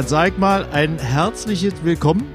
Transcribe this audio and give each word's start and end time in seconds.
Dann 0.00 0.08
sag 0.08 0.38
mal 0.38 0.64
ein 0.72 0.98
herzliches 0.98 1.74
Willkommen 1.84 2.26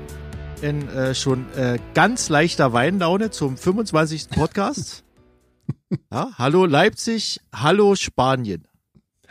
in 0.62 0.88
äh, 0.90 1.16
schon 1.16 1.52
äh, 1.56 1.80
ganz 1.96 2.30
leichter 2.30 2.74
Weinlaune 2.74 3.32
zum 3.32 3.58
25. 3.58 4.30
Podcast. 4.36 5.04
ja, 6.12 6.30
hallo 6.38 6.68
Leipzig, 6.68 7.42
hallo 7.52 7.96
Spanien. 7.96 8.68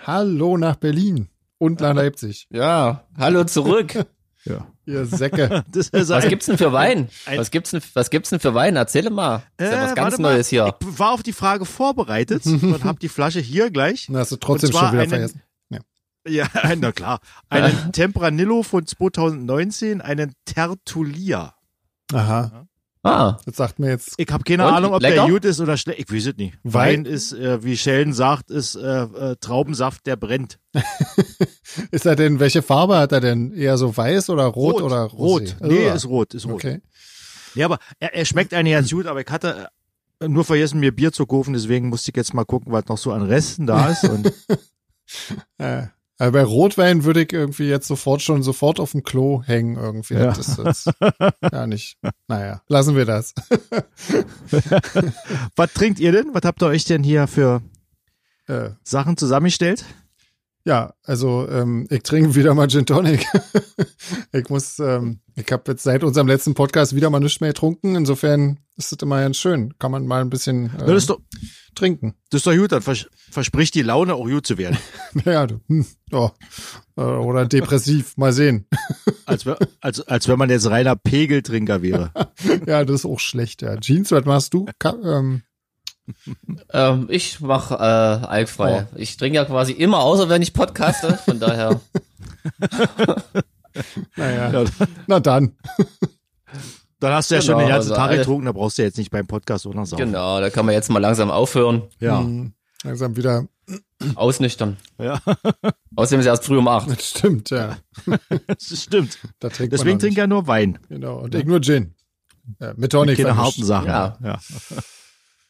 Hallo 0.04 0.56
nach 0.56 0.74
Berlin 0.74 1.28
und 1.58 1.78
nach 1.78 1.94
Leipzig. 1.94 2.48
Ja, 2.50 3.04
hallo 3.16 3.44
zurück. 3.44 4.04
ja. 4.44 4.66
Ihr 4.84 5.06
Säcke. 5.06 5.64
was 5.92 6.28
gibt's 6.28 6.46
denn 6.46 6.58
für 6.58 6.72
Wein? 6.72 7.10
Was 7.36 7.52
gibt's 7.52 7.70
denn, 7.70 7.82
was 7.92 8.10
gibt's 8.10 8.30
denn 8.30 8.40
für 8.40 8.52
Wein? 8.52 8.74
Erzähl 8.74 9.10
mal. 9.10 9.44
Das 9.58 9.68
ist 9.68 9.74
ja 9.74 9.82
was 9.84 9.92
äh, 9.92 9.94
ganz 9.94 10.18
Neues 10.18 10.48
hier. 10.48 10.74
Ich 10.80 10.98
war 10.98 11.12
auf 11.12 11.22
die 11.22 11.32
Frage 11.32 11.64
vorbereitet 11.66 12.44
und 12.46 12.82
habe 12.82 12.98
die 12.98 13.08
Flasche 13.08 13.38
hier 13.38 13.70
gleich. 13.70 14.08
Na, 14.08 14.18
hast 14.18 14.32
du 14.32 14.36
trotzdem 14.38 14.72
schon 14.72 14.88
wieder 14.90 15.02
einen, 15.02 15.08
vergessen. 15.08 15.40
Ja, 16.26 16.48
na 16.78 16.92
klar. 16.92 17.20
Einen 17.48 17.92
Tempranillo 17.92 18.62
von 18.62 18.86
2019, 18.86 20.00
einen 20.00 20.32
Tertulia. 20.44 21.54
Aha. 22.12 22.66
Ah. 23.02 23.36
Das 23.44 23.56
sagt 23.56 23.78
mir 23.78 23.90
jetzt. 23.90 24.14
Ich 24.16 24.30
habe 24.30 24.44
keine 24.44 24.66
Und, 24.66 24.72
Ahnung, 24.72 24.94
ob 24.94 25.02
lecker? 25.02 25.26
der 25.26 25.28
gut 25.28 25.44
ist 25.44 25.60
oder 25.60 25.76
schlecht. 25.76 25.98
Ich 26.00 26.10
weiß 26.10 26.26
es 26.28 26.36
nicht. 26.38 26.58
Wein, 26.62 27.04
Wein 27.04 27.04
ist, 27.04 27.34
äh, 27.34 27.62
wie 27.62 27.76
Sheldon 27.76 28.14
sagt, 28.14 28.50
ist 28.50 28.76
äh, 28.76 29.02
äh, 29.02 29.36
Traubensaft, 29.38 30.06
der 30.06 30.16
brennt. 30.16 30.58
ist 31.90 32.06
er 32.06 32.16
denn, 32.16 32.40
welche 32.40 32.62
Farbe 32.62 32.96
hat 32.96 33.12
er 33.12 33.20
denn? 33.20 33.52
Eher 33.52 33.76
so 33.76 33.94
weiß 33.94 34.30
oder 34.30 34.44
rot, 34.46 34.76
rot 34.76 34.82
oder 34.82 35.02
rot? 35.02 35.56
Rot. 35.60 35.70
Nee, 35.70 35.90
ist 35.90 36.06
rot, 36.06 36.32
ist 36.32 36.46
rot. 36.46 36.54
Okay. 36.54 36.80
Ja, 37.54 37.66
aber 37.66 37.78
er, 38.00 38.14
er 38.14 38.24
schmeckt 38.24 38.54
eigentlich 38.54 38.74
ganz 38.74 38.90
gut, 38.90 39.06
aber 39.06 39.20
ich 39.20 39.28
hatte 39.28 39.68
nur 40.26 40.44
vergessen, 40.44 40.80
mir 40.80 40.92
Bier 40.94 41.12
zu 41.12 41.26
kaufen, 41.26 41.52
deswegen 41.52 41.90
musste 41.90 42.10
ich 42.10 42.16
jetzt 42.16 42.32
mal 42.32 42.44
gucken, 42.44 42.72
was 42.72 42.86
noch 42.86 42.98
so 42.98 43.12
an 43.12 43.22
Resten 43.22 43.66
da 43.66 43.90
ist. 43.90 44.04
Und 44.04 44.32
äh, 45.58 45.88
aber 46.18 46.32
bei 46.32 46.44
Rotwein 46.44 47.04
würde 47.04 47.22
ich 47.22 47.32
irgendwie 47.32 47.68
jetzt 47.68 47.88
sofort 47.88 48.22
schon 48.22 48.42
sofort 48.42 48.78
auf 48.78 48.92
dem 48.92 49.02
Klo 49.02 49.42
hängen 49.44 49.76
irgendwie. 49.76 50.14
Ja. 50.14 50.26
Das 50.32 50.58
ist 50.58 50.90
gar 51.50 51.66
nicht. 51.66 51.98
Naja, 52.28 52.62
lassen 52.68 52.94
wir 52.94 53.04
das. 53.04 53.34
Was 55.56 55.72
trinkt 55.72 55.98
ihr 55.98 56.12
denn? 56.12 56.32
Was 56.32 56.42
habt 56.44 56.62
ihr 56.62 56.66
euch 56.66 56.84
denn 56.84 57.02
hier 57.02 57.26
für 57.26 57.62
äh, 58.46 58.70
Sachen 58.84 59.16
zusammengestellt? 59.16 59.84
Ja, 60.66 60.94
also 61.02 61.46
ähm, 61.50 61.86
ich 61.90 62.02
trinke 62.02 62.34
wieder 62.34 62.54
mal 62.54 62.68
Gin 62.68 62.86
Tonic. 62.86 63.26
ich 64.32 64.48
muss, 64.48 64.78
ähm, 64.78 65.20
ich 65.36 65.52
habe 65.52 65.72
jetzt 65.72 65.82
seit 65.82 66.02
unserem 66.02 66.26
letzten 66.26 66.54
Podcast 66.54 66.94
wieder 66.96 67.10
mal 67.10 67.20
nichts 67.20 67.40
mehr 67.40 67.50
getrunken. 67.50 67.96
Insofern 67.96 68.60
ist 68.76 68.90
es 68.90 68.98
immer 69.02 69.20
ganz 69.20 69.36
schön. 69.36 69.74
Kann 69.78 69.90
man 69.90 70.06
mal 70.06 70.22
ein 70.22 70.30
bisschen 70.30 70.74
äh, 70.74 70.86
das 70.86 70.96
ist 70.96 71.10
doch, 71.10 71.20
trinken. 71.74 72.14
Das 72.30 72.38
ist 72.38 72.46
doch 72.46 72.56
gut, 72.56 72.72
dann 72.72 72.80
vers 72.80 73.06
verspricht 73.30 73.74
die 73.74 73.82
Laune 73.82 74.14
auch 74.14 74.24
gut 74.24 74.46
zu 74.46 74.56
werden. 74.56 74.78
ja, 75.26 75.46
hm, 75.66 75.86
oh, 76.12 76.30
oder 76.96 77.44
depressiv, 77.44 78.16
mal 78.16 78.32
sehen. 78.32 78.66
als, 79.26 79.44
als, 79.80 80.00
als 80.00 80.28
wenn 80.28 80.38
man 80.38 80.48
jetzt 80.48 80.70
reiner 80.70 80.96
Pegeltrinker 80.96 81.82
wäre. 81.82 82.10
ja, 82.66 82.84
das 82.84 83.00
ist 83.00 83.06
auch 83.06 83.20
schlecht. 83.20 83.60
Ja. 83.60 83.76
Jeans, 83.76 84.12
was 84.12 84.24
machst 84.24 84.54
du? 84.54 84.66
Ka 84.78 84.96
ähm, 85.04 85.42
ähm, 86.72 87.06
ich 87.10 87.40
mache 87.40 87.74
äh, 87.74 88.26
alkfrei. 88.26 88.86
Oh. 88.90 88.96
Ich 88.96 89.16
trinke 89.16 89.36
ja 89.36 89.44
quasi 89.44 89.72
immer, 89.72 90.00
außer 90.00 90.28
wenn 90.28 90.42
ich 90.42 90.52
podcaste. 90.52 91.18
Von 91.24 91.40
daher. 91.40 91.80
naja, 94.16 94.64
na 95.06 95.20
dann. 95.20 95.52
Dann 97.00 97.12
hast 97.12 97.30
du 97.30 97.34
ja 97.34 97.40
genau, 97.42 97.52
schon 97.52 97.58
den 97.58 97.68
ganzen 97.68 97.92
also 97.92 98.00
Tag 98.00 98.16
getrunken, 98.16 98.46
da 98.46 98.52
brauchst 98.52 98.78
du 98.78 98.82
jetzt 98.82 98.96
nicht 98.96 99.10
beim 99.10 99.26
Podcast 99.26 99.66
noch 99.66 99.84
saufen. 99.84 100.06
Genau, 100.06 100.40
da 100.40 100.48
kann 100.48 100.64
man 100.64 100.74
jetzt 100.74 100.88
mal 100.88 101.00
langsam 101.00 101.30
aufhören. 101.30 101.82
Ja. 102.00 102.20
Mhm. 102.20 102.54
Langsam 102.82 103.14
wieder 103.16 103.46
ausnüchtern. 104.14 104.78
Ja. 104.96 105.20
Außerdem 105.96 106.20
ist 106.20 106.26
es 106.26 106.30
erst 106.30 106.46
früh 106.46 106.56
um 106.56 106.66
acht. 106.66 106.88
Das 106.88 107.10
stimmt, 107.10 107.50
ja. 107.50 107.76
das 108.46 108.82
stimmt. 108.82 109.18
Da 109.38 109.48
Deswegen 109.50 109.98
trinkt 109.98 110.16
er 110.16 110.26
nur 110.26 110.46
Wein. 110.46 110.78
Genau, 110.88 111.18
und 111.18 111.34
ich 111.34 111.44
nur 111.44 111.60
Gin. 111.60 111.94
Ja, 112.58 112.72
mit 112.74 112.92
Tonic. 112.92 113.18
Keine 113.18 113.36
harten 113.36 113.64
Sachen. 113.64 113.88
Ja. 113.88 114.16
ja. 114.22 114.38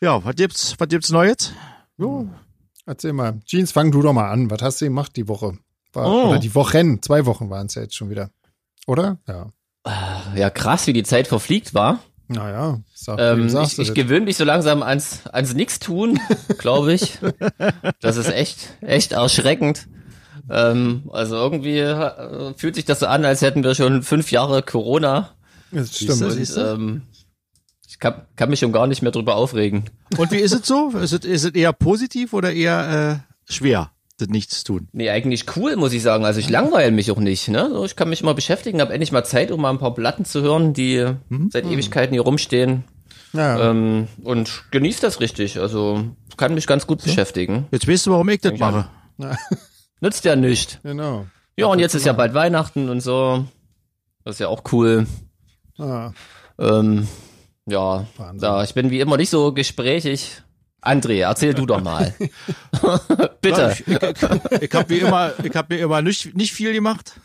Ja, 0.05 0.23
was 0.23 0.35
gibt's, 0.37 0.75
was 0.77 0.89
gibt's 0.89 1.09
Neues? 1.11 1.51
Jo. 1.97 2.29
Erzähl 2.85 3.15
mal. 3.15 3.41
Jeans, 3.47 3.73
fang 3.73 3.91
du 3.91 4.03
doch 4.03 4.13
mal 4.13 4.31
an. 4.31 4.51
Was 4.51 4.61
hast 4.61 4.83
du 4.83 4.85
gemacht 4.85 5.17
die 5.17 5.29
Woche? 5.29 5.57
War, 5.95 6.07
oh. 6.07 6.29
Oder 6.29 6.41
die 6.41 6.55
Wochen. 6.55 7.01
Zwei 7.01 7.25
Wochen 7.25 7.49
waren 7.49 7.69
es 7.69 7.75
ja 7.75 7.81
jetzt 7.81 7.97
schon 7.97 8.11
wieder. 8.11 8.29
Oder? 8.87 9.17
Ja. 9.27 9.47
Äh, 9.87 10.41
ja, 10.41 10.51
krass, 10.51 10.87
wie 10.87 10.93
die 10.93 11.05
Zeit 11.05 11.27
verfliegt 11.27 11.73
war. 11.73 12.01
Naja, 12.29 12.83
sag, 12.95 13.19
ähm, 13.19 13.47
ich, 13.47 13.79
ich 13.79 13.95
gewöhne 13.95 14.27
mich 14.27 14.37
so 14.37 14.45
langsam 14.45 14.83
ans, 14.83 15.27
ans 15.29 15.55
Nix-Tun, 15.55 16.21
glaube 16.59 16.93
ich. 16.93 17.19
das 18.03 18.19
ist 18.19 18.31
echt, 18.31 18.77
echt 18.83 19.13
erschreckend. 19.13 19.89
Ähm, 20.51 21.09
also 21.15 21.37
irgendwie 21.37 21.79
äh, 21.79 22.53
fühlt 22.59 22.75
sich 22.75 22.85
das 22.85 23.01
so 23.01 23.07
an, 23.07 23.25
als 23.25 23.41
hätten 23.41 23.65
wir 23.65 23.75
schon 23.75 24.03
fünf 24.03 24.31
Jahre 24.31 24.63
Corona. 24.63 25.31
Das 25.73 25.97
stimmt. 25.97 26.21
Und, 26.21 26.57
ähm, 26.59 27.03
ich 27.95 28.01
kann, 28.01 28.23
kann 28.35 28.51
mich 28.51 28.59
schon 28.59 28.73
gar 28.73 28.89
nicht 28.89 29.03
mehr 29.03 29.13
drüber 29.13 29.37
aufregen. 29.37 29.85
Und 30.19 30.33
wie 30.33 30.39
ist 30.39 30.53
es 30.53 30.67
so? 30.67 30.91
Ist 31.01 31.13
es, 31.13 31.25
ist 31.25 31.45
es 31.45 31.51
eher 31.53 31.73
positiv 31.73 32.33
oder 32.33 32.53
eher 32.53 33.23
äh, 33.49 33.53
schwer, 33.53 33.93
das 34.19 34.27
nichts 34.27 34.65
tun? 34.65 34.89
Nee, 34.91 35.11
eigentlich 35.11 35.45
cool, 35.57 35.77
muss 35.77 35.93
ich 35.93 36.03
sagen. 36.03 36.25
Also 36.25 36.41
ich 36.41 36.51
langweile 36.51 36.91
mich 36.91 37.13
auch 37.13 37.21
nicht. 37.21 37.47
Ne? 37.47 37.71
So, 37.73 37.85
ich 37.85 37.95
kann 37.95 38.09
mich 38.09 38.21
immer 38.21 38.35
beschäftigen, 38.35 38.81
habe 38.81 38.93
endlich 38.93 39.13
mal 39.13 39.23
Zeit, 39.23 39.53
um 39.53 39.61
mal 39.61 39.71
ein 39.71 39.79
paar 39.79 39.95
Platten 39.95 40.25
zu 40.25 40.43
hören, 40.43 40.75
die 40.75 41.07
mhm. 41.29 41.51
seit 41.53 41.67
Ewigkeiten 41.67 42.15
hier 42.15 42.23
rumstehen. 42.23 42.83
Ja. 43.33 43.71
Ähm, 43.71 44.09
und 44.25 44.65
genieße 44.73 45.01
das 45.01 45.21
richtig. 45.21 45.61
Also 45.61 46.05
kann 46.37 46.55
mich 46.55 46.67
ganz 46.67 46.89
gut 46.89 47.01
so. 47.01 47.07
beschäftigen. 47.07 47.69
Jetzt 47.71 47.87
weißt 47.87 48.09
du, 48.09 48.11
warum 48.11 48.29
ich 48.29 48.41
das 48.41 48.59
mache. 48.59 48.89
Nützt 50.01 50.25
ja 50.25 50.35
nicht. 50.35 50.81
Genau. 50.83 51.27
Ja, 51.57 51.67
und 51.67 51.79
jetzt 51.79 51.95
ist 51.95 52.07
ja 52.07 52.13
bald 52.13 52.35
Weihnachten 52.35 52.89
und 52.89 53.03
so. 53.03 53.45
Das 54.25 54.35
ist 54.35 54.41
ja 54.41 54.49
auch 54.49 54.65
cool. 54.73 55.07
Ah. 55.79 56.11
Ähm, 56.59 57.07
ja, 57.67 58.07
da, 58.39 58.63
ich 58.63 58.75
bin 58.75 58.91
wie 58.91 59.01
immer 59.01 59.17
nicht 59.17 59.31
so 59.31 59.53
gesprächig. 59.53 60.43
André, 60.85 61.21
erzähl 61.21 61.55
du 61.55 61.65
doch 61.65 61.83
mal. 61.83 62.15
Bitte. 63.41 63.61
Ja, 63.61 63.71
ich, 63.71 63.87
ich, 63.87 64.63
ich 64.63 64.75
habe 64.75 64.91
wie 64.91 64.99
immer, 64.99 65.33
ich 65.43 65.57
habe 65.57 65.75
mir 65.75 65.81
immer 65.81 66.03
nicht, 66.03 66.37
nicht 66.37 66.53
viel 66.53 66.75
gemacht. 66.75 67.19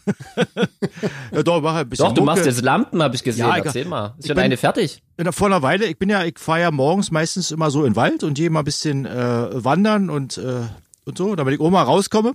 ja, 1.33 1.43
doch, 1.43 1.61
mach 1.61 1.75
ein 1.75 1.89
bisschen 1.89 2.05
doch, 2.05 2.13
du 2.13 2.21
Mucke. 2.21 2.35
machst 2.35 2.45
jetzt 2.45 2.61
Lampen, 2.61 3.03
habe 3.03 3.15
ich 3.15 3.23
gesehen. 3.23 3.47
Ja, 3.47 3.57
erzähl 3.57 3.85
mal. 3.85 4.15
Ist 4.17 4.27
schon 4.27 4.35
bin, 4.35 4.45
eine 4.45 4.57
fertig? 4.57 5.03
Vor 5.31 5.47
einer 5.47 5.61
Weile, 5.61 5.87
ich 5.87 5.99
bin 5.99 6.09
ja, 6.09 6.23
ich 6.23 6.39
fahre 6.39 6.61
ja 6.61 6.71
morgens 6.71 7.11
meistens 7.11 7.51
immer 7.51 7.69
so 7.69 7.83
in 7.83 7.91
den 7.91 7.95
Wald 7.97 8.23
und 8.23 8.35
gehe 8.35 8.49
mal 8.49 8.59
ein 8.59 8.65
bisschen 8.65 9.05
äh, 9.05 9.63
wandern 9.63 10.09
und, 10.09 10.37
äh, 10.37 10.61
und 11.03 11.17
so, 11.17 11.35
damit 11.35 11.53
ich 11.53 11.59
auch 11.59 11.69
mal 11.69 11.83
rauskomme. 11.83 12.33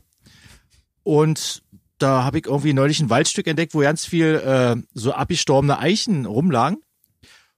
Und 1.04 1.62
da 1.98 2.25
habe 2.25 2.38
ich 2.38 2.47
irgendwie 2.47 2.75
neulich 2.75 3.00
ein 3.00 3.09
Waldstück 3.09 3.47
entdeckt, 3.47 3.75
wo 3.75 3.81
ganz 3.81 4.04
viel 4.04 4.43
äh, 4.44 4.76
so 4.93 5.12
abgestorbene 5.12 5.78
Eichen 5.78 6.26
rumlagen. 6.26 6.78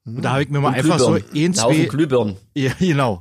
Und 0.06 0.22
da 0.22 0.32
habe 0.32 0.44
ich 0.44 0.48
mir 0.50 0.60
mal 0.60 0.68
und 0.68 0.74
einfach 0.74 0.98
Glühbirn. 0.98 1.24
so 1.32 1.40
ein, 1.40 1.54
zwei, 1.54 1.84
Glühbirn. 1.86 2.36
Ja, 2.54 2.72
genau. 2.78 3.20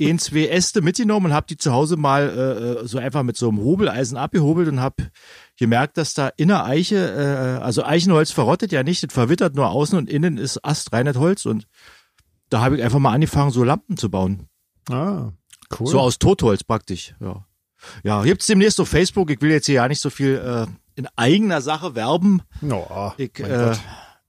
ein, 0.00 0.18
zwei 0.20 0.46
Äste 0.46 0.80
mitgenommen 0.80 1.26
und 1.26 1.32
habe 1.32 1.48
die 1.48 1.56
zu 1.56 1.72
Hause 1.72 1.96
mal 1.96 2.78
äh, 2.82 2.86
so 2.86 2.98
einfach 2.98 3.24
mit 3.24 3.36
so 3.36 3.48
einem 3.48 3.58
Hobeleisen 3.58 4.16
abgehobelt 4.16 4.68
und 4.68 4.80
habe 4.80 5.10
gemerkt, 5.58 5.96
dass 5.96 6.14
da 6.14 6.28
in 6.36 6.48
der 6.48 6.64
Eiche, 6.64 6.96
äh, 6.96 7.62
also 7.62 7.84
Eichenholz 7.84 8.30
verrottet 8.30 8.70
ja 8.70 8.84
nicht, 8.84 9.02
das 9.02 9.12
verwittert 9.12 9.56
nur 9.56 9.70
außen 9.70 9.98
und 9.98 10.08
innen 10.08 10.38
ist 10.38 10.64
astreines 10.64 11.16
Holz 11.16 11.46
und 11.46 11.66
da 12.48 12.60
habe 12.60 12.76
ich 12.76 12.82
einfach 12.82 13.00
mal 13.00 13.12
angefangen, 13.12 13.50
so 13.50 13.64
Lampen 13.64 13.96
zu 13.96 14.08
bauen. 14.08 14.46
Ah, 14.88 15.32
cool. 15.78 15.86
So 15.88 15.98
aus 15.98 16.18
Totholz 16.18 16.62
praktisch, 16.62 17.14
ja. 17.20 17.44
Ja, 18.04 18.22
gibt's 18.22 18.46
demnächst 18.46 18.78
auf 18.80 18.88
Facebook. 18.88 19.30
Ich 19.30 19.40
will 19.40 19.50
jetzt 19.50 19.66
hier 19.66 19.76
ja 19.76 19.88
nicht 19.88 20.00
so 20.00 20.10
viel 20.10 20.36
äh, 20.36 20.66
in 20.96 21.08
eigener 21.16 21.60
Sache 21.60 21.94
werben. 21.94 22.42
Oh, 22.62 23.12
ich, 23.16 23.38
äh, 23.40 23.74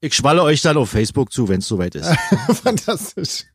ich 0.02 0.16
schwalle 0.16 0.44
euch 0.44 0.62
dann 0.62 0.78
auf 0.78 0.90
Facebook 0.90 1.32
zu, 1.32 1.48
wenn 1.48 1.60
es 1.60 1.68
soweit 1.68 1.96
ist. 1.96 2.10
Fantastisch. 2.64 3.46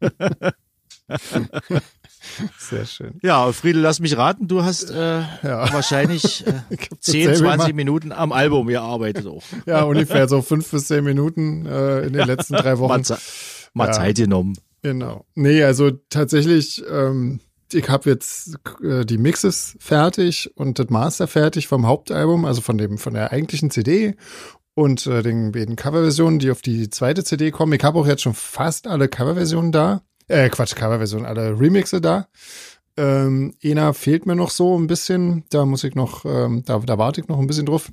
Sehr 2.58 2.86
schön. 2.86 3.18
Ja, 3.22 3.52
Friedel, 3.52 3.82
lass 3.82 4.00
mich 4.00 4.16
raten, 4.16 4.48
du 4.48 4.64
hast 4.64 4.90
äh, 4.90 5.20
ja. 5.20 5.72
wahrscheinlich 5.72 6.44
äh, 6.46 6.54
10, 7.00 7.36
20 7.36 7.74
Minuten 7.74 8.12
am 8.12 8.32
Album 8.32 8.66
gearbeitet 8.66 9.26
auch. 9.26 9.42
Ja, 9.66 9.82
ungefähr 9.82 10.28
so 10.28 10.42
fünf 10.42 10.70
bis 10.70 10.88
zehn 10.88 11.04
Minuten 11.04 11.66
äh, 11.66 12.00
in 12.00 12.12
den 12.12 12.26
letzten 12.26 12.54
drei 12.54 12.78
Wochen. 12.78 13.02
Mal, 13.08 13.18
mal 13.74 13.86
ja. 13.86 13.92
Zeit 13.92 14.16
genommen. 14.16 14.56
Genau. 14.82 15.24
Nee, 15.34 15.62
also 15.62 15.92
tatsächlich, 16.10 16.82
ähm, 16.90 17.40
ich 17.72 17.88
habe 17.88 18.10
jetzt 18.10 18.56
äh, 18.82 19.04
die 19.04 19.18
Mixes 19.18 19.76
fertig 19.78 20.50
und 20.56 20.78
das 20.78 20.90
Master 20.90 21.26
fertig 21.28 21.68
vom 21.68 21.86
Hauptalbum, 21.86 22.44
also 22.44 22.60
von 22.60 22.78
dem 22.78 22.98
von 22.98 23.14
der 23.14 23.32
eigentlichen 23.32 23.70
CD 23.70 24.16
und 24.76 25.06
äh, 25.06 25.22
den 25.22 25.52
beiden 25.52 25.74
Coverversionen, 25.74 26.38
die 26.38 26.50
auf 26.50 26.60
die 26.60 26.90
zweite 26.90 27.24
CD 27.24 27.50
kommen. 27.50 27.72
Ich 27.72 27.82
habe 27.82 27.98
auch 27.98 28.06
jetzt 28.06 28.22
schon 28.22 28.34
fast 28.34 28.86
alle 28.86 29.08
Coverversionen 29.08 29.72
da. 29.72 30.02
Äh, 30.28 30.50
Quatsch, 30.50 30.76
Coverversionen, 30.76 31.26
alle 31.26 31.58
Remixe 31.58 32.00
da. 32.02 32.28
Ähm, 32.98 33.54
Ena 33.62 33.94
fehlt 33.94 34.26
mir 34.26 34.36
noch 34.36 34.50
so 34.50 34.78
ein 34.78 34.86
bisschen. 34.86 35.44
Da 35.48 35.64
muss 35.64 35.82
ich 35.82 35.94
noch, 35.94 36.26
ähm, 36.26 36.62
da, 36.66 36.78
da 36.80 36.98
warte 36.98 37.22
ich 37.22 37.28
noch 37.28 37.38
ein 37.38 37.46
bisschen 37.46 37.64
drauf. 37.64 37.90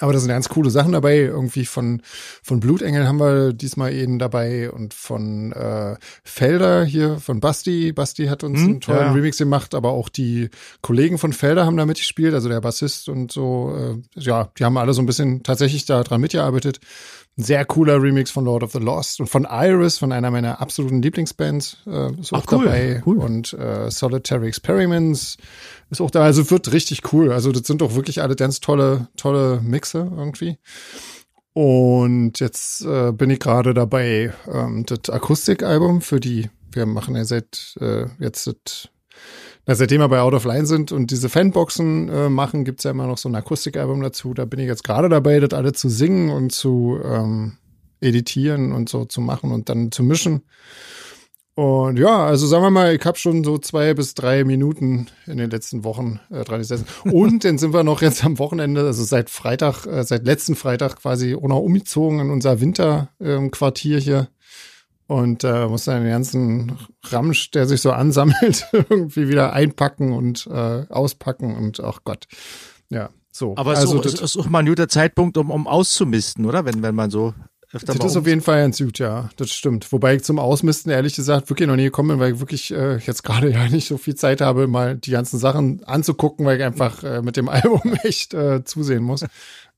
Aber 0.00 0.12
da 0.12 0.18
sind 0.18 0.28
ganz 0.28 0.48
coole 0.48 0.70
Sachen 0.70 0.92
dabei. 0.92 1.18
Irgendwie 1.18 1.66
von, 1.66 2.02
von 2.42 2.60
Blutengel 2.60 3.06
haben 3.06 3.20
wir 3.20 3.52
diesmal 3.52 3.92
eben 3.92 4.18
dabei 4.18 4.70
und 4.70 4.94
von 4.94 5.52
äh, 5.52 5.96
Felder 6.24 6.84
hier, 6.84 7.18
von 7.18 7.40
Basti. 7.40 7.92
Basti 7.92 8.26
hat 8.26 8.42
uns 8.42 8.60
hm, 8.60 8.66
einen 8.66 8.80
tollen 8.80 9.06
ja. 9.06 9.12
Remix 9.12 9.38
gemacht, 9.38 9.74
aber 9.74 9.90
auch 9.90 10.08
die 10.08 10.48
Kollegen 10.80 11.18
von 11.18 11.32
Felder 11.32 11.66
haben 11.66 11.76
da 11.76 11.86
mitgespielt, 11.86 12.34
also 12.34 12.48
der 12.48 12.60
Bassist 12.60 13.08
und 13.08 13.30
so. 13.30 13.74
Äh, 13.76 14.20
ja, 14.20 14.50
die 14.58 14.64
haben 14.64 14.76
alle 14.78 14.94
so 14.94 15.02
ein 15.02 15.06
bisschen 15.06 15.42
tatsächlich 15.42 15.84
da 15.84 16.02
dran 16.02 16.20
mitgearbeitet. 16.20 16.80
Ein 17.38 17.44
sehr 17.44 17.64
cooler 17.64 18.02
Remix 18.02 18.30
von 18.30 18.44
Lord 18.44 18.62
of 18.62 18.72
the 18.72 18.78
Lost 18.78 19.20
und 19.20 19.28
von 19.28 19.46
Iris, 19.48 19.98
von 19.98 20.12
einer 20.12 20.30
meiner 20.30 20.60
absoluten 20.60 21.00
Lieblingsbands, 21.00 21.78
äh, 21.86 22.12
ist 22.20 22.32
auch 22.32 22.44
Ach, 22.46 22.52
cool, 22.52 22.64
dabei. 22.64 23.02
Cool. 23.06 23.18
Und 23.18 23.52
äh, 23.54 23.90
Solitary 23.90 24.48
Experiments 24.48 25.36
ist 25.90 26.00
auch 26.00 26.10
da. 26.10 26.22
Also 26.22 26.50
wird 26.50 26.72
richtig 26.72 27.12
cool. 27.12 27.32
Also 27.32 27.52
das 27.52 27.66
sind 27.66 27.80
doch 27.80 27.94
wirklich 27.94 28.20
alle 28.20 28.36
ganz 28.36 28.60
tolle, 28.60 29.08
tolle 29.16 29.60
Mixe 29.62 30.10
irgendwie. 30.16 30.58
Und 31.52 32.38
jetzt 32.40 32.84
äh, 32.84 33.12
bin 33.12 33.30
ich 33.30 33.40
gerade 33.40 33.74
dabei, 33.74 34.32
ähm, 34.52 34.84
das 34.86 35.10
Akustikalbum 35.10 36.00
für 36.00 36.20
die, 36.20 36.48
wir 36.72 36.86
machen 36.86 37.16
ja 37.16 37.24
seit 37.24 37.76
äh, 37.80 38.06
jetzt 38.18 38.46
das 38.46 38.88
na, 39.66 39.74
seitdem 39.74 40.00
wir 40.00 40.08
bei 40.08 40.20
Out 40.20 40.34
of 40.34 40.44
Line 40.44 40.66
sind 40.66 40.90
und 40.90 41.10
diese 41.10 41.28
Fanboxen 41.28 42.08
äh, 42.08 42.28
machen, 42.28 42.64
gibt's 42.64 42.84
ja 42.84 42.90
immer 42.90 43.06
noch 43.06 43.18
so 43.18 43.28
ein 43.28 43.34
Akustikalbum 43.34 44.00
dazu. 44.02 44.34
Da 44.34 44.44
bin 44.44 44.58
ich 44.58 44.66
jetzt 44.66 44.84
gerade 44.84 45.08
dabei, 45.08 45.38
das 45.40 45.56
alle 45.56 45.72
zu 45.72 45.88
singen 45.88 46.30
und 46.30 46.50
zu 46.50 46.98
ähm, 47.04 47.58
editieren 48.00 48.72
und 48.72 48.88
so 48.88 49.04
zu 49.04 49.20
machen 49.20 49.52
und 49.52 49.68
dann 49.68 49.92
zu 49.92 50.02
mischen. 50.02 50.42
Und 51.54 51.98
ja, 51.98 52.24
also 52.24 52.46
sagen 52.46 52.62
wir 52.62 52.70
mal, 52.70 52.94
ich 52.94 53.04
habe 53.04 53.18
schon 53.18 53.44
so 53.44 53.58
zwei 53.58 53.92
bis 53.92 54.14
drei 54.14 54.44
Minuten 54.44 55.08
in 55.26 55.36
den 55.36 55.50
letzten 55.50 55.84
Wochen 55.84 56.18
äh, 56.30 56.42
dran 56.42 56.60
gesessen. 56.60 56.86
Und 57.12 57.44
dann 57.44 57.58
sind 57.58 57.74
wir 57.74 57.82
noch 57.84 58.00
jetzt 58.00 58.24
am 58.24 58.38
Wochenende, 58.38 58.80
also 58.86 59.04
seit 59.04 59.28
Freitag, 59.28 59.84
äh, 59.84 60.02
seit 60.04 60.24
letzten 60.24 60.54
Freitag 60.54 60.96
quasi 60.96 61.34
auch 61.34 61.48
noch 61.48 61.58
umgezogen 61.58 62.20
in 62.20 62.30
unser 62.30 62.60
Winterquartier 62.62 63.96
ähm, 63.96 64.02
hier 64.02 64.28
und 65.10 65.42
äh, 65.42 65.66
muss 65.66 65.86
dann 65.86 66.04
den 66.04 66.12
ganzen 66.12 66.78
Ramsch, 67.02 67.50
der 67.50 67.66
sich 67.66 67.80
so 67.80 67.90
ansammelt, 67.90 68.68
irgendwie 68.72 69.28
wieder 69.28 69.52
einpacken 69.52 70.12
und 70.12 70.46
äh, 70.46 70.84
auspacken 70.88 71.56
und 71.56 71.80
ach 71.80 72.02
Gott. 72.04 72.28
Ja, 72.90 73.10
so. 73.32 73.56
Aber 73.56 73.70
also, 73.70 73.96
so, 73.96 74.02
das 74.02 74.20
ist 74.20 74.36
auch 74.36 74.48
mal 74.48 74.60
ein 74.60 74.66
guter 74.66 74.88
Zeitpunkt, 74.88 75.36
um, 75.36 75.50
um 75.50 75.66
auszumisten, 75.66 76.46
oder? 76.46 76.64
Wenn, 76.64 76.84
wenn 76.84 76.94
man 76.94 77.10
so 77.10 77.34
öfter 77.72 77.94
Das 77.94 78.12
ist 78.12 78.16
auf 78.16 78.26
jeden 78.28 78.40
Fall 78.40 78.62
ein 78.62 78.72
Süd, 78.72 79.00
ja, 79.00 79.30
das 79.36 79.50
stimmt. 79.50 79.90
Wobei 79.90 80.14
ich 80.14 80.22
zum 80.22 80.38
Ausmisten 80.38 80.92
ehrlich 80.92 81.16
gesagt 81.16 81.50
wirklich 81.50 81.66
noch 81.66 81.74
nie 81.74 81.84
gekommen 81.84 82.10
bin, 82.10 82.20
weil 82.20 82.34
ich 82.34 82.38
wirklich 82.40 82.72
äh, 82.72 82.98
jetzt 82.98 83.24
gerade 83.24 83.50
ja 83.52 83.68
nicht 83.68 83.88
so 83.88 83.98
viel 83.98 84.14
Zeit 84.14 84.40
habe, 84.40 84.68
mal 84.68 84.96
die 84.96 85.10
ganzen 85.10 85.40
Sachen 85.40 85.82
anzugucken, 85.84 86.46
weil 86.46 86.58
ich 86.58 86.64
einfach 86.64 87.02
äh, 87.02 87.20
mit 87.20 87.36
dem 87.36 87.48
Album 87.48 87.96
echt 88.04 88.32
äh, 88.32 88.62
zusehen 88.64 89.02
muss. 89.02 89.24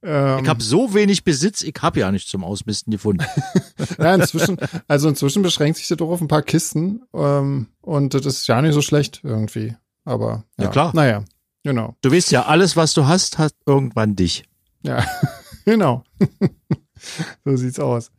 Ähm, 0.03 0.41
ich 0.43 0.49
habe 0.49 0.63
so 0.63 0.95
wenig 0.95 1.25
Besitz, 1.25 1.63
ich 1.63 1.75
habe 1.81 2.01
ja 2.01 2.11
nicht 2.11 2.29
zum 2.29 2.43
Ausmisten 2.43 2.91
gefunden. 2.91 3.25
ja, 3.99 4.15
inzwischen, 4.15 4.59
also 4.89 5.09
inzwischen 5.09 5.43
beschränkt 5.43 5.79
sich 5.79 5.89
das 5.89 5.99
doch 5.99 6.11
auf 6.11 6.21
ein 6.21 6.29
paar 6.29 6.43
Kisten 6.43 7.03
ähm, 7.15 7.69
und 7.81 8.15
das 8.15 8.27
ist 8.27 8.47
ja 8.49 8.61
nicht 8.61 8.75
so 8.75 8.83
schlecht 8.83 9.21
irgendwie. 9.23 9.77
Aber 10.05 10.45
ja, 10.59 10.65
ja 10.65 10.71
klar. 10.71 10.91
Naja, 10.95 11.25
genau. 11.63 11.97
Du 12.03 12.11
weißt 12.11 12.33
ja, 12.33 12.47
alles, 12.47 12.77
was 12.77 12.95
du 12.95 13.07
hast, 13.07 13.39
hat 13.39 13.55
irgendwann 13.65 14.17
dich. 14.17 14.45
Ja, 14.83 15.07
genau. 15.65 16.03
so 17.45 17.57
sieht's 17.57 17.79
aus. 17.79 18.11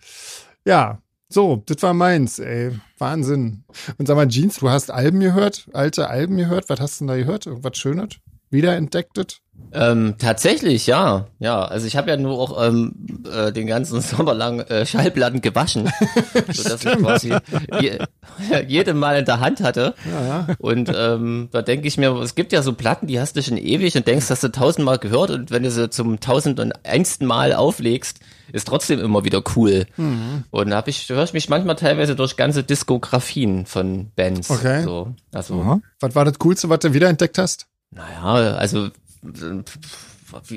Ja, 0.66 1.02
so, 1.28 1.64
das 1.66 1.82
war 1.82 1.94
meins, 1.94 2.40
ey. 2.40 2.80
Wahnsinn. 2.98 3.66
Und 3.98 4.08
sag 4.08 4.16
mal, 4.16 4.28
Jeans, 4.28 4.60
du 4.60 4.70
hast 4.70 4.92
Alben 4.92 5.20
gehört, 5.20 5.68
alte 5.74 6.10
Alben 6.10 6.38
gehört. 6.38 6.70
Was 6.70 6.80
hast 6.80 7.02
du 7.02 7.06
denn 7.06 7.08
da 7.08 7.18
gehört? 7.18 7.48
Irgendwas 7.48 7.76
Schönes? 7.78 8.20
Wiederentdecktet? 8.52 9.42
Ähm, 9.74 10.16
tatsächlich, 10.20 10.86
ja. 10.86 11.28
Ja, 11.40 11.64
also 11.66 11.88
ich 11.88 11.98
habe 11.98 12.12
ja 12.12 12.18
nur 12.18 12.38
auch 12.38 12.64
ähm, 12.64 12.94
äh, 13.32 13.52
den 13.52 13.66
ganzen 13.68 14.02
Sommer 14.02 14.34
lang 14.34 14.60
äh, 14.60 14.86
Schallplatten 14.86 15.42
gewaschen, 15.42 15.92
sodass 16.52 16.86
ich 16.86 16.92
quasi 16.98 17.36
je, 17.82 17.98
jede 18.68 18.94
Mal 18.94 19.20
in 19.20 19.26
der 19.26 19.40
Hand 19.40 19.62
hatte. 19.62 19.96
Ja, 20.10 20.26
ja. 20.26 20.48
Und 20.60 20.92
ähm, 20.96 21.50
da 21.52 21.62
denke 21.62 21.88
ich 21.88 21.98
mir, 21.98 22.12
es 22.22 22.36
gibt 22.36 22.52
ja 22.52 22.62
so 22.62 22.74
Platten, 22.74 23.08
die 23.08 23.20
hast 23.20 23.36
du 23.36 23.42
schon 23.42 23.58
ewig 23.58 23.96
und 23.96 24.06
denkst, 24.06 24.30
hast 24.30 24.44
du 24.44 24.50
tausendmal 24.50 25.00
gehört 25.00 25.32
und 25.32 25.52
wenn 25.52 25.64
du 25.64 25.72
sie 25.72 25.90
zum 25.90 26.20
tausend 26.20 26.60
und 26.60 26.74
einsten 26.86 27.26
Mal 27.26 27.54
auflegst, 27.54 28.20
ist 28.52 28.68
trotzdem 28.68 29.00
immer 29.00 29.24
wieder 29.24 29.42
cool. 29.56 29.88
Mhm. 29.98 30.44
Und 30.52 30.70
da 30.70 30.84
ich, 30.86 31.10
höre 31.10 31.24
ich 31.24 31.34
mich 31.34 31.50
manchmal 31.50 31.76
teilweise 31.76 32.16
durch 32.16 32.38
ganze 32.38 32.64
Diskografien 32.64 33.66
von 33.66 34.12
Bands. 34.16 34.52
Okay. 34.52 34.84
So, 34.84 35.16
also. 35.34 35.56
Mhm. 35.56 35.84
Was 36.00 36.14
war 36.14 36.26
das 36.26 36.38
Coolste, 36.38 36.70
was 36.70 36.80
du 36.80 36.94
wiederentdeckt 36.94 37.40
hast? 37.40 37.68
Naja, 37.96 38.56
also 38.56 38.90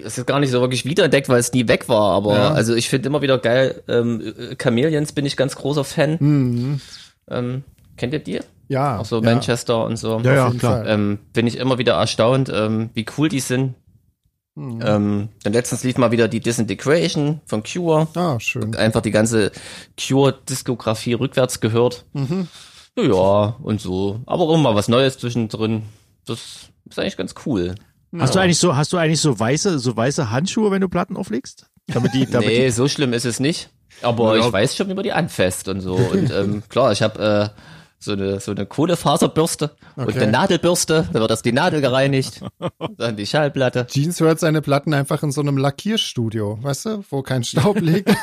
es 0.03 0.19
ist 0.19 0.27
gar 0.27 0.41
nicht 0.41 0.51
so 0.51 0.61
wirklich 0.61 0.85
wiederentdeckt, 0.85 1.29
weil 1.29 1.39
es 1.39 1.53
nie 1.53 1.69
weg 1.69 1.89
war, 1.89 2.13
aber 2.13 2.35
ja. 2.35 2.51
also 2.53 2.75
ich 2.75 2.89
finde 2.89 3.09
immer 3.09 3.23
wieder 3.23 3.39
geil, 3.39 3.83
ähm, 3.89 4.35
Chameleons 4.59 5.13
bin 5.13 5.27
ich 5.27 5.37
ganz 5.37 5.57
großer 5.57 5.85
Fan. 5.85 6.17
Mhm. 6.21 6.81
Ähm, 7.29 7.65
kennt 7.97 8.13
ihr 8.13 8.21
die? 8.21 8.41
Ja. 8.69 8.99
Auch 8.99 9.05
so 9.05 9.17
ja. 9.17 9.23
Manchester 9.23 9.85
und 9.85 9.97
so. 9.97 10.21
Ja, 10.21 10.35
ja, 10.35 10.51
klar. 10.51 10.87
Ähm, 10.87 11.19
bin 11.33 11.47
ich 11.47 11.59
immer 11.59 11.79
wieder 11.79 11.95
erstaunt, 11.95 12.51
ähm, 12.53 12.91
wie 12.95 13.07
cool 13.17 13.29
die 13.29 13.41
sind. 13.41 13.75
Mhm. 14.55 14.81
Ähm, 14.83 15.29
dann 15.43 15.53
letztens 15.53 15.85
lief 15.85 15.99
mal 15.99 16.11
wieder 16.11 16.29
die 16.29 16.41
Disintegration 16.41 17.41
von 17.45 17.63
Cure. 17.63 18.09
Ah, 18.15 18.41
schön. 18.41 18.75
Einfach 18.75 19.03
die 19.03 19.11
ganze 19.11 19.53
Cure-Diskografie 20.01 21.13
rückwärts 21.15 21.61
gehört. 21.61 22.07
Mhm. 22.15 22.49
Ja, 22.99 23.57
und 23.63 23.81
so. 23.81 24.21
Aber 24.25 24.45
auch 24.45 24.57
mal 24.57 24.75
was 24.75 24.89
Neues 24.89 25.19
zwischendrin. 25.19 25.83
Das 26.25 26.71
ist 26.89 26.99
eigentlich 26.99 27.19
ganz 27.19 27.35
cool. 27.45 27.75
Hast 28.19 28.35
ja. 28.35 28.41
du 28.41 28.45
eigentlich 28.45 28.59
so, 28.59 28.77
hast 28.77 28.93
du 28.93 28.97
eigentlich 28.97 29.21
so 29.21 29.39
weiße, 29.39 29.79
so 29.79 29.97
weiße 29.97 30.31
Handschuhe, 30.31 30.71
wenn 30.71 30.81
du 30.81 30.89
Platten 30.89 31.17
auflegst? 31.17 31.67
Damit 31.87 32.15
die, 32.15 32.27
damit 32.31 32.49
nee, 32.49 32.65
die 32.65 32.71
so 32.71 32.89
schlimm 32.89 33.13
ist 33.13 33.25
es 33.25 33.41
nicht. 33.41 33.71
Aber 34.03 34.37
ja. 34.37 34.47
ich 34.47 34.53
weiß 34.53 34.77
schon 34.77 34.91
über 34.91 35.03
die 35.03 35.13
Anfest 35.13 35.69
und 35.69 35.81
so. 35.81 35.95
Und 35.95 36.31
ähm, 36.31 36.63
klar, 36.69 36.93
ich 36.93 37.03
habe 37.03 37.53
äh, 37.55 37.61
so 37.99 38.13
eine, 38.13 38.41
so 38.41 38.53
eine 38.53 38.67
Kohlefaserbürste 38.67 39.71
okay. 39.97 40.07
und 40.07 40.17
eine 40.17 40.31
Nadelbürste, 40.31 41.09
da 41.13 41.21
wird 41.21 41.31
das 41.31 41.43
die 41.43 41.53
Nadel 41.53 41.81
gereinigt, 41.81 42.43
dann 42.99 43.17
die 43.17 43.27
Schallplatte. 43.27 43.87
Jeans 43.87 44.21
hört 44.21 44.39
seine 44.39 44.61
Platten 44.61 44.93
einfach 44.93 45.23
in 45.23 45.33
so 45.33 45.41
einem 45.41 45.57
Lackierstudio, 45.57 46.59
weißt 46.63 46.87
du, 46.87 47.05
wo 47.11 47.23
kein 47.23 47.43
Staub 47.43 47.81
liegt. 47.81 48.15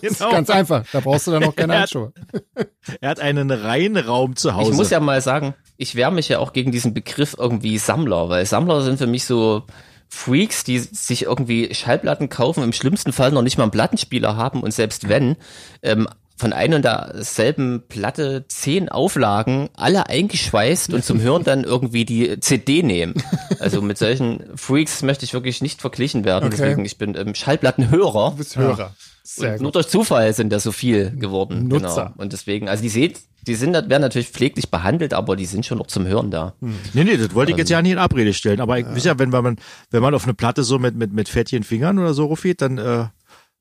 genau. 0.00 0.30
ganz 0.30 0.48
einfach, 0.48 0.84
da 0.90 1.00
brauchst 1.00 1.26
du 1.26 1.32
dann 1.32 1.42
noch 1.42 1.54
keine 1.54 1.78
Handschuhe. 1.78 2.12
er 3.00 3.10
hat 3.10 3.20
einen 3.20 3.50
Reinraum 3.50 4.36
zu 4.36 4.54
Hause. 4.54 4.70
Ich 4.70 4.76
muss 4.76 4.90
ja 4.90 5.00
mal 5.00 5.20
sagen, 5.20 5.54
ich 5.80 5.94
wehre 5.94 6.12
mich 6.12 6.28
ja 6.28 6.40
auch 6.40 6.52
gegen 6.52 6.72
diesen 6.72 6.92
Begriff 6.92 7.34
irgendwie 7.38 7.78
Sammler, 7.78 8.28
weil 8.28 8.44
Sammler 8.44 8.82
sind 8.82 8.98
für 8.98 9.06
mich 9.06 9.24
so 9.24 9.62
Freaks, 10.08 10.62
die 10.62 10.78
sich 10.78 11.22
irgendwie 11.22 11.74
Schallplatten 11.74 12.28
kaufen, 12.28 12.62
im 12.62 12.74
schlimmsten 12.74 13.14
Fall 13.14 13.32
noch 13.32 13.40
nicht 13.40 13.56
mal 13.56 13.64
einen 13.64 13.70
Plattenspieler 13.70 14.36
haben 14.36 14.62
und 14.62 14.74
selbst 14.74 15.08
wenn, 15.08 15.36
ähm, 15.82 16.06
von 16.40 16.52
einer 16.52 16.76
und 16.76 16.84
derselben 16.84 17.82
Platte 17.88 18.46
zehn 18.48 18.88
Auflagen, 18.88 19.68
alle 19.74 20.08
eingeschweißt 20.08 20.92
und 20.94 21.04
zum 21.04 21.20
Hören 21.20 21.44
dann 21.44 21.64
irgendwie 21.64 22.04
die 22.04 22.40
CD 22.40 22.82
nehmen. 22.82 23.14
Also 23.60 23.82
mit 23.82 23.98
solchen 23.98 24.42
Freaks 24.56 25.02
möchte 25.02 25.26
ich 25.26 25.34
wirklich 25.34 25.60
nicht 25.60 25.82
verglichen 25.82 26.24
werden. 26.24 26.46
Okay. 26.46 26.56
Deswegen, 26.58 26.84
ich 26.86 26.96
bin 26.96 27.14
ähm, 27.14 27.34
Schallplattenhörer. 27.34 28.30
Du 28.30 28.36
bist 28.38 28.56
Hörer. 28.56 28.94
Sehr 29.22 29.52
gut. 29.52 29.60
Nur 29.60 29.72
durch 29.72 29.88
Zufall 29.88 30.32
sind 30.32 30.50
da 30.50 30.58
so 30.58 30.72
viel 30.72 31.10
geworden. 31.10 31.68
Nutzer. 31.68 32.06
Genau. 32.06 32.22
Und 32.22 32.32
deswegen, 32.32 32.70
also 32.70 32.82
die 32.82 32.88
seht, 32.88 33.20
die 33.46 33.54
sind, 33.54 33.74
werden 33.74 34.00
natürlich 34.00 34.30
pfleglich 34.30 34.70
behandelt, 34.70 35.12
aber 35.12 35.36
die 35.36 35.44
sind 35.44 35.66
schon 35.66 35.76
noch 35.76 35.88
zum 35.88 36.06
Hören 36.06 36.30
da. 36.30 36.54
Hm. 36.60 36.74
Nee, 36.94 37.04
nee, 37.04 37.16
das 37.18 37.34
wollte 37.34 37.52
ich 37.52 37.58
jetzt 37.58 37.70
ja 37.70 37.82
nicht 37.82 37.92
in 37.92 37.98
Abrede 37.98 38.32
stellen. 38.32 38.62
Aber 38.62 38.78
ich 38.78 38.86
ja. 38.86 38.96
weiß 38.96 39.04
ja, 39.04 39.18
wenn 39.18 39.28
man, 39.28 39.56
wenn 39.90 40.02
man 40.02 40.14
auf 40.14 40.24
eine 40.24 40.34
Platte 40.34 40.64
so 40.64 40.78
mit, 40.78 40.96
mit, 40.96 41.12
mit 41.12 41.28
fettchen 41.28 41.64
Fingern 41.64 41.98
oder 41.98 42.14
so 42.14 42.24
ruft, 42.24 42.62
dann 42.62 42.78
äh, 42.78 43.04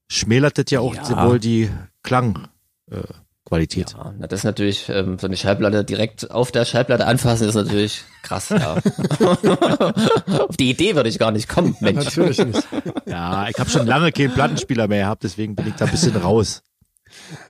schmälert 0.07 0.57
das 0.57 0.65
ja 0.69 0.79
auch 0.79 0.95
ja. 0.95 1.27
wohl 1.27 1.39
die 1.39 1.69
Klang 2.03 2.47
äh, 2.91 3.03
Qualität. 3.49 3.93
Ja, 3.97 4.13
na, 4.17 4.27
das 4.27 4.41
ist 4.41 4.43
natürlich, 4.43 4.89
ähm, 4.89 5.17
so 5.17 5.27
eine 5.27 5.35
Schallplatte 5.35 5.83
direkt 5.83 6.29
auf 6.29 6.51
der 6.51 6.65
Schallplatte 6.65 7.05
anfassen, 7.05 7.47
ist 7.47 7.55
natürlich 7.55 8.03
krass, 8.21 8.49
ja. 8.49 8.75
auf 10.47 10.55
die 10.55 10.69
Idee 10.69 10.95
würde 10.95 11.09
ich 11.09 11.17
gar 11.17 11.31
nicht 11.31 11.49
kommen, 11.49 11.75
Mensch. 11.79 12.05
Natürlich 12.05 12.37
nicht. 12.37 12.67
Ja, 13.07 13.47
ich 13.49 13.57
habe 13.57 13.69
schon 13.71 13.87
lange 13.87 14.11
keinen 14.11 14.33
Plattenspieler 14.33 14.87
mehr 14.87 15.05
gehabt, 15.05 15.23
deswegen 15.23 15.55
bin 15.55 15.67
ich 15.67 15.73
da 15.73 15.85
ein 15.85 15.91
bisschen 15.91 16.15
raus. 16.15 16.61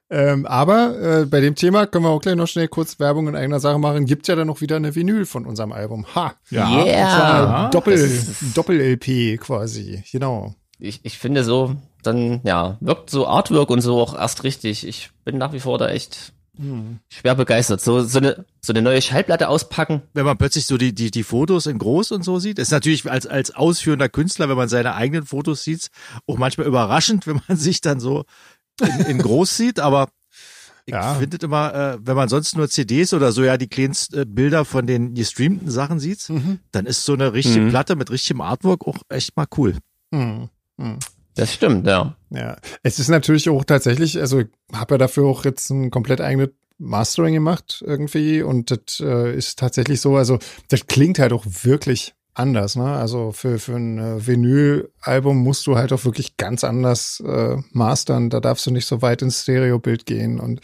Ähm, 0.09 0.45
aber 0.45 1.21
äh, 1.21 1.25
bei 1.25 1.41
dem 1.41 1.55
Thema 1.55 1.85
können 1.85 2.05
wir 2.05 2.09
auch 2.09 2.21
gleich 2.21 2.35
noch 2.35 2.47
schnell 2.47 2.69
kurz 2.69 2.97
Werbung 2.97 3.27
in 3.27 3.35
eigener 3.35 3.59
Sache 3.59 3.77
machen. 3.77 4.05
Gibt 4.05 4.29
ja 4.29 4.35
dann 4.37 4.47
noch 4.47 4.61
wieder 4.61 4.77
eine 4.77 4.95
Vinyl 4.95 5.25
von 5.25 5.45
unserem 5.45 5.73
Album. 5.73 6.05
Ha! 6.15 6.33
Ja, 6.49 6.85
yeah. 6.85 7.69
Doppel, 7.69 8.09
Doppel-LP 8.55 9.37
quasi, 9.41 10.03
genau. 10.11 10.55
Ich, 10.77 11.01
ich 11.03 11.17
finde 11.17 11.43
so, 11.43 11.75
dann 12.03 12.41
ja, 12.43 12.77
wirkt 12.79 13.09
so 13.09 13.27
Artwork 13.27 13.69
und 13.69 13.81
so 13.81 13.99
auch 14.01 14.15
erst 14.15 14.43
richtig. 14.43 14.87
Ich 14.87 15.11
bin 15.25 15.37
nach 15.37 15.53
wie 15.53 15.59
vor 15.59 15.77
da 15.77 15.89
echt 15.89 16.33
hm. 16.55 16.99
schwer 17.09 17.35
begeistert. 17.35 17.81
So, 17.81 18.03
so, 18.03 18.19
eine, 18.19 18.45
so 18.61 18.73
eine 18.73 18.81
neue 18.81 19.01
Schallplatte 19.01 19.47
auspacken. 19.47 20.01
Wenn 20.13 20.25
man 20.25 20.37
plötzlich 20.37 20.65
so 20.65 20.77
die, 20.77 20.93
die, 20.93 21.11
die 21.11 21.23
Fotos 21.23 21.65
in 21.65 21.77
groß 21.77 22.11
und 22.11 22.23
so 22.23 22.39
sieht, 22.39 22.59
ist 22.59 22.71
natürlich 22.71 23.09
als, 23.09 23.25
als 23.27 23.55
ausführender 23.55 24.09
Künstler, 24.09 24.49
wenn 24.49 24.57
man 24.57 24.69
seine 24.69 24.95
eigenen 24.95 25.25
Fotos 25.25 25.63
sieht, 25.63 25.89
auch 26.27 26.37
manchmal 26.37 26.67
überraschend, 26.67 27.27
wenn 27.27 27.41
man 27.47 27.57
sich 27.57 27.81
dann 27.81 27.99
so 27.99 28.25
in, 28.81 29.05
in 29.05 29.17
groß 29.19 29.57
sieht, 29.57 29.79
aber 29.79 30.09
ich 30.85 30.93
ja. 30.93 31.13
finde 31.15 31.37
immer, 31.41 31.73
äh, 31.73 31.97
wenn 32.01 32.15
man 32.15 32.29
sonst 32.29 32.57
nur 32.57 32.67
CDs 32.67 33.13
oder 33.13 33.31
so 33.31 33.43
ja 33.43 33.57
die 33.57 33.67
kleinsten 33.67 34.21
äh, 34.21 34.25
Bilder 34.25 34.65
von 34.65 34.87
den 34.87 35.13
gestreamten 35.13 35.69
Sachen 35.69 35.99
sieht, 35.99 36.27
mhm. 36.29 36.59
dann 36.71 36.87
ist 36.87 37.05
so 37.05 37.13
eine 37.13 37.33
richtige 37.33 37.65
mhm. 37.65 37.69
Platte 37.69 37.95
mit 37.95 38.09
richtigem 38.09 38.41
Artwork 38.41 38.87
auch 38.87 38.97
echt 39.07 39.37
mal 39.37 39.45
cool. 39.57 39.75
Mhm. 40.11 40.49
Das 41.39 41.53
stimmt, 41.53 41.87
ja. 41.87 42.15
Ja, 42.31 42.57
es 42.83 42.99
ist 42.99 43.07
natürlich 43.07 43.49
auch 43.49 43.63
tatsächlich, 43.63 44.19
also 44.19 44.43
habe 44.73 44.95
ja 44.95 44.97
dafür 44.97 45.25
auch 45.25 45.45
jetzt 45.45 45.69
ein 45.69 45.89
komplett 45.89 46.21
eigenes 46.21 46.49
Mastering 46.77 47.33
gemacht 47.33 47.83
irgendwie 47.85 48.41
und 48.41 48.71
das 48.71 48.99
äh, 48.99 49.35
ist 49.35 49.57
tatsächlich 49.57 50.01
so, 50.01 50.15
also 50.15 50.37
das 50.67 50.87
klingt 50.87 51.17
halt 51.17 51.33
auch 51.33 51.45
wirklich 51.63 52.13
anders, 52.33 52.75
ne? 52.75 52.85
Also 52.85 53.31
für, 53.31 53.59
für 53.59 53.75
ein 53.75 53.97
äh, 53.97 54.27
Vinyl-Album 54.27 55.37
musst 55.37 55.67
du 55.67 55.75
halt 55.75 55.91
auch 55.91 56.05
wirklich 56.05 56.37
ganz 56.37 56.63
anders 56.63 57.21
äh, 57.25 57.57
mastern. 57.71 58.29
Da 58.29 58.39
darfst 58.39 58.65
du 58.65 58.71
nicht 58.71 58.85
so 58.85 59.01
weit 59.01 59.21
ins 59.21 59.41
Stereobild 59.41 60.05
gehen 60.05 60.39
und 60.39 60.61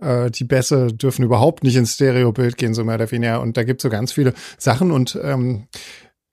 äh, 0.00 0.30
die 0.30 0.44
Bässe 0.44 0.88
dürfen 0.88 1.24
überhaupt 1.24 1.62
nicht 1.62 1.76
ins 1.76 1.94
Stereobild 1.94 2.56
gehen, 2.56 2.74
so 2.74 2.84
mehr 2.84 2.96
oder 2.96 3.10
weniger. 3.10 3.40
Und 3.40 3.56
da 3.56 3.62
gibt's 3.62 3.84
so 3.84 3.88
ganz 3.88 4.12
viele 4.12 4.34
Sachen 4.58 4.90
und 4.90 5.18
ähm, 5.22 5.68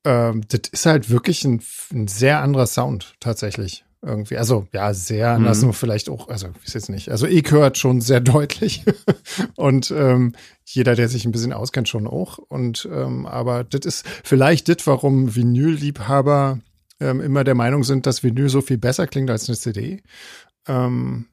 ähm, 0.10 0.42
das 0.48 0.62
ist 0.72 0.86
halt 0.88 1.12
wirklich 1.12 1.46
ein, 1.46 1.62
ein 1.94 2.08
sehr 2.08 2.42
anderer 2.42 2.66
Sound 2.66 3.14
tatsächlich 3.20 3.86
irgendwie. 4.02 4.38
Also 4.38 4.68
ja, 4.74 4.94
sehr 4.94 5.32
anders, 5.32 5.60
mhm. 5.60 5.66
nur 5.66 5.74
vielleicht 5.74 6.10
auch, 6.10 6.30
also 6.30 6.50
ich 6.66 6.74
jetzt 6.74 6.90
nicht. 6.90 7.10
Also 7.10 7.28
ich 7.28 7.52
hört 7.52 7.78
schon 7.78 8.02
sehr 8.02 8.20
deutlich 8.20 8.84
und 9.56 9.92
ähm, 9.92 10.34
jeder, 10.66 10.96
der 10.96 11.10
sich 11.10 11.26
ein 11.26 11.32
bisschen 11.32 11.54
auskennt, 11.54 11.90
schon 11.90 12.08
auch. 12.08 12.40
Und 12.40 12.90
ähm, 12.92 13.28
aber 13.28 13.64
das 13.64 13.86
ist 13.86 14.06
vielleicht 14.24 14.68
das, 14.68 14.88
warum 14.88 15.36
Vinyl-Liebhaber 15.36 16.60
ähm, 17.00 17.22
immer 17.22 17.44
der 17.44 17.56
Meinung 17.56 17.84
sind, 17.84 18.08
dass 18.08 18.24
Vinyl 18.24 18.50
so 18.50 18.62
viel 18.62 18.80
besser 18.80 19.06
klingt 19.06 19.30
als 19.30 19.48
eine 19.48 19.58
CD. 19.58 20.02
Ähm, 20.68 21.28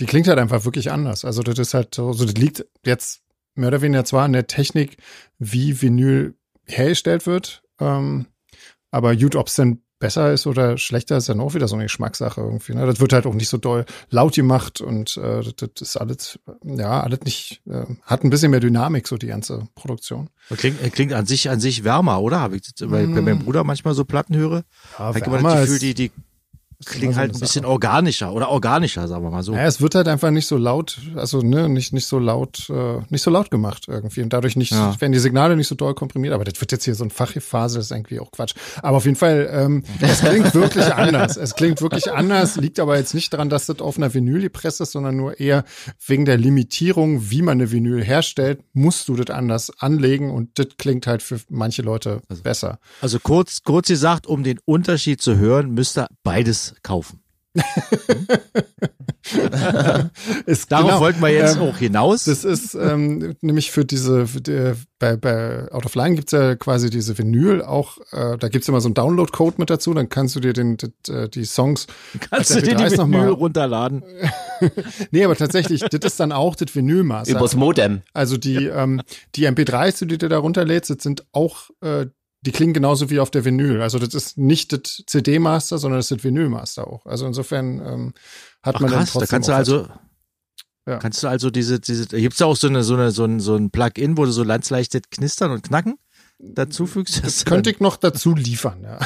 die 0.00 0.06
klingt 0.06 0.26
halt 0.26 0.38
einfach 0.38 0.64
wirklich 0.64 0.90
anders. 0.90 1.24
Also 1.24 1.42
das 1.42 1.58
ist 1.60 1.74
halt 1.74 1.94
so, 1.94 2.12
so 2.12 2.24
das 2.24 2.34
liegt 2.34 2.66
jetzt 2.84 3.22
mehr 3.54 3.68
oder 3.68 3.82
weniger 3.82 4.04
zwar 4.04 4.24
an 4.24 4.32
der 4.32 4.48
Technik, 4.48 4.96
wie 5.38 5.80
Vinyl 5.80 6.34
hergestellt 6.66 7.26
wird, 7.26 7.62
ähm, 7.80 8.26
aber 8.90 9.16
gut, 9.16 9.36
ob 9.36 9.48
es 9.48 9.56
denn 9.56 9.82
besser 9.98 10.32
ist 10.32 10.46
oder 10.46 10.76
schlechter, 10.76 11.16
ist 11.16 11.28
dann 11.28 11.40
auch 11.40 11.54
wieder 11.54 11.68
so 11.68 11.74
eine 11.74 11.84
Geschmackssache 11.84 12.40
irgendwie. 12.40 12.74
Ne? 12.74 12.86
Das 12.86 13.00
wird 13.00 13.12
halt 13.12 13.26
auch 13.26 13.34
nicht 13.34 13.48
so 13.48 13.56
doll 13.56 13.86
laut 14.10 14.34
gemacht 14.34 14.80
und 14.80 15.16
äh, 15.16 15.42
das, 15.42 15.54
das 15.56 15.70
ist 15.80 15.96
alles, 15.96 16.38
ja, 16.64 17.00
alles 17.00 17.20
nicht, 17.22 17.62
äh, 17.66 17.84
hat 18.02 18.22
ein 18.22 18.30
bisschen 18.30 18.50
mehr 18.50 18.60
Dynamik, 18.60 19.08
so 19.08 19.16
die 19.16 19.28
ganze 19.28 19.68
Produktion. 19.74 20.28
Klingt, 20.56 20.80
klingt 20.92 21.12
an 21.12 21.26
sich 21.26 21.48
an 21.48 21.60
sich 21.60 21.82
wärmer, 21.82 22.20
oder? 22.20 22.40
Habe 22.40 22.56
ich, 22.56 22.62
weil 22.82 23.06
mm. 23.06 23.14
bei 23.14 23.22
meinem 23.22 23.38
Bruder 23.40 23.64
manchmal 23.64 23.94
so 23.94 24.04
Platten 24.04 24.36
höre, 24.36 24.64
ja, 24.98 24.98
habe 24.98 25.18
ich 25.18 25.26
immer 25.26 25.42
das 25.42 25.62
Gefühl, 25.62 25.78
die, 25.78 25.94
die 25.94 26.12
Klingt 26.84 27.16
halt 27.16 27.34
ein 27.34 27.40
bisschen 27.40 27.64
organischer 27.64 28.32
oder 28.32 28.50
organischer, 28.50 29.08
sagen 29.08 29.24
wir 29.24 29.30
mal 29.30 29.42
so. 29.42 29.54
Ja, 29.54 29.64
es 29.64 29.80
wird 29.80 29.94
halt 29.94 30.08
einfach 30.08 30.30
nicht 30.30 30.46
so 30.46 30.56
laut, 30.56 30.98
also 31.14 31.40
ne, 31.40 31.68
nicht 31.68 31.92
nicht 31.92 32.06
so 32.06 32.18
laut, 32.18 32.68
äh, 32.68 32.98
nicht 33.08 33.22
so 33.22 33.30
laut 33.30 33.50
gemacht 33.50 33.84
irgendwie 33.88 34.22
und 34.22 34.32
dadurch 34.32 34.56
nicht, 34.56 34.72
ja. 34.72 35.00
werden 35.00 35.12
die 35.12 35.18
Signale 35.18 35.56
nicht 35.56 35.68
so 35.68 35.74
doll 35.74 35.94
komprimiert. 35.94 36.34
Aber 36.34 36.44
das 36.44 36.60
wird 36.60 36.72
jetzt 36.72 36.84
hier 36.84 36.94
so 36.94 37.04
ein 37.04 37.10
Fachphase, 37.10 37.78
das 37.78 37.86
ist 37.86 37.90
irgendwie 37.92 38.20
auch 38.20 38.30
Quatsch. 38.30 38.54
Aber 38.82 38.98
auf 38.98 39.06
jeden 39.06 39.16
Fall, 39.16 39.48
ähm, 39.50 39.84
es 40.00 40.20
klingt 40.20 40.54
wirklich 40.54 40.84
anders. 40.94 41.36
Es 41.36 41.54
klingt 41.54 41.80
wirklich 41.80 42.12
anders, 42.12 42.56
liegt 42.56 42.78
aber 42.78 42.98
jetzt 42.98 43.14
nicht 43.14 43.32
daran, 43.32 43.48
dass 43.48 43.66
das 43.66 43.80
auf 43.80 43.96
einer 43.96 44.12
Vinyl 44.12 44.42
gepresst 44.42 44.80
ist, 44.80 44.92
sondern 44.92 45.16
nur 45.16 45.40
eher 45.40 45.64
wegen 46.06 46.26
der 46.26 46.36
Limitierung, 46.36 47.30
wie 47.30 47.42
man 47.42 47.58
eine 47.58 47.70
Vinyl 47.70 48.04
herstellt, 48.04 48.60
musst 48.74 49.08
du 49.08 49.16
das 49.16 49.34
anders 49.34 49.70
anlegen 49.78 50.30
und 50.30 50.58
das 50.58 50.68
klingt 50.78 51.06
halt 51.06 51.22
für 51.22 51.40
manche 51.48 51.82
Leute 51.82 52.20
also, 52.28 52.42
besser. 52.42 52.78
Also 53.00 53.18
kurz 53.18 53.62
kurz 53.62 53.88
gesagt, 53.88 54.26
um 54.26 54.42
den 54.42 54.58
Unterschied 54.64 55.22
zu 55.22 55.36
hören, 55.36 55.72
müsste 55.72 56.06
beides 56.22 56.65
kaufen. 56.82 57.20
ist, 60.46 60.70
Darauf 60.70 60.86
genau, 60.86 61.00
wollten 61.00 61.20
wir 61.20 61.30
jetzt 61.30 61.56
ähm, 61.56 61.62
auch 61.62 61.76
hinaus. 61.78 62.24
Das 62.24 62.44
ist 62.44 62.74
ähm, 62.74 63.34
nämlich 63.40 63.70
für 63.70 63.84
diese, 63.84 64.26
für 64.26 64.40
die, 64.40 64.72
bei, 64.98 65.16
bei 65.16 65.70
Out 65.72 65.86
of 65.86 65.94
Line 65.94 66.16
gibt's 66.16 66.32
ja 66.32 66.54
quasi 66.54 66.90
diese 66.90 67.16
Vinyl 67.18 67.62
auch, 67.62 67.98
äh, 68.12 68.36
da 68.38 68.48
gibt's 68.48 68.68
immer 68.68 68.80
so 68.80 68.88
einen 68.88 68.94
Download-Code 68.94 69.56
mit 69.58 69.70
dazu, 69.70 69.94
dann 69.94 70.08
kannst 70.08 70.36
du 70.36 70.40
dir 70.40 70.52
den, 70.52 70.76
die, 70.76 70.92
äh, 71.10 71.28
die 71.28 71.44
Songs. 71.44 71.86
Kannst 72.30 72.54
du 72.54 72.62
dir 72.62 72.76
die 72.76 72.84
Vinyl 72.84 73.06
mal, 73.06 73.28
runterladen? 73.30 74.02
nee, 75.10 75.24
aber 75.24 75.36
tatsächlich, 75.36 75.80
das 75.80 76.12
ist 76.12 76.20
dann 76.20 76.32
auch 76.32 76.54
das 76.54 76.74
Vinylmaster. 76.74 77.36
Übers 77.36 77.56
Modem. 77.56 78.02
Also 78.12 78.36
die, 78.36 78.66
ähm, 78.66 79.00
die 79.34 79.48
MP3s, 79.48 80.00
die 80.00 80.06
du 80.06 80.18
dir 80.18 80.28
da 80.28 80.38
runterlädst, 80.38 80.90
das 80.90 81.02
sind 81.02 81.26
auch 81.32 81.70
äh, 81.80 82.06
die 82.46 82.52
klingen 82.52 82.72
genauso 82.72 83.10
wie 83.10 83.18
auf 83.18 83.30
der 83.30 83.44
Vinyl. 83.44 83.82
Also 83.82 83.98
das 83.98 84.14
ist 84.14 84.38
nicht 84.38 84.72
das 84.72 85.02
CD-Master, 85.06 85.78
sondern 85.78 85.98
das 85.98 86.10
ist 86.10 86.18
das 86.18 86.24
Vinyl-Master 86.24 86.86
auch. 86.86 87.04
Also 87.04 87.26
insofern 87.26 87.80
ähm, 87.80 88.14
hat 88.62 88.76
Ach, 88.76 88.80
man 88.80 88.90
krass, 88.90 88.98
dann 88.98 89.06
trotzdem 89.06 89.20
da 89.20 89.26
kannst 89.26 89.48
du 89.48 89.52
also 89.52 89.88
ja. 90.86 90.98
kannst 90.98 91.22
du 91.22 91.28
also 91.28 91.50
diese 91.50 91.80
diese 91.80 92.06
gibt's 92.06 92.38
da 92.38 92.46
auch 92.46 92.56
so 92.56 92.68
eine 92.68 92.84
so 92.84 92.94
eine 92.94 93.10
so 93.10 93.24
ein 93.24 93.40
so 93.40 93.56
ein 93.56 93.70
Plugin, 93.70 94.16
wo 94.16 94.24
du 94.24 94.30
so 94.30 94.44
ganz 94.44 94.70
leichtes 94.70 95.02
Knistern 95.10 95.50
und 95.50 95.64
Knacken 95.64 95.98
dazu 96.38 96.86
fügst. 96.86 97.24
Das 97.24 97.44
könnte 97.44 97.70
ich 97.70 97.80
noch 97.80 97.96
dazu 97.96 98.34
liefern, 98.34 98.82
ja. 98.82 98.98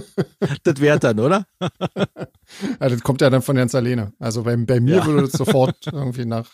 das 0.62 0.80
wäre 0.80 0.98
dann, 0.98 1.20
oder? 1.20 1.46
ja, 1.60 2.88
das 2.88 3.02
kommt 3.02 3.20
ja 3.20 3.28
dann 3.30 3.42
von 3.42 3.56
ganz 3.56 3.74
alleine. 3.74 4.12
Also 4.18 4.44
bei, 4.44 4.56
bei 4.56 4.80
mir 4.80 4.96
ja. 4.96 5.06
würde 5.06 5.22
das 5.22 5.32
sofort 5.32 5.76
irgendwie 5.86 6.24
nach 6.24 6.48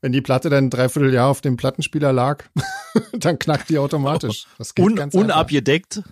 wenn 0.00 0.12
die 0.12 0.20
Platte 0.20 0.50
dann 0.50 0.64
ein 0.64 0.70
Dreivierteljahr 0.70 1.28
auf 1.28 1.40
dem 1.40 1.56
Plattenspieler 1.56 2.12
lag, 2.12 2.44
dann 3.12 3.38
knackt 3.38 3.68
die 3.68 3.78
automatisch. 3.78 4.46
Das 4.58 4.74
geht 4.74 4.84
Un 4.84 4.96
ganz 4.96 5.14
unabgedeckt. 5.14 6.02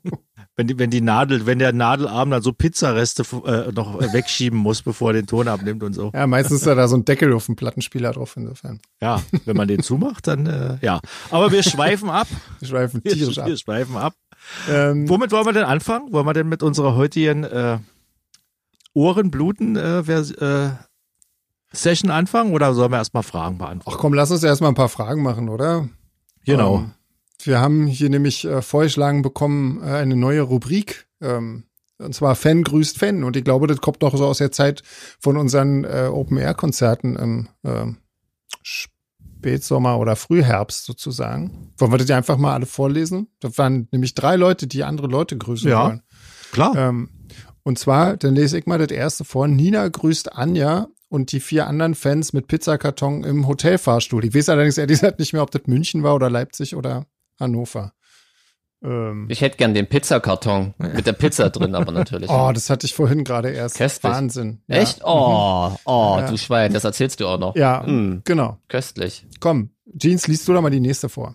wenn 0.56 0.66
die, 0.66 0.78
wenn 0.78 0.90
die 0.90 1.00
Nadel, 1.00 1.46
wenn 1.46 1.60
der 1.60 1.72
Nadelarm 1.72 2.30
dann 2.30 2.42
so 2.42 2.52
Pizzareste 2.52 3.22
äh, 3.46 3.70
noch 3.72 4.00
wegschieben 4.12 4.58
muss, 4.58 4.82
bevor 4.82 5.10
er 5.10 5.14
den 5.14 5.26
Ton 5.26 5.46
abnimmt 5.46 5.84
und 5.84 5.92
so. 5.92 6.10
Ja, 6.12 6.26
meistens 6.26 6.60
ist 6.60 6.66
ja 6.66 6.74
da 6.74 6.88
so 6.88 6.96
ein 6.96 7.04
Deckel 7.04 7.32
auf 7.32 7.46
dem 7.46 7.54
Plattenspieler 7.54 8.12
drauf, 8.12 8.36
insofern. 8.36 8.80
Ja, 9.00 9.22
wenn 9.44 9.56
man 9.56 9.68
den 9.68 9.84
zumacht, 9.84 10.26
dann 10.26 10.46
äh, 10.46 10.78
ja. 10.80 11.00
Aber 11.30 11.52
wir 11.52 11.62
schweifen 11.62 12.10
ab. 12.10 12.26
Wir 12.58 12.68
schweifen 12.68 13.02
tierisch 13.04 13.36
wir, 13.36 13.44
ab. 13.44 13.48
Wir 13.48 13.56
schweifen 13.56 13.96
ab. 13.96 14.14
Ähm, 14.68 15.08
Womit 15.08 15.30
wollen 15.30 15.46
wir 15.46 15.52
denn 15.52 15.64
anfangen? 15.64 16.12
Wollen 16.12 16.26
wir 16.26 16.34
denn 16.34 16.48
mit 16.48 16.64
unserer 16.64 16.96
heutigen 16.96 17.44
äh, 17.44 17.78
Ohrenbluten 18.94 19.76
äh, 19.76 20.00
äh, 20.00 20.70
Session 21.72 22.10
anfangen 22.10 22.52
oder 22.52 22.74
sollen 22.74 22.92
wir 22.92 22.98
erstmal 22.98 23.22
Fragen 23.22 23.58
beantworten? 23.58 23.96
Ach 23.96 24.00
komm, 24.00 24.14
lass 24.14 24.30
uns 24.30 24.42
erstmal 24.42 24.70
ein 24.70 24.76
paar 24.76 24.88
Fragen 24.88 25.22
machen, 25.22 25.48
oder? 25.48 25.88
Genau. 26.44 26.78
Ähm, 26.78 26.92
wir 27.42 27.60
haben 27.60 27.86
hier 27.86 28.10
nämlich 28.10 28.44
äh, 28.44 28.62
vorgeschlagen 28.62 29.22
bekommen, 29.22 29.80
äh, 29.82 29.96
eine 29.96 30.16
neue 30.16 30.42
Rubrik. 30.42 31.06
Ähm, 31.20 31.64
und 31.98 32.14
zwar 32.14 32.36
Fan 32.36 32.62
grüßt 32.62 32.98
Fan. 32.98 33.24
Und 33.24 33.36
ich 33.36 33.44
glaube, 33.44 33.66
das 33.66 33.80
kommt 33.80 34.02
doch 34.02 34.16
so 34.16 34.24
aus 34.26 34.38
der 34.38 34.52
Zeit 34.52 34.82
von 35.20 35.36
unseren 35.36 35.84
äh, 35.84 36.08
Open-Air-Konzerten 36.10 37.16
im 37.16 37.48
äh, 37.64 37.86
Spätsommer 38.62 39.98
oder 39.98 40.16
Frühherbst 40.16 40.84
sozusagen. 40.84 41.72
Wollen 41.76 41.92
wir 41.92 41.98
das 41.98 42.10
einfach 42.10 42.38
mal 42.38 42.54
alle 42.54 42.66
vorlesen? 42.66 43.28
Das 43.40 43.58
waren 43.58 43.88
nämlich 43.92 44.14
drei 44.14 44.36
Leute, 44.36 44.66
die 44.66 44.84
andere 44.84 45.08
Leute 45.08 45.36
grüßen 45.36 45.68
ja, 45.68 45.86
wollen. 45.86 46.02
Klar. 46.52 46.76
Ähm, 46.76 47.10
und 47.62 47.78
zwar, 47.78 48.16
dann 48.16 48.34
lese 48.34 48.58
ich 48.58 48.66
mal 48.66 48.78
das 48.78 48.90
erste 48.90 49.24
vor. 49.24 49.46
Nina 49.46 49.86
grüßt 49.88 50.32
Anja 50.32 50.88
und 51.08 51.32
die 51.32 51.40
vier 51.40 51.66
anderen 51.66 51.94
Fans 51.94 52.32
mit 52.32 52.48
Pizzakarton 52.48 53.24
im 53.24 53.46
Hotelfahrstuhl. 53.46 54.24
Ich 54.24 54.34
weiß 54.34 54.48
allerdings 54.50 54.78
ehrlich 54.78 55.00
gesagt 55.00 55.18
nicht 55.18 55.32
mehr, 55.32 55.42
ob 55.42 55.50
das 55.50 55.62
München 55.66 56.02
war 56.02 56.14
oder 56.14 56.30
Leipzig 56.30 56.76
oder 56.76 57.06
Hannover. 57.40 57.92
Ähm. 58.82 59.26
Ich 59.28 59.40
hätte 59.40 59.56
gern 59.56 59.74
den 59.74 59.88
Pizzakarton 59.88 60.74
mit 60.78 61.06
der 61.06 61.12
Pizza 61.12 61.50
drin, 61.50 61.74
aber 61.74 61.90
natürlich. 61.92 62.30
Oh, 62.30 62.52
das 62.52 62.70
hatte 62.70 62.86
ich 62.86 62.94
vorhin 62.94 63.24
gerade 63.24 63.50
erst. 63.50 63.76
Köstlich. 63.76 64.12
Wahnsinn. 64.12 64.62
Ja. 64.68 64.76
Echt? 64.76 65.00
Oh, 65.04 65.72
oh, 65.84 66.16
ja. 66.20 66.30
du 66.30 66.36
Schwein, 66.36 66.72
das 66.72 66.84
erzählst 66.84 67.20
du 67.20 67.26
auch 67.26 67.38
noch. 67.38 67.56
Ja, 67.56 67.82
mhm. 67.86 68.22
genau. 68.24 68.58
Köstlich. 68.68 69.26
Komm, 69.40 69.70
Jeans, 69.96 70.28
liest 70.28 70.46
du 70.46 70.52
doch 70.52 70.62
mal 70.62 70.70
die 70.70 70.80
nächste 70.80 71.08
vor. 71.08 71.34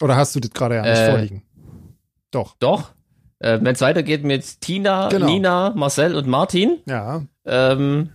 Oder 0.00 0.16
hast 0.16 0.34
du 0.34 0.40
das 0.40 0.50
gerade 0.50 0.76
ja 0.76 0.82
nicht 0.82 0.98
äh, 0.98 1.10
vorliegen? 1.10 1.42
Doch. 2.30 2.56
Doch. 2.58 2.92
Äh, 3.38 3.58
Wenn 3.60 3.74
es 3.74 3.80
weitergeht 3.80 4.24
mit 4.24 4.60
Tina, 4.60 5.08
genau. 5.08 5.26
Nina, 5.26 5.72
Marcel 5.76 6.14
und 6.14 6.26
Martin. 6.26 6.78
Ja. 6.86 7.22
Ähm, 7.44 8.10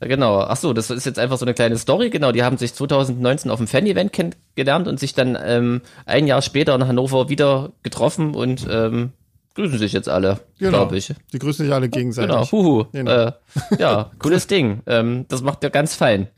Genau, 0.00 0.40
ach 0.40 0.56
so, 0.56 0.72
das 0.72 0.90
ist 0.90 1.06
jetzt 1.06 1.18
einfach 1.18 1.38
so 1.38 1.44
eine 1.44 1.54
kleine 1.54 1.76
Story. 1.76 2.10
Genau, 2.10 2.30
die 2.32 2.42
haben 2.42 2.56
sich 2.56 2.74
2019 2.74 3.50
auf 3.50 3.58
dem 3.58 3.66
Fan-Event 3.66 4.12
kennengelernt 4.12 4.86
und 4.86 5.00
sich 5.00 5.12
dann 5.12 5.36
ähm, 5.42 5.82
ein 6.06 6.26
Jahr 6.26 6.42
später 6.42 6.74
in 6.74 6.86
Hannover 6.86 7.28
wieder 7.28 7.72
getroffen 7.82 8.34
und 8.34 8.66
ähm, 8.70 9.12
grüßen 9.58 9.78
sich 9.78 9.92
jetzt 9.92 10.08
alle, 10.08 10.38
genau. 10.58 10.78
glaube 10.78 10.98
ich. 10.98 11.12
Die 11.32 11.38
grüßen 11.40 11.64
sich 11.64 11.74
alle 11.74 11.88
gegenseitig. 11.88 12.30
Genau, 12.30 12.50
huhu. 12.52 12.84
Genau. 12.92 13.10
Äh, 13.10 13.32
ja, 13.78 14.10
cooles 14.20 14.46
Ding. 14.46 14.82
Ähm, 14.86 15.26
das 15.28 15.42
macht 15.42 15.64
ja 15.64 15.68
ganz 15.68 15.96
fein. 15.96 16.28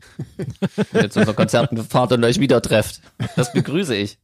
Wenn 0.91 1.03
ihr 1.03 1.09
zu 1.11 1.19
unserem 1.19 1.35
Konzerten 1.35 1.77
fahrt 1.77 2.13
und 2.13 2.23
euch 2.23 2.39
wieder 2.39 2.61
trefft. 2.63 3.01
Das 3.35 3.53
begrüße 3.53 3.95
ich. 3.95 4.17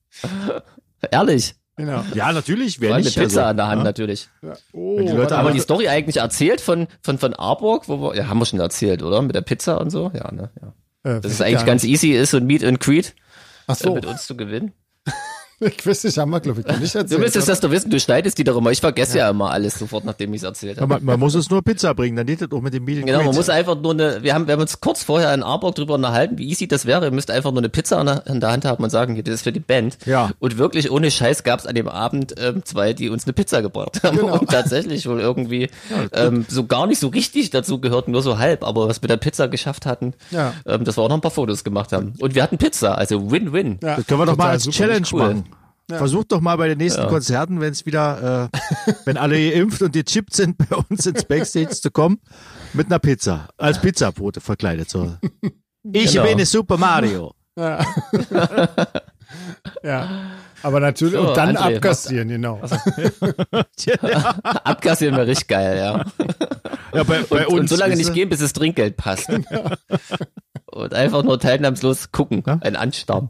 Ehrlich. 1.10 1.54
Genau. 1.76 2.04
Ja, 2.14 2.32
natürlich. 2.32 2.80
Wer 2.80 2.96
nicht. 2.96 3.16
Eine 3.16 3.26
Pizza 3.26 3.40
also, 3.40 3.50
an 3.50 3.56
der 3.56 3.66
Hand, 3.66 3.78
ja? 3.80 3.84
natürlich. 3.84 4.28
Ja. 4.42 4.52
Oh, 4.72 5.00
die 5.00 5.08
Leute 5.08 5.36
aber 5.36 5.50
die 5.50 5.60
Story 5.60 5.88
eigentlich 5.88 6.18
erzählt 6.18 6.60
von, 6.60 6.86
von, 7.02 7.18
von 7.18 7.34
Arburg, 7.34 7.88
wo 7.88 8.00
wir, 8.00 8.16
ja, 8.16 8.28
haben 8.28 8.38
wir 8.38 8.46
schon 8.46 8.60
erzählt, 8.60 9.02
oder? 9.02 9.22
Mit 9.22 9.34
der 9.34 9.40
Pizza 9.40 9.80
und 9.80 9.90
so? 9.90 10.12
Ja, 10.14 10.30
ne, 10.30 10.50
ja. 10.62 11.16
Äh, 11.16 11.20
Dass 11.20 11.32
es 11.32 11.40
eigentlich 11.40 11.66
ganz 11.66 11.84
easy 11.84 12.12
ist 12.12 12.32
und 12.34 12.46
Meet 12.46 12.64
and 12.64 12.80
Greet 12.80 13.14
Ach 13.66 13.74
so. 13.74 13.90
Äh, 13.90 13.94
mit 13.94 14.06
uns 14.06 14.26
zu 14.26 14.36
gewinnen. 14.36 14.72
Ich 15.64 15.86
weiß 15.86 16.04
nicht, 16.04 16.18
haben 16.18 16.30
wir, 16.30 16.40
glaube 16.40 16.60
ich, 16.60 16.66
nicht 16.80 16.94
erzählt. 16.94 17.12
Du 17.12 17.18
müsstest 17.18 17.48
das 17.48 17.60
doch 17.60 17.70
wissen, 17.70 17.90
du 17.90 17.98
schneidest 17.98 18.38
die 18.38 18.44
doch 18.44 18.56
immer. 18.56 18.70
Ich 18.70 18.80
vergesse 18.80 19.18
ja, 19.18 19.24
ja 19.24 19.30
immer 19.30 19.50
alles 19.50 19.78
sofort, 19.78 20.04
nachdem 20.04 20.32
ich 20.34 20.40
es 20.40 20.44
erzählt 20.44 20.80
habe. 20.80 20.94
Man, 20.94 21.04
man, 21.04 21.20
muss 21.20 21.34
es 21.34 21.50
nur 21.50 21.62
Pizza 21.62 21.94
bringen, 21.94 22.16
dann 22.16 22.26
geht 22.26 22.40
das 22.40 22.50
auch 22.52 22.60
mit 22.60 22.74
dem 22.74 22.84
Meeting. 22.84 23.06
Genau, 23.06 23.22
man 23.22 23.34
muss 23.34 23.48
einfach 23.48 23.80
nur 23.80 23.92
eine, 23.92 24.22
wir 24.22 24.34
haben, 24.34 24.46
wir 24.46 24.52
haben 24.54 24.60
uns 24.60 24.80
kurz 24.80 25.02
vorher 25.02 25.32
in 25.32 25.42
Arburg 25.42 25.74
drüber 25.74 25.94
unterhalten, 25.94 26.38
wie 26.38 26.48
easy 26.48 26.68
das 26.68 26.86
wäre. 26.86 27.06
Ihr 27.06 27.10
müsst 27.10 27.30
einfach 27.30 27.50
nur 27.50 27.60
eine 27.60 27.68
Pizza 27.68 28.00
in 28.00 28.06
der, 28.06 28.26
in 28.26 28.40
der 28.40 28.52
Hand 28.52 28.64
haben 28.64 28.82
und 28.82 28.90
sagen, 28.90 29.22
das 29.22 29.34
ist 29.34 29.42
für 29.42 29.52
die 29.52 29.60
Band. 29.60 29.98
Ja. 30.06 30.30
Und 30.38 30.58
wirklich 30.58 30.90
ohne 30.90 31.10
Scheiß 31.10 31.42
gab 31.42 31.60
es 31.60 31.66
an 31.66 31.74
dem 31.74 31.88
Abend 31.88 32.34
ähm, 32.38 32.64
zwei, 32.64 32.92
die 32.92 33.08
uns 33.08 33.24
eine 33.24 33.32
Pizza 33.32 33.62
gebracht 33.62 34.02
haben. 34.02 34.18
Genau. 34.18 34.38
Und 34.38 34.50
tatsächlich 34.50 35.08
wohl 35.08 35.20
irgendwie 35.20 35.70
ähm, 36.12 36.44
so 36.48 36.66
gar 36.66 36.86
nicht 36.86 36.98
so 36.98 37.08
richtig 37.08 37.50
dazu 37.50 37.80
gehört, 37.80 38.08
nur 38.08 38.22
so 38.22 38.38
halb, 38.38 38.64
aber 38.64 38.88
was 38.88 39.00
mit 39.00 39.10
der 39.10 39.16
Pizza 39.16 39.48
geschafft 39.48 39.86
hatten, 39.86 40.14
ja. 40.30 40.52
ähm, 40.66 40.84
das 40.84 40.96
war 40.96 41.04
auch 41.04 41.08
noch 41.08 41.16
ein 41.16 41.20
paar 41.20 41.30
Fotos 41.30 41.64
gemacht 41.64 41.92
haben. 41.92 42.14
Und 42.20 42.34
wir 42.34 42.42
hatten 42.42 42.58
Pizza, 42.58 42.96
also 42.96 43.30
Win-Win. 43.30 43.78
Ja, 43.82 43.96
das 43.96 44.06
können 44.06 44.20
wir 44.20 44.26
doch 44.26 44.36
mal 44.36 44.50
als 44.50 44.68
Challenge 44.68 45.06
cool. 45.12 45.18
machen. 45.18 45.44
Ja. 45.90 45.98
Versucht 45.98 46.32
doch 46.32 46.40
mal 46.40 46.56
bei 46.56 46.68
den 46.68 46.78
nächsten 46.78 47.02
ja. 47.02 47.08
Konzerten, 47.08 47.60
wenn 47.60 47.72
es 47.72 47.84
wieder, 47.84 48.50
äh, 48.50 48.92
wenn 49.04 49.18
alle 49.18 49.36
geimpft 49.36 49.82
und 49.82 49.92
gechippt 49.92 50.34
sind, 50.34 50.56
bei 50.70 50.76
uns 50.76 51.04
ins 51.04 51.24
Backstage 51.24 51.70
zu 51.70 51.90
kommen, 51.90 52.20
mit 52.72 52.86
einer 52.86 52.98
Pizza, 52.98 53.48
als 53.58 53.80
Pizzabote 53.80 54.40
verkleidet. 54.40 54.88
So. 54.88 55.14
Ich 55.92 56.12
genau. 56.12 56.24
bin 56.24 56.44
Super 56.46 56.78
Mario. 56.78 57.34
Ja. 57.58 57.84
ja. 59.82 60.08
Aber 60.62 60.80
natürlich, 60.80 61.14
so, 61.14 61.28
und 61.28 61.36
dann 61.36 61.58
André, 61.58 61.76
abkassieren, 61.76 62.28
genau. 62.28 62.58
abkassieren 64.64 65.14
wäre 65.14 65.26
richtig 65.26 65.48
geil, 65.48 65.76
ja. 65.76 66.06
ja 66.94 67.02
bei, 67.02 67.22
bei 67.28 67.46
und, 67.46 67.52
uns, 67.52 67.60
und 67.60 67.68
so 67.68 67.76
lange 67.76 67.96
nicht 67.96 68.14
gehen, 68.14 68.30
bis 68.30 68.40
das 68.40 68.54
Trinkgeld 68.54 68.96
passt. 68.96 69.26
Genau. 69.26 69.70
Und 70.74 70.92
einfach 70.92 71.22
nur 71.22 71.38
teilnahmslos 71.38 72.10
gucken, 72.10 72.42
ja? 72.44 72.58
ein 72.60 72.74
Anstarren. 72.74 73.28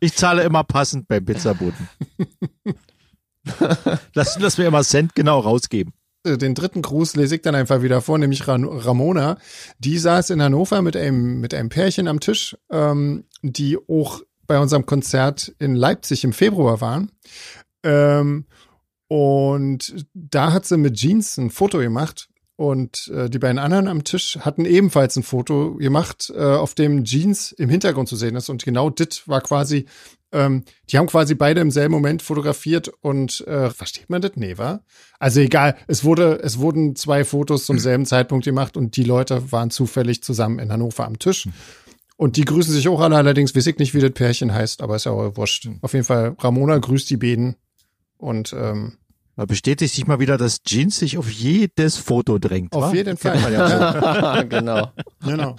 Ich 0.00 0.14
zahle 0.14 0.42
immer 0.42 0.64
passend 0.64 1.06
beim 1.06 1.24
Pizzaboten. 1.24 1.88
lass, 4.14 4.38
lass 4.38 4.56
mir 4.56 4.66
immer 4.66 4.82
Cent 4.82 5.14
genau 5.14 5.40
rausgeben 5.40 5.92
äh, 6.24 6.38
den 6.38 6.54
dritten 6.54 6.80
Gruß 6.80 7.16
lese 7.16 7.34
ich 7.34 7.42
dann 7.42 7.54
einfach 7.54 7.82
wieder 7.82 8.00
vor, 8.00 8.16
nämlich 8.16 8.48
Ramona. 8.48 9.36
Die 9.78 9.98
saß 9.98 10.30
in 10.30 10.40
Hannover 10.40 10.80
mit 10.80 10.96
einem, 10.96 11.40
mit 11.40 11.52
einem 11.52 11.68
Pärchen 11.68 12.08
am 12.08 12.20
Tisch, 12.20 12.56
ähm, 12.70 13.24
die 13.42 13.76
auch 13.76 14.22
bei 14.46 14.58
unserem 14.58 14.86
Konzert 14.86 15.54
in 15.58 15.74
Leipzig 15.74 16.24
im 16.24 16.32
Februar 16.32 16.80
waren. 16.80 17.12
Ähm, 17.82 18.46
und 19.08 20.06
da 20.14 20.52
hat 20.52 20.64
sie 20.64 20.78
mit 20.78 20.94
Jeans 20.94 21.36
ein 21.36 21.50
Foto 21.50 21.78
gemacht 21.78 22.28
und 22.56 23.08
äh, 23.08 23.28
die 23.28 23.40
beiden 23.40 23.58
anderen 23.58 23.88
am 23.88 24.04
Tisch 24.04 24.38
hatten 24.40 24.64
ebenfalls 24.64 25.16
ein 25.16 25.24
Foto 25.24 25.74
gemacht, 25.74 26.32
äh, 26.34 26.40
auf 26.40 26.74
dem 26.74 27.04
Jeans 27.04 27.50
im 27.52 27.68
Hintergrund 27.68 28.08
zu 28.08 28.14
sehen 28.14 28.36
ist. 28.36 28.48
Und 28.48 28.64
genau 28.64 28.90
dit 28.90 29.26
war 29.26 29.40
quasi, 29.40 29.86
ähm, 30.30 30.64
die 30.90 30.98
haben 30.98 31.08
quasi 31.08 31.34
beide 31.34 31.60
im 31.60 31.72
selben 31.72 31.92
Moment 31.92 32.22
fotografiert 32.22 32.92
und 33.00 33.40
äh, 33.48 33.70
versteht 33.70 34.08
man 34.08 34.22
das? 34.22 34.32
Nee, 34.36 34.56
war? 34.56 34.84
Also 35.18 35.40
egal, 35.40 35.76
es 35.88 36.04
wurde, 36.04 36.40
es 36.42 36.58
wurden 36.58 36.94
zwei 36.94 37.24
Fotos 37.24 37.66
zum 37.66 37.78
selben 37.80 38.06
Zeitpunkt 38.06 38.44
gemacht 38.44 38.76
und 38.76 38.96
die 38.96 39.04
Leute 39.04 39.50
waren 39.50 39.70
zufällig 39.70 40.22
zusammen 40.22 40.60
in 40.60 40.70
Hannover 40.70 41.06
am 41.06 41.18
Tisch. 41.18 41.48
Und 42.16 42.36
die 42.36 42.44
grüßen 42.44 42.72
sich 42.72 42.86
auch 42.86 43.00
alle, 43.00 43.16
allerdings 43.16 43.56
weiß 43.56 43.66
ich 43.66 43.78
nicht, 43.78 43.94
wie 43.94 44.00
das 44.00 44.12
Pärchen 44.12 44.54
heißt, 44.54 44.80
aber 44.80 44.94
ist 44.94 45.06
ja 45.06 45.10
auch 45.12 45.36
wurscht. 45.36 45.68
Auf 45.80 45.92
jeden 45.92 46.04
Fall, 46.04 46.36
Ramona 46.38 46.78
grüßt 46.78 47.10
die 47.10 47.16
beiden 47.16 47.56
und 48.16 48.54
ähm, 48.56 48.98
man 49.36 49.46
bestätigt 49.48 49.94
sich 49.94 50.06
mal 50.06 50.20
wieder, 50.20 50.38
dass 50.38 50.62
Jeans 50.62 50.98
sich 50.98 51.18
auf 51.18 51.28
jedes 51.28 51.96
Foto 51.96 52.38
drängt. 52.38 52.72
Auf 52.72 52.90
wa? 52.90 52.94
jeden 52.94 53.16
Fall. 53.16 53.52
Ja 53.52 54.42
genau. 54.48 54.92
genau. 55.24 55.56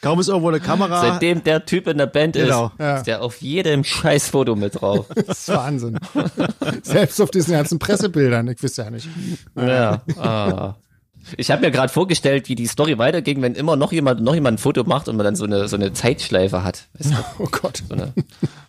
Kaum 0.00 0.20
ist 0.20 0.28
irgendwo 0.28 0.48
eine 0.48 0.60
Kamera. 0.60 1.00
Seitdem 1.02 1.44
der 1.44 1.66
Typ 1.66 1.88
in 1.88 1.98
der 1.98 2.06
Band 2.06 2.34
genau. 2.34 2.66
ist, 2.66 2.72
ja. 2.78 2.96
ist 2.96 3.06
der 3.06 3.22
auf 3.22 3.42
jedem 3.42 3.84
scheiß 3.84 4.30
Foto 4.30 4.56
mit 4.56 4.80
drauf. 4.80 5.06
das 5.14 5.40
ist 5.40 5.48
Wahnsinn. 5.48 5.98
Selbst 6.82 7.20
auf 7.20 7.30
diesen 7.30 7.52
ganzen 7.52 7.78
Pressebildern, 7.78 8.48
ich 8.48 8.62
wüsste 8.62 8.82
ja 8.82 8.90
nicht. 8.90 9.08
Ja. 9.56 10.02
Ah. 10.16 10.76
Ich 11.36 11.50
habe 11.50 11.62
mir 11.62 11.72
gerade 11.72 11.92
vorgestellt, 11.92 12.48
wie 12.48 12.54
die 12.54 12.66
Story 12.66 12.98
weiterging, 12.98 13.42
wenn 13.42 13.56
immer 13.56 13.76
noch 13.76 13.92
jemand 13.92 14.22
noch 14.22 14.34
jemand 14.34 14.54
ein 14.54 14.58
Foto 14.58 14.84
macht 14.84 15.08
und 15.08 15.16
man 15.16 15.24
dann 15.24 15.36
so 15.36 15.44
eine 15.44 15.68
so 15.68 15.76
eine 15.76 15.92
Zeitschleife 15.92 16.62
hat. 16.62 16.86
Weißt 16.94 17.10
du? 17.10 17.16
Oh 17.40 17.48
Gott. 17.50 17.82
So 17.88 17.94
eine, 17.94 18.12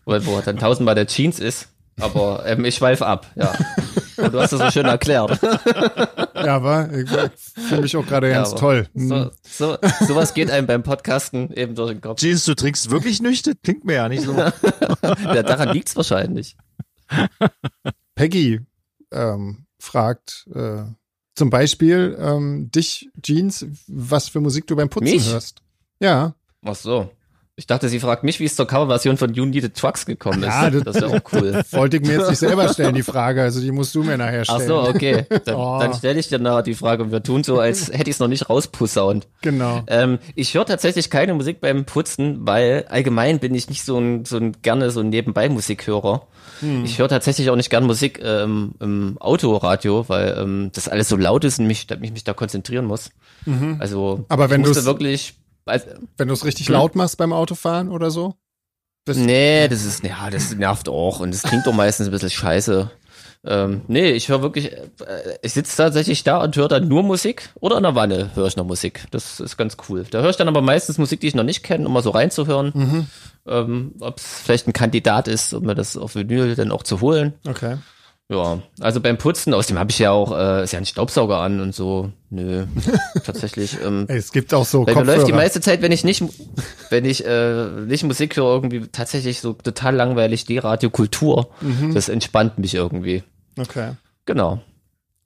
wo, 0.05 0.13
wo 0.25 0.41
dann 0.41 0.57
tausendmal 0.57 0.96
der 0.96 1.07
Jeans 1.07 1.39
ist. 1.39 1.69
Aber 2.00 2.46
ähm, 2.46 2.63
ich 2.66 2.75
schweife 2.75 3.06
ab, 3.06 3.32
ja. 3.36 3.54
Und 4.18 4.34
du 4.34 4.39
hast 4.39 4.54
das 4.54 4.60
so 4.60 4.72
schön 4.72 4.86
erklärt. 4.86 5.39
Ja, 6.36 6.56
aber 6.56 6.89
ich 6.94 7.10
fühle 7.68 7.82
mich 7.82 7.98
auch 7.98 8.06
gerade 8.06 8.30
ganz 8.30 8.51
ja, 8.51 8.58
toll. 8.58 8.88
So, 8.94 9.16
hm. 9.16 9.32
so, 9.44 9.77
sowas 10.07 10.33
geht 10.33 10.51
einem 10.51 10.68
beim 10.68 10.83
Podcasten 10.83 11.51
eben 11.53 11.75
durch 11.75 11.92
den 11.92 12.01
Kopf. 12.01 12.20
Jeans, 12.20 12.46
du 12.46 12.53
trinkst 12.53 12.92
wirklich 12.92 13.22
nüchtern? 13.22 13.55
Klingt 13.64 13.86
mir 13.86 13.96
ja 13.96 14.10
nicht 14.10 14.24
so. 14.24 14.33
ja, 15.01 15.44
daran 15.44 15.70
liegt's 15.70 15.96
wahrscheinlich. 15.96 16.55
Peggy 18.16 18.62
ähm, 19.12 19.66
fragt, 19.79 20.48
äh, 20.53 20.83
zum 21.36 21.50
Beispiel 21.50 22.18
ähm, 22.20 22.70
dich, 22.72 23.10
Jeans, 23.22 23.66
was 23.88 24.29
für 24.29 24.40
Musik 24.40 24.68
du 24.68 24.75
beim 24.75 24.90
Putzen 24.90 25.05
Mich? 25.05 25.31
hörst. 25.31 25.62
Ja. 26.00 26.36
Ach 26.64 26.75
so. 26.75 27.10
Ich 27.59 27.65
dachte, 27.65 27.89
sie 27.89 28.00
fragt 28.00 28.24
mich, 28.24 28.39
wie 28.39 28.46
es 28.46 28.55
zur 28.55 28.67
Coverversion 28.67 29.17
von 29.17 29.33
You 29.33 29.43
Need 29.43 29.63
the 29.63 29.70
Trucks 29.70 30.05
gekommen 30.05 30.43
ist. 30.43 30.50
Ja, 30.50 30.70
das, 30.70 30.83
das 30.83 30.96
ist 30.98 31.01
ja 31.01 31.07
auch 31.07 31.33
cool. 31.33 31.63
Wollte 31.72 31.98
ich 31.98 32.03
mir 32.03 32.20
jetzt 32.20 32.29
nicht 32.29 32.37
selber 32.37 32.70
stellen, 32.70 32.93
die 32.93 33.01
Frage. 33.01 33.41
Also 33.41 33.61
die 33.61 33.72
musst 33.72 33.96
du 33.96 34.03
mir 34.03 34.15
nachher 34.15 34.46
stellen. 34.46 34.61
Ach 34.61 34.67
so, 34.67 34.87
okay. 34.87 35.25
Dann, 35.46 35.55
oh. 35.55 35.79
dann 35.79 35.96
stelle 35.96 36.20
ich 36.20 36.27
dir 36.27 36.37
nachher 36.37 36.61
die 36.61 36.75
Frage 36.75 37.01
und 37.01 37.11
wir 37.11 37.24
tun 37.24 37.43
so, 37.43 37.59
als 37.59 37.91
hätte 37.91 38.11
ich 38.11 38.17
es 38.17 38.20
noch 38.20 38.27
nicht 38.27 38.48
rauspussaunt. 38.48 39.27
Genau. 39.41 39.81
Ähm, 39.87 40.20
ich 40.35 40.53
höre 40.53 40.67
tatsächlich 40.67 41.09
keine 41.09 41.33
Musik 41.33 41.59
beim 41.59 41.85
Putzen, 41.85 42.46
weil 42.46 42.85
allgemein 42.89 43.39
bin 43.39 43.55
ich 43.55 43.70
nicht 43.70 43.83
so 43.83 43.98
ein, 43.98 44.25
so 44.25 44.37
ein 44.37 44.61
gerne 44.61 44.91
so 44.91 45.00
ein 45.00 45.09
Nebenbei-Musikhörer. 45.09 46.27
Hm. 46.59 46.85
Ich 46.85 47.00
höre 47.00 47.09
tatsächlich 47.09 47.50
auch 47.50 47.55
nicht 47.55 47.72
gern 47.72 47.85
Musik 47.85 48.20
ähm, 48.24 48.75
im 48.79 49.17
Autoradio, 49.20 50.07
weil 50.09 50.37
ähm, 50.39 50.70
das 50.75 50.87
alles 50.87 51.09
so 51.09 51.17
laut 51.17 51.43
ist 51.43 51.57
und 51.57 51.65
mich, 51.65 51.87
mich, 52.00 52.11
mich 52.11 52.24
da 52.24 52.33
konzentrieren 52.33 52.85
muss. 52.85 53.09
Mhm. 53.46 53.77
Also 53.79 54.25
Aber 54.29 54.51
wenn 54.51 54.61
du 54.61 54.75
wirklich 54.85 55.33
wenn 56.18 56.27
du 56.27 56.34
es 56.34 56.46
richtig 56.46 56.68
hm? 56.68 56.74
laut 56.74 56.96
machst 56.96 57.18
beim 57.18 57.34
Autofahren 57.34 57.90
oder 57.90 58.12
so? 58.12 58.36
Bist 59.06 59.20
nee, 59.20 59.68
das 59.68 59.86
ist, 59.86 60.03
ja, 60.03 60.30
das 60.30 60.53
nervt 60.53 60.90
auch 60.90 61.22
und 61.22 61.34
es 61.34 61.44
klingt 61.44 61.66
doch 61.66 61.74
meistens 61.74 62.08
ein 62.08 62.12
bisschen 62.12 62.30
scheiße. 62.30 62.92
Ähm, 63.46 63.82
nee, 63.88 64.12
ich 64.12 64.27
höre 64.27 64.42
wirklich, 64.42 64.74
äh, 64.74 64.90
ich 65.42 65.53
sitze 65.53 65.77
tatsächlich 65.77 66.24
da 66.24 66.44
und 66.44 66.56
höre 66.56 66.68
dann 66.68 66.88
nur 66.88 67.03
Musik 67.03 67.50
oder 67.56 67.77
in 67.77 67.84
der 67.84 67.96
Wanne 67.96 68.32
höre 68.36 68.48
ich 68.48 68.58
noch 68.58 68.66
Musik. 68.66 69.06
Das 69.12 69.40
ist 69.40 69.56
ganz 69.56 69.77
cool. 69.88 70.06
Da 70.10 70.22
höre 70.22 70.32
ich 70.32 70.36
dann 70.36 70.50
aber 70.50 70.62
meistens 70.62 70.98
Musik, 70.98 71.22
die 71.22 71.27
ich 71.27 71.36
noch 71.36 71.44
nicht 71.44 71.64
kenne, 71.64 71.86
um 71.88 71.94
mal 71.94 72.03
so 72.03 72.10
reinzuhören. 72.10 72.72
Mhm. 72.74 73.08
Ähm, 73.48 73.96
Ob 74.01 74.18
es 74.18 74.42
vielleicht 74.42 74.68
ein 74.68 74.74
Kandidat 74.74 75.30
ist, 75.30 75.53
um 75.53 75.66
mir 75.66 75.75
das 75.75 75.96
auf 75.96 76.16
Vinyl 76.16 76.56
dann 76.56 76.72
auch 76.72 76.84
zu 76.84 77.00
holen. 77.00 77.34
Okay. 77.48 77.77
Ja, 78.29 78.61
also 78.81 79.00
beim 79.00 79.18
Putzen, 79.18 79.53
außerdem 79.53 79.79
habe 79.79 79.90
ich 79.90 80.00
ja 80.00 80.11
auch, 80.11 80.37
äh, 80.37 80.63
ist 80.66 80.74
ja 80.74 80.79
ein 80.79 80.85
Staubsauger 80.85 81.37
an 81.37 81.61
und 81.61 81.74
so. 81.74 82.11
Nö, 82.29 82.66
tatsächlich. 83.25 83.77
Ähm, 83.81 84.03
es 84.09 84.33
gibt 84.33 84.53
auch 84.53 84.66
so 84.66 84.83
Bei 84.83 84.96
mir 84.96 85.05
läuft 85.05 85.29
die 85.29 85.33
meiste 85.33 85.61
Zeit, 85.61 85.81
wenn 85.81 85.94
ich 85.94 86.03
nicht, 86.03 86.22
wenn 86.90 87.05
ich 87.05 87.25
äh, 87.25 87.68
nicht 87.85 88.03
Musik 88.03 88.35
höre, 88.35 88.53
irgendwie 88.53 88.85
tatsächlich 88.87 89.40
so 89.40 89.53
total 89.53 89.96
langweilig 89.96 90.44
die 90.44 90.57
Radiokultur. 90.57 91.50
Mhm. 91.61 91.94
Das 91.94 92.09
entspannt 92.09 92.57
mich 92.57 92.75
irgendwie. 92.75 93.24
Okay. 93.57 93.92
Genau. 94.25 94.61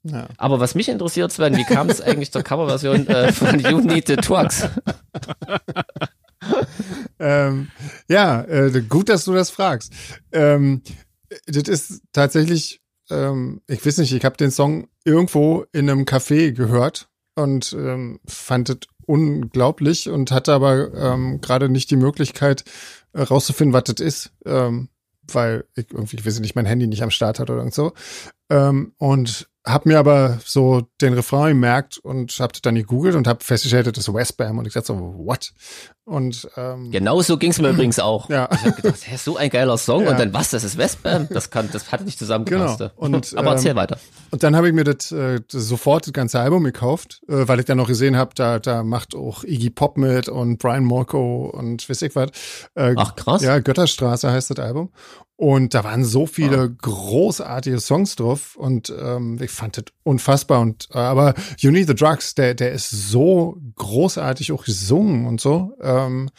Ja. 0.04 0.28
Aber 0.36 0.60
was 0.60 0.76
mich 0.76 0.88
interessiert, 0.88 1.32
Sven, 1.32 1.56
wie 1.56 1.64
kam 1.64 1.90
es 1.90 2.00
eigentlich 2.00 2.30
zur 2.30 2.44
Coverversion 2.44 3.08
äh, 3.08 3.32
von 3.32 3.58
You 3.58 3.80
Need 3.80 4.06
the 4.06 4.16
Trucks? 4.16 4.68
ähm, 7.18 7.68
ja, 8.08 8.42
äh, 8.42 8.70
gut, 8.88 9.08
dass 9.08 9.24
du 9.24 9.32
das 9.32 9.50
fragst. 9.50 9.92
Ähm, 10.30 10.82
das 11.46 11.64
ist 11.68 12.02
tatsächlich 12.12 12.81
ähm, 13.12 13.60
ich 13.66 13.84
weiß 13.84 13.98
nicht, 13.98 14.12
ich 14.12 14.24
habe 14.24 14.36
den 14.36 14.50
Song 14.50 14.88
irgendwo 15.04 15.64
in 15.72 15.88
einem 15.88 16.04
Café 16.04 16.52
gehört 16.52 17.08
und 17.34 17.72
ähm, 17.72 18.20
fand 18.26 18.70
es 18.70 18.78
unglaublich 19.06 20.08
und 20.08 20.30
hatte 20.30 20.52
aber 20.52 20.94
ähm, 20.94 21.40
gerade 21.40 21.68
nicht 21.68 21.90
die 21.90 21.96
Möglichkeit 21.96 22.64
äh, 23.12 23.22
rauszufinden, 23.22 23.72
was 23.72 23.84
das 23.84 24.00
ist, 24.00 24.32
ähm, 24.46 24.88
weil 25.30 25.64
ich 25.74 25.86
irgendwie, 25.92 26.16
ich 26.16 26.26
weiß 26.26 26.40
nicht, 26.40 26.54
mein 26.54 26.66
Handy 26.66 26.86
nicht 26.86 27.02
am 27.02 27.10
Start 27.10 27.38
hat 27.38 27.50
oder 27.50 27.68
so. 27.70 27.92
Ähm, 28.52 28.92
und 28.98 29.48
hab 29.64 29.86
mir 29.86 29.98
aber 29.98 30.40
so 30.44 30.82
den 31.00 31.14
Refrain 31.14 31.50
gemerkt 31.50 31.96
und 31.98 32.32
hab 32.40 32.60
dann 32.62 32.74
gegoogelt 32.74 33.14
und 33.14 33.28
hab 33.28 33.44
festgestellt, 33.44 33.86
das 33.86 33.96
ist 33.96 34.12
Westbam 34.12 34.58
und 34.58 34.66
ich 34.66 34.72
dachte 34.72 34.88
so, 34.88 35.14
what? 35.18 35.52
Und 36.04 36.48
ähm, 36.56 36.90
genau 36.90 37.22
so 37.22 37.38
ging's 37.38 37.60
mir 37.60 37.68
übrigens 37.70 38.00
auch. 38.00 38.28
Ja. 38.28 38.48
Ich 38.52 38.64
hab 38.64 38.76
gedacht, 38.76 38.98
so 39.18 39.36
ein 39.36 39.50
geiler 39.50 39.78
Song 39.78 40.02
ja. 40.02 40.10
und 40.10 40.18
dann 40.18 40.34
was, 40.34 40.50
das 40.50 40.64
ist 40.64 40.76
Westbam? 40.76 41.28
Das 41.30 41.50
kann, 41.50 41.68
das 41.72 41.92
hatte 41.92 42.02
nicht 42.02 42.18
zusammengepasst. 42.18 42.78
Genau. 42.78 42.90
Und, 42.96 43.36
aber 43.36 43.52
erzähl 43.52 43.70
ähm, 43.70 43.76
weiter. 43.76 43.98
Und 44.32 44.42
dann 44.42 44.56
habe 44.56 44.66
ich 44.66 44.74
mir 44.74 44.82
das, 44.82 45.12
äh, 45.12 45.40
das 45.48 45.62
sofort 45.68 46.06
das 46.06 46.12
ganze 46.12 46.40
Album 46.40 46.64
gekauft, 46.64 47.22
äh, 47.28 47.46
weil 47.46 47.60
ich 47.60 47.66
dann 47.66 47.76
noch 47.76 47.86
gesehen 47.86 48.16
habe, 48.16 48.32
da 48.34 48.58
da 48.58 48.82
macht 48.82 49.14
auch 49.14 49.44
Iggy 49.44 49.70
Pop 49.70 49.96
mit 49.96 50.28
und 50.28 50.58
Brian 50.58 50.84
Morco 50.84 51.46
und 51.46 51.88
weiß 51.88 52.02
ich 52.02 52.16
was. 52.16 52.30
Äh, 52.74 52.94
Ach 52.96 53.14
krass. 53.14 53.42
Ja, 53.42 53.60
Götterstraße 53.60 54.30
heißt 54.30 54.50
das 54.50 54.58
Album. 54.58 54.90
Und 55.42 55.74
da 55.74 55.82
waren 55.82 56.04
so 56.04 56.26
viele 56.26 56.68
oh. 56.68 56.76
großartige 56.82 57.80
Songs 57.80 58.14
drauf 58.14 58.54
und 58.54 58.94
ähm, 58.96 59.38
ich 59.42 59.50
fand 59.50 59.76
das 59.76 59.86
unfassbar. 60.04 60.60
Und 60.60 60.86
äh, 60.94 60.98
aber 60.98 61.34
You 61.58 61.72
Need 61.72 61.88
the 61.88 61.96
Drugs, 61.96 62.36
der, 62.36 62.54
der 62.54 62.70
ist 62.70 62.88
so 62.90 63.60
großartig 63.74 64.52
auch 64.52 64.64
gesungen 64.64 65.26
und 65.26 65.40
so. 65.40 65.76
Ähm, 65.80 66.30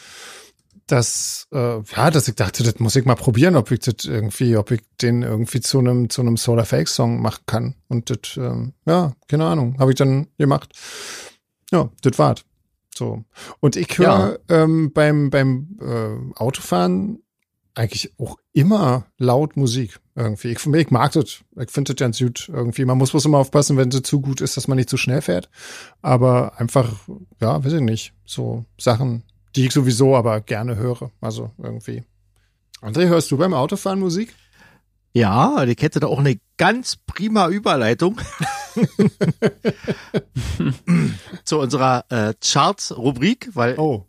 dass, 0.88 1.50
äh, 1.52 1.82
ja, 1.82 2.12
dass 2.12 2.30
ich 2.30 2.36
dachte, 2.36 2.63
das 2.63 2.80
muss 2.80 2.96
ich 2.96 3.04
mal 3.04 3.16
probieren, 3.16 3.58
ob 3.58 3.72
ich 3.72 3.82
das 3.82 4.06
irgendwie, 4.06 4.56
ob 4.56 4.72
ich 4.72 4.80
den 5.02 5.22
irgendwie 5.22 5.60
zu 5.60 5.80
einem, 5.80 6.10
zu 6.10 6.22
einem 6.22 6.38
Solar 6.38 6.63
Fake 6.63 6.88
Song 6.88 7.22
machen 7.22 7.44
kann. 7.46 7.76
Und 7.89 8.10
das, 8.10 8.38
ähm, 8.38 8.72
ja, 8.86 9.12
keine 9.28 9.44
Ahnung, 9.44 9.76
habe 9.80 9.92
ich 9.92 9.98
dann 9.98 10.28
gemacht. 10.38 10.72
Ja, 11.74 11.89
das 12.04 12.18
war's. 12.18 12.46
So. 12.96 13.26
Und 13.60 13.76
ich 13.76 13.98
höre 13.98 14.39
ja. 14.50 14.63
ähm, 14.63 14.94
beim, 14.94 15.30
beim 15.30 15.78
äh, 15.82 16.39
Autofahren 16.39 17.20
eigentlich 17.75 18.13
auch 18.19 18.38
immer 18.53 19.05
laut 19.17 19.57
Musik 19.57 19.99
irgendwie. 20.15 20.49
Ich, 20.49 20.65
ich 20.65 20.91
mag 20.91 21.12
das. 21.13 21.43
Ich 21.59 21.71
finde 21.71 21.93
das 21.93 21.99
ganz 21.99 22.19
gut 22.19 22.49
irgendwie. 22.49 22.86
Man 22.86 22.97
muss 22.97 23.12
bloß 23.12 23.25
immer 23.25 23.39
aufpassen, 23.39 23.77
wenn 23.77 23.91
sie 23.91 24.03
zu 24.03 24.21
gut 24.21 24.41
ist, 24.41 24.57
dass 24.57 24.67
man 24.67 24.77
nicht 24.77 24.89
zu 24.89 24.97
schnell 24.97 25.21
fährt. 25.21 25.49
Aber 26.01 26.59
einfach, 26.59 26.91
ja, 27.41 27.63
weiß 27.63 27.73
ich 27.73 27.81
nicht. 27.81 28.13
So 28.25 28.65
Sachen, 28.79 29.23
die 29.55 29.65
ich 29.65 29.71
sowieso 29.71 30.15
aber 30.15 30.41
gerne 30.41 30.75
höre. 30.75 31.12
Also 31.21 31.51
irgendwie. 31.57 32.03
André, 32.81 33.07
hörst 33.07 33.31
du 33.31 33.38
beim 33.38 33.53
Autofahren 33.53 33.99
Musik? 33.99 34.33
Ja, 35.13 35.65
die 35.65 35.75
hätte 35.79 35.99
da 35.99 36.07
auch 36.07 36.19
eine 36.19 36.39
ganz 36.57 36.95
prima 36.95 37.47
Überleitung 37.47 38.19
zu 41.43 41.59
unserer 41.59 42.05
äh, 42.09 42.33
Charts-Rubrik, 42.41 43.49
weil 43.53 43.77
oh. 43.77 44.07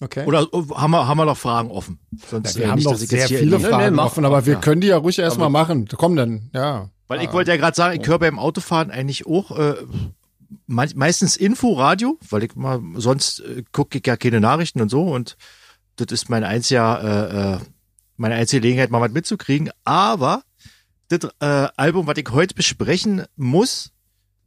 Okay. 0.00 0.26
Oder 0.26 0.42
äh, 0.42 0.74
haben 0.74 0.90
wir, 0.90 1.06
haben 1.06 1.18
wir 1.18 1.24
noch 1.24 1.36
Fragen 1.36 1.70
offen? 1.70 1.98
Sonst, 2.28 2.54
ja, 2.54 2.62
wir 2.62 2.70
haben 2.70 2.76
nicht, 2.76 2.84
noch 2.84 2.96
sehr 2.96 3.28
viele 3.28 3.60
Fragen 3.60 3.98
offen, 3.98 4.24
aber 4.24 4.46
wir 4.46 4.54
ja. 4.54 4.60
können 4.60 4.80
die 4.80 4.88
ja 4.88 4.96
ruhig 4.96 5.18
erstmal 5.18 5.50
machen. 5.50 5.88
Komm 5.96 6.16
dann, 6.16 6.50
ja. 6.52 6.90
Weil 7.06 7.22
ich 7.22 7.32
wollte 7.32 7.50
ja 7.50 7.56
gerade 7.56 7.76
sagen, 7.76 8.00
ich 8.00 8.06
höre 8.06 8.18
beim 8.18 8.38
Autofahren 8.38 8.90
eigentlich 8.90 9.26
auch 9.26 9.56
äh, 9.56 9.74
meistens 10.66 11.36
Info-Radio, 11.36 12.18
weil 12.30 12.44
ich 12.44 12.54
mal 12.56 12.80
sonst 12.96 13.40
äh, 13.40 13.62
gucke 13.72 13.98
ich 13.98 14.06
ja 14.06 14.16
keine 14.16 14.40
Nachrichten 14.40 14.80
und 14.80 14.88
so 14.88 15.02
und 15.12 15.36
das 15.96 16.08
ist 16.10 16.28
mein 16.28 16.44
einziger, 16.44 17.02
äh, 17.02 17.54
äh, 17.54 17.58
meine 18.16 18.34
einzige 18.34 18.60
Gelegenheit, 18.62 18.90
mal 18.90 19.00
was 19.00 19.12
mitzukriegen. 19.12 19.70
Aber 19.84 20.42
das 21.08 21.30
äh, 21.40 21.68
Album, 21.76 22.06
was 22.06 22.16
ich 22.16 22.28
heute 22.30 22.54
besprechen 22.54 23.24
muss, 23.36 23.92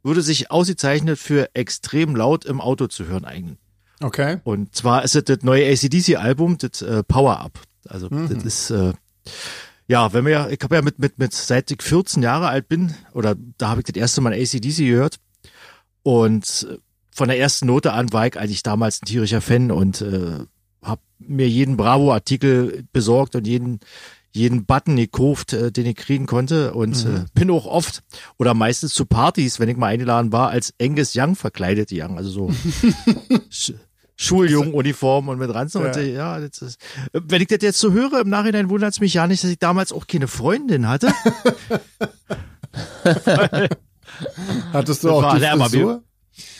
würde 0.02 0.22
sich 0.22 0.50
ausgezeichnet 0.50 1.18
für 1.18 1.54
extrem 1.54 2.16
laut 2.16 2.44
im 2.44 2.60
Auto 2.60 2.86
zu 2.86 3.06
hören 3.06 3.24
eignen. 3.24 3.58
Okay. 4.00 4.38
Und 4.44 4.74
zwar 4.74 5.04
ist 5.04 5.16
es 5.16 5.24
das 5.24 5.42
neue 5.42 5.66
ACDC-Album, 5.70 6.58
das 6.58 6.82
äh, 6.82 7.02
Power 7.02 7.40
Up. 7.40 7.58
Also 7.88 8.08
mhm. 8.10 8.28
das 8.28 8.44
ist 8.44 8.70
äh, 8.70 8.92
ja, 9.88 10.12
wenn 10.12 10.26
wir 10.26 10.32
ja, 10.32 10.48
ich 10.48 10.60
habe 10.62 10.76
ja 10.76 10.82
mit, 10.82 10.98
mit, 10.98 11.18
mit, 11.18 11.32
seit 11.32 11.70
ich 11.70 11.82
14 11.82 12.22
Jahre 12.22 12.48
alt 12.48 12.68
bin, 12.68 12.94
oder 13.14 13.34
da 13.56 13.70
habe 13.70 13.80
ich 13.80 13.86
das 13.86 13.96
erste 13.96 14.20
Mal 14.20 14.34
ACDC 14.34 14.76
gehört. 14.76 15.18
Und 16.02 16.66
äh, 16.70 16.76
von 17.10 17.28
der 17.28 17.38
ersten 17.38 17.66
Note 17.66 17.92
an 17.92 18.12
war 18.12 18.26
ich 18.26 18.38
eigentlich 18.38 18.62
damals 18.62 19.02
ein 19.02 19.06
tierischer 19.06 19.40
Fan 19.40 19.72
und 19.72 20.02
äh, 20.02 20.44
habe 20.82 21.00
mir 21.18 21.48
jeden 21.48 21.76
Bravo-Artikel 21.76 22.84
besorgt 22.92 23.34
und 23.34 23.46
jeden 23.46 23.80
jeden 24.30 24.66
Button 24.66 24.96
gekauft, 24.96 25.54
äh, 25.54 25.72
den 25.72 25.86
ich 25.86 25.96
kriegen 25.96 26.26
konnte 26.26 26.74
und 26.74 27.04
mhm. 27.04 27.16
äh, 27.16 27.24
bin 27.34 27.50
auch 27.50 27.66
oft 27.66 28.02
oder 28.36 28.54
meistens 28.54 28.94
zu 28.94 29.06
Partys, 29.06 29.58
wenn 29.58 29.68
ich 29.68 29.76
mal 29.76 29.86
eingeladen 29.86 30.32
war, 30.32 30.50
als 30.50 30.74
Angus 30.80 31.14
Young 31.16 31.34
verkleidet 31.34 31.88
Young, 31.92 32.18
also 32.18 32.30
so 32.30 32.50
Schuljungen-Uniform 34.20 35.28
und 35.28 35.38
mit 35.38 35.54
Ranzen. 35.54 35.82
Ja. 35.82 35.88
Und, 35.88 35.96
ja, 36.06 36.40
das 36.40 36.60
ist, 36.60 36.80
wenn 37.12 37.40
ich 37.40 37.46
das 37.48 37.60
jetzt 37.62 37.78
so 37.78 37.92
höre, 37.92 38.20
im 38.20 38.28
Nachhinein 38.28 38.68
wundert 38.68 38.92
es 38.92 39.00
mich 39.00 39.14
ja 39.14 39.26
nicht, 39.26 39.42
dass 39.44 39.50
ich 39.50 39.58
damals 39.58 39.92
auch 39.92 40.06
keine 40.06 40.28
Freundin 40.28 40.88
hatte. 40.88 41.12
Hattest 44.72 45.04
du 45.04 45.10
auch 45.10 45.34
die 45.34 45.40
Frisur? 45.40 46.02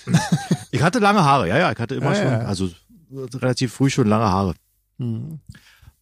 ich 0.71 0.83
hatte 0.83 1.01
lange 1.01 1.25
Haare, 1.25 1.49
ja, 1.49 1.59
ja, 1.59 1.73
ich 1.73 1.79
hatte 1.79 1.97
immer 1.97 2.11
ah, 2.11 2.15
schon, 2.15 2.25
ja. 2.25 2.39
also 2.41 2.69
relativ 3.11 3.75
früh 3.75 3.91
schon 3.91 4.07
lange 4.07 4.27
Haare. 4.27 4.55
Mhm. 4.99 5.41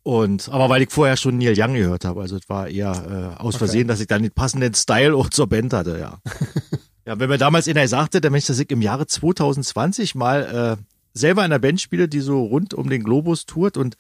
Und, 0.03 0.49
aber 0.51 0.69
weil 0.69 0.83
ich 0.83 0.93
vorher 0.93 1.17
schon 1.17 1.39
Neil 1.39 1.55
Young 1.57 1.75
gehört 1.75 2.05
habe, 2.05 2.21
also 2.21 2.37
es 2.37 2.49
war 2.49 2.69
eher 2.69 3.37
äh, 3.39 3.43
aus 3.43 3.57
Versehen, 3.57 3.85
okay. 3.85 3.89
dass 3.89 4.01
ich 4.01 4.07
dann 4.07 4.23
den 4.23 4.31
passenden 4.31 4.75
Style 4.75 5.17
auch 5.17 5.31
zur 5.31 5.49
Band 5.49 5.73
hatte, 5.73 5.99
ja. 5.99 6.19
ja, 7.07 7.19
wenn 7.19 7.29
mir 7.29 7.39
damals 7.39 7.67
einer 7.67 7.89
sagte, 7.89 8.21
der 8.21 8.31
Mensch, 8.31 8.47
dass 8.47 8.59
ich 8.59 8.71
im 8.71 8.83
Jahre 8.83 9.07
2020 9.07 10.15
mal 10.15 10.77
äh, 10.79 10.96
selber 11.17 11.43
in 11.43 11.53
einer 11.53 11.59
Band 11.59 11.81
spiele, 11.81 12.09
die 12.09 12.21
so 12.21 12.45
rund 12.45 12.75
um 12.75 12.89
den 12.89 13.03
Globus 13.03 13.47
tourt 13.47 13.77
und 13.77 13.97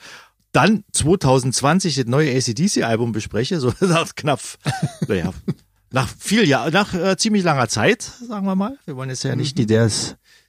dann 0.52 0.84
2020 0.92 1.96
das 1.96 2.06
neue 2.06 2.34
ACDC-Album 2.34 3.12
bespreche, 3.12 3.60
so 3.60 3.72
nach 3.80 4.14
knapp, 4.14 4.40
naja, 5.06 5.32
nach 5.90 6.08
viel 6.18 6.48
Jahr, 6.48 6.70
nach 6.70 6.94
äh, 6.94 7.16
ziemlich 7.16 7.44
langer 7.44 7.68
Zeit, 7.68 8.02
sagen 8.02 8.46
wir 8.46 8.56
mal. 8.56 8.78
Wir 8.84 8.96
wollen 8.96 9.10
jetzt 9.10 9.24
ja 9.24 9.36
nicht 9.36 9.58
die, 9.58 9.62
mhm. 9.62 9.68
der 9.68 9.90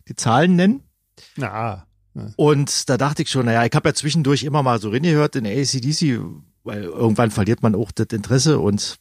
die 0.08 0.16
Zahlen 0.16 0.56
nennen. 0.56 0.84
Na. 1.36 1.86
Und 2.36 2.90
da 2.90 2.98
dachte 2.98 3.22
ich 3.22 3.30
schon, 3.30 3.46
naja, 3.46 3.66
ich 3.66 3.74
habe 3.74 3.90
ja 3.90 3.94
zwischendurch 3.94 4.44
immer 4.44 4.64
mal 4.64 4.80
so 4.80 4.90
reingehört 4.90 5.36
in 5.36 5.46
ACDC, 5.46 6.20
weil 6.64 6.84
irgendwann 6.84 7.30
verliert 7.30 7.62
man 7.62 7.76
auch 7.76 7.92
das 7.92 8.08
Interesse 8.12 8.60
und 8.60 8.98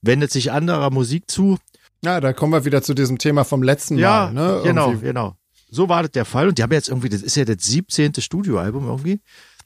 wendet 0.00 0.30
sich 0.30 0.52
anderer 0.52 0.90
Musik 0.90 1.30
zu. 1.30 1.58
Ja, 2.04 2.20
da 2.20 2.32
kommen 2.32 2.52
wir 2.52 2.64
wieder 2.64 2.82
zu 2.82 2.94
diesem 2.94 3.18
Thema 3.18 3.44
vom 3.44 3.62
letzten 3.62 3.98
ja, 3.98 4.30
Mal. 4.32 4.34
Ne? 4.34 4.60
Genau, 4.64 4.92
genau. 4.96 5.36
So 5.72 5.88
war 5.88 6.02
das 6.02 6.12
der 6.12 6.26
Fall. 6.26 6.48
Und 6.48 6.58
die 6.58 6.62
haben 6.62 6.72
jetzt 6.72 6.90
irgendwie, 6.90 7.08
das 7.08 7.22
ist 7.22 7.34
ja 7.34 7.46
das 7.46 7.64
17. 7.64 8.12
Studioalbum 8.18 8.86
irgendwie. 8.86 9.20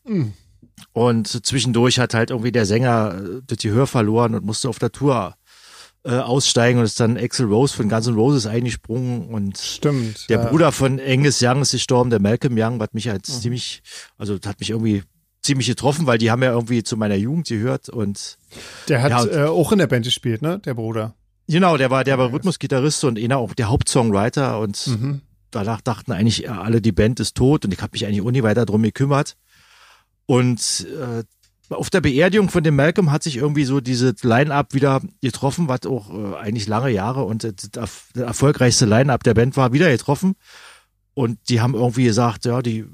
Mhm. 0.05 0.33
Und 0.93 1.45
zwischendurch 1.45 1.99
hat 1.99 2.15
halt 2.15 2.31
irgendwie 2.31 2.53
der 2.53 2.65
Sänger 2.65 3.19
äh, 3.19 3.41
das 3.45 3.59
Gehör 3.59 3.87
verloren 3.87 4.35
und 4.35 4.45
musste 4.45 4.69
auf 4.69 4.79
der 4.79 4.93
Tour 4.93 5.35
äh, 6.05 6.19
aussteigen 6.19 6.79
und 6.79 6.85
ist 6.85 7.01
dann 7.01 7.19
Axel 7.19 7.47
Rose 7.47 7.75
von 7.75 7.89
Guns 7.89 8.07
N' 8.07 8.15
Roses 8.15 8.47
eingesprungen 8.47 9.27
und 9.29 9.59
Stimmt, 9.59 10.31
der 10.31 10.39
ja. 10.39 10.49
Bruder 10.49 10.71
von 10.71 11.01
Angus 11.01 11.43
Young 11.43 11.63
ist 11.63 11.73
gestorben, 11.73 12.11
der 12.11 12.21
Malcolm 12.21 12.55
Young, 12.57 12.81
hat 12.81 12.95
mich 12.95 13.09
halt 13.09 13.29
mhm. 13.29 13.33
ziemlich, 13.33 13.83
also 14.17 14.35
hat 14.35 14.61
mich 14.61 14.71
irgendwie 14.71 15.03
ziemlich 15.43 15.67
getroffen, 15.67 16.07
weil 16.07 16.19
die 16.19 16.31
haben 16.31 16.45
ja 16.45 16.53
irgendwie 16.53 16.85
zu 16.85 16.97
meiner 16.97 17.17
Jugend 17.17 17.49
gehört 17.49 17.89
und 17.89 18.39
der 18.89 19.03
hat 19.03 19.11
ja, 19.11 19.27
äh, 19.27 19.49
auch 19.49 19.73
in 19.73 19.79
der 19.79 19.89
Band 19.89 20.05
gespielt, 20.05 20.43
ne? 20.43 20.61
Der 20.61 20.75
Bruder. 20.75 21.15
Genau, 21.49 21.77
der 21.77 21.91
war 21.91 22.05
der 22.05 22.19
war 22.19 22.33
Rhythmusgitarrist 22.33 23.03
und 23.05 23.19
einer 23.19 23.39
auch 23.39 23.55
der 23.55 23.69
Hauptsongwriter 23.69 24.61
und 24.61 24.87
mhm. 24.87 25.23
Danach 25.51 25.81
dachten 25.81 26.13
eigentlich 26.13 26.51
alle, 26.51 26.81
die 26.81 26.93
Band 26.93 27.21
ist 27.21 27.37
tot 27.37 27.65
und 27.65 27.73
ich 27.73 27.81
habe 27.81 27.93
mich 27.93 28.07
eigentlich 28.07 28.23
auch 28.23 28.31
nie 28.31 28.43
weiter 28.43 28.67
drum 28.67 28.83
gekümmert. 28.83 29.37
Und 30.27 30.87
äh, 31.01 31.23
auf 31.69 31.91
der 31.91 32.01
Beerdigung 32.01 32.49
von 32.49 32.63
dem 32.63 32.77
Malcolm 32.77 33.11
hat 33.11 33.23
sich 33.23 33.37
irgendwie 33.37 33.65
so 33.65 33.81
diese 33.81 34.15
Line-Up 34.23 34.75
wieder 34.75 35.01
getroffen, 35.21 35.69
was 35.69 35.87
auch 35.87 36.11
äh, 36.11 36.37
eigentlich 36.37 36.69
lange 36.69 36.91
Jahre 36.91 37.25
und 37.25 37.45
äh, 37.45 37.53
das 37.73 38.09
erfolgreichste 38.15 38.87
Line-Up 38.87 39.25
der 39.25 39.35
Band 39.35 39.57
war, 39.57 39.73
wieder 39.73 39.91
getroffen. 39.91 40.35
Und 41.15 41.39
die 41.49 41.61
haben 41.61 41.75
irgendwie 41.75 42.05
gesagt, 42.05 42.45
ja, 42.45 42.61
die, 42.63 42.85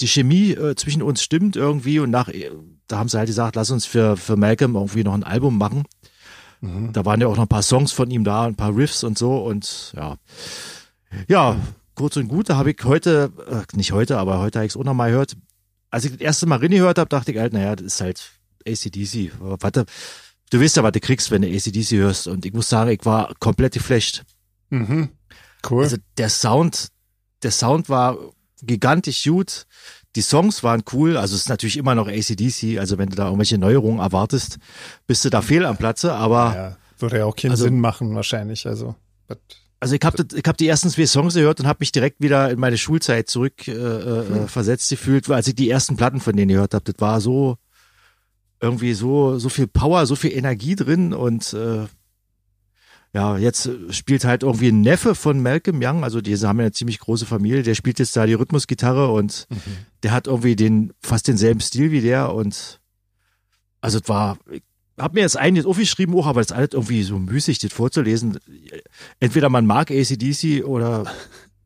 die 0.00 0.08
Chemie 0.08 0.52
äh, 0.52 0.74
zwischen 0.76 1.02
uns 1.02 1.22
stimmt 1.22 1.56
irgendwie 1.56 1.98
und 1.98 2.10
nach, 2.10 2.28
äh, 2.28 2.50
da 2.86 2.98
haben 2.98 3.08
sie 3.08 3.18
halt 3.18 3.28
gesagt, 3.28 3.56
lass 3.56 3.70
uns 3.70 3.84
für, 3.84 4.16
für 4.16 4.36
Malcolm 4.36 4.74
irgendwie 4.74 5.04
noch 5.04 5.14
ein 5.14 5.24
Album 5.24 5.58
machen. 5.58 5.84
Mhm. 6.60 6.92
Da 6.92 7.04
waren 7.04 7.20
ja 7.20 7.26
auch 7.26 7.36
noch 7.36 7.44
ein 7.44 7.48
paar 7.48 7.62
Songs 7.62 7.92
von 7.92 8.10
ihm 8.10 8.24
da, 8.24 8.44
ein 8.44 8.54
paar 8.54 8.76
Riffs 8.76 9.04
und 9.04 9.18
so 9.18 9.36
und 9.38 9.92
ja. 9.96 10.16
Ja, 11.28 11.56
kurz 11.94 12.16
und 12.16 12.28
gut, 12.28 12.48
da 12.48 12.56
habe 12.56 12.70
ich 12.70 12.78
heute, 12.84 13.32
äh, 13.48 13.76
nicht 13.76 13.92
heute, 13.92 14.18
aber 14.18 14.38
heute 14.38 14.58
habe 14.60 14.66
ich 14.66 14.72
es 14.72 14.76
auch 14.76 14.84
noch 14.84 14.94
mal 14.94 15.10
gehört, 15.10 15.36
als 15.90 16.04
ich 16.04 16.12
das 16.12 16.20
erste 16.20 16.46
Mal 16.46 16.56
Rinne 16.56 16.76
gehört 16.76 16.98
habe, 16.98 17.08
dachte 17.08 17.32
ich 17.32 17.38
halt, 17.38 17.52
naja, 17.52 17.74
das 17.76 17.86
ist 17.86 18.00
halt 18.00 18.32
ACDC. 18.66 19.32
Warte, 19.40 19.86
du 20.50 20.60
weißt 20.60 20.76
ja, 20.76 20.82
was 20.82 20.92
du 20.92 21.00
kriegst, 21.00 21.30
wenn 21.30 21.42
du 21.42 21.48
ACDC 21.48 21.92
hörst. 21.98 22.28
Und 22.28 22.46
ich 22.46 22.52
muss 22.52 22.68
sagen, 22.68 22.90
ich 22.90 23.04
war 23.04 23.34
komplett 23.40 23.74
geflasht. 23.74 24.22
Mhm. 24.70 25.10
Cool. 25.68 25.84
Also 25.84 25.96
der 26.16 26.28
Sound, 26.28 26.88
der 27.42 27.50
Sound 27.50 27.88
war 27.88 28.18
gigantisch 28.62 29.24
gut. 29.24 29.66
Die 30.16 30.22
Songs 30.22 30.62
waren 30.62 30.82
cool. 30.92 31.16
Also 31.16 31.34
es 31.34 31.42
ist 31.42 31.48
natürlich 31.48 31.76
immer 31.76 31.94
noch 31.94 32.08
ACDC. 32.08 32.78
Also 32.78 32.98
wenn 32.98 33.08
du 33.08 33.16
da 33.16 33.26
irgendwelche 33.26 33.58
Neuerungen 33.58 34.00
erwartest, 34.00 34.58
bist 35.06 35.24
du 35.24 35.30
da 35.30 35.42
fehl 35.42 35.64
am 35.64 35.76
Platze. 35.76 36.14
Aber 36.14 36.54
ja, 36.54 36.76
würde 36.98 37.18
ja 37.18 37.24
auch 37.26 37.36
keinen 37.36 37.52
also, 37.52 37.64
Sinn 37.64 37.80
machen 37.80 38.14
wahrscheinlich. 38.14 38.66
Also 38.66 38.94
but 39.28 39.40
also 39.80 39.94
ich 39.94 40.02
habe 40.04 40.24
ich 40.34 40.44
hab 40.46 40.56
die 40.58 40.68
ersten 40.68 40.90
zwei 40.90 41.06
Songs 41.06 41.34
gehört 41.34 41.58
und 41.58 41.66
habe 41.66 41.78
mich 41.80 41.90
direkt 41.90 42.20
wieder 42.20 42.50
in 42.50 42.60
meine 42.60 42.76
Schulzeit 42.76 43.28
zurück 43.28 43.66
äh, 43.66 43.72
äh, 43.72 44.28
hm. 44.28 44.48
versetzt 44.48 44.90
gefühlt, 44.90 45.28
als 45.30 45.48
ich 45.48 45.54
die 45.54 45.70
ersten 45.70 45.96
Platten 45.96 46.20
von 46.20 46.36
denen 46.36 46.50
gehört 46.50 46.74
habe. 46.74 46.84
Das 46.84 47.00
war 47.00 47.20
so 47.20 47.56
irgendwie 48.60 48.92
so 48.92 49.38
so 49.38 49.48
viel 49.48 49.66
Power, 49.66 50.04
so 50.06 50.16
viel 50.16 50.32
Energie 50.32 50.76
drin 50.76 51.14
und 51.14 51.54
äh, 51.54 51.86
ja, 53.12 53.38
jetzt 53.38 53.68
spielt 53.90 54.24
halt 54.24 54.44
irgendwie 54.44 54.68
ein 54.68 54.82
Neffe 54.82 55.16
von 55.16 55.42
Malcolm 55.42 55.80
Young, 55.82 56.04
also 56.04 56.20
die 56.20 56.36
haben 56.36 56.58
ja 56.58 56.66
eine 56.66 56.72
ziemlich 56.72 57.00
große 57.00 57.26
Familie, 57.26 57.64
der 57.64 57.74
spielt 57.74 57.98
jetzt 57.98 58.16
da 58.16 58.24
die 58.24 58.34
Rhythmusgitarre 58.34 59.10
und 59.10 59.48
mhm. 59.50 59.56
der 60.04 60.12
hat 60.12 60.28
irgendwie 60.28 60.54
den 60.54 60.92
fast 61.00 61.26
denselben 61.26 61.60
Stil 61.60 61.90
wie 61.90 62.02
der 62.02 62.32
und 62.32 62.80
also 63.80 63.98
es 63.98 64.08
war, 64.08 64.38
habe 65.00 65.14
mir 65.14 65.20
jetzt 65.20 65.36
einiges 65.36 65.66
aufgeschrieben, 65.66 66.14
auch, 66.14 66.26
aber 66.26 66.40
das 66.40 66.50
ist 66.50 66.56
alles 66.56 66.70
irgendwie 66.72 67.02
so 67.02 67.18
müßig, 67.18 67.58
das 67.58 67.72
vorzulesen. 67.72 68.38
Entweder 69.18 69.48
man 69.48 69.66
mag 69.66 69.90
ACDC 69.90 70.64
oder 70.64 71.10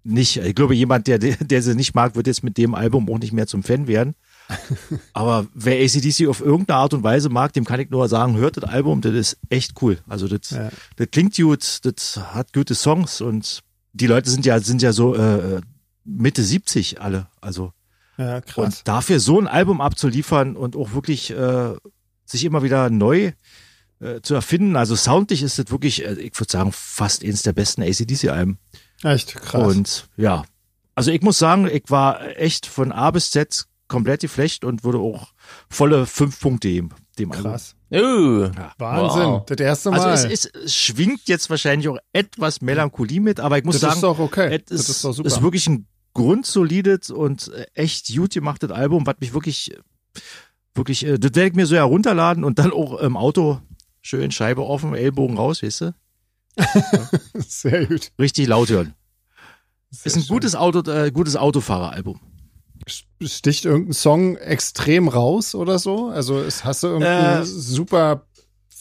nicht. 0.05 0.37
Ich 0.37 0.55
glaube, 0.55 0.75
jemand, 0.75 1.07
der, 1.07 1.19
der 1.19 1.63
sie 1.63 1.75
nicht 1.75 1.95
mag, 1.95 2.15
wird 2.15 2.27
jetzt 2.27 2.45
mit 2.45 2.59
dem 2.59 2.75
Album 2.75 3.11
auch 3.11 3.19
nicht 3.19 3.33
mehr 3.33 3.47
zum 3.47 3.63
Fan 3.63 3.87
werden. 3.87 4.15
Aber 5.15 5.47
wer 5.55 5.83
ACDC 5.83 6.29
auf 6.29 6.41
irgendeine 6.41 6.79
Art 6.79 6.95
und 6.95 7.03
Weise 7.03 7.31
mag, 7.31 7.53
dem 7.55 7.65
kann 7.65 7.81
ich 7.81 7.91
nur 7.91 8.09
sagen, 8.09 8.37
hört 8.37 8.59
das 8.59 8.65
Album, 8.65 9.01
das 9.01 9.15
ist 9.15 9.39
echt 9.49 9.81
cool. 9.83 9.99
Also 10.07 10.29
das, 10.29 10.51
ja. 10.51 10.71
das 10.97 11.09
klingt 11.11 11.35
gut, 11.37 11.79
das 11.83 12.21
hat 12.35 12.53
gute 12.53 12.75
Songs 12.75 13.21
und 13.21 13.61
die 13.95 14.07
Leute 14.07 14.29
sind 14.29 14.45
ja, 14.45 14.61
sind 14.61 14.83
ja 14.83 14.93
so 14.93 15.15
äh, 15.15 15.61
Mitte 16.05 16.43
70 16.43 17.01
alle. 17.01 17.29
Also 17.41 17.73
Ja, 18.19 18.41
krass. 18.41 18.65
Und 18.65 18.89
dafür 18.89 19.19
so 19.21 19.41
ein 19.41 19.49
Album 19.49 19.81
abzuliefern 19.81 20.57
und 20.57 20.77
auch 20.77 20.93
wirklich 20.93 21.31
äh, 21.31 21.75
sich 22.25 22.45
immer 22.45 22.63
wieder 22.63 22.91
neu 22.91 23.33
äh, 24.01 24.21
zu 24.23 24.35
erfinden. 24.35 24.77
Also 24.77 24.95
soundlich 24.95 25.43
ist 25.43 25.59
das 25.59 25.71
wirklich, 25.71 26.05
äh, 26.05 26.15
ich 26.15 26.39
würde 26.39 26.51
sagen, 26.51 26.73
fast 26.73 27.25
eins 27.25 27.43
der 27.43 27.53
besten 27.53 27.83
ACDC-Alben. 27.83 28.59
Echt 29.03 29.35
krass. 29.35 29.75
Und 29.75 30.09
ja, 30.17 30.45
also 30.95 31.11
ich 31.11 31.23
muss 31.23 31.39
sagen, 31.39 31.69
ich 31.71 31.85
war 31.89 32.37
echt 32.39 32.67
von 32.67 32.93
A 32.93 33.11
bis 33.11 33.31
Z 33.31 33.67
komplett 33.89 34.21
geflecht 34.21 34.65
und 34.65 34.85
würde 34.85 34.99
auch 34.99 35.33
volle 35.69 36.07
fünf 36.07 36.41
Punkte 36.41 36.69
geben. 36.69 36.91
Dem 37.19 37.31
Album. 37.33 37.53
krass. 37.53 37.77
Uh, 37.93 38.51
Wahnsinn. 38.79 39.23
Wow. 39.23 39.47
Das 39.47 39.59
erste 39.59 39.91
Mal. 39.91 40.01
Also 40.01 40.27
es, 40.27 40.47
ist, 40.47 40.57
es 40.57 40.75
schwingt 40.75 41.29
jetzt 41.29 41.49
wahrscheinlich 41.49 41.89
auch 41.89 41.99
etwas 42.13 42.61
Melancholie 42.61 43.21
mit, 43.21 43.39
aber 43.39 43.59
ich 43.59 43.65
muss 43.65 43.77
das 43.77 43.83
sagen, 43.83 43.95
ist 43.95 44.03
doch 44.03 44.19
okay. 44.19 44.57
es 44.57 44.65
Das 44.65 44.89
ist 44.89 45.05
doch 45.05 45.13
super. 45.13 45.29
ist 45.29 45.43
wirklich 45.43 45.69
ein 45.69 45.87
grundsolides 46.13 47.11
und 47.11 47.53
äh, 47.53 47.67
echt 47.75 48.13
gut 48.15 48.33
gemachtes 48.33 48.71
Album, 48.71 49.07
was 49.07 49.17
mich 49.21 49.33
wirklich, 49.33 49.77
wirklich, 50.75 51.05
äh, 51.07 51.19
das 51.19 51.35
werde 51.35 51.49
ich 51.51 51.55
mir 51.55 51.67
so 51.67 51.77
herunterladen 51.77 52.45
und 52.45 52.59
dann 52.59 52.73
auch 52.73 52.99
im 53.01 53.17
Auto 53.17 53.61
schön 54.03 54.31
Scheibe 54.31 54.65
offen, 54.67 54.95
Ellbogen 54.95 55.37
raus, 55.37 55.63
weißt 55.63 55.81
du? 55.83 55.95
Sehr 57.47 57.87
gut. 57.87 58.13
Richtig 58.19 58.47
laut 58.49 58.69
hören. 58.71 58.95
Sehr 59.91 60.07
Ist 60.07 60.17
ein 60.17 60.23
schön. 60.23 60.29
gutes 60.35 60.55
Auto, 60.55 60.89
äh, 60.91 61.11
gutes 61.11 61.37
Autofahreralbum. 61.37 62.21
Sticht 63.23 63.65
irgendein 63.65 63.93
Song 63.95 64.37
extrem 64.37 65.09
raus 65.09 65.55
oder 65.55 65.79
so? 65.79 66.09
Also 66.09 66.41
es, 66.41 66.65
hast 66.65 66.83
du 66.83 66.89
irgendwie 66.89 67.07
Äh, 67.09 67.45
super, 67.45 68.27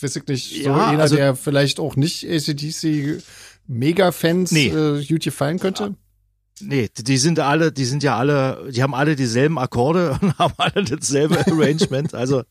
weiß 0.02 0.16
ich 0.18 0.28
nicht, 0.28 0.64
so 0.64 0.70
ja, 0.72 0.88
einer, 0.88 1.02
also- 1.04 1.16
der 1.16 1.36
vielleicht 1.36 1.80
auch 1.80 1.96
nicht 1.96 2.26
ACDC 2.30 3.22
Mega-Fans 3.68 4.52
Nee. 4.52 4.68
äh, 4.68 5.06
gut 5.06 5.24
gefallen 5.24 5.58
könnte? 5.60 5.96
Nee, 6.62 6.90
die- 6.96 7.18
sind 7.18 7.40
alle, 7.40 7.72
die 7.72 7.86
sind 7.86 8.04
ja 8.04 8.18
alle, 8.18 8.70
die 8.72 8.84
haben 8.84 8.94
alle 8.94 9.16
dieselben 9.16 9.58
Akkorde 9.58 10.12
und 10.22 10.38
haben 10.38 10.54
alle 10.58 10.84
dasselbe 10.86 11.40
Arrangement. 11.48 12.14
Also 12.14 12.44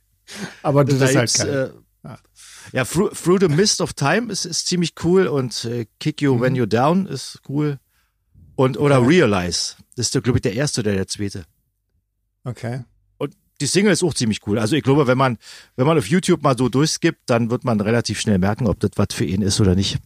Aber 0.63 0.85
das 0.85 0.99
da 0.99 1.07
ist 1.07 1.17
halt 1.17 1.35
geil. 1.35 1.73
Äh, 2.05 2.09
Ja. 2.09 2.19
ja, 2.73 2.85
through, 2.85 3.11
through 3.13 3.39
the 3.41 3.49
Mist 3.49 3.81
of 3.81 3.93
Time 3.93 4.33
ist, 4.33 4.45
ist 4.45 4.67
ziemlich 4.67 4.95
cool 5.05 5.27
und 5.29 5.65
äh, 5.67 5.87
Kick 6.01 6.21
You 6.21 6.41
When 6.41 6.55
You're 6.57 6.67
Down 6.67 7.07
ist 7.07 7.41
cool. 7.49 7.79
Und 8.57 8.77
oder 8.77 8.99
Okay. 9.01 9.09
Realize. 9.21 9.77
Das 9.97 10.07
ist, 10.15 10.23
glaube 10.23 10.39
ich, 10.39 10.43
der 10.43 10.55
erste 10.55 10.81
oder 10.81 10.93
der 10.95 11.07
zweite. 11.07 11.45
Okay. 12.45 12.85
Die 13.63 13.67
Single 13.69 13.93
ist 13.93 14.03
auch 14.03 14.13
ziemlich 14.13 14.41
cool. 14.47 14.59
Also 14.59 14.75
ich 14.75 14.83
glaube, 14.83 15.07
wenn 15.07 15.17
man, 15.17 15.39
wenn 15.77 15.87
man 15.87 15.97
auf 15.97 16.07
YouTube 16.09 16.43
mal 16.43 16.59
so 16.59 16.69
durchskippt, 16.69 17.21
dann 17.27 17.49
wird 17.51 17.63
man 17.65 17.81
relativ 17.81 18.21
schnell 18.21 18.39
merken, 18.39 18.67
ob 18.67 18.81
das 18.81 18.91
was 18.97 19.07
für 19.15 19.25
ihn 19.25 19.41
ist 19.41 19.61
oder 19.61 19.75
nicht. 19.77 19.99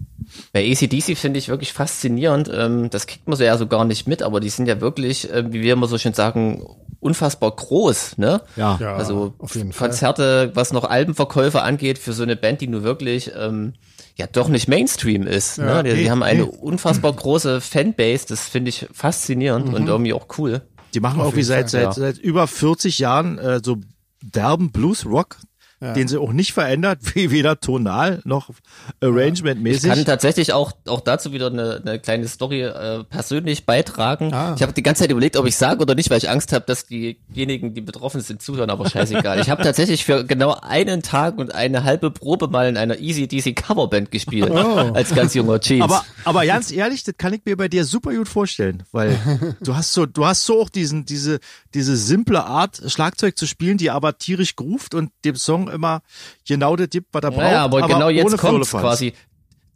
Bei 0.52 0.62
ACDC 0.70 1.16
finde 1.16 1.38
ich 1.38 1.48
wirklich 1.48 1.72
faszinierend. 1.72 2.50
Ähm, 2.52 2.90
das 2.90 3.06
kriegt 3.06 3.26
man 3.26 3.36
so 3.38 3.44
ja 3.44 3.56
so 3.56 3.66
gar 3.66 3.84
nicht 3.86 4.06
mit, 4.06 4.22
aber 4.22 4.40
die 4.40 4.50
sind 4.50 4.66
ja 4.68 4.80
wirklich, 4.82 5.32
äh, 5.32 5.50
wie 5.52 5.62
wir 5.62 5.72
immer 5.72 5.86
so 5.86 5.96
schön 5.96 6.12
sagen, 6.12 6.62
unfassbar 7.00 7.50
groß, 7.54 8.18
ne? 8.18 8.42
Ja. 8.56 8.76
Ja, 8.80 8.96
also 8.96 9.32
auf 9.38 9.54
jeden 9.54 9.72
Fall. 9.72 9.88
Konzerte, 9.88 10.50
was 10.54 10.72
noch 10.72 10.84
Albenverkäufe 10.84 11.62
angeht, 11.62 11.98
für 11.98 12.12
so 12.12 12.24
eine 12.24 12.36
Band, 12.36 12.60
die 12.60 12.68
nur 12.68 12.82
wirklich 12.82 13.30
ähm, 13.38 13.72
ja 14.16 14.26
doch 14.26 14.48
nicht 14.48 14.68
Mainstream 14.68 15.26
ist. 15.26 15.58
Ja, 15.58 15.82
ne? 15.82 15.94
Die, 15.94 16.02
die 16.02 16.10
haben 16.10 16.22
eine 16.22 16.44
unfassbar 16.46 17.12
große 17.12 17.60
Fanbase, 17.62 18.26
das 18.28 18.46
finde 18.48 18.68
ich 18.68 18.86
faszinierend 18.92 19.68
Mhm. 19.68 19.74
und 19.74 19.88
irgendwie 19.88 20.12
auch 20.12 20.26
cool. 20.38 20.62
Die 20.96 21.00
machen 21.00 21.20
Auf 21.20 21.26
irgendwie 21.26 21.42
seit, 21.42 21.70
Fall, 21.70 21.92
seit, 21.92 21.94
seit 21.94 22.18
über 22.18 22.46
40 22.46 22.98
Jahren 22.98 23.36
äh, 23.36 23.60
so 23.62 23.76
derben 24.22 24.72
Blues-Rock, 24.72 25.36
Ja. 25.86 25.92
den 25.92 26.08
sie 26.08 26.20
auch 26.20 26.32
nicht 26.32 26.52
verändert, 26.52 26.98
wie 27.14 27.30
weder 27.30 27.60
tonal 27.60 28.20
noch 28.24 28.50
Ich 28.50 28.56
arrangementmäßig. 29.00 29.90
kann 29.90 30.04
tatsächlich 30.04 30.52
auch, 30.52 30.72
auch 30.86 31.00
dazu 31.00 31.32
wieder 31.32 31.46
eine, 31.48 31.80
eine 31.84 31.98
kleine 31.98 32.28
Story 32.28 32.62
äh, 32.62 33.04
persönlich 33.04 33.66
beitragen. 33.66 34.32
Ah. 34.32 34.54
Ich 34.56 34.62
habe 34.62 34.72
die 34.72 34.82
ganze 34.82 35.02
Zeit 35.02 35.10
überlegt, 35.10 35.36
ob 35.36 35.46
ich 35.46 35.56
sage 35.56 35.80
oder 35.80 35.94
nicht, 35.94 36.10
weil 36.10 36.18
ich 36.18 36.28
Angst 36.28 36.52
habe, 36.52 36.64
dass 36.66 36.86
diejenigen, 36.86 37.74
die 37.74 37.80
betroffen 37.80 38.20
sind, 38.20 38.42
zuhören, 38.42 38.70
aber 38.70 38.88
scheißegal. 38.88 39.40
ich 39.40 39.50
habe 39.50 39.62
tatsächlich 39.62 40.04
für 40.04 40.24
genau 40.24 40.56
einen 40.62 41.02
Tag 41.02 41.38
und 41.38 41.54
eine 41.54 41.84
halbe 41.84 42.10
Probe 42.10 42.48
mal 42.48 42.68
in 42.68 42.76
einer 42.76 42.98
Easy 42.98 43.26
DC 43.28 43.54
Coverband 43.54 44.10
gespielt, 44.10 44.50
Oh. 44.50 44.92
als 44.94 45.14
ganz 45.14 45.34
junger 45.34 45.60
Jeans. 45.60 45.82
Aber, 45.84 46.04
aber 46.24 46.46
ganz 46.46 46.70
ehrlich, 46.72 47.04
das 47.04 47.14
kann 47.18 47.32
ich 47.32 47.42
mir 47.44 47.56
bei 47.56 47.68
dir 47.68 47.84
super 47.84 48.12
gut 48.14 48.28
vorstellen, 48.28 48.82
weil 48.92 49.16
du 49.60 49.76
hast 49.76 49.92
so, 49.92 50.06
du 50.06 50.24
hast 50.26 50.44
so 50.44 50.60
auch 50.60 50.68
diesen, 50.68 51.04
diese, 51.04 51.38
diese 51.74 51.96
simple 51.96 52.44
Art, 52.44 52.80
Schlagzeug 52.86 53.36
zu 53.36 53.46
spielen, 53.46 53.78
die 53.78 53.90
aber 53.90 54.18
tierisch 54.18 54.56
groovt 54.56 54.94
und 54.94 55.10
dem 55.24 55.36
Song 55.36 55.68
immer 55.76 56.02
genau 56.46 56.76
das 56.76 56.88
gibt, 56.90 57.08
was 57.12 57.22
er 57.22 57.30
braucht. 57.30 57.42
ja, 57.42 57.52
ja, 57.52 57.64
aber, 57.64 57.86
genau 57.86 58.08
jetzt 58.08 58.40
Firlefanz. 58.40 58.82
quasi. 58.82 59.12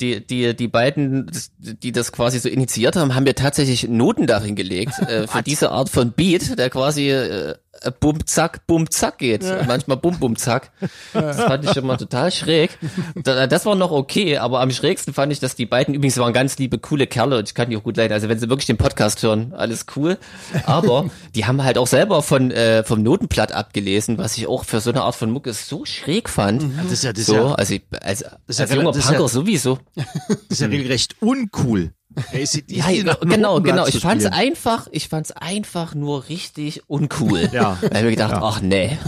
Die, 0.01 0.27
die, 0.27 0.57
die 0.57 0.69
beiden, 0.69 1.31
die 1.59 1.93
das 1.93 2.11
quasi 2.11 2.39
so 2.39 2.49
initiiert 2.49 2.97
haben, 2.97 3.15
haben 3.15 3.25
mir 3.25 3.35
tatsächlich 3.35 3.87
Noten 3.87 4.27
darin 4.27 4.57
gelegt, 4.57 4.99
äh, 5.07 5.27
für 5.27 5.43
diese 5.43 5.73
Art 5.73 5.91
von 5.91 6.13
Beat, 6.13 6.59
der 6.59 6.71
quasi 6.71 7.11
äh, 7.11 7.55
bum 8.00 8.26
zack, 8.26 8.66
bum 8.66 8.90
zack 8.90 9.18
geht. 9.18 9.44
Manchmal 9.66 9.96
bum 9.96 10.18
bum 10.18 10.37
zack. 10.37 10.70
Das 11.12 11.37
fand 11.40 11.64
ich 11.64 11.76
immer 11.76 11.96
total 11.96 12.30
schräg. 12.30 12.76
Da- 13.14 13.46
Das 13.46 13.64
war 13.64 13.74
noch 13.74 13.90
okay, 13.90 14.37
aber 14.38 14.61
am 14.61 14.70
schrägsten 14.70 15.14
fand 15.14 15.33
ich, 15.33 15.40
dass 15.40 15.54
die 15.54 15.66
beiden 15.66 15.94
übrigens 15.94 16.16
waren 16.18 16.33
ganz 16.33 16.59
liebe, 16.59 16.78
coole 16.78 17.06
Kerle 17.06 17.38
und 17.38 17.48
ich 17.48 17.54
kann 17.54 17.70
die 17.70 17.76
auch 17.76 17.83
gut 17.83 17.96
leiden. 17.96 18.12
Also 18.12 18.28
wenn 18.28 18.38
sie 18.38 18.48
wirklich 18.48 18.66
den 18.66 18.76
Podcast 18.76 19.22
hören, 19.22 19.54
alles 19.54 19.87
cool. 19.96 20.18
Aber 20.64 21.09
die 21.35 21.46
haben 21.46 21.62
halt 21.64 21.78
auch 21.78 21.87
selber 21.87 22.22
von 22.22 22.50
äh, 22.50 22.85
vom 22.85 23.02
Notenblatt 23.02 23.52
abgelesen, 23.52 24.18
was 24.18 24.37
ich 24.37 24.46
auch 24.46 24.64
für 24.64 24.80
so 24.80 24.90
eine 24.90 25.02
Art 25.02 25.14
von 25.14 25.30
Mucke 25.30 25.52
so 25.52 25.85
schräg 25.85 26.28
fand. 26.28 26.64
Das 26.83 26.92
ist 26.92 27.04
ja, 27.04 27.12
das 27.12 27.20
ist 27.20 27.26
So, 27.26 27.35
ja, 27.35 27.52
also, 27.54 27.74
ich- 27.74 27.83
als, 28.02 28.24
ist 28.46 28.59
ja 28.59 28.64
als 28.66 28.74
junger 28.74 28.90
rela- 28.90 28.94
das 28.94 28.96
ist 28.98 29.06
Punker 29.06 29.22
ja- 29.22 29.28
sowieso. 29.28 29.78
das 29.96 30.06
ist 30.48 30.61
ja 30.61 30.66
regelrecht 30.66 31.16
uncool. 31.20 31.92
AC/DC 32.16 32.62
Ja, 32.68 33.05
nach 33.05 33.20
genau, 33.20 33.61
genau. 33.61 33.85
zu 33.85 33.96
Ich 33.96 34.03
fand's 34.03 34.25
spielen. 34.25 34.38
einfach, 34.40 34.88
ich 34.90 35.09
fand's 35.09 35.31
einfach 35.33 35.94
nur 35.94 36.29
richtig 36.29 36.83
uncool. 36.88 37.49
Ja. 37.53 37.79
Da 37.81 37.87
hab 37.88 37.94
ich 37.96 38.03
mir 38.03 38.11
gedacht, 38.11 38.33
Ja. 38.33 38.42
ach 38.42 38.61
nee. 38.61 38.99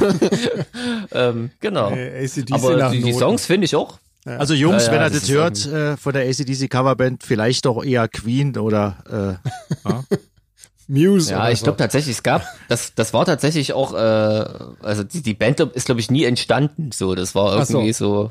ähm, 1.13 1.51
genau. 1.61 1.91
Äh, 1.91 2.25
AC/DC 2.25 2.53
Aber 2.53 2.77
nach 2.77 2.91
die, 2.93 3.03
die. 3.03 3.13
Songs 3.13 3.47
finde 3.47 3.65
ich 3.67 3.77
auch. 3.77 3.99
Also 4.25 4.55
Jungs, 4.55 4.87
Ja, 4.87 4.93
ja, 4.93 4.99
wenn 5.01 5.07
ihr 5.07 5.11
das 5.11 5.21
das 5.21 5.31
hört 5.31 5.67
äh, 5.67 5.97
von 5.97 6.13
der 6.13 6.29
ACDC 6.29 6.71
Coverband, 6.71 7.25
vielleicht 7.25 7.65
doch 7.67 7.83
eher 7.85 8.07
Queen 8.07 8.57
oder 8.57 9.39
äh, 9.45 9.49
ja. 9.89 10.05
Muse 10.87 11.33
Ja, 11.33 11.41
oder 11.41 11.51
ich 11.53 11.59
so. 11.59 11.65
glaube 11.65 11.79
tatsächlich, 11.79 12.17
es 12.17 12.23
gab, 12.23 12.45
das, 12.69 12.95
das 12.95 13.13
war 13.15 13.25
tatsächlich 13.25 13.73
auch, 13.73 13.95
äh, 13.95 13.99
also 14.81 15.03
die, 15.03 15.23
die 15.23 15.35
Band 15.35 15.59
ist, 15.59 15.87
glaube 15.87 16.01
ich, 16.01 16.09
nie 16.11 16.23
entstanden. 16.25 16.91
So, 16.93 17.15
das 17.17 17.35
war 17.35 17.57
Ach 17.59 17.67
so. 17.67 17.79
irgendwie 17.79 17.93
so. 17.95 18.31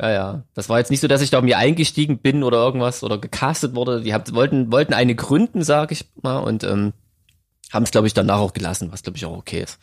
Ja, 0.00 0.10
ja. 0.10 0.42
Das 0.54 0.68
war 0.68 0.78
jetzt 0.78 0.90
nicht 0.90 1.00
so, 1.00 1.08
dass 1.08 1.22
ich 1.22 1.30
da 1.30 1.40
mir 1.40 1.58
eingestiegen 1.58 2.18
bin 2.18 2.42
oder 2.42 2.58
irgendwas 2.58 3.02
oder 3.02 3.18
gecastet 3.18 3.74
wurde. 3.74 4.02
Die 4.02 4.12
habt, 4.12 4.34
wollten, 4.34 4.70
wollten 4.70 4.92
eine 4.92 5.14
gründen, 5.14 5.62
sag 5.62 5.90
ich 5.92 6.04
mal, 6.22 6.38
und 6.38 6.64
ähm, 6.64 6.92
haben 7.72 7.82
es, 7.82 7.90
glaube 7.90 8.06
ich, 8.06 8.14
danach 8.14 8.38
auch 8.38 8.52
gelassen, 8.52 8.92
was, 8.92 9.02
glaube 9.02 9.16
ich, 9.16 9.24
auch 9.24 9.36
okay 9.36 9.62
ist. 9.62 9.78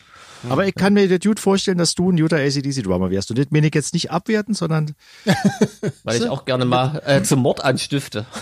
Aber 0.50 0.66
ich 0.68 0.76
kann 0.76 0.94
mir 0.94 1.08
der 1.08 1.20
Dude 1.20 1.42
vorstellen, 1.42 1.78
dass 1.78 1.96
du 1.96 2.12
ein 2.12 2.18
guter 2.18 2.36
ACDC-Drummer 2.38 3.10
wärst. 3.10 3.30
Und 3.30 3.40
das 3.40 3.48
meine 3.50 3.68
ich 3.68 3.74
jetzt 3.76 3.94
nicht 3.94 4.12
abwerten, 4.12 4.54
sondern 4.54 4.94
Weil 6.04 6.22
ich 6.22 6.28
auch 6.28 6.44
gerne 6.44 6.66
mal 6.66 7.02
äh, 7.06 7.24
zum 7.24 7.40
Mord 7.40 7.64
anstifte. 7.64 8.26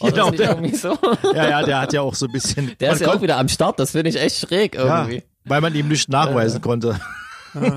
Genau, 0.00 0.30
der- 0.30 0.56
so? 0.74 0.96
ja, 1.34 1.48
ja, 1.48 1.62
der 1.64 1.80
hat 1.80 1.92
ja 1.92 2.00
auch 2.02 2.14
so 2.14 2.26
ein 2.26 2.32
bisschen. 2.32 2.72
Der 2.78 2.92
ist 2.92 3.00
ja 3.00 3.08
auch 3.12 3.20
wieder 3.22 3.38
am 3.38 3.48
Start, 3.48 3.80
das 3.80 3.90
finde 3.90 4.10
ich 4.10 4.20
echt 4.20 4.38
schräg 4.38 4.76
ja, 4.76 5.00
irgendwie. 5.00 5.24
weil 5.44 5.60
man 5.60 5.74
ihm 5.74 5.88
nicht 5.88 6.08
nachweisen 6.08 6.60
konnte. 6.60 7.00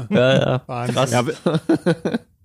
Ja, 0.10 0.60
ja. 0.67 0.88
Krass. 0.88 1.12
Ja, 1.12 1.23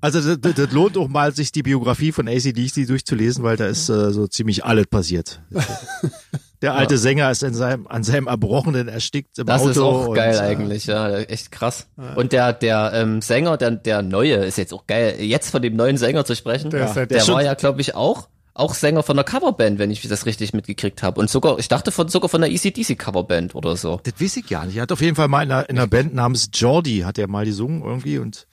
also 0.04 0.20
das, 0.20 0.38
das, 0.40 0.54
das 0.54 0.72
lohnt 0.72 0.98
auch 0.98 1.08
mal, 1.08 1.34
sich 1.34 1.50
die 1.50 1.62
Biografie 1.62 2.12
von 2.12 2.28
ACDC 2.28 2.86
durchzulesen, 2.86 3.42
weil 3.42 3.56
da 3.56 3.66
ist 3.66 3.88
äh, 3.88 4.12
so 4.12 4.26
ziemlich 4.26 4.64
alles 4.64 4.86
passiert. 4.86 5.40
Der 6.62 6.74
alte 6.74 6.96
Sänger 6.96 7.30
ist 7.30 7.42
in 7.42 7.52
seinem, 7.52 7.86
an 7.88 8.04
seinem 8.04 8.26
Erbrochenen 8.26 8.88
erstickt 8.88 9.38
im 9.38 9.46
Das 9.46 9.60
Auto. 9.62 9.70
ist 9.70 9.78
auch 9.78 10.06
und, 10.08 10.14
geil 10.14 10.34
äh, 10.34 10.38
eigentlich, 10.38 10.86
ja, 10.86 11.18
echt 11.18 11.52
krass. 11.52 11.88
Und 12.16 12.32
der 12.32 12.54
der 12.54 12.92
ähm, 12.94 13.20
Sänger, 13.20 13.58
der 13.58 13.72
der 13.72 14.00
neue 14.02 14.36
ist 14.36 14.56
jetzt 14.56 14.72
auch 14.72 14.86
geil. 14.86 15.16
Jetzt 15.20 15.50
von 15.50 15.60
dem 15.60 15.76
neuen 15.76 15.98
Sänger 15.98 16.24
zu 16.24 16.34
sprechen, 16.34 16.70
Der 16.70 16.86
ist 16.86 16.96
halt- 16.96 17.10
der 17.10 17.18
der 17.24 17.34
war 17.34 17.42
ja 17.42 17.54
glaube 17.54 17.80
ich 17.82 17.94
auch 17.94 18.28
auch 18.54 18.72
Sänger 18.74 19.02
von 19.02 19.16
der 19.16 19.24
Coverband, 19.24 19.78
wenn 19.78 19.90
ich 19.90 20.06
das 20.08 20.26
richtig 20.26 20.52
mitgekriegt 20.54 21.02
habe. 21.02 21.20
Und 21.20 21.28
sogar, 21.28 21.58
ich 21.58 21.68
dachte 21.68 21.90
von 21.90 22.08
sogar 22.08 22.28
von 22.28 22.40
der 22.40 22.50
ECDC 22.52 22.96
Coverband 22.96 23.54
oder 23.56 23.76
so. 23.76 24.00
Das 24.04 24.14
weiß 24.20 24.36
ich 24.38 24.46
gar 24.46 24.64
nicht. 24.64 24.76
Er 24.76 24.82
hat 24.82 24.92
auf 24.92 25.00
jeden 25.00 25.16
Fall 25.16 25.26
mal 25.28 25.42
in 25.42 25.50
einer, 25.50 25.68
in 25.68 25.76
einer 25.76 25.88
Band 25.88 26.14
namens 26.14 26.48
Jordi, 26.54 27.00
hat 27.00 27.18
er 27.18 27.26
mal 27.26 27.44
gesungen 27.44 27.82
irgendwie 27.82 28.18
und 28.18 28.46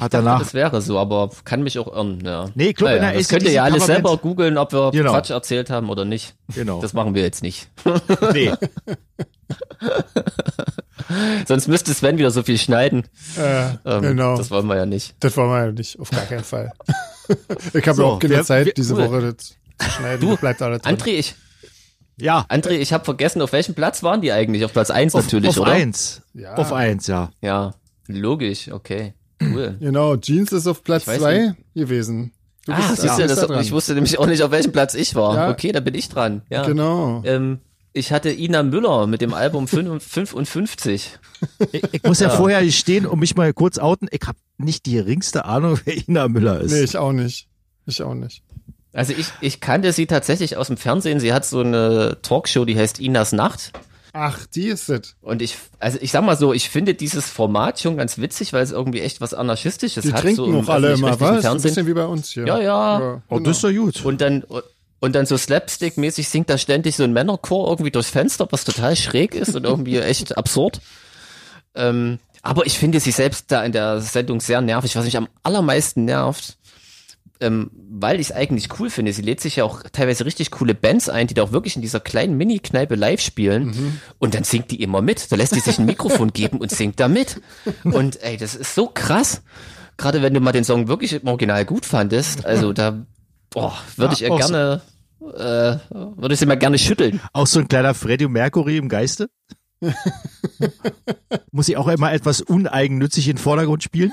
hat 0.00 0.14
danach. 0.14 0.38
Das 0.40 0.54
wäre 0.54 0.80
so, 0.80 0.98
aber 0.98 1.30
kann 1.44 1.62
mich 1.62 1.78
auch 1.78 1.88
irren, 1.88 2.20
ja. 2.24 2.50
Nee, 2.54 2.70
in 2.70 2.76
der 2.76 3.12
das 3.14 3.28
könnt 3.28 3.42
ihr 3.42 3.50
ja 3.52 3.64
alles 3.64 3.82
ACDC 3.82 3.94
selber 3.94 4.16
googeln, 4.16 4.56
ob 4.58 4.72
wir 4.72 4.90
Genau. 4.92 5.12
Quatsch 5.12 5.30
erzählt 5.30 5.70
haben 5.70 5.90
oder 5.90 6.04
nicht. 6.04 6.34
Genau. 6.54 6.80
Das 6.80 6.92
machen 6.92 7.14
wir 7.14 7.22
jetzt 7.22 7.42
nicht. 7.42 7.68
nee. 8.32 8.52
Sonst 11.46 11.68
müsste 11.68 11.92
Sven 11.94 12.18
wieder 12.18 12.30
so 12.30 12.42
viel 12.42 12.58
schneiden. 12.58 13.04
Äh, 13.36 13.70
Ähm, 13.84 14.02
genau. 14.02 14.36
Das 14.36 14.50
wollen 14.50 14.66
wir 14.66 14.76
ja 14.76 14.86
nicht. 14.86 15.14
Das 15.20 15.36
wollen 15.36 15.50
wir 15.50 15.64
ja 15.66 15.72
nicht, 15.72 15.98
auf 15.98 16.10
gar 16.10 16.22
keinen 16.24 16.44
Fall. 16.44 16.72
ich 17.74 17.86
habe 17.86 17.94
So, 17.96 18.06
auch 18.06 18.18
keine 18.18 18.34
wer- 18.34 18.44
Zeit, 18.44 18.66
wer- 18.66 18.72
diese 18.72 18.94
cool. 18.94 19.08
Woche 19.10 19.20
das 19.34 19.36
zu 19.78 19.90
schneiden. 19.98 20.20
Du, 20.20 20.30
Das 20.32 20.40
bleibt 20.40 20.62
alles 20.62 20.82
drin. 20.82 20.96
André, 20.96 21.08
ich, 21.10 21.34
Ja. 22.16 22.46
André, 22.48 22.70
ich 22.78 22.92
habe 22.92 23.04
vergessen, 23.04 23.42
auf 23.42 23.52
welchem 23.52 23.74
Platz 23.74 24.02
waren 24.02 24.20
die 24.22 24.32
eigentlich? 24.32 24.64
Auf 24.64 24.72
Platz 24.72 24.90
eins 24.90 25.12
natürlich, 25.14 25.50
auf 25.50 25.58
oder? 25.58 25.72
eins. 25.72 26.22
Ja. 26.32 26.54
Auf 26.54 26.72
eins, 26.72 27.06
ja. 27.06 27.30
Ja, 27.40 27.74
logisch, 28.06 28.70
okay. 28.72 29.14
Cool. 29.52 29.76
Genau, 29.80 30.16
Jeans 30.16 30.52
ist 30.52 30.66
auf 30.66 30.82
Platz 30.82 31.04
zwei 31.04 31.54
gewesen. 31.74 32.32
Du 32.66 32.72
ah, 32.72 32.80
siehst 32.80 33.18
du, 33.18 33.22
bist 33.22 33.36
das, 33.36 33.46
da 33.46 33.60
ich 33.60 33.72
wusste 33.72 33.94
nämlich 33.94 34.18
auch 34.18 34.26
nicht, 34.26 34.42
auf 34.42 34.50
welchem 34.50 34.72
Platz 34.72 34.94
ich 34.94 35.14
war. 35.14 35.34
Ja. 35.36 35.50
Okay, 35.50 35.72
da 35.72 35.80
bin 35.80 35.94
ich 35.94 36.08
dran. 36.08 36.42
Ja. 36.48 36.64
Genau. 36.66 37.22
Ähm, 37.24 37.58
ich 37.92 38.10
hatte 38.10 38.30
Ina 38.30 38.62
Müller 38.62 39.06
mit 39.06 39.20
dem 39.20 39.34
Album 39.34 39.68
55. 39.68 41.18
Ich, 41.72 41.82
ich 41.92 42.02
muss 42.02 42.20
ja, 42.20 42.28
ja, 42.28 42.34
vorher 42.34 42.68
stehen 42.70 43.06
und 43.06 43.20
mich 43.20 43.36
mal 43.36 43.52
kurz 43.52 43.78
outen. 43.78 44.08
Ich 44.10 44.26
habe 44.26 44.38
nicht 44.56 44.86
die 44.86 44.94
geringste 44.94 45.44
Ahnung, 45.44 45.78
wer 45.84 45.96
Ina 46.08 46.28
Müller 46.28 46.60
ist. 46.60 46.72
Nee, 46.72 46.82
ich 46.82 46.96
auch 46.96 47.12
nicht. 47.12 47.48
Ich 47.86 48.02
auch 48.02 48.14
nicht. 48.14 48.42
Also 48.94 49.12
ich, 49.12 49.26
ich 49.40 49.60
kannte 49.60 49.92
sie 49.92 50.06
tatsächlich 50.06 50.56
aus 50.56 50.68
dem 50.68 50.76
Fernsehen. 50.76 51.20
Sie 51.20 51.32
hat 51.32 51.44
so 51.44 51.60
eine 51.60 52.18
Talkshow, 52.22 52.64
die 52.64 52.78
heißt 52.78 52.98
Inas 53.00 53.32
Nacht. 53.32 53.72
Ach, 54.16 54.46
die 54.46 54.68
ist 54.68 54.88
es. 54.88 55.16
Und 55.22 55.42
ich, 55.42 55.56
also 55.80 55.98
ich 56.00 56.12
sag 56.12 56.24
mal 56.24 56.36
so, 56.36 56.52
ich 56.52 56.70
finde 56.70 56.94
dieses 56.94 57.28
Format 57.28 57.80
schon 57.80 57.96
ganz 57.96 58.16
witzig, 58.16 58.52
weil 58.52 58.62
es 58.62 58.70
irgendwie 58.70 59.00
echt 59.00 59.20
was 59.20 59.34
Anarchistisches 59.34 60.04
die 60.04 60.12
hat. 60.12 60.20
Die 60.20 60.34
trinken 60.34 60.52
so 60.52 60.60
auch 60.60 60.68
alle 60.68 60.92
immer, 60.92 61.18
was? 61.18 61.40
Fernsehen. 61.40 61.50
Ein 61.50 61.62
bisschen 61.62 61.86
wie 61.88 61.94
bei 61.94 62.06
uns 62.06 62.30
hier. 62.30 62.46
Ja, 62.46 62.58
ja. 62.60 63.00
ja 63.00 63.22
oh, 63.28 63.40
das 63.40 63.56
ist 63.56 63.64
doch 63.64 63.72
gut. 63.72 64.04
Und 64.04 64.20
dann, 64.20 64.44
und 65.00 65.14
dann 65.16 65.26
so 65.26 65.36
Slapstick-mäßig 65.36 66.28
singt 66.28 66.48
da 66.48 66.58
ständig 66.58 66.94
so 66.94 67.02
ein 67.02 67.12
Männerchor 67.12 67.68
irgendwie 67.68 67.90
durchs 67.90 68.10
Fenster, 68.10 68.46
was 68.50 68.62
total 68.62 68.94
schräg 68.94 69.34
ist 69.34 69.56
und 69.56 69.64
irgendwie 69.64 69.98
echt 69.98 70.38
absurd. 70.38 70.80
Ähm, 71.74 72.20
aber 72.40 72.66
ich 72.66 72.78
finde 72.78 73.00
sie 73.00 73.10
selbst 73.10 73.50
da 73.50 73.64
in 73.64 73.72
der 73.72 74.00
Sendung 74.00 74.40
sehr 74.40 74.60
nervig. 74.60 74.94
Was 74.94 75.06
mich 75.06 75.16
am 75.16 75.26
allermeisten 75.42 76.04
nervt, 76.04 76.56
ähm, 77.40 77.70
weil 77.74 78.20
ich 78.20 78.30
es 78.30 78.32
eigentlich 78.32 78.68
cool 78.78 78.90
finde. 78.90 79.12
Sie 79.12 79.22
lädt 79.22 79.40
sich 79.40 79.56
ja 79.56 79.64
auch 79.64 79.82
teilweise 79.92 80.24
richtig 80.24 80.50
coole 80.50 80.74
Bands 80.74 81.08
ein, 81.08 81.26
die 81.26 81.34
da 81.34 81.42
auch 81.42 81.52
wirklich 81.52 81.76
in 81.76 81.82
dieser 81.82 82.00
kleinen 82.00 82.36
Mini-Kneipe 82.36 82.94
live 82.94 83.20
spielen. 83.20 83.66
Mhm. 83.66 84.00
Und 84.18 84.34
dann 84.34 84.44
singt 84.44 84.70
die 84.70 84.82
immer 84.82 85.02
mit. 85.02 85.30
Da 85.30 85.36
lässt 85.36 85.54
die 85.54 85.60
sich 85.60 85.78
ein 85.78 85.86
Mikrofon 85.86 86.32
geben 86.32 86.58
und 86.58 86.70
singt 86.70 87.00
da 87.00 87.08
mit. 87.08 87.40
Und 87.84 88.22
ey, 88.22 88.36
das 88.36 88.54
ist 88.54 88.74
so 88.74 88.88
krass. 88.92 89.42
Gerade 89.96 90.22
wenn 90.22 90.34
du 90.34 90.40
mal 90.40 90.52
den 90.52 90.64
Song 90.64 90.88
wirklich 90.88 91.12
im 91.12 91.26
Original 91.26 91.64
gut 91.64 91.86
fandest. 91.86 92.44
Also 92.46 92.72
da 92.72 93.04
würde 93.96 94.14
ich 94.14 94.20
ja 94.20 94.36
gerne, 94.36 94.82
äh, 95.20 95.76
würde 95.90 96.34
ich 96.34 96.40
sie 96.40 96.46
mal 96.46 96.58
gerne 96.58 96.78
schütteln. 96.78 97.20
Auch 97.32 97.46
so 97.46 97.60
ein 97.60 97.68
kleiner 97.68 97.94
Freddie 97.94 98.28
Mercury 98.28 98.76
im 98.76 98.88
Geiste? 98.88 99.28
Muss 101.52 101.68
ich 101.68 101.76
auch 101.76 101.88
immer 101.88 102.12
etwas 102.12 102.40
uneigennützig 102.40 103.28
in 103.28 103.36
den 103.36 103.42
Vordergrund 103.42 103.82
spielen? 103.82 104.12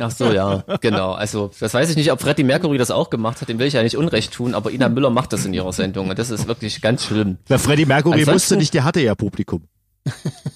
Ach 0.00 0.10
so, 0.10 0.32
ja, 0.32 0.64
genau. 0.80 1.12
Also, 1.12 1.50
das 1.58 1.74
weiß 1.74 1.90
ich 1.90 1.96
nicht, 1.96 2.12
ob 2.12 2.20
Freddie 2.20 2.44
Mercury 2.44 2.78
das 2.78 2.90
auch 2.90 3.10
gemacht 3.10 3.40
hat, 3.40 3.48
dem 3.48 3.58
will 3.58 3.66
ich 3.66 3.74
ja 3.74 3.82
nicht 3.82 3.96
Unrecht 3.96 4.32
tun, 4.32 4.54
aber 4.54 4.70
Ina 4.70 4.88
Müller 4.88 5.10
macht 5.10 5.32
das 5.32 5.44
in 5.44 5.54
ihrer 5.54 5.72
Sendung 5.72 6.10
und 6.10 6.18
das 6.18 6.30
ist 6.30 6.46
wirklich 6.46 6.80
ganz 6.80 7.04
schlimm. 7.04 7.38
Na, 7.48 7.58
Freddie 7.58 7.86
Mercury 7.86 8.20
Ansonsten, 8.20 8.34
wusste 8.34 8.56
nicht, 8.56 8.74
der 8.74 8.84
hatte 8.84 9.00
ja 9.00 9.14
Publikum. 9.14 9.62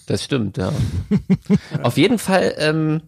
Das 0.07 0.25
stimmt, 0.25 0.57
ja. 0.57 0.73
Auf 1.83 1.97
jeden 1.97 2.19
Fall 2.19 2.55
ähm, 2.59 3.03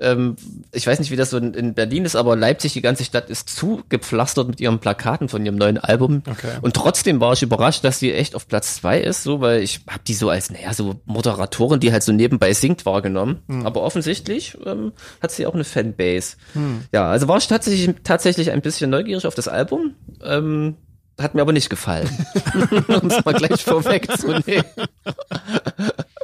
ähm, 0.00 0.36
ich 0.72 0.86
weiß 0.86 0.98
nicht, 0.98 1.10
wie 1.10 1.16
das 1.16 1.30
so 1.30 1.38
in, 1.38 1.54
in, 1.54 1.74
Berlin 1.74 2.04
ist, 2.04 2.16
aber 2.16 2.36
Leipzig, 2.36 2.72
die 2.72 2.82
ganze 2.82 3.04
Stadt 3.04 3.30
ist 3.30 3.48
zugepflastert 3.48 4.48
mit 4.48 4.60
ihren 4.60 4.78
Plakaten 4.78 5.28
von 5.28 5.44
ihrem 5.44 5.56
neuen 5.56 5.78
Album. 5.78 6.22
Okay. 6.28 6.58
Und 6.60 6.74
trotzdem 6.74 7.20
war 7.20 7.32
ich 7.32 7.42
überrascht, 7.42 7.84
dass 7.84 7.98
sie 7.98 8.12
echt 8.12 8.34
auf 8.34 8.46
Platz 8.48 8.76
zwei 8.76 9.00
ist, 9.00 9.22
so, 9.22 9.40
weil 9.40 9.62
ich 9.62 9.80
habe 9.88 10.02
die 10.06 10.14
so 10.14 10.28
als, 10.28 10.50
naja, 10.50 10.74
so 10.74 11.00
Moderatorin, 11.06 11.80
die 11.80 11.92
halt 11.92 12.02
so 12.02 12.12
nebenbei 12.12 12.52
singt, 12.52 12.84
wahrgenommen. 12.84 13.42
Hm. 13.48 13.66
Aber 13.66 13.82
offensichtlich 13.82 14.56
ähm, 14.66 14.92
hat 15.22 15.30
sie 15.30 15.46
auch 15.46 15.54
eine 15.54 15.64
Fanbase. 15.64 16.36
Hm. 16.52 16.82
Ja, 16.92 17.10
also 17.10 17.28
war 17.28 17.38
ich 17.38 17.46
tatsächlich, 17.46 17.94
tatsächlich 18.04 18.50
ein 18.50 18.60
bisschen 18.60 18.90
neugierig 18.90 19.26
auf 19.26 19.34
das 19.34 19.48
Album. 19.48 19.94
Ähm, 20.22 20.76
hat 21.18 21.34
mir 21.34 21.40
aber 21.40 21.52
nicht 21.52 21.70
gefallen. 21.70 22.08
um 22.88 23.08
es 23.08 23.24
mal 23.24 23.32
gleich 23.32 23.64
vorwegzunehmen. 23.64 24.64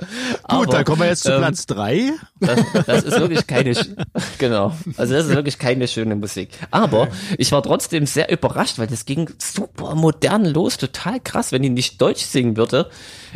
Gut, 0.03 0.09
aber, 0.43 0.67
dann 0.67 0.85
kommen 0.85 1.01
wir 1.01 1.09
jetzt 1.09 1.23
zu 1.23 1.33
ähm, 1.33 1.39
Platz 1.39 1.67
drei. 1.67 2.13
Das, 2.41 2.61
das, 2.87 3.05
ist 3.05 3.21
wirklich 3.21 3.47
keine, 3.47 3.73
genau. 4.39 4.73
Also 4.97 5.15
das 5.15 5.27
ist 5.27 5.35
wirklich 5.35 5.59
keine 5.59 5.89
schöne 5.89 6.17
Musik. 6.17 6.51
Aber 6.71 7.09
ich 7.39 7.53
war 7.53 7.63
trotzdem 7.63 8.07
sehr 8.07 8.31
überrascht, 8.31 8.79
weil 8.79 8.87
das 8.87 9.05
ging 9.05 9.31
super 9.39 9.95
modern 9.95 10.45
los, 10.45 10.77
total 10.77 11.21
krass. 11.21 11.53
Wenn 11.53 11.63
die 11.63 11.71
nicht 11.71 12.01
Deutsch 12.01 12.23
singen 12.25 12.57
würde, 12.57 12.91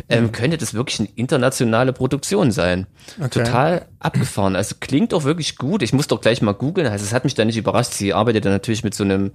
ähm, 0.09 0.25
mhm. 0.25 0.31
könnte 0.31 0.57
das 0.57 0.73
wirklich 0.73 0.99
eine 0.99 1.09
internationale 1.15 1.93
Produktion 1.93 2.51
sein. 2.51 2.87
Okay. 3.17 3.29
Total 3.29 3.85
abgefahren. 3.99 4.55
Also 4.55 4.75
klingt 4.79 5.13
auch 5.13 5.23
wirklich 5.23 5.57
gut. 5.57 5.81
Ich 5.81 5.93
muss 5.93 6.07
doch 6.07 6.21
gleich 6.21 6.41
mal 6.41 6.53
googeln. 6.53 6.87
Also 6.87 7.05
es 7.05 7.13
hat 7.13 7.23
mich 7.23 7.35
da 7.35 7.45
nicht 7.45 7.57
überrascht. 7.57 7.93
Sie 7.93 8.13
arbeitet 8.13 8.45
dann 8.45 8.51
natürlich 8.51 8.83
mit 8.83 8.93
so 8.93 9.03
einem 9.03 9.31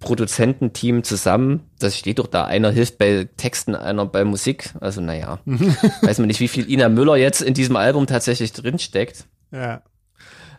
Produzententeam 0.00 1.02
zusammen. 1.02 1.68
Das 1.78 1.96
steht 1.96 2.18
doch 2.18 2.26
da, 2.26 2.44
einer 2.44 2.70
hilft 2.70 2.98
bei 2.98 3.28
Texten, 3.36 3.74
einer 3.74 4.06
bei 4.06 4.24
Musik. 4.24 4.70
Also 4.80 5.00
naja, 5.00 5.40
weiß 6.02 6.18
man 6.18 6.28
nicht, 6.28 6.40
wie 6.40 6.48
viel 6.48 6.70
Ina 6.70 6.88
Müller 6.88 7.16
jetzt 7.16 7.42
in 7.42 7.54
diesem 7.54 7.76
Album 7.76 8.06
tatsächlich 8.06 8.52
drinsteckt. 8.52 9.26
Ja. 9.50 9.82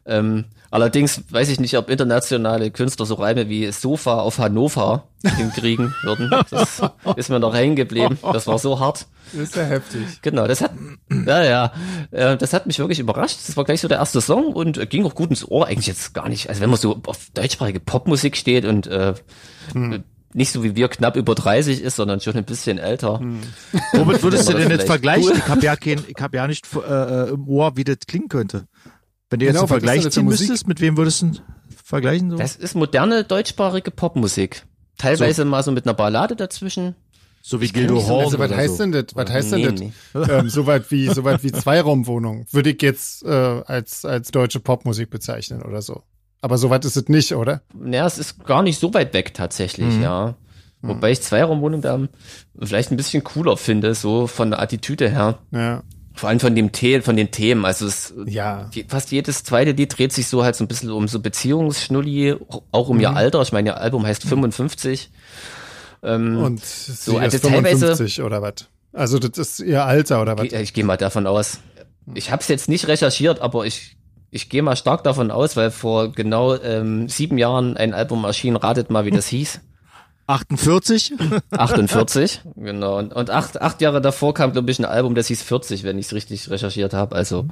Ähm, 0.09 0.45
allerdings 0.71 1.23
weiß 1.29 1.49
ich 1.49 1.59
nicht, 1.59 1.77
ob 1.77 1.89
internationale 1.89 2.71
Künstler 2.71 3.05
so 3.05 3.15
Reime 3.15 3.47
wie 3.47 3.71
Sofa 3.71 4.19
auf 4.19 4.39
Hannover 4.39 5.03
hinkriegen 5.23 5.93
würden. 6.03 6.31
Das 6.49 6.81
ist 7.15 7.29
mir 7.29 7.39
noch 7.39 7.53
hängen 7.53 7.75
geblieben. 7.75 8.17
Das 8.21 8.47
war 8.47 8.57
so 8.57 8.79
hart. 8.79 9.05
Das 9.31 9.43
ist 9.43 9.55
ja 9.55 9.63
heftig. 9.63 10.21
Genau, 10.23 10.47
das 10.47 10.61
hat, 10.61 10.71
ja, 11.11 11.43
ja, 11.43 11.73
äh, 12.09 12.35
das 12.35 12.53
hat 12.53 12.65
mich 12.65 12.79
wirklich 12.79 12.99
überrascht. 12.99 13.37
Das 13.47 13.55
war 13.55 13.63
gleich 13.63 13.81
so 13.81 13.87
der 13.87 13.99
erste 13.99 14.21
Song 14.21 14.53
und 14.53 14.89
ging 14.89 15.05
auch 15.05 15.13
gut 15.13 15.29
ins 15.29 15.47
Ohr. 15.47 15.67
Eigentlich 15.67 15.87
jetzt 15.87 16.13
gar 16.15 16.27
nicht. 16.27 16.49
Also 16.49 16.61
wenn 16.61 16.69
man 16.69 16.79
so 16.79 16.99
auf 17.05 17.29
deutschsprachige 17.35 17.79
Popmusik 17.79 18.35
steht 18.35 18.65
und 18.65 18.87
äh, 18.87 19.13
hm 19.73 20.03
nicht 20.33 20.51
so 20.51 20.63
wie 20.63 20.75
wir 20.75 20.89
knapp 20.89 21.15
über 21.15 21.33
30 21.35 21.81
ist, 21.81 21.95
sondern 21.95 22.19
schon 22.19 22.35
ein 22.35 22.43
bisschen 22.43 22.77
älter. 22.77 23.19
Hm. 23.19 23.39
Womit 23.93 24.21
würdest 24.21 24.49
du 24.49 24.53
denn 24.53 24.69
jetzt 24.69 24.85
vergleichen? 24.85 25.31
Cool. 25.31 25.37
Ich 25.37 25.47
habe 25.47 25.61
ja 25.61 25.75
kein, 25.75 26.03
ich 26.07 26.21
habe 26.21 26.37
ja 26.37 26.47
nicht 26.47 26.67
äh, 26.75 27.29
im 27.29 27.47
Ohr, 27.47 27.75
wie 27.77 27.83
das 27.83 27.97
klingen 28.07 28.29
könnte. 28.29 28.65
Wenn 29.29 29.39
du 29.39 29.45
jetzt 29.45 29.53
genau, 29.53 29.61
einen 29.61 29.67
Vergleich 29.67 30.09
ziehen 30.09 30.25
müsstest, 30.25 30.67
mit 30.67 30.81
wem 30.81 30.97
würdest 30.97 31.21
du 31.21 31.31
vergleichen? 31.83 32.31
So? 32.31 32.37
Das 32.37 32.55
ist 32.55 32.75
moderne 32.75 33.23
deutschsprachige 33.23 33.91
Popmusik. 33.91 34.65
Teilweise 34.97 35.43
so. 35.43 35.47
mal 35.47 35.63
so 35.63 35.71
mit 35.71 35.85
einer 35.85 35.93
Ballade 35.93 36.35
dazwischen. 36.35 36.95
So 37.41 37.61
wie 37.61 37.69
Gildo 37.69 38.05
Horn. 38.05 38.25
Also 38.25 38.39
was 38.39 38.51
heißt 38.51 38.77
so. 38.77 38.83
denn 38.83 38.91
das? 38.91 39.05
Was 39.13 39.29
heißt 39.29 39.51
nee, 39.51 39.63
denn 39.63 39.75
das? 40.13 40.27
Nee. 40.27 40.33
Ähm, 40.39 40.49
soweit 40.49 40.91
wie 40.91 41.07
soweit 41.07 41.43
wie 41.43 41.51
Zweiraumwohnung 41.51 42.45
würde 42.51 42.71
ich 42.71 42.81
jetzt 42.81 43.23
äh, 43.23 43.29
als 43.29 44.03
als 44.03 44.31
deutsche 44.31 44.59
Popmusik 44.59 45.09
bezeichnen 45.09 45.61
oder 45.61 45.81
so. 45.81 46.03
Aber 46.41 46.57
soweit 46.57 46.85
ist 46.85 46.97
es 46.97 47.07
nicht, 47.07 47.33
oder? 47.33 47.61
Ja, 47.85 48.05
es 48.05 48.17
ist 48.17 48.43
gar 48.45 48.61
nicht 48.61 48.79
so 48.79 48.93
weit 48.93 49.13
weg 49.13 49.33
tatsächlich, 49.33 49.95
mhm. 49.95 50.01
ja. 50.01 50.35
Mhm. 50.81 50.89
Wobei 50.89 51.11
ich 51.11 51.21
Zweiraumwohnung 51.21 51.81
da 51.81 52.07
vielleicht 52.61 52.91
ein 52.91 52.97
bisschen 52.97 53.23
cooler 53.23 53.57
finde, 53.57 53.93
so 53.95 54.27
von 54.27 54.51
der 54.51 54.61
Attitüde 54.61 55.09
her. 55.09 55.39
Ja. 55.51 55.83
Vor 56.19 56.27
allem 56.27 56.41
von 56.41 56.53
dem 56.53 56.69
The 56.75 56.99
von 56.99 57.15
den 57.15 57.31
Themen. 57.31 57.63
Also 57.63 57.85
es, 57.85 58.13
ja. 58.25 58.69
fast 58.89 59.09
jedes 59.11 59.45
zweite 59.45 59.71
Lied 59.71 59.97
dreht 59.97 60.11
sich 60.11 60.27
so 60.27 60.43
halt 60.43 60.57
so 60.57 60.65
ein 60.65 60.67
bisschen 60.67 60.91
um 60.91 61.07
so 61.07 61.21
Beziehungsschnulli, 61.21 62.35
auch 62.71 62.89
um 62.89 62.97
mhm. 62.97 63.03
ihr 63.03 63.15
Alter. 63.15 63.41
Ich 63.41 63.53
meine, 63.53 63.69
ihr 63.69 63.77
Album 63.77 64.05
heißt 64.05 64.23
55. 64.23 65.11
Ähm, 66.03 66.37
Und 66.37 66.65
so, 66.65 67.17
also 67.17 67.37
55 67.37 67.87
teilweise, 67.87 68.23
oder 68.23 68.41
was? 68.41 68.67
Also 68.91 69.17
das 69.17 69.37
ist 69.37 69.59
ihr 69.61 69.85
Alter 69.85 70.21
oder 70.21 70.37
was? 70.37 70.47
Ich, 70.47 70.53
ich 70.53 70.73
gehe 70.73 70.83
mal 70.83 70.97
davon 70.97 71.25
aus. 71.25 71.59
Ich 72.13 72.31
habe 72.31 72.41
es 72.41 72.49
jetzt 72.49 72.67
nicht 72.67 72.89
recherchiert, 72.89 73.39
aber 73.39 73.65
ich 73.65 73.95
ich 74.31 74.49
gehe 74.49 74.61
mal 74.61 74.75
stark 74.75 75.03
davon 75.05 75.31
aus, 75.31 75.55
weil 75.55 75.71
vor 75.71 76.11
genau 76.11 76.55
ähm, 76.55 77.07
sieben 77.07 77.37
Jahren 77.37 77.77
ein 77.77 77.93
Album 77.93 78.25
erschien. 78.25 78.57
Ratet 78.57 78.89
mal, 78.89 79.05
wie 79.05 79.11
das 79.11 79.27
hieß. 79.27 79.61
48? 80.29 81.13
48, 81.49 82.41
genau. 82.55 82.99
Und, 82.99 83.13
und 83.13 83.31
acht, 83.31 83.59
acht 83.59 83.81
Jahre 83.81 83.99
davor 83.99 84.35
kam, 84.35 84.51
glaube 84.51 84.69
ich, 84.69 84.77
ein 84.77 84.85
Album, 84.85 85.15
das 85.15 85.27
hieß 85.27 85.41
40, 85.41 85.83
wenn 85.83 85.97
ich 85.97 86.05
es 86.05 86.13
richtig 86.13 86.49
recherchiert 86.51 86.93
habe. 86.93 87.15
Also 87.15 87.47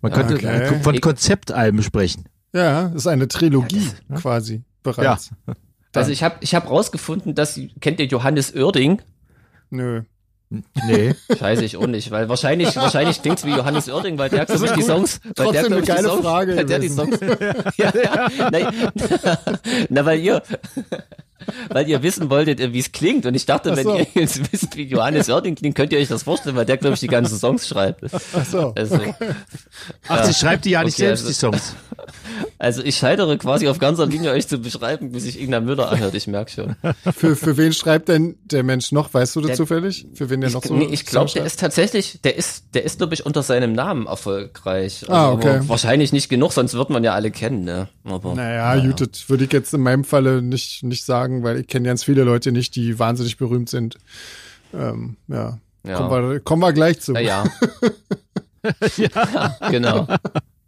man 0.00 0.12
könnte 0.12 0.34
okay. 0.34 0.80
von 0.82 1.00
Konzeptalben 1.00 1.82
sprechen. 1.82 2.26
Ja, 2.52 2.84
das 2.84 3.02
ist 3.02 3.06
eine 3.08 3.26
Trilogie 3.26 3.80
ja, 3.80 3.92
das, 4.08 4.22
quasi 4.22 4.62
bereits. 4.82 5.30
Ja. 5.46 5.54
Also 5.92 6.12
ich 6.12 6.22
habe 6.22 6.36
ich 6.38 6.54
hab 6.54 6.70
rausgefunden, 6.70 7.34
dass 7.34 7.58
kennt 7.80 7.98
ihr 7.98 8.06
Johannes 8.06 8.54
Oerding? 8.54 9.02
Nö. 9.70 10.02
Nee. 10.86 11.16
Scheiße, 11.36 11.64
ich 11.64 11.76
auch 11.76 11.88
nicht, 11.88 12.12
weil 12.12 12.28
wahrscheinlich, 12.28 12.76
wahrscheinlich 12.76 13.22
klingt's 13.22 13.44
wie 13.44 13.50
Johannes 13.50 13.88
Oerding, 13.88 14.16
weil 14.16 14.30
der, 14.30 14.46
glaube 14.46 14.66
ich, 14.66 14.70
die 14.70 14.82
Songs, 14.82 15.20
weil 15.24 15.46
Trotzdem 15.46 15.68
der, 15.68 15.76
eine 15.78 15.82
geile 15.86 16.08
Songs, 16.08 16.22
Frage 16.22 16.56
weil 16.56 16.64
der 16.64 16.78
die 16.78 16.88
Songs, 16.88 17.18
ja, 17.76 17.92
ja, 17.92 18.28
na, 18.52 19.38
na, 19.88 20.04
weil 20.04 20.20
ihr, 20.20 20.42
weil 21.68 21.88
ihr 21.88 22.02
wissen 22.02 22.30
wolltet, 22.30 22.72
wie 22.72 22.78
es 22.78 22.92
klingt. 22.92 23.26
Und 23.26 23.34
ich 23.34 23.46
dachte, 23.46 23.70
so. 23.70 23.76
wenn 23.76 23.98
ihr 23.98 24.06
jetzt 24.14 24.52
wisst, 24.52 24.76
wie 24.76 24.84
Johannes 24.84 25.28
Oerding 25.28 25.54
klingt, 25.54 25.74
könnt 25.76 25.92
ihr 25.92 25.98
euch 25.98 26.08
das 26.08 26.22
vorstellen, 26.22 26.56
weil 26.56 26.66
der, 26.66 26.76
glaube 26.76 26.94
ich, 26.94 27.00
die 27.00 27.08
ganzen 27.08 27.38
Songs 27.38 27.66
schreibt. 27.66 28.04
Ach 28.12 28.44
so. 28.44 28.72
Also, 28.76 28.96
okay. 28.96 29.14
Ach, 30.08 30.24
sie 30.24 30.34
schreibt 30.34 30.64
die 30.64 30.70
ja 30.70 30.84
nicht 30.84 30.94
okay, 30.94 31.16
selbst, 31.16 31.26
also, 31.26 31.50
die 31.50 31.58
Songs. 31.58 31.74
Also 32.58 32.82
ich 32.82 32.96
scheitere 32.96 33.36
quasi 33.38 33.68
auf 33.68 33.78
ganzer 33.78 34.06
Linie, 34.06 34.32
euch 34.32 34.46
zu 34.46 34.58
beschreiben, 34.58 35.14
wie 35.14 35.20
sich 35.20 35.40
Igna 35.40 35.60
Müller 35.60 35.90
anhört, 35.90 36.14
ich 36.14 36.26
merke 36.26 36.50
schon. 36.50 36.76
Für, 37.16 37.36
für 37.36 37.56
wen 37.56 37.72
schreibt 37.72 38.08
denn 38.08 38.36
der 38.44 38.62
Mensch 38.62 38.92
noch? 38.92 39.12
Weißt 39.12 39.36
du 39.36 39.40
das 39.40 39.48
der, 39.48 39.56
zufällig? 39.56 40.06
Für 40.14 40.30
wen 40.30 40.40
der 40.40 40.48
ich, 40.48 40.54
noch 40.54 40.64
so? 40.64 40.74
Nee, 40.74 40.88
ich 40.90 41.06
glaube, 41.06 41.30
der 41.32 41.44
ist 41.44 41.60
tatsächlich, 41.60 42.20
der 42.22 42.36
ist, 42.36 42.64
der 42.74 42.84
ist, 42.84 42.98
glaube 42.98 43.14
ich, 43.14 43.24
unter 43.24 43.42
seinem 43.42 43.72
Namen 43.72 44.06
erfolgreich. 44.06 45.02
Also, 45.02 45.12
ah, 45.12 45.32
okay. 45.32 45.60
Wahrscheinlich 45.66 46.12
nicht 46.12 46.28
genug, 46.28 46.52
sonst 46.52 46.74
wird 46.74 46.90
man 46.90 47.04
ja 47.04 47.14
alle 47.14 47.30
kennen, 47.30 47.64
ne? 47.64 47.88
Aber, 48.04 48.34
naja, 48.34 48.76
naja. 48.76 48.92
das 48.92 49.28
würde 49.28 49.44
ich 49.44 49.52
jetzt 49.52 49.72
in 49.74 49.80
meinem 49.80 50.04
Falle 50.04 50.42
nicht, 50.42 50.82
nicht 50.82 51.04
sagen, 51.04 51.29
weil 51.42 51.60
ich 51.60 51.66
kenne 51.66 51.86
ganz 51.86 52.04
viele 52.04 52.24
Leute 52.24 52.52
nicht, 52.52 52.76
die 52.76 52.98
wahnsinnig 52.98 53.36
berühmt 53.36 53.68
sind. 53.68 53.98
Ähm, 54.74 55.16
ja. 55.28 55.58
ja. 55.86 55.96
Kommen, 55.96 56.30
wir, 56.30 56.40
kommen 56.40 56.62
wir 56.62 56.72
gleich 56.72 57.00
zu. 57.00 57.14
Ja, 57.14 57.20
ja. 57.20 57.44
ja. 58.96 59.56
genau. 59.70 60.06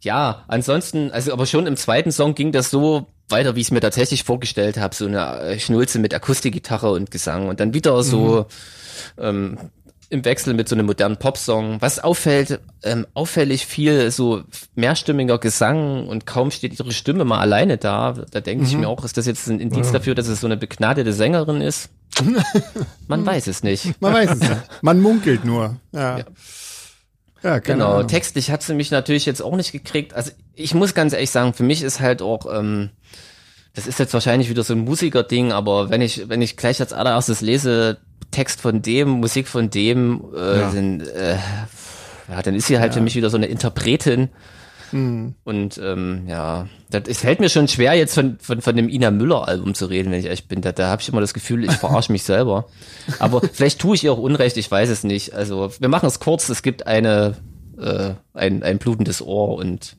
Ja, 0.00 0.44
ansonsten, 0.48 1.10
also 1.12 1.32
aber 1.32 1.46
schon 1.46 1.66
im 1.66 1.76
zweiten 1.76 2.10
Song 2.10 2.34
ging 2.34 2.50
das 2.50 2.70
so 2.70 3.06
weiter, 3.28 3.54
wie 3.54 3.60
ich 3.60 3.68
es 3.68 3.70
mir 3.70 3.80
tatsächlich 3.80 4.24
vorgestellt 4.24 4.76
habe, 4.76 4.94
so 4.94 5.06
eine 5.06 5.40
äh, 5.40 5.58
Schnulze 5.58 5.98
mit 5.98 6.12
Akustikgitarre 6.12 6.90
und 6.90 7.10
Gesang 7.10 7.48
und 7.48 7.60
dann 7.60 7.72
wieder 7.72 8.02
so 8.02 8.46
mhm. 9.16 9.24
ähm, 9.24 9.58
im 10.12 10.26
Wechsel 10.26 10.52
mit 10.52 10.68
so 10.68 10.76
einem 10.76 10.86
modernen 10.86 11.16
Popsong. 11.16 11.80
Was 11.80 11.98
auffällt, 11.98 12.60
ähm, 12.84 13.06
auffällig 13.14 13.64
viel 13.66 14.10
so 14.10 14.42
mehrstimmiger 14.74 15.38
Gesang 15.38 16.06
und 16.06 16.26
kaum 16.26 16.50
steht 16.50 16.78
ihre 16.78 16.92
Stimme 16.92 17.24
mal 17.24 17.40
alleine 17.40 17.78
da. 17.78 18.12
Da 18.30 18.40
denke 18.42 18.64
mhm. 18.64 18.68
ich 18.68 18.76
mir 18.76 18.88
auch, 18.88 19.04
ist 19.04 19.16
das 19.16 19.24
jetzt 19.24 19.48
ein 19.48 19.58
Indiz 19.58 19.86
ja. 19.86 19.92
dafür, 19.94 20.14
dass 20.14 20.28
es 20.28 20.40
so 20.40 20.46
eine 20.46 20.58
begnadete 20.58 21.14
Sängerin 21.14 21.62
ist? 21.62 21.88
Man 23.08 23.24
weiß 23.24 23.46
es 23.46 23.62
nicht. 23.62 24.00
Man 24.02 24.12
weiß 24.12 24.32
es 24.32 24.40
nicht. 24.40 24.60
Man 24.82 25.00
munkelt 25.00 25.46
nur. 25.46 25.76
Ja. 25.92 26.18
ja. 26.18 26.24
Ja, 27.42 27.58
genau. 27.58 27.94
Ahnung. 27.94 28.08
Textlich 28.08 28.50
hat 28.50 28.62
sie 28.62 28.74
mich 28.74 28.90
natürlich 28.90 29.26
jetzt 29.26 29.42
auch 29.42 29.56
nicht 29.56 29.72
gekriegt. 29.72 30.14
Also 30.14 30.30
ich 30.54 30.74
muss 30.74 30.94
ganz 30.94 31.14
ehrlich 31.14 31.30
sagen, 31.30 31.54
für 31.54 31.64
mich 31.64 31.82
ist 31.82 32.00
halt 32.00 32.22
auch, 32.22 32.46
ähm, 32.54 32.90
das 33.74 33.86
ist 33.86 33.98
jetzt 33.98 34.14
wahrscheinlich 34.14 34.50
wieder 34.50 34.62
so 34.62 34.74
ein 34.74 34.80
Musiker-Ding, 34.80 35.52
aber 35.52 35.90
wenn 35.90 36.02
ich, 36.02 36.28
wenn 36.28 36.42
ich 36.42 36.56
gleich 36.56 36.80
als 36.80 36.92
allererstes 36.92 37.40
lese, 37.40 37.98
Text 38.32 38.60
von 38.60 38.82
dem, 38.82 39.08
Musik 39.08 39.46
von 39.46 39.70
dem, 39.70 40.24
äh, 40.34 40.60
ja. 40.60 40.70
Dann, 40.72 41.00
äh, 41.00 41.36
ja, 42.28 42.42
dann 42.42 42.54
ist 42.54 42.66
sie 42.66 42.78
halt 42.78 42.92
ja. 42.92 42.98
für 42.98 43.04
mich 43.04 43.14
wieder 43.14 43.30
so 43.30 43.36
eine 43.36 43.46
Interpretin. 43.46 44.30
Mhm. 44.92 45.34
Und 45.44 45.78
ähm, 45.82 46.24
ja, 46.26 46.68
das, 46.90 47.02
es 47.06 47.20
fällt 47.20 47.40
mir 47.40 47.48
schon 47.48 47.68
schwer, 47.68 47.94
jetzt 47.94 48.14
von, 48.14 48.38
von, 48.40 48.60
von 48.60 48.76
dem 48.76 48.88
Ina 48.88 49.10
Müller-Album 49.10 49.74
zu 49.74 49.86
reden, 49.86 50.12
wenn 50.12 50.20
ich 50.20 50.30
echt 50.30 50.48
bin. 50.48 50.60
Da, 50.60 50.72
da 50.72 50.88
habe 50.88 51.02
ich 51.02 51.08
immer 51.08 51.20
das 51.20 51.34
Gefühl, 51.34 51.64
ich 51.64 51.72
verarsche 51.72 52.12
mich 52.12 52.22
selber. 52.22 52.66
Aber 53.18 53.40
vielleicht 53.52 53.80
tue 53.80 53.94
ich 53.94 54.04
ihr 54.04 54.12
auch 54.12 54.18
Unrecht, 54.18 54.56
ich 54.56 54.70
weiß 54.70 54.90
es 54.90 55.04
nicht. 55.04 55.34
Also 55.34 55.70
wir 55.78 55.88
machen 55.88 56.06
es 56.06 56.20
kurz, 56.20 56.48
es 56.48 56.62
gibt 56.62 56.86
eine, 56.86 57.36
äh, 57.78 58.10
ein, 58.34 58.62
ein 58.62 58.78
blutendes 58.78 59.22
Ohr 59.22 59.56
und 59.56 59.96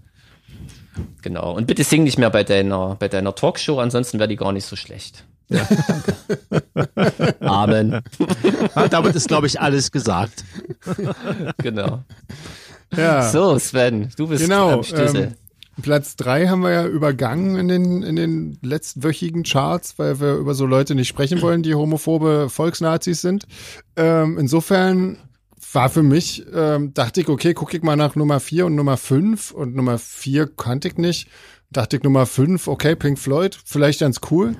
genau. 1.21 1.53
Und 1.55 1.67
bitte 1.67 1.83
sing 1.83 2.03
nicht 2.03 2.19
mehr 2.19 2.29
bei 2.29 2.43
deiner, 2.43 2.95
bei 2.95 3.07
deiner 3.07 3.33
Talkshow, 3.33 3.79
ansonsten 3.79 4.19
wäre 4.19 4.29
die 4.29 4.35
gar 4.35 4.51
nicht 4.51 4.65
so 4.65 4.75
schlecht. 4.75 5.25
Ja, 5.53 5.67
Amen. 7.41 8.01
Ja, 8.75 8.87
damit 8.89 9.15
ist, 9.15 9.27
glaube 9.27 9.47
ich, 9.47 9.59
alles 9.61 9.91
gesagt. 9.91 10.43
genau. 11.57 12.03
Ja. 12.95 13.29
So, 13.29 13.57
Sven, 13.59 14.09
du 14.17 14.27
bist 14.27 14.43
genau, 14.43 14.71
am 14.71 14.83
Schlüssel. 14.83 15.23
Ähm, 15.23 15.33
Platz 15.81 16.15
drei 16.15 16.47
haben 16.47 16.61
wir 16.61 16.71
ja 16.71 16.85
übergangen 16.85 17.55
in 17.55 17.67
den, 17.67 18.03
in 18.03 18.15
den 18.15 18.59
letztwöchigen 18.61 19.43
Charts, 19.43 19.97
weil 19.97 20.19
wir 20.19 20.35
über 20.35 20.53
so 20.53 20.67
Leute 20.67 20.93
nicht 20.93 21.07
sprechen 21.07 21.41
wollen, 21.41 21.63
die 21.63 21.73
homophobe 21.73 22.49
Volksnazis 22.49 23.21
sind. 23.21 23.47
Ähm, 23.95 24.37
insofern 24.37 25.17
war 25.71 25.89
für 25.89 26.03
mich, 26.03 26.45
ähm, 26.53 26.93
dachte 26.93 27.21
ich, 27.21 27.29
okay, 27.29 27.55
gucke 27.55 27.75
ich 27.75 27.83
mal 27.83 27.95
nach 27.95 28.15
Nummer 28.15 28.39
vier 28.39 28.67
und 28.67 28.75
Nummer 28.75 28.97
fünf 28.97 29.51
und 29.51 29.75
Nummer 29.75 29.97
vier 29.97 30.47
kannte 30.47 30.89
ich 30.89 30.97
nicht. 30.97 31.27
Dachte 31.71 31.97
ich 31.97 32.03
Nummer 32.03 32.27
fünf, 32.27 32.67
okay, 32.67 32.95
Pink 32.95 33.17
Floyd, 33.17 33.57
vielleicht 33.65 34.01
ganz 34.01 34.21
cool. 34.29 34.55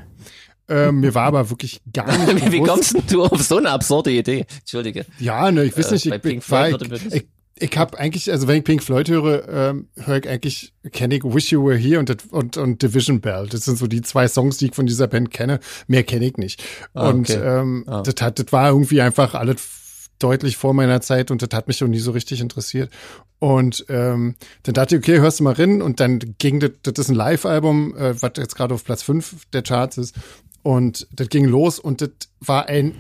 Ähm, 0.69 1.01
mir 1.01 1.13
war 1.13 1.25
aber 1.25 1.49
wirklich 1.49 1.81
gar 1.91 2.05
nicht 2.33 2.51
Wie 2.51 2.61
kommst 2.61 2.95
du 3.11 3.23
auf 3.23 3.41
so 3.41 3.57
eine 3.57 3.69
absurde 3.69 4.11
Idee? 4.11 4.45
Entschuldige. 4.59 5.05
Ja, 5.19 5.51
ne, 5.51 5.65
ich 5.65 5.77
weiß 5.77 5.91
nicht, 5.91 6.05
ich, 6.05 6.25
ich, 6.25 6.51
war, 6.51 6.69
ich, 6.69 7.13
ich, 7.13 7.27
ich 7.59 7.77
habe 7.77 7.99
eigentlich, 7.99 8.31
also 8.31 8.47
wenn 8.47 8.57
ich 8.57 8.63
Pink 8.63 8.81
Floyd 8.81 9.09
höre, 9.09 9.47
ähm, 9.49 9.87
höre 9.97 10.17
ich 10.17 10.29
eigentlich, 10.29 10.73
kenne 10.91 11.15
ich 11.15 11.23
Wish 11.23 11.51
You 11.51 11.65
Were 11.65 11.77
Here 11.77 11.99
und, 11.99 12.31
und, 12.31 12.57
und 12.57 12.81
Division 12.81 13.21
Bell. 13.21 13.47
Das 13.47 13.65
sind 13.65 13.77
so 13.77 13.87
die 13.87 14.01
zwei 14.01 14.27
Songs, 14.27 14.57
die 14.57 14.67
ich 14.67 14.75
von 14.75 14.85
dieser 14.85 15.07
Band 15.07 15.31
kenne. 15.31 15.59
Mehr 15.87 16.03
kenne 16.03 16.25
ich 16.25 16.37
nicht. 16.37 16.63
Ah, 16.93 17.09
und 17.09 17.29
okay. 17.29 17.39
ähm, 17.41 17.83
ah. 17.87 18.01
das, 18.01 18.15
hat, 18.21 18.39
das 18.39 18.51
war 18.51 18.69
irgendwie 18.69 19.01
einfach 19.01 19.33
alles 19.35 20.09
deutlich 20.19 20.57
vor 20.57 20.73
meiner 20.73 21.01
Zeit 21.01 21.31
und 21.31 21.41
das 21.41 21.49
hat 21.53 21.67
mich 21.67 21.83
auch 21.83 21.87
nie 21.87 21.99
so 21.99 22.11
richtig 22.11 22.39
interessiert. 22.39 22.91
Und 23.39 23.85
ähm, 23.89 24.35
dann 24.63 24.73
dachte 24.73 24.95
ich, 24.95 25.01
okay, 25.01 25.19
hörst 25.19 25.39
du 25.39 25.43
mal 25.43 25.53
rein 25.53 25.81
und 25.81 25.99
dann 25.99 26.19
ging 26.37 26.59
das, 26.59 26.71
das 26.81 26.93
ist 26.97 27.09
ein 27.09 27.15
Live-Album, 27.15 27.95
äh, 27.97 28.21
was 28.21 28.31
jetzt 28.37 28.55
gerade 28.55 28.73
auf 28.73 28.85
Platz 28.85 29.03
5 29.03 29.47
der 29.51 29.63
Charts 29.63 29.97
ist. 29.97 30.15
Und 30.63 31.07
das 31.11 31.29
ging 31.29 31.45
los 31.45 31.77
und 31.77 32.01
das 32.01 32.09
war 32.39 32.67
ein 32.67 32.93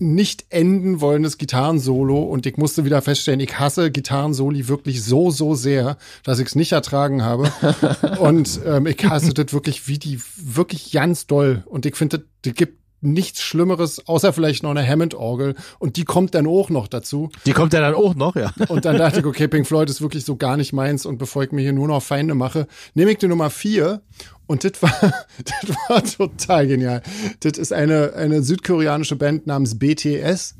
nicht 0.00 0.46
enden 0.50 1.00
wollendes 1.00 1.38
Gitarrensolo 1.38 2.22
und 2.22 2.46
ich 2.46 2.56
musste 2.56 2.84
wieder 2.84 3.02
feststellen, 3.02 3.40
ich 3.40 3.58
hasse 3.58 3.90
Gitarrensoli 3.90 4.68
wirklich 4.68 5.02
so, 5.02 5.30
so 5.30 5.54
sehr, 5.54 5.96
dass 6.22 6.38
ich 6.38 6.46
es 6.46 6.54
nicht 6.54 6.72
ertragen 6.72 7.24
habe. 7.24 7.50
und 8.20 8.60
ähm, 8.64 8.86
ich 8.86 9.04
hasse 9.04 9.34
das 9.34 9.52
wirklich 9.52 9.88
wie 9.88 9.98
die, 9.98 10.20
wirklich 10.36 10.92
ganz 10.92 11.26
doll. 11.26 11.64
Und 11.66 11.84
ich 11.84 11.96
finde, 11.96 12.24
das 12.42 12.54
gibt 12.54 12.78
nichts 13.00 13.42
Schlimmeres, 13.42 14.06
außer 14.08 14.32
vielleicht 14.32 14.62
noch 14.62 14.70
eine 14.70 14.86
Hammond-Orgel. 14.86 15.54
Und 15.78 15.96
die 15.96 16.04
kommt 16.04 16.34
dann 16.34 16.46
auch 16.46 16.68
noch 16.68 16.88
dazu. 16.88 17.30
Die 17.46 17.52
kommt 17.52 17.72
ja 17.72 17.80
dann 17.80 17.94
auch 17.94 18.14
noch, 18.14 18.34
ja. 18.36 18.52
Und 18.68 18.84
dann 18.84 18.98
dachte 18.98 19.20
ich, 19.20 19.26
okay, 19.26 19.48
Pink 19.48 19.66
Floyd 19.66 19.88
ist 19.88 20.00
wirklich 20.00 20.24
so 20.24 20.36
gar 20.36 20.56
nicht 20.56 20.72
meins. 20.72 21.06
Und 21.06 21.18
bevor 21.18 21.44
ich 21.44 21.52
mir 21.52 21.62
hier 21.62 21.72
nur 21.72 21.88
noch 21.88 22.02
Feinde 22.02 22.34
mache, 22.34 22.66
nehme 22.94 23.12
ich 23.12 23.18
die 23.18 23.28
Nummer 23.28 23.50
vier. 23.50 24.02
Und 24.48 24.64
das 24.64 24.82
war, 24.82 24.90
das 25.44 25.76
war 25.88 26.02
total 26.02 26.66
genial. 26.66 27.02
Das 27.40 27.56
ist 27.56 27.72
eine, 27.72 28.14
eine 28.14 28.42
südkoreanische 28.42 29.14
Band 29.14 29.46
namens 29.46 29.78
BTS. 29.78 30.56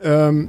Ähm, 0.00 0.48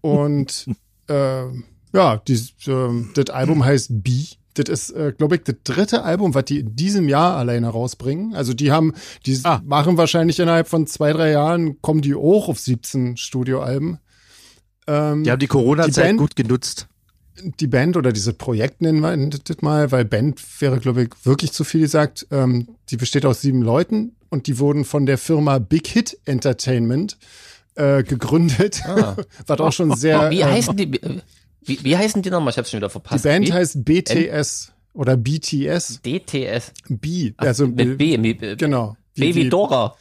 und 0.00 0.66
äh, 1.08 1.44
ja, 1.92 2.16
die, 2.26 2.34
äh, 2.66 3.04
das 3.14 3.30
Album 3.30 3.64
heißt 3.64 4.02
B 4.02 4.24
das 4.58 4.68
ist, 4.68 4.90
äh, 4.90 5.12
glaube 5.16 5.36
ich, 5.36 5.42
das 5.42 5.56
dritte 5.64 6.02
Album, 6.02 6.34
was 6.34 6.46
die 6.46 6.60
in 6.60 6.76
diesem 6.76 7.08
Jahr 7.08 7.36
alleine 7.36 7.68
rausbringen. 7.68 8.34
Also 8.34 8.54
die 8.54 8.72
haben, 8.72 8.94
die 9.26 9.38
ah. 9.44 9.60
machen 9.64 9.96
wahrscheinlich 9.96 10.40
innerhalb 10.40 10.68
von 10.68 10.86
zwei, 10.86 11.12
drei 11.12 11.30
Jahren, 11.30 11.80
kommen 11.82 12.00
die 12.00 12.14
auch 12.14 12.48
auf 12.48 12.58
17 12.58 13.16
Studioalben. 13.16 13.98
Ähm, 14.86 15.24
die 15.24 15.30
haben 15.30 15.38
die 15.38 15.46
Corona-Zeit 15.46 16.16
gut 16.16 16.36
genutzt. 16.36 16.88
Die 17.60 17.66
Band 17.66 17.96
oder 17.96 18.12
dieses 18.12 18.34
Projekt 18.34 18.80
nennen 18.80 19.00
wir 19.00 19.16
das 19.44 19.60
mal, 19.60 19.92
weil 19.92 20.04
Band 20.04 20.40
wäre, 20.60 20.78
glaube 20.78 21.04
ich, 21.04 21.10
wirklich 21.24 21.52
zu 21.52 21.64
viel 21.64 21.82
gesagt. 21.82 22.26
Ähm, 22.30 22.68
die 22.88 22.96
besteht 22.96 23.26
aus 23.26 23.40
sieben 23.40 23.62
Leuten 23.62 24.16
und 24.30 24.46
die 24.46 24.58
wurden 24.58 24.84
von 24.84 25.06
der 25.06 25.18
Firma 25.18 25.58
Big 25.58 25.86
Hit 25.86 26.18
Entertainment 26.24 27.18
äh, 27.74 28.02
gegründet. 28.02 28.82
Ah. 28.86 29.16
was 29.46 29.60
auch 29.60 29.72
schon 29.72 29.94
sehr. 29.96 30.30
Wie 30.30 30.44
heißen 30.44 30.76
die? 30.76 31.00
Wie, 31.62 31.84
wie 31.84 31.96
heißen 31.96 32.22
die 32.22 32.30
nochmal? 32.30 32.52
Ich 32.52 32.58
hab's 32.58 32.70
schon 32.70 32.78
wieder 32.78 32.90
verpasst. 32.90 33.24
Die 33.24 33.28
Band 33.28 33.46
B? 33.46 33.52
heißt 33.52 33.84
BTS 33.84 34.68
N 34.68 34.74
oder 34.94 35.16
BTS. 35.16 36.00
DTS. 36.02 36.72
B, 36.88 37.32
also 37.36 37.64
Ach, 37.64 37.68
mit 37.68 37.98
B, 37.98 38.16
mit, 38.18 38.58
genau. 38.58 38.96
B 39.14 39.34
wie 39.34 39.48
Dora. 39.48 39.96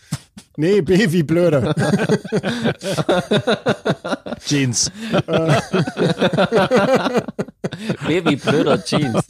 Nee, 0.57 0.81
B 0.81 1.11
wie 1.11 1.23
blöde. 1.23 1.73
Jeans. 4.45 4.91
B 8.07 8.25
wie 8.25 8.35
blöder 8.35 8.83
Jeans. 8.83 9.23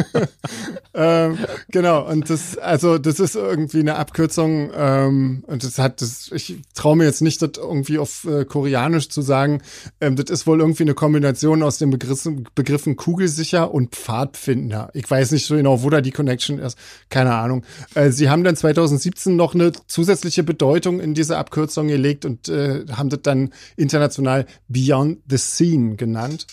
ähm, 0.93 1.37
genau, 1.69 2.07
und 2.07 2.29
das, 2.29 2.57
also 2.57 2.97
das 2.97 3.19
ist 3.19 3.35
irgendwie 3.35 3.79
eine 3.79 3.95
Abkürzung, 3.95 4.71
ähm, 4.75 5.43
und 5.47 5.63
das 5.63 5.79
hat 5.79 6.01
das, 6.01 6.31
ich 6.33 6.57
traue 6.73 6.95
mir 6.95 7.05
jetzt 7.05 7.21
nicht, 7.21 7.41
das 7.41 7.51
irgendwie 7.57 7.97
auf 7.97 8.25
äh, 8.25 8.45
Koreanisch 8.45 9.09
zu 9.09 9.21
sagen. 9.21 9.61
Ähm, 10.01 10.15
das 10.15 10.29
ist 10.29 10.47
wohl 10.47 10.59
irgendwie 10.59 10.83
eine 10.83 10.93
Kombination 10.93 11.63
aus 11.63 11.79
den 11.79 11.89
Begriffen, 11.89 12.47
Begriffen 12.53 12.97
Kugelsicher 12.97 13.73
und 13.73 13.95
Pfadfinder. 13.95 14.89
Ich 14.93 15.09
weiß 15.09 15.31
nicht 15.31 15.45
so 15.45 15.55
genau, 15.55 15.81
wo 15.81 15.89
da 15.89 16.01
die 16.01 16.11
Connection 16.11 16.59
ist. 16.59 16.77
Keine 17.09 17.33
Ahnung. 17.33 17.63
Äh, 17.95 18.11
sie 18.11 18.29
haben 18.29 18.43
dann 18.43 18.55
2017 18.55 19.35
noch 19.35 19.55
eine 19.55 19.71
zusätzliche 19.87 20.43
Bedeutung 20.43 20.99
in 20.99 21.14
diese 21.15 21.37
Abkürzung 21.37 21.87
gelegt 21.87 22.25
und 22.25 22.47
äh, 22.49 22.85
haben 22.91 23.09
das 23.09 23.21
dann 23.23 23.51
international 23.75 24.45
Beyond 24.67 25.19
the 25.27 25.37
Scene 25.37 25.95
genannt. 25.95 26.45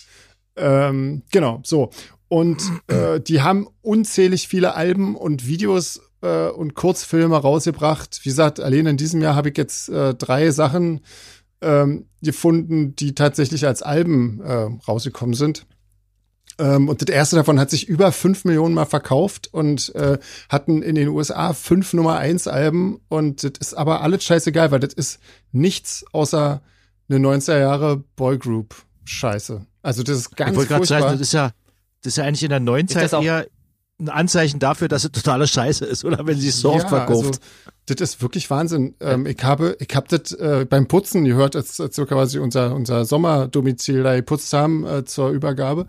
Ähm, 0.55 1.23
genau, 1.31 1.61
so. 1.63 1.91
Und 2.27 2.63
äh, 2.87 3.19
die 3.19 3.41
haben 3.41 3.67
unzählig 3.81 4.47
viele 4.47 4.73
Alben 4.73 5.15
und 5.15 5.45
Videos 5.45 6.01
äh, 6.21 6.47
und 6.47 6.73
Kurzfilme 6.73 7.37
rausgebracht. 7.37 8.21
Wie 8.23 8.29
gesagt, 8.29 8.59
allein 8.59 8.87
in 8.87 8.97
diesem 8.97 9.21
Jahr 9.21 9.35
habe 9.35 9.49
ich 9.49 9.57
jetzt 9.57 9.89
äh, 9.89 10.15
drei 10.15 10.49
Sachen 10.49 11.01
ähm, 11.61 12.07
gefunden, 12.21 12.95
die 12.95 13.13
tatsächlich 13.13 13.67
als 13.67 13.83
Alben 13.83 14.41
äh, 14.41 14.69
rausgekommen 14.87 15.35
sind. 15.35 15.65
Ähm, 16.59 16.89
und 16.89 17.01
das 17.01 17.13
erste 17.13 17.35
davon 17.35 17.59
hat 17.59 17.69
sich 17.69 17.87
über 17.87 18.11
fünf 18.11 18.45
Millionen 18.45 18.75
Mal 18.75 18.85
verkauft 18.85 19.49
und 19.51 19.93
äh, 19.95 20.17
hatten 20.49 20.81
in 20.81 20.95
den 20.95 21.09
USA 21.09 21.53
fünf 21.53 21.93
Nummer 21.93 22.17
eins 22.17 22.47
Alben. 22.47 22.99
Und 23.09 23.43
das 23.43 23.53
ist 23.59 23.73
aber 23.73 24.01
alles 24.01 24.23
scheißegal, 24.23 24.71
weil 24.71 24.79
das 24.79 24.93
ist 24.93 25.19
nichts 25.51 26.05
außer 26.11 26.61
eine 27.09 27.19
90er 27.19 27.59
Jahre 27.59 28.03
Boygroup 28.15 28.75
Scheiße. 29.05 29.65
Also 29.81 30.03
das 30.03 30.17
ist 30.17 30.35
ganz 30.35 30.51
Ich 30.51 30.57
wollte 30.57 30.69
gerade 30.69 30.85
sagen, 30.85 31.05
das 31.05 31.21
ist 31.21 31.33
ja, 31.33 31.51
das 32.01 32.13
ist 32.13 32.17
ja 32.17 32.23
eigentlich 32.23 32.43
in 32.43 32.49
der 32.49 32.59
neuen 32.59 32.87
Zeit 32.87 33.11
eher 33.13 33.45
ein 33.99 34.09
Anzeichen 34.09 34.59
dafür, 34.59 34.87
dass 34.87 35.03
es 35.03 35.11
totale 35.11 35.47
Scheiße 35.47 35.85
ist, 35.85 36.03
oder 36.03 36.25
wenn 36.25 36.39
sie 36.39 36.49
es 36.49 36.59
so 36.59 36.71
ja, 36.71 36.77
oft 36.77 36.89
verkauft. 36.89 37.25
Also, 37.25 37.39
das 37.85 38.01
ist 38.01 38.21
wirklich 38.21 38.49
Wahnsinn. 38.49 38.95
Ähm, 38.99 39.25
ich 39.25 39.43
habe, 39.43 39.77
ich 39.79 39.95
habe 39.95 40.07
das 40.09 40.31
äh, 40.31 40.65
beim 40.67 40.87
Putzen 40.87 41.25
gehört, 41.25 41.55
als, 41.55 41.79
als 41.79 41.97
wir 41.97 42.05
quasi 42.05 42.39
unser, 42.39 42.73
unser 42.73 43.05
Sommerdomizil 43.05 44.03
da 44.03 44.15
geputzt 44.15 44.53
haben 44.53 44.85
äh, 44.85 45.05
zur 45.05 45.29
Übergabe. 45.29 45.87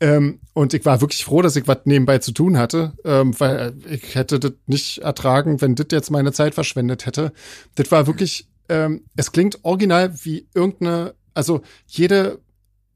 Ähm, 0.00 0.40
und 0.54 0.74
ich 0.74 0.84
war 0.84 1.00
wirklich 1.00 1.24
froh, 1.24 1.42
dass 1.42 1.56
ich 1.56 1.68
was 1.68 1.78
nebenbei 1.84 2.18
zu 2.18 2.32
tun 2.32 2.58
hatte, 2.58 2.92
ähm, 3.04 3.38
weil 3.38 3.74
ich 3.88 4.14
hätte 4.14 4.40
das 4.40 4.52
nicht 4.66 4.98
ertragen, 4.98 5.60
wenn 5.60 5.74
das 5.74 5.86
jetzt 5.90 6.10
meine 6.10 6.32
Zeit 6.32 6.54
verschwendet 6.54 7.06
hätte. 7.06 7.32
Das 7.76 7.90
war 7.90 8.06
wirklich, 8.06 8.48
ähm, 8.68 9.04
es 9.16 9.32
klingt 9.32 9.64
original 9.64 10.12
wie 10.24 10.46
irgendeine, 10.54 11.14
also 11.34 11.62
jede 11.86 12.40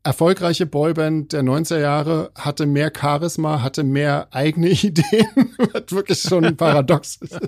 erfolgreiche 0.09 0.65
Boyband 0.65 1.35
der 1.35 1.43
90er 1.43 1.81
Jahre, 1.81 2.31
hatte 2.35 2.65
mehr 2.65 2.91
Charisma, 2.99 3.61
hatte 3.61 3.85
mehr 3.85 4.29
eigene 4.31 4.71
Ideen, 4.71 5.55
was 5.59 5.83
wirklich 5.91 6.23
schon 6.23 6.47
ein 6.47 6.57
Paradox 6.57 7.17
ist. 7.17 7.39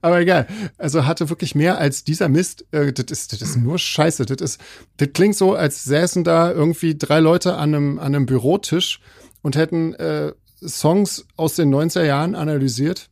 Aber 0.00 0.20
egal. 0.20 0.46
Also 0.78 1.04
hatte 1.04 1.28
wirklich 1.30 1.56
mehr 1.56 1.78
als 1.78 2.04
dieser 2.04 2.28
Mist. 2.28 2.64
Äh, 2.70 2.92
das, 2.92 3.06
ist, 3.10 3.32
das 3.32 3.42
ist 3.42 3.56
nur 3.56 3.78
Scheiße. 3.78 4.24
Das, 4.24 4.40
ist, 4.40 4.60
das 4.98 5.08
klingt 5.14 5.34
so, 5.34 5.54
als 5.56 5.82
säßen 5.82 6.22
da 6.22 6.52
irgendwie 6.52 6.96
drei 6.96 7.18
Leute 7.18 7.56
an 7.56 7.74
einem, 7.74 7.98
an 7.98 8.14
einem 8.14 8.26
Bürotisch 8.26 9.00
und 9.42 9.56
hätten 9.56 9.94
äh, 9.94 10.32
Songs 10.64 11.26
aus 11.36 11.56
den 11.56 11.74
90er 11.74 12.04
Jahren 12.04 12.36
analysiert 12.36 13.10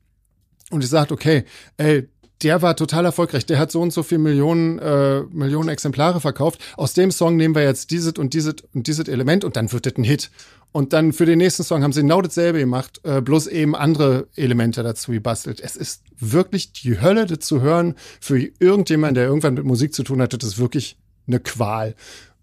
und 0.70 0.84
ich 0.84 0.88
sagt, 0.88 1.10
okay, 1.10 1.44
ey, 1.78 2.08
der 2.42 2.62
war 2.62 2.76
total 2.76 3.04
erfolgreich. 3.04 3.46
Der 3.46 3.58
hat 3.58 3.70
so 3.70 3.80
und 3.80 3.92
so 3.92 4.02
viel 4.02 4.18
Millionen, 4.18 4.78
äh, 4.78 5.22
Millionen 5.30 5.68
Exemplare 5.68 6.20
verkauft. 6.20 6.60
Aus 6.76 6.94
dem 6.94 7.10
Song 7.10 7.36
nehmen 7.36 7.54
wir 7.54 7.62
jetzt 7.62 7.90
dieses 7.90 8.14
und 8.14 8.34
dieses 8.34 8.56
und 8.74 8.86
dieses 8.86 9.08
Element 9.08 9.44
und 9.44 9.56
dann 9.56 9.72
wird 9.72 9.86
das 9.86 9.94
ein 9.96 10.04
Hit. 10.04 10.30
Und 10.72 10.94
dann 10.94 11.12
für 11.12 11.26
den 11.26 11.38
nächsten 11.38 11.64
Song 11.64 11.82
haben 11.82 11.92
sie 11.92 12.00
genau 12.00 12.22
dasselbe 12.22 12.58
gemacht, 12.58 13.00
äh, 13.04 13.20
bloß 13.20 13.46
eben 13.48 13.76
andere 13.76 14.26
Elemente 14.36 14.82
dazu 14.82 15.12
gebastelt. 15.12 15.60
Es 15.60 15.76
ist 15.76 16.02
wirklich 16.18 16.72
die 16.72 17.00
Hölle, 17.00 17.26
das 17.26 17.40
zu 17.40 17.60
hören. 17.60 17.94
Für 18.20 18.38
irgendjemanden, 18.58 19.16
der 19.16 19.26
irgendwann 19.26 19.54
mit 19.54 19.64
Musik 19.64 19.94
zu 19.94 20.02
tun 20.02 20.22
hat, 20.22 20.32
das 20.32 20.42
ist 20.44 20.58
wirklich 20.58 20.96
eine 21.26 21.40
Qual. 21.40 21.94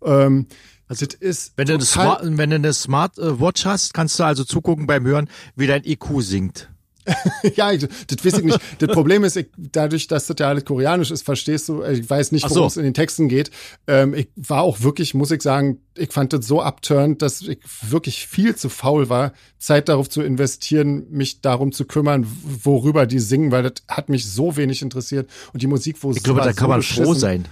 Ähm, 0.03 0.45
also 0.87 1.05
das 1.05 1.15
ist 1.15 1.53
wenn 1.55 1.67
du, 1.67 1.73
eine 1.73 1.83
Smart, 1.83 2.21
wenn 2.23 2.49
du 2.49 2.55
eine 2.55 2.73
Smart 2.73 3.17
Watch 3.17 3.65
hast, 3.65 3.93
kannst 3.93 4.19
du 4.19 4.23
also 4.23 4.43
zugucken 4.43 4.87
beim 4.87 5.05
Hören, 5.05 5.29
wie 5.55 5.67
dein 5.67 5.83
IQ 5.83 6.21
sinkt. 6.21 6.68
ja, 7.55 7.75
das 7.75 8.25
weiß 8.25 8.39
ich 8.39 8.43
nicht. 8.43 8.59
Das 8.79 8.91
Problem 8.91 9.23
ist, 9.23 9.35
ich, 9.37 9.47
dadurch, 9.57 10.07
dass 10.07 10.27
das 10.27 10.35
ja 10.39 10.49
alles 10.49 10.65
koreanisch 10.65 11.11
ist, 11.11 11.23
verstehst 11.23 11.69
du, 11.69 11.83
ich 11.83 12.09
weiß 12.09 12.31
nicht, 12.31 12.43
worum 12.43 12.55
so. 12.55 12.65
es 12.65 12.77
in 12.77 12.83
den 12.83 12.93
Texten 12.93 13.29
geht. 13.29 13.51
Ähm, 13.87 14.13
ich 14.13 14.27
war 14.35 14.61
auch 14.61 14.81
wirklich, 14.81 15.13
muss 15.13 15.31
ich 15.31 15.41
sagen, 15.41 15.79
ich 15.95 16.11
fand 16.11 16.33
das 16.33 16.45
so 16.45 16.61
abturnt, 16.61 17.21
dass 17.21 17.41
ich 17.41 17.59
wirklich 17.81 18.27
viel 18.27 18.55
zu 18.55 18.69
faul 18.69 19.09
war, 19.09 19.33
Zeit 19.57 19.89
darauf 19.89 20.09
zu 20.09 20.21
investieren, 20.21 21.07
mich 21.09 21.41
darum 21.41 21.71
zu 21.71 21.85
kümmern, 21.85 22.27
worüber 22.43 23.05
die 23.05 23.19
singen, 23.19 23.51
weil 23.51 23.63
das 23.63 23.73
hat 23.87 24.09
mich 24.09 24.29
so 24.29 24.55
wenig 24.57 24.81
interessiert. 24.81 25.29
Und 25.53 25.61
die 25.61 25.67
Musik, 25.67 25.97
wo 26.01 26.11
es 26.11 26.17
Ich 26.17 26.23
glaube, 26.23 26.41
da 26.41 26.53
kann 26.53 26.67
so 26.67 26.67
man 26.67 26.81
froh 26.81 27.13
sein. 27.13 27.45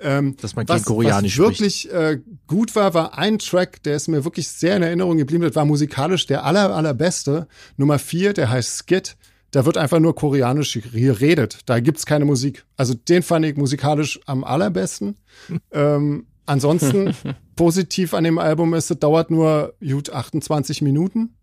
Ähm, 0.00 0.36
dass 0.40 0.54
man 0.54 0.66
Koreanisch 0.66 1.38
was 1.38 1.46
wirklich 1.46 1.92
äh, 1.92 2.20
gut 2.46 2.76
war, 2.76 2.94
war 2.94 3.18
ein 3.18 3.38
Track, 3.38 3.82
der 3.82 3.96
ist 3.96 4.06
mir 4.06 4.24
wirklich 4.24 4.48
sehr 4.48 4.76
in 4.76 4.82
Erinnerung 4.82 5.16
geblieben. 5.16 5.42
Das 5.42 5.56
war 5.56 5.64
musikalisch 5.64 6.26
der 6.26 6.44
aller, 6.44 6.74
allerbeste. 6.74 7.48
Nummer 7.76 7.98
vier, 7.98 8.32
der 8.32 8.48
heißt 8.50 8.84
Skit. 8.86 9.16
Da 9.50 9.64
wird 9.64 9.76
einfach 9.76 9.98
nur 9.98 10.14
Koreanisch 10.14 10.78
geredet. 10.92 11.60
Da 11.66 11.80
gibt's 11.80 12.06
keine 12.06 12.26
Musik. 12.26 12.64
Also 12.76 12.94
den 12.94 13.22
fand 13.22 13.46
ich 13.46 13.56
musikalisch 13.56 14.20
am 14.26 14.44
allerbesten. 14.44 15.16
ähm, 15.72 16.26
ansonsten 16.46 17.14
positiv 17.56 18.14
an 18.14 18.24
dem 18.24 18.38
Album 18.38 18.74
ist, 18.74 18.90
es 18.90 18.98
dauert 18.98 19.30
nur 19.30 19.74
gut 19.80 20.10
28 20.10 20.82
Minuten. 20.82 21.34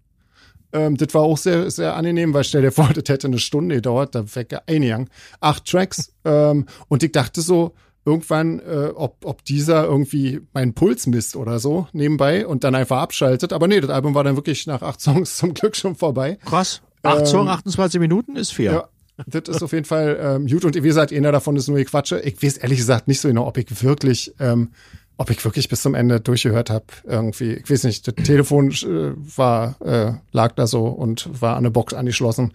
Ähm, 0.71 0.97
das 0.97 1.13
war 1.13 1.21
auch 1.21 1.37
sehr, 1.37 1.71
sehr 1.71 1.95
angenehm, 1.95 2.33
weil 2.33 2.43
stell 2.43 2.61
dir 2.61 2.71
vor, 2.71 2.89
das 2.93 3.03
hätte 3.07 3.27
eine 3.27 3.39
Stunde 3.39 3.75
gedauert, 3.75 4.13
da 4.15 4.23
wäre 4.35 4.67
eingegangen. 4.67 5.09
Acht 5.39 5.65
Tracks. 5.65 6.13
ähm, 6.25 6.67
und 6.87 7.03
ich 7.03 7.11
dachte 7.11 7.41
so, 7.41 7.73
irgendwann, 8.05 8.59
äh, 8.59 8.91
ob, 8.95 9.25
ob 9.25 9.43
dieser 9.43 9.85
irgendwie 9.85 10.41
meinen 10.53 10.73
Puls 10.73 11.07
misst 11.07 11.35
oder 11.35 11.59
so 11.59 11.87
nebenbei 11.91 12.45
und 12.45 12.63
dann 12.63 12.75
einfach 12.75 12.99
abschaltet. 12.99 13.51
Aber 13.51 13.67
nee, 13.67 13.81
das 13.81 13.89
Album 13.89 14.13
war 14.13 14.23
dann 14.23 14.35
wirklich 14.35 14.67
nach 14.67 14.81
acht 14.81 15.01
Songs 15.01 15.37
zum 15.37 15.53
Glück 15.53 15.75
schon 15.75 15.95
vorbei. 15.95 16.37
Krass. 16.45 16.81
Acht 17.01 17.21
ähm, 17.21 17.25
Songs, 17.25 17.49
28 17.49 17.99
Minuten 17.99 18.35
ist 18.35 18.53
fair. 18.53 18.71
Ja. 18.71 18.89
Das 19.27 19.47
ist 19.47 19.63
auf 19.63 19.71
jeden 19.71 19.85
Fall 19.85 20.19
ähm, 20.21 20.47
gut. 20.47 20.65
Und 20.65 20.75
wie 20.75 20.81
gesagt, 20.81 21.13
einer 21.13 21.31
davon 21.31 21.55
ist 21.55 21.69
nur 21.69 21.77
die 21.77 21.85
Quatsche. 21.85 22.19
Ich 22.19 22.43
weiß 22.43 22.57
ehrlich 22.57 22.79
gesagt 22.79 23.07
nicht 23.07 23.21
so 23.21 23.29
genau, 23.29 23.47
ob 23.47 23.57
ich 23.57 23.81
wirklich 23.81 24.33
ähm, 24.39 24.71
ob 25.17 25.29
ich 25.29 25.43
wirklich 25.45 25.69
bis 25.69 25.81
zum 25.81 25.95
Ende 25.95 26.19
durchgehört 26.19 26.69
habe, 26.69 26.85
irgendwie, 27.05 27.53
ich 27.53 27.69
weiß 27.69 27.83
nicht, 27.85 28.07
das 28.07 28.15
Telefon 28.15 28.71
äh, 28.71 29.13
war, 29.37 29.81
äh, 29.81 30.13
lag 30.31 30.53
da 30.55 30.67
so 30.67 30.87
und 30.87 31.41
war 31.41 31.53
an 31.53 31.59
eine 31.59 31.71
Box 31.71 31.93
angeschlossen. 31.93 32.51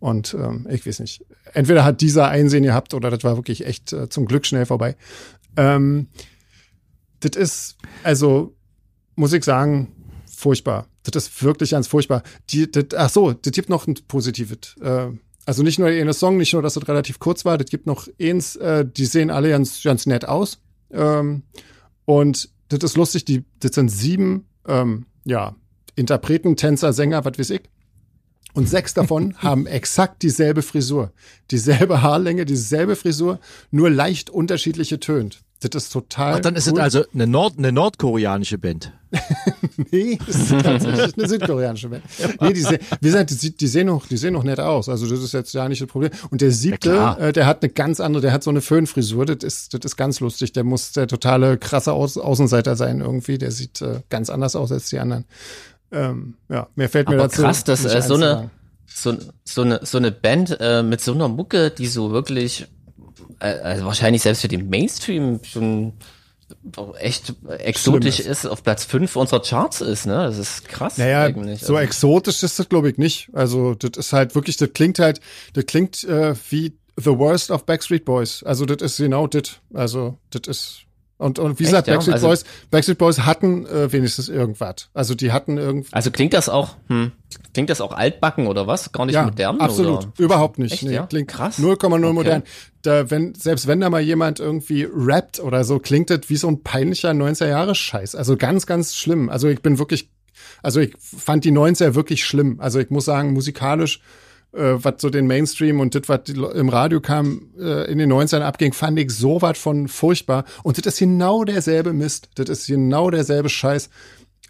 Und 0.00 0.34
ähm, 0.34 0.66
ich 0.70 0.86
weiß 0.86 1.00
nicht. 1.00 1.24
Entweder 1.52 1.84
hat 1.84 2.00
dieser 2.00 2.28
Einsehen 2.28 2.62
gehabt 2.62 2.94
oder 2.94 3.10
das 3.10 3.24
war 3.24 3.36
wirklich 3.36 3.66
echt 3.66 3.92
äh, 3.92 4.08
zum 4.08 4.26
Glück 4.26 4.46
schnell 4.46 4.64
vorbei. 4.64 4.96
Ähm, 5.56 6.08
das 7.20 7.36
ist, 7.36 7.76
also, 8.04 8.54
muss 9.16 9.32
ich 9.32 9.44
sagen, 9.44 9.92
furchtbar. 10.30 10.86
Das 11.02 11.24
ist 11.24 11.42
wirklich 11.42 11.70
ganz 11.70 11.88
furchtbar. 11.88 12.22
Die, 12.50 12.70
das, 12.70 12.86
ach 12.96 13.10
so, 13.10 13.32
das 13.32 13.52
gibt 13.52 13.68
noch 13.68 13.86
ein 13.86 13.94
positives. 14.06 14.76
Äh, 14.80 15.08
also 15.46 15.62
nicht 15.62 15.78
nur 15.78 15.90
in 15.90 16.12
Song, 16.12 16.36
nicht 16.36 16.52
nur, 16.52 16.62
dass 16.62 16.74
das 16.74 16.86
relativ 16.88 17.18
kurz 17.18 17.44
war, 17.44 17.58
das 17.58 17.70
gibt 17.70 17.86
noch 17.86 18.06
eins, 18.20 18.56
äh, 18.56 18.84
die 18.86 19.06
sehen 19.06 19.30
alle 19.30 19.50
ganz, 19.50 19.82
ganz 19.82 20.06
nett 20.06 20.26
aus. 20.26 20.60
Ähm, 20.90 21.42
und 22.08 22.48
das 22.70 22.78
ist 22.82 22.96
lustig, 22.96 23.26
die, 23.26 23.44
das 23.60 23.74
sind 23.74 23.90
sieben, 23.90 24.46
ähm, 24.66 25.04
ja, 25.26 25.56
Interpreten, 25.94 26.56
Tänzer, 26.56 26.94
Sänger, 26.94 27.22
was 27.26 27.38
weiß 27.38 27.50
ich. 27.50 27.60
Und 28.54 28.66
sechs 28.66 28.94
davon 28.94 29.36
haben 29.42 29.66
exakt 29.66 30.22
dieselbe 30.22 30.62
Frisur, 30.62 31.12
dieselbe 31.50 32.00
Haarlänge, 32.00 32.46
dieselbe 32.46 32.96
Frisur, 32.96 33.40
nur 33.70 33.90
leicht 33.90 34.30
unterschiedliche 34.30 34.98
tönt. 34.98 35.42
Das 35.60 35.84
ist 35.84 35.92
total. 35.92 36.36
Ach, 36.36 36.40
dann 36.40 36.56
ist 36.56 36.66
cool. 36.68 36.78
es 36.78 36.80
also 36.80 37.04
eine, 37.12 37.26
Nord 37.26 37.58
eine 37.58 37.72
nordkoreanische 37.72 38.56
Band. 38.56 38.97
nee, 39.90 40.18
das 40.26 40.36
ist 40.36 40.50
tatsächlich 40.50 41.16
eine 41.16 41.28
südkoreanische 41.28 41.88
Band. 41.88 42.04
Nee, 42.40 42.52
die, 42.52 42.64
wie 42.64 42.78
gesagt, 43.00 43.30
die, 43.42 43.56
die, 43.56 43.66
sehen 43.66 43.86
noch, 43.86 44.06
die 44.06 44.16
sehen 44.16 44.34
noch 44.34 44.42
nett 44.42 44.60
aus. 44.60 44.88
Also 44.88 45.08
das 45.08 45.22
ist 45.22 45.32
jetzt 45.32 45.54
ja 45.54 45.68
nicht 45.68 45.80
das 45.80 45.88
Problem. 45.88 46.10
Und 46.30 46.40
der 46.40 46.50
siebte, 46.50 46.90
ja, 46.90 47.14
äh, 47.14 47.32
der 47.32 47.46
hat 47.46 47.62
eine 47.62 47.72
ganz 47.72 48.00
andere, 48.00 48.20
der 48.20 48.32
hat 48.32 48.42
so 48.42 48.50
eine 48.50 48.60
Föhnfrisur. 48.60 49.24
Das 49.24 49.42
ist, 49.42 49.72
das 49.72 49.80
ist 49.84 49.96
ganz 49.96 50.20
lustig. 50.20 50.52
Der 50.52 50.64
muss 50.64 50.92
der 50.92 51.06
totale 51.06 51.56
krasse 51.56 51.92
Au 51.92 52.04
Außenseiter 52.04 52.76
sein 52.76 53.00
irgendwie. 53.00 53.38
Der 53.38 53.50
sieht 53.50 53.80
äh, 53.80 54.00
ganz 54.10 54.28
anders 54.30 54.56
aus 54.56 54.72
als 54.72 54.90
die 54.90 54.98
anderen. 54.98 55.24
Ähm, 55.90 56.34
ja, 56.48 56.68
mehr 56.74 56.88
fällt 56.88 57.08
mir 57.08 57.14
Aber 57.14 57.24
dazu. 57.24 57.42
Krass, 57.42 57.64
dass 57.64 57.84
äh, 57.84 58.02
so 58.02 58.14
eine 58.14 58.50
so, 58.86 59.16
so 59.44 59.62
eine 59.62 59.80
so 59.84 59.98
eine 59.98 60.12
Band 60.12 60.56
äh, 60.60 60.82
mit 60.82 61.00
so 61.00 61.12
einer 61.12 61.28
Mucke, 61.28 61.70
die 61.70 61.86
so 61.86 62.10
wirklich 62.10 62.66
äh, 63.40 63.46
also 63.46 63.86
wahrscheinlich 63.86 64.22
selbst 64.22 64.42
für 64.42 64.48
den 64.48 64.68
Mainstream 64.68 65.40
schon 65.42 65.94
echt 66.98 67.34
exotisch 67.58 68.20
ist. 68.20 68.46
auf 68.46 68.62
Platz 68.62 68.84
5 68.84 69.16
unserer 69.16 69.42
Charts 69.42 69.80
ist, 69.80 70.06
ne? 70.06 70.14
Das 70.14 70.38
ist 70.38 70.68
krass 70.68 70.98
naja, 70.98 71.24
eigentlich. 71.24 71.60
So 71.60 71.76
also 71.76 71.86
exotisch 71.86 72.42
ist 72.42 72.58
das, 72.58 72.68
glaube 72.68 72.90
ich, 72.90 72.98
nicht. 72.98 73.30
Also, 73.32 73.74
das 73.74 73.90
ist 73.96 74.12
halt 74.12 74.34
wirklich, 74.34 74.56
das 74.56 74.72
klingt 74.72 74.98
halt, 74.98 75.20
das 75.52 75.66
klingt 75.66 76.04
äh, 76.04 76.34
wie 76.50 76.72
The 76.96 77.16
Worst 77.18 77.50
of 77.50 77.64
Backstreet 77.64 78.04
Boys. 78.04 78.42
Also, 78.42 78.66
das 78.66 78.82
ist 78.82 78.96
genau 78.98 79.26
das. 79.26 79.60
Also, 79.72 80.18
das 80.30 80.48
ist 80.48 80.87
und, 81.18 81.40
und 81.40 81.58
wie 81.58 81.64
Echt, 81.64 81.72
gesagt, 81.72 81.86
Backstreet, 81.88 82.08
ja? 82.08 82.14
also, 82.14 82.28
Boys, 82.28 82.44
Backstreet 82.70 82.98
Boys 82.98 83.18
hatten 83.20 83.66
äh, 83.66 83.92
wenigstens 83.92 84.28
irgendwas. 84.28 84.88
Also 84.94 85.16
die 85.16 85.32
hatten 85.32 85.58
irgendwie. 85.58 85.92
Also 85.92 86.12
klingt 86.12 86.32
das 86.32 86.48
auch, 86.48 86.76
hm, 86.86 87.10
klingt 87.52 87.70
das 87.70 87.80
auch 87.80 87.92
altbacken 87.92 88.46
oder 88.46 88.68
was? 88.68 88.92
Gar 88.92 89.06
nicht 89.06 89.16
ja, 89.16 89.24
modern? 89.24 89.60
Absolut, 89.60 89.98
oder? 89.98 90.12
überhaupt 90.18 90.60
nicht. 90.60 90.74
Echt, 90.74 90.84
nee, 90.84 90.94
ja? 90.94 91.06
Klingt 91.06 91.26
krass. 91.26 91.58
0,0 91.58 91.84
okay. 91.84 92.12
modern. 92.12 92.42
Da, 92.82 93.10
wenn, 93.10 93.34
selbst 93.34 93.66
wenn 93.66 93.80
da 93.80 93.90
mal 93.90 94.00
jemand 94.00 94.38
irgendwie 94.38 94.86
rappt 94.88 95.40
oder 95.40 95.64
so, 95.64 95.80
klingt 95.80 96.08
das 96.10 96.20
wie 96.28 96.36
so 96.36 96.46
ein 96.46 96.62
peinlicher 96.62 97.10
90er-Jahre-Scheiß. 97.10 98.14
Also 98.14 98.36
ganz, 98.36 98.66
ganz 98.66 98.94
schlimm. 98.94 99.28
Also 99.28 99.48
ich 99.48 99.60
bin 99.60 99.80
wirklich, 99.80 100.10
also 100.62 100.78
ich 100.78 100.94
fand 101.00 101.44
die 101.44 101.52
90er 101.52 101.96
wirklich 101.96 102.24
schlimm. 102.24 102.60
Also 102.60 102.78
ich 102.78 102.90
muss 102.90 103.06
sagen, 103.06 103.32
musikalisch 103.32 104.00
äh, 104.52 104.74
was 104.76 104.94
so 104.98 105.10
den 105.10 105.26
Mainstream 105.26 105.80
und 105.80 105.94
das, 105.94 106.08
was 106.08 106.28
im 106.28 106.68
Radio 106.68 107.00
kam, 107.00 107.50
äh, 107.58 107.90
in 107.90 107.98
den 107.98 108.12
90ern 108.12 108.40
abging, 108.40 108.72
fand 108.72 108.98
ich 108.98 109.10
so 109.10 109.42
was 109.42 109.58
von 109.58 109.88
furchtbar. 109.88 110.44
Und 110.62 110.78
das 110.78 110.94
ist 110.94 110.98
genau 110.98 111.44
derselbe 111.44 111.92
Mist. 111.92 112.30
Das 112.36 112.48
ist 112.48 112.66
genau 112.66 113.10
derselbe 113.10 113.48
Scheiß. 113.48 113.90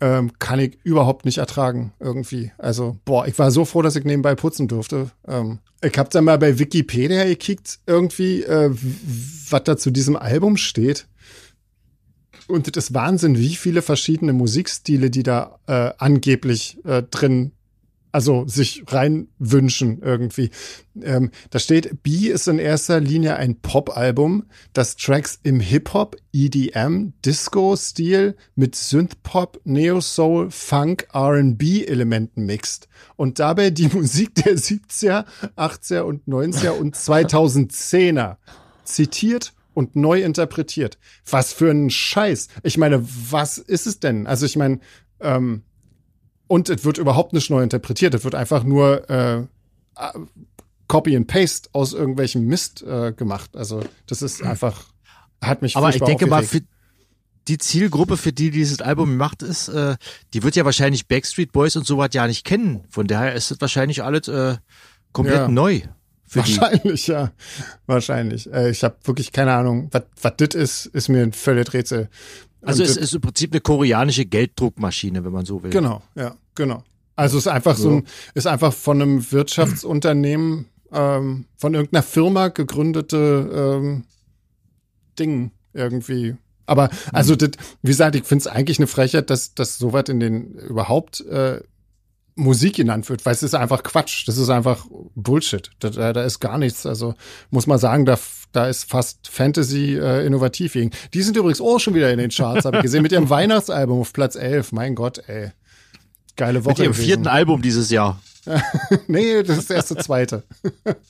Ähm, 0.01 0.31
kann 0.39 0.61
ich 0.61 0.79
überhaupt 0.85 1.25
nicht 1.25 1.39
ertragen, 1.39 1.93
irgendwie. 1.99 2.53
Also, 2.57 2.99
boah, 3.05 3.27
ich 3.27 3.37
war 3.37 3.51
so 3.51 3.65
froh, 3.65 3.83
dass 3.83 3.97
ich 3.97 4.05
nebenbei 4.05 4.37
putzen 4.37 4.69
durfte. 4.69 5.11
Ähm, 5.27 5.59
ich 5.83 5.99
hab 5.99 6.11
dann 6.11 6.25
mal 6.25 6.39
bei 6.39 6.61
Wikipedia 6.61 7.25
gekickt, 7.25 7.81
irgendwie, 7.85 8.45
äh, 8.45 8.71
was 9.51 9.65
da 9.65 9.77
zu 9.77 9.91
diesem 9.91 10.15
Album 10.15 10.57
steht. 10.57 11.09
Und 12.47 12.77
das 12.77 12.85
ist 12.85 12.95
Wahnsinn, 12.95 13.37
wie 13.37 13.57
viele 13.57 13.83
verschiedene 13.83 14.33
Musikstile, 14.33 15.11
die 15.11 15.25
da 15.25 15.59
äh, 15.67 15.91
angeblich 15.99 16.79
äh, 16.85 17.03
drin 17.03 17.53
also 18.13 18.47
sich 18.47 18.85
reinwünschen 18.87 20.01
irgendwie. 20.03 20.51
Ähm, 21.03 21.31
da 21.51 21.59
steht, 21.59 22.03
B 22.03 22.29
ist 22.29 22.49
in 22.49 22.59
erster 22.59 23.01
Linie 23.01 23.37
ein 23.37 23.61
Pop-Album, 23.61 24.45
das 24.73 24.97
Tracks 24.97 25.39
im 25.43 25.61
Hip-Hop, 25.61 26.17
EDM, 26.33 27.13
Disco-Stil 27.25 28.37
mit 28.55 28.75
Synth-Pop, 28.75 29.61
Neo-Soul, 29.65 30.51
Funk, 30.51 31.09
R&B-Elementen 31.13 32.47
mixt 32.47 32.89
und 33.17 33.39
dabei 33.39 33.71
die 33.71 33.89
Musik 33.93 34.35
der 34.35 34.57
70er, 34.57 35.25
80er 35.57 36.01
und 36.01 36.27
90er 36.27 36.71
und 36.71 36.97
2010er 36.97 38.37
zitiert 38.85 39.53
und 39.75 39.95
neu 39.95 40.23
interpretiert. 40.23 40.99
Was 41.31 41.53
für 41.53 41.71
ein 41.71 41.91
Scheiß. 41.91 42.49
Ich 42.65 42.79
meine, 42.79 43.05
was 43.31 43.59
ist 43.59 43.87
es 43.87 44.01
denn? 44.01 44.27
Also 44.27 44.45
ich 44.45 44.57
meine, 44.57 44.81
ähm, 45.21 45.63
und 46.49 46.69
es 46.69 46.85
wird 46.85 46.99
überhaupt 46.99 47.33
nicht 47.33 47.51
neu 47.51 47.63
interpretiert. 47.63 48.15
Es 48.15 48.25
wird 48.25 48.35
einfach 48.35 48.65
nur 48.65 49.09
äh, 49.09 49.45
Copy 50.89 51.17
and 51.17 51.27
Paste 51.27 51.69
aus 51.73 51.93
irgendwelchem 51.93 52.47
Mist 52.47 52.83
äh, 52.83 53.13
gemacht. 53.13 53.57
Also 53.57 53.83
das 54.07 54.23
ist 54.23 54.43
einfach, 54.43 54.85
hat 55.41 55.63
mich 55.63 55.77
Aber 55.77 55.91
ich 55.91 56.01
denke 56.01 56.27
mal, 56.27 56.43
für, 56.43 56.63
die 57.49 57.59
Zielgruppe, 57.59 58.17
für 58.17 58.33
die 58.33 58.51
dieses 58.51 58.81
Album 58.81 59.11
gemacht 59.11 59.43
ist, 59.43 59.69
äh, 59.69 59.97
die 60.35 60.43
wird 60.43 60.57
ja 60.57 60.65
wahrscheinlich 60.65 61.07
Backstreet 61.07 61.53
Boys 61.53 61.77
und 61.77 61.87
so 61.87 61.99
was 61.99 62.11
ja 62.13 62.27
nicht 62.27 62.45
kennen. 62.45 62.85
Von 62.91 63.07
daher 63.07 63.35
ist 63.35 63.51
es 63.51 63.61
wahrscheinlich 63.61 64.03
alles 64.03 64.29
äh, 64.29 64.57
komplett 65.13 65.39
ja. 65.39 65.49
neu. 65.49 65.83
Wahrscheinlich, 66.31 67.07
die. 67.07 67.13
ja. 67.13 67.33
Wahrscheinlich. 67.87 68.53
Äh, 68.53 68.71
ich 68.71 68.85
habe 68.85 68.97
wirklich 69.05 69.33
keine 69.33 69.55
Ahnung. 69.55 69.91
Was 69.91 70.33
das 70.37 70.55
ist, 70.55 70.87
ist 70.87 71.09
mir 71.09 71.23
ein 71.23 71.33
völlig 71.33 71.73
Rätsel. 71.73 72.11
Also 72.63 72.83
es 72.83 72.97
ist 72.97 73.15
im 73.15 73.21
Prinzip 73.21 73.53
eine 73.53 73.61
koreanische 73.61 74.27
Gelddruckmaschine, 74.27 75.25
wenn 75.25 75.33
man 75.33 75.45
so 75.45 75.63
will. 75.63 75.71
Genau, 75.71 76.03
ja, 76.15 76.37
genau. 76.55 76.83
Also 77.17 77.39
es 77.39 77.47
ist 77.47 77.53
einfach 77.53 77.77
so 77.77 77.91
ein, 77.91 78.07
ist 78.35 78.47
einfach 78.47 78.73
von 78.73 79.03
einem 79.03 79.33
Wirtschaftsunternehmen, 79.33 80.67
ähm, 80.93 81.47
von 81.57 81.75
irgendeiner 81.75 82.03
Firma 82.03 82.49
gegründete 82.49 83.79
ähm, 83.81 84.05
Ding 85.19 85.51
irgendwie. 85.73 86.37
Aber 86.67 86.91
also 87.13 87.35
das, 87.35 87.51
wie 87.83 87.89
gesagt, 87.89 88.15
ich 88.15 88.25
finde 88.25 88.43
es 88.43 88.47
eigentlich 88.47 88.79
eine 88.79 88.87
Frechheit, 88.87 89.31
dass, 89.31 89.55
dass 89.55 89.79
sowas 89.79 90.05
in 90.09 90.21
den 90.21 90.53
überhaupt 90.55 91.21
äh, 91.23 91.61
Musik 92.39 92.77
genannt 92.77 93.09
wird, 93.09 93.27
weil 93.27 93.35
es 93.35 93.43
ist 93.43 93.55
einfach 93.55 93.83
Quatsch. 93.83 94.27
Das 94.27 94.39
ist 94.39 94.49
einfach 94.49 94.87
Bullshit. 95.15 95.71
Da, 95.81 95.91
da, 95.91 96.13
da 96.13 96.23
ist 96.23 96.39
gar 96.39 96.57
nichts. 96.57 96.87
Also 96.87 97.15
muss 97.51 97.67
man 97.67 97.79
sagen, 97.79 98.05
da, 98.05 98.19
da 98.53 98.69
ist 98.69 98.89
fast 98.89 99.29
Fantasy 99.29 99.99
äh, 99.99 100.25
innovativ 100.25 100.75
wegen. 100.77 100.93
Die 101.15 101.23
sind 101.23 101.37
übrigens 101.37 101.61
auch 101.61 101.81
schon 101.81 101.95
wieder 101.95 102.13
in 102.13 102.19
den 102.19 102.31
Charts, 102.31 102.65
habe 102.65 102.79
ich 102.79 102.83
gesehen, 102.85 103.03
mit 103.03 103.13
ihrem 103.13 103.29
Weihnachtsalbum 103.31 104.01
auf 104.01 104.13
Platz 104.13 104.37
11. 104.37 104.73
Mein 104.73 104.95
Gott, 104.95 105.19
ey. 105.27 105.51
Geile 106.37 106.65
Woche. 106.65 106.75
Mit 106.75 106.79
ihrem 106.79 106.95
vierten 106.95 107.27
Album 107.27 107.61
dieses 107.61 107.91
Jahr. 107.91 108.21
nee, 109.09 109.43
das 109.43 109.59
ist 109.59 109.71
das 109.71 109.89
zweite. 109.89 110.45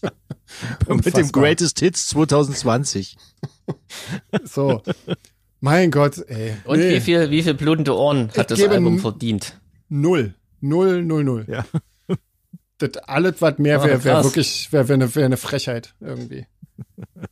mit 0.89 1.17
dem 1.17 1.31
Greatest 1.31 1.79
Hits 1.81 2.09
2020. 2.09 3.17
so. 4.45 4.83
Mein 5.61 5.91
Gott, 5.91 6.19
ey. 6.29 6.55
Und 6.65 6.79
nee. 6.79 6.95
wie 6.95 7.01
viel, 7.01 7.31
wie 7.31 7.43
viel 7.43 7.55
blutende 7.55 7.95
Ohren 7.95 8.31
hat 8.37 8.51
ich 8.51 8.59
das 8.59 8.69
Album 8.69 8.99
verdient? 8.99 9.61
Null. 9.89 10.35
Null, 10.61 11.05
null, 11.05 11.25
null. 11.25 11.47
Ja. 11.49 11.65
Das 12.81 12.97
alles, 13.09 13.43
was 13.43 13.59
mehr 13.59 13.83
wäre, 13.83 14.05
wäre 14.05 14.23
wirklich, 14.23 14.73
wäre 14.73 14.87
wär 14.87 14.95
eine, 14.95 15.13
wär 15.13 15.25
eine 15.25 15.37
Frechheit 15.37 15.97
irgendwie. 16.01 16.47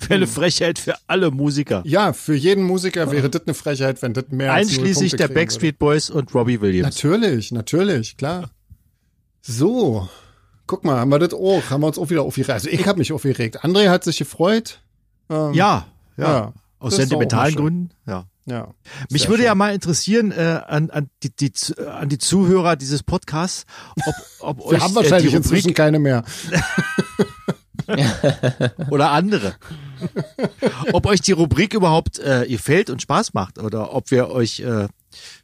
Wäre 0.00 0.14
eine 0.14 0.26
Frechheit 0.28 0.78
für 0.78 0.94
alle 1.08 1.32
Musiker. 1.32 1.82
Ja, 1.84 2.12
für 2.12 2.34
jeden 2.34 2.62
Musiker 2.62 3.10
wäre 3.10 3.28
das 3.28 3.42
eine 3.42 3.54
Frechheit, 3.54 4.00
wenn 4.00 4.12
das 4.14 4.26
mehr 4.28 4.52
Einschließlich 4.52 5.16
der 5.16 5.26
Backstreet. 5.26 5.78
Boys 5.78 6.08
und 6.08 6.32
Robbie 6.34 6.60
Williams. 6.60 6.94
Natürlich, 6.94 7.50
natürlich, 7.50 8.16
klar. 8.16 8.50
So, 9.40 10.08
guck 10.66 10.84
mal, 10.84 11.00
haben 11.00 11.10
wir 11.10 11.18
das 11.18 11.34
auch, 11.34 11.62
haben 11.70 11.80
wir 11.80 11.88
uns 11.88 11.98
auch 11.98 12.10
wieder 12.10 12.22
aufgeregt. 12.22 12.50
Also 12.50 12.68
ich 12.68 12.86
habe 12.86 12.98
mich 12.98 13.12
aufgeregt. 13.12 13.64
André 13.64 13.88
hat 13.88 14.04
sich 14.04 14.18
gefreut. 14.18 14.80
Ähm, 15.28 15.52
ja, 15.52 15.86
ja, 16.16 16.32
ja, 16.32 16.54
Aus 16.78 16.96
sentimentalen 16.96 17.54
Gründen, 17.56 17.90
ja. 18.06 18.26
Ja. 18.44 18.74
Mich 19.10 19.28
würde 19.28 19.42
schön. 19.42 19.46
ja 19.46 19.54
mal 19.54 19.74
interessieren 19.74 20.32
äh, 20.32 20.60
an, 20.66 20.90
an, 20.90 21.08
die, 21.22 21.30
die, 21.30 21.52
an 21.86 22.08
die 22.08 22.18
Zuhörer 22.18 22.76
dieses 22.76 23.02
Podcasts, 23.02 23.66
ob, 24.04 24.14
ob 24.40 24.58
Wir 24.58 24.64
euch 24.66 24.80
haben 24.80 24.94
wahrscheinlich 24.94 25.32
äh, 25.32 25.36
inzwischen 25.36 25.74
keine 25.74 25.98
mehr. 25.98 26.24
oder 28.90 29.10
andere. 29.10 29.54
ob 30.92 31.06
euch 31.06 31.20
die 31.20 31.32
Rubrik 31.32 31.74
überhaupt 31.74 32.18
äh, 32.18 32.46
gefällt 32.48 32.90
und 32.90 33.02
Spaß 33.02 33.34
macht 33.34 33.58
oder 33.58 33.94
ob 33.94 34.10
wir 34.10 34.30
euch 34.30 34.60
äh, 34.60 34.88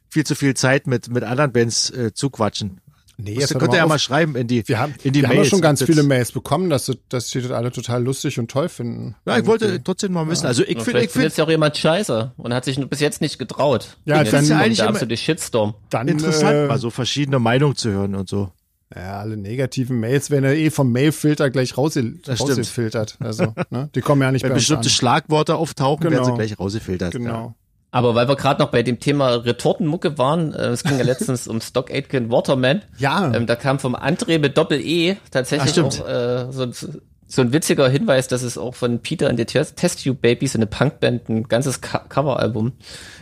viel 0.09 0.25
zu 0.25 0.35
viel 0.35 0.55
Zeit 0.55 0.87
mit, 0.87 1.09
mit 1.09 1.23
anderen 1.23 1.53
Bands 1.53 1.89
äh, 1.91 2.13
zuquatschen. 2.13 2.81
Nee, 3.21 3.33
jetzt 3.37 3.57
könnt 3.57 3.73
ihr 3.73 3.77
ja 3.77 3.85
mal 3.85 3.99
schreiben 3.99 4.35
in 4.35 4.47
die 4.47 4.65
Wir 4.65 4.79
haben, 4.79 4.95
in 5.03 5.11
die 5.11 5.21
wir 5.21 5.27
Mails. 5.27 5.39
haben 5.39 5.49
schon 5.49 5.61
ganz 5.61 5.83
viele 5.83 6.03
Mails 6.03 6.31
bekommen, 6.31 6.69
dass, 6.69 6.89
dass 7.09 7.27
die 7.27 7.41
das 7.41 7.51
alle 7.51 7.71
total 7.71 8.01
lustig 8.01 8.39
und 8.39 8.49
toll 8.49 8.69
finden. 8.69 9.15
Ja, 9.25 9.37
ich 9.37 9.45
wollte 9.45 9.73
und, 9.73 9.85
trotzdem 9.85 10.13
mal 10.13 10.25
wissen. 10.29 10.45
Also 10.45 10.63
ich 10.63 10.81
finde, 10.81 11.03
ich 11.03 11.11
finde 11.11 11.29
ja 11.35 11.43
auch 11.43 11.49
jemand 11.49 11.75
scheiße 11.75 12.31
und 12.37 12.53
hat 12.53 12.63
sich 12.63 12.79
bis 12.87 13.01
jetzt 13.01 13.19
nicht 13.19 13.37
getraut. 13.37 13.97
Ja, 14.05 14.23
dann 14.23 14.43
ist 14.43 14.49
ja 14.49 14.57
eigentlich 14.57 14.79
immer 14.79 15.05
die 15.05 15.17
Shitstorm. 15.17 15.73
Dann 15.89 16.07
interessant, 16.07 16.55
äh, 16.55 16.67
mal 16.67 16.79
so 16.79 16.89
verschiedene 16.89 17.39
Meinungen 17.39 17.75
zu 17.75 17.89
hören 17.89 18.15
und 18.15 18.29
so. 18.29 18.51
Ja, 18.95 19.19
alle 19.19 19.37
negativen 19.37 19.99
Mails 19.99 20.31
werden 20.31 20.45
ja 20.45 20.51
eh 20.51 20.69
vom 20.71 20.91
Mailfilter 20.91 21.49
gleich 21.49 21.77
rausgefiltert. 21.77 23.17
Also, 23.19 23.53
ne? 23.69 23.89
Die 23.93 24.01
kommen 24.01 24.21
ja 24.21 24.31
nicht 24.31 24.43
Wenn 24.43 24.49
bei 24.49 24.55
uns 24.55 24.63
bestimmte 24.63 24.87
an. 24.87 24.91
Schlagworte 24.91 25.55
auftauchen, 25.57 26.03
genau. 26.03 26.15
werden 26.15 26.25
sie 26.25 26.33
gleich 26.33 26.57
rausgefiltert. 26.57 27.11
Genau. 27.11 27.29
Ja. 27.29 27.55
Aber 27.91 28.13
weil 28.13 28.27
wir 28.27 28.35
gerade 28.35 28.61
noch 28.61 28.69
bei 28.69 28.83
dem 28.83 28.99
Thema 28.99 29.35
Retortenmucke 29.35 30.17
waren, 30.17 30.53
äh, 30.53 30.67
es 30.67 30.83
ging 30.83 30.97
ja 30.97 31.03
letztens 31.05 31.47
um 31.47 31.59
Stock 31.61 31.91
Aitken 31.91 32.31
Waterman. 32.31 32.83
Ja. 32.97 33.33
Ähm, 33.33 33.47
da 33.47 33.55
kam 33.55 33.79
vom 33.79 33.95
André 33.95 34.39
mit 34.39 34.57
Doppel-E 34.57 35.17
tatsächlich 35.31 35.79
auch 35.79 36.07
äh, 36.07 36.51
so, 36.51 36.67
so 36.71 37.41
ein 37.41 37.53
witziger 37.53 37.89
Hinweis, 37.89 38.27
dass 38.27 38.41
es 38.43 38.57
auch 38.57 38.75
von 38.75 38.99
Peter 38.99 39.29
and 39.29 39.39
the 39.39 39.45
Test 39.45 40.03
Tube 40.03 40.21
Babies, 40.21 40.55
eine 40.55 40.67
Punkband, 40.67 41.29
ein 41.29 41.43
ganzes 41.47 41.81
Co 41.81 41.99
Coveralbum 42.09 42.73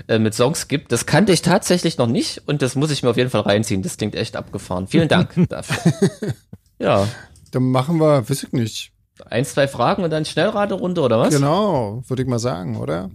äh, 0.07 0.19
mit 0.19 0.33
Songs 0.33 0.67
gibt. 0.67 0.91
Das 0.91 1.05
kannte 1.05 1.31
ich 1.31 1.41
tatsächlich 1.41 1.97
noch 1.97 2.07
nicht 2.07 2.43
und 2.45 2.61
das 2.61 2.75
muss 2.75 2.91
ich 2.91 3.03
mir 3.03 3.09
auf 3.09 3.17
jeden 3.17 3.29
Fall 3.29 3.41
reinziehen. 3.41 3.83
Das 3.83 3.97
klingt 3.97 4.15
echt 4.15 4.35
abgefahren. 4.35 4.87
Vielen 4.87 5.07
Dank 5.07 5.29
dafür. 5.49 5.93
Ja. 6.79 7.07
Dann 7.51 7.63
machen 7.63 7.99
wir, 7.99 8.29
weiß 8.29 8.43
ich 8.43 8.51
nicht. 8.51 8.91
Eins, 9.25 9.53
zwei 9.53 9.67
Fragen 9.67 10.03
und 10.03 10.11
dann 10.11 10.25
Schnellraderunde 10.25 11.01
oder 11.01 11.19
was? 11.19 11.33
Genau, 11.33 12.03
würde 12.07 12.21
ich 12.21 12.29
mal 12.29 12.39
sagen, 12.39 12.77
oder? 12.77 13.09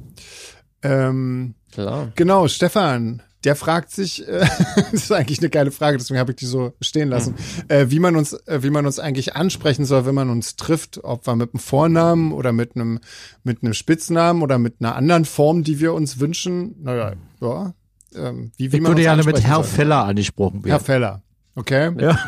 Ähm, 0.83 1.55
Klar. 1.73 2.13
Genau, 2.17 2.49
Stefan, 2.49 3.23
der 3.45 3.57
fragt 3.57 3.91
sich, 3.91 4.27
äh, 4.29 4.41
das 4.77 4.93
ist 4.93 5.13
eigentlich 5.13 5.41
eine 5.41 5.51
geile 5.51 5.71
Frage, 5.71 5.97
deswegen 5.99 6.21
habe 6.21 6.33
ich 6.33 6.37
die 6.37 6.47
so 6.47 6.73
stehen 6.81 7.09
lassen, 7.09 7.35
hm. 7.37 7.65
äh, 7.69 7.91
wie 7.91 7.99
man 7.99 8.17
uns, 8.17 8.35
äh, 8.47 8.63
wie 8.63 8.71
man 8.71 8.87
uns 8.87 8.99
eigentlich 8.99 9.35
ansprechen 9.35 9.85
soll, 9.85 10.07
wenn 10.07 10.15
man 10.15 10.31
uns 10.31 10.57
trifft, 10.57 11.03
ob 11.03 11.27
wir 11.27 11.35
mit 11.35 11.55
einem 11.55 11.61
Vornamen 11.61 12.33
oder 12.33 12.53
mit 12.53 12.77
einem, 12.77 13.01
mit 13.43 13.63
einem 13.63 13.75
Spitznamen 13.75 14.43
oder 14.43 14.59
mit 14.59 14.77
einer 14.81 14.95
anderen 14.95 15.25
Form, 15.25 15.65
die 15.65 15.81
wir 15.81 15.95
uns 15.95 16.21
wünschen. 16.21 16.77
Naja, 16.83 17.13
ja. 17.41 17.75
Ähm, 18.15 18.53
wie, 18.59 18.73
wie 18.73 18.77
ich 18.77 18.83
man 18.83 18.93
würde 18.93 19.03
gerne 19.03 19.25
mit 19.25 19.43
Herr 19.43 19.57
soll. 19.57 19.65
Feller 19.65 20.05
angesprochen 20.05 20.65
werden. 20.65 20.71
Herr 20.71 20.81
Feller, 20.81 21.23
okay? 21.55 21.91
Ja. 21.99 22.19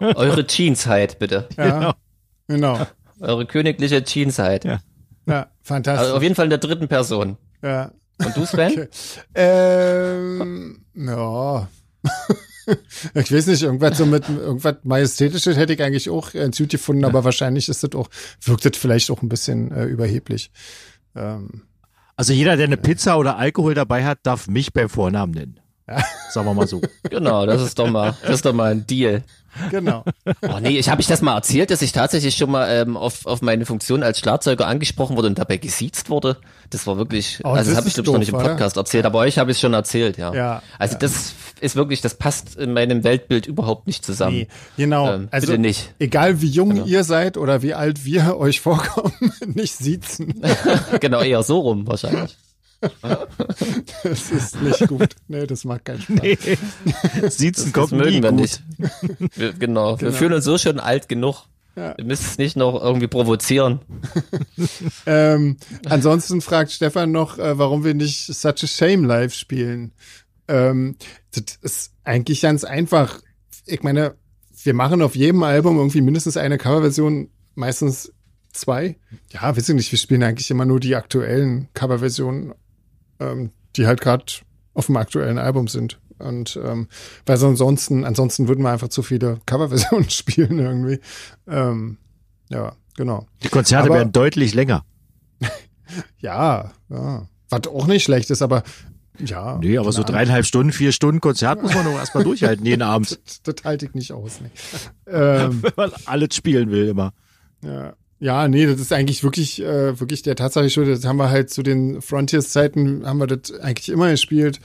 Eure 0.00 0.46
Jeansheit, 0.48 1.18
bitte. 1.18 1.48
Ja, 1.56 1.94
genau. 2.48 2.86
Eure 3.20 3.46
königliche 3.46 4.02
Jeansheit. 4.04 4.64
Ja. 4.64 4.80
Ja, 5.26 5.48
fantastisch. 5.62 6.04
Also 6.04 6.16
auf 6.16 6.22
jeden 6.22 6.34
Fall 6.34 6.46
in 6.46 6.50
der 6.50 6.58
dritten 6.58 6.88
Person. 6.88 7.36
Ja. 7.62 7.92
Und 8.18 8.36
du, 8.36 8.44
Sven? 8.44 8.72
Okay. 8.72 8.88
Ähm, 9.34 10.84
ja. 10.94 11.68
ich 13.14 13.32
weiß 13.32 13.46
nicht, 13.46 13.62
irgendwas 13.62 13.98
so 13.98 14.06
mit 14.06 14.28
irgendwas 14.28 14.76
Majestätisches 14.82 15.56
hätte 15.56 15.72
ich 15.72 15.82
eigentlich 15.82 16.10
auch 16.10 16.34
äh, 16.34 16.50
gut 16.56 16.70
gefunden, 16.70 17.02
ja. 17.02 17.08
aber 17.08 17.24
wahrscheinlich 17.24 17.68
ist 17.68 17.82
das 17.82 17.92
auch, 17.94 18.08
wirkt 18.42 18.64
das 18.64 18.76
vielleicht 18.76 19.10
auch 19.10 19.22
ein 19.22 19.28
bisschen 19.28 19.72
äh, 19.72 19.84
überheblich. 19.84 20.50
Ähm, 21.14 21.62
also 22.16 22.32
jeder, 22.32 22.56
der 22.56 22.66
eine 22.66 22.76
Pizza 22.76 23.18
oder 23.18 23.36
Alkohol 23.36 23.74
dabei 23.74 24.04
hat, 24.04 24.20
darf 24.22 24.46
mich 24.48 24.72
beim 24.72 24.88
Vornamen 24.88 25.32
nennen. 25.32 25.60
Ja. 25.88 26.02
Sagen 26.30 26.46
wir 26.46 26.54
mal 26.54 26.66
so. 26.66 26.80
Genau, 27.10 27.44
das 27.46 27.60
ist 27.62 27.78
doch 27.78 27.88
mal, 27.90 28.14
das 28.22 28.36
ist 28.36 28.44
doch 28.44 28.52
mal 28.52 28.70
ein 28.72 28.86
Deal. 28.86 29.22
Genau. 29.70 30.02
Oh 30.48 30.60
nee, 30.62 30.78
ich 30.78 30.88
habe 30.88 31.02
ich 31.02 31.06
das 31.08 31.20
mal 31.20 31.34
erzählt, 31.34 31.70
dass 31.70 31.82
ich 31.82 31.92
tatsächlich 31.92 32.36
schon 32.36 32.50
mal 32.50 32.68
ähm, 32.70 32.96
auf, 32.96 33.26
auf 33.26 33.42
meine 33.42 33.66
Funktion 33.66 34.02
als 34.02 34.18
Schlagzeuger 34.18 34.66
angesprochen 34.66 35.16
wurde 35.16 35.28
und 35.28 35.38
dabei 35.38 35.58
gesiezt 35.58 36.08
wurde. 36.08 36.38
Das 36.70 36.86
war 36.86 36.96
wirklich, 36.96 37.40
Oh, 37.44 37.48
also 37.48 37.58
das 37.58 37.66
das 37.68 37.76
habe 37.76 37.88
ich 37.88 37.94
glaube 37.94 38.08
ich 38.08 38.12
noch 38.12 38.18
nicht 38.20 38.28
im 38.30 38.38
Podcast 38.38 38.78
erzählt, 38.78 39.04
aber 39.04 39.18
euch 39.18 39.36
habe 39.38 39.50
ich 39.50 39.58
schon 39.58 39.74
erzählt, 39.74 40.16
ja. 40.16 40.32
Ja, 40.32 40.62
Also 40.78 40.94
ja. 40.94 41.00
das 41.00 41.34
ist 41.60 41.76
wirklich, 41.76 42.00
das 42.00 42.14
passt 42.14 42.56
in 42.56 42.72
meinem 42.72 43.04
Weltbild 43.04 43.46
überhaupt 43.46 43.86
nicht 43.86 44.06
zusammen. 44.06 44.36
Nee, 44.36 44.48
genau. 44.78 45.12
Ähm, 45.12 45.28
also 45.30 45.48
bitte 45.48 45.58
nicht. 45.60 45.92
egal 45.98 46.40
wie 46.40 46.48
jung 46.48 46.70
Genau. 46.70 46.86
ihr 46.86 47.04
seid 47.04 47.36
oder 47.36 47.60
wie 47.60 47.74
alt 47.74 48.06
wir 48.06 48.38
euch 48.38 48.60
vorkommen, 48.62 49.12
nicht 49.44 49.76
siezen. 49.76 50.42
genau, 51.00 51.20
eher 51.20 51.42
so 51.42 51.58
rum 51.58 51.86
wahrscheinlich. 51.86 52.38
Das 54.02 54.30
ist 54.30 54.60
nicht 54.60 54.86
gut. 54.88 55.14
Nee, 55.28 55.46
das 55.46 55.64
macht 55.64 55.84
keinen 55.84 56.00
Spaß. 56.02 56.20
Nee. 56.22 56.38
Siezen 57.28 57.72
Das 57.72 57.72
kommt 57.72 57.92
mögen 57.92 58.22
wir 58.22 58.30
gut. 58.30 58.40
nicht. 58.40 58.62
Wir, 59.36 59.52
genau. 59.52 59.92
wir 60.00 60.08
Genau. 60.08 60.12
fühlen 60.18 60.32
uns 60.34 60.44
so 60.44 60.58
schon 60.58 60.80
alt 60.80 61.08
genug. 61.08 61.44
Ja. 61.76 61.96
Wir 61.96 62.04
müssen 62.04 62.26
es 62.26 62.38
nicht 62.38 62.56
noch 62.56 62.80
irgendwie 62.82 63.08
provozieren. 63.08 63.80
Ähm, 65.06 65.56
ansonsten 65.86 66.40
fragt 66.40 66.70
Stefan 66.70 67.10
noch, 67.12 67.38
äh, 67.38 67.58
warum 67.58 67.84
wir 67.84 67.94
nicht 67.94 68.26
Such 68.26 68.62
a 68.62 68.66
Shame 68.66 69.04
live 69.04 69.34
spielen. 69.34 69.92
Ähm, 70.48 70.96
das 71.34 71.56
ist 71.62 71.92
eigentlich 72.04 72.40
ganz 72.42 72.62
einfach. 72.64 73.20
Ich 73.66 73.82
meine, 73.82 74.14
wir 74.62 74.74
machen 74.74 75.02
auf 75.02 75.16
jedem 75.16 75.42
Album 75.42 75.76
irgendwie 75.78 76.00
mindestens 76.00 76.36
eine 76.36 76.58
Coverversion, 76.58 77.30
meistens 77.54 78.12
zwei. 78.52 78.96
Ja, 79.30 79.56
weiß 79.56 79.68
ich 79.70 79.74
nicht, 79.74 79.90
wir 79.90 79.98
spielen 79.98 80.22
eigentlich 80.22 80.50
immer 80.50 80.64
nur 80.64 80.78
die 80.78 80.94
aktuellen 80.94 81.68
Coverversionen, 81.74 82.52
ähm, 83.30 83.50
die 83.76 83.86
halt 83.86 84.00
gerade 84.00 84.24
auf 84.74 84.86
dem 84.86 84.96
aktuellen 84.96 85.38
Album 85.38 85.68
sind. 85.68 85.98
Und 86.18 86.58
ähm, 86.62 86.88
weil 87.26 87.36
so 87.36 87.48
ansonsten, 87.48 88.04
ansonsten 88.04 88.46
würden 88.48 88.62
wir 88.64 88.70
einfach 88.70 88.88
zu 88.88 89.02
viele 89.02 89.40
Coverversionen 89.46 90.08
spielen 90.10 90.58
irgendwie. 90.58 91.00
Ähm, 91.48 91.98
ja, 92.48 92.76
genau. 92.96 93.26
Die 93.42 93.48
Konzerte 93.48 93.86
Aber- 93.86 93.96
werden 93.96 94.12
deutlich 94.12 94.54
länger. 94.54 94.84
Ja, 96.18 96.72
ja. 96.88 97.26
Was 97.50 97.66
auch 97.68 97.86
nicht 97.86 98.04
schlecht 98.04 98.30
ist, 98.30 98.40
aber 98.40 98.62
ja. 99.18 99.58
Nee, 99.58 99.76
aber 99.76 99.92
so 99.92 100.02
dreieinhalb 100.02 100.46
Stunden, 100.46 100.72
vier 100.72 100.90
Stunden 100.92 101.20
Konzert 101.20 101.60
muss 101.60 101.74
man 101.74 101.84
doch 101.84 101.92
erstmal 101.98 102.24
durchhalten, 102.24 102.64
jeden 102.64 102.80
Abend. 102.94 103.20
Das, 103.26 103.42
das 103.42 103.56
halte 103.64 103.84
ich 103.86 103.92
nicht 103.94 104.10
aus. 104.12 104.40
Nee. 104.40 104.48
ähm, 105.06 105.62
Wenn 105.62 105.72
man 105.76 105.92
alles 106.06 106.34
spielen 106.34 106.70
will 106.70 106.88
immer. 106.88 107.12
ja. 107.62 107.92
Ja, 108.22 108.46
nee, 108.46 108.66
das 108.66 108.78
ist 108.78 108.92
eigentlich 108.92 109.24
wirklich, 109.24 109.60
äh, 109.60 109.98
wirklich 109.98 110.22
der 110.22 110.36
Tatsache 110.36 110.70
schuld. 110.70 110.86
Das 110.86 111.04
haben 111.04 111.16
wir 111.16 111.30
halt 111.30 111.50
zu 111.50 111.64
den 111.64 112.00
Frontiers-Zeiten, 112.00 113.04
haben 113.04 113.18
wir 113.18 113.26
das 113.26 113.58
eigentlich 113.58 113.88
immer 113.88 114.10
gespielt. 114.12 114.60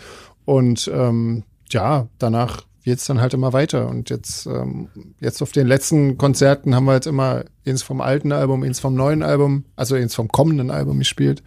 Und 0.46 0.88
ähm, 0.94 1.44
ja, 1.72 2.08
danach 2.20 2.68
geht's 2.84 3.08
dann 3.08 3.20
halt 3.20 3.34
immer 3.34 3.54
weiter. 3.54 3.88
Und 3.88 4.12
jetzt, 4.12 4.46
ähm, 4.46 4.90
jetzt 5.20 5.42
auf 5.42 5.54
den 5.54 5.66
letzten 5.66 6.20
Konzerten 6.20 6.76
haben 6.76 6.86
wir 6.86 6.94
jetzt 6.94 7.08
immer 7.08 7.46
eins 7.66 7.82
vom 7.82 8.00
alten 8.00 8.32
Album, 8.32 8.62
eins 8.62 8.80
vom 8.80 8.94
neuen 8.94 9.24
Album, 9.24 9.66
also 9.76 9.96
eins 9.96 10.14
vom 10.14 10.28
kommenden 10.28 10.70
Album 10.70 11.00
gespielt. 11.00 11.42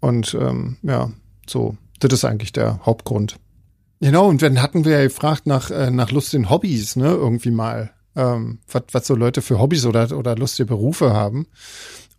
Und 0.00 0.34
ähm, 0.40 0.78
ja, 0.80 1.10
so, 1.46 1.76
das 2.00 2.10
ist 2.14 2.24
eigentlich 2.24 2.54
der 2.54 2.80
Hauptgrund. 2.86 3.36
Genau, 4.00 4.28
und 4.28 4.40
dann 4.40 4.62
hatten 4.62 4.86
wir 4.86 4.92
ja 4.92 5.02
gefragt 5.02 5.46
nach, 5.46 5.70
äh, 5.70 5.90
nach 5.90 6.10
Lust 6.10 6.32
in 6.32 6.48
Hobbys, 6.48 6.96
ne, 6.96 7.08
irgendwie 7.08 7.50
mal 7.50 7.90
ähm, 8.18 8.58
was, 8.70 8.82
was 8.92 9.06
so 9.06 9.14
Leute 9.14 9.40
für 9.40 9.58
Hobbys 9.58 9.86
oder, 9.86 10.14
oder 10.16 10.36
lustige 10.36 10.66
Berufe 10.66 11.14
haben. 11.14 11.46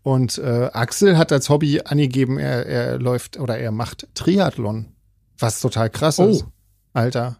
Und 0.01 0.37
äh, 0.37 0.69
Axel 0.71 1.17
hat 1.17 1.31
als 1.31 1.49
Hobby 1.49 1.81
angegeben, 1.83 2.39
er, 2.39 2.65
er 2.65 2.97
läuft 2.97 3.37
oder 3.37 3.59
er 3.59 3.71
macht 3.71 4.07
Triathlon. 4.15 4.87
Was 5.37 5.59
total 5.59 5.89
krass 5.89 6.19
oh. 6.19 6.29
ist. 6.29 6.45
Alter. 6.93 7.37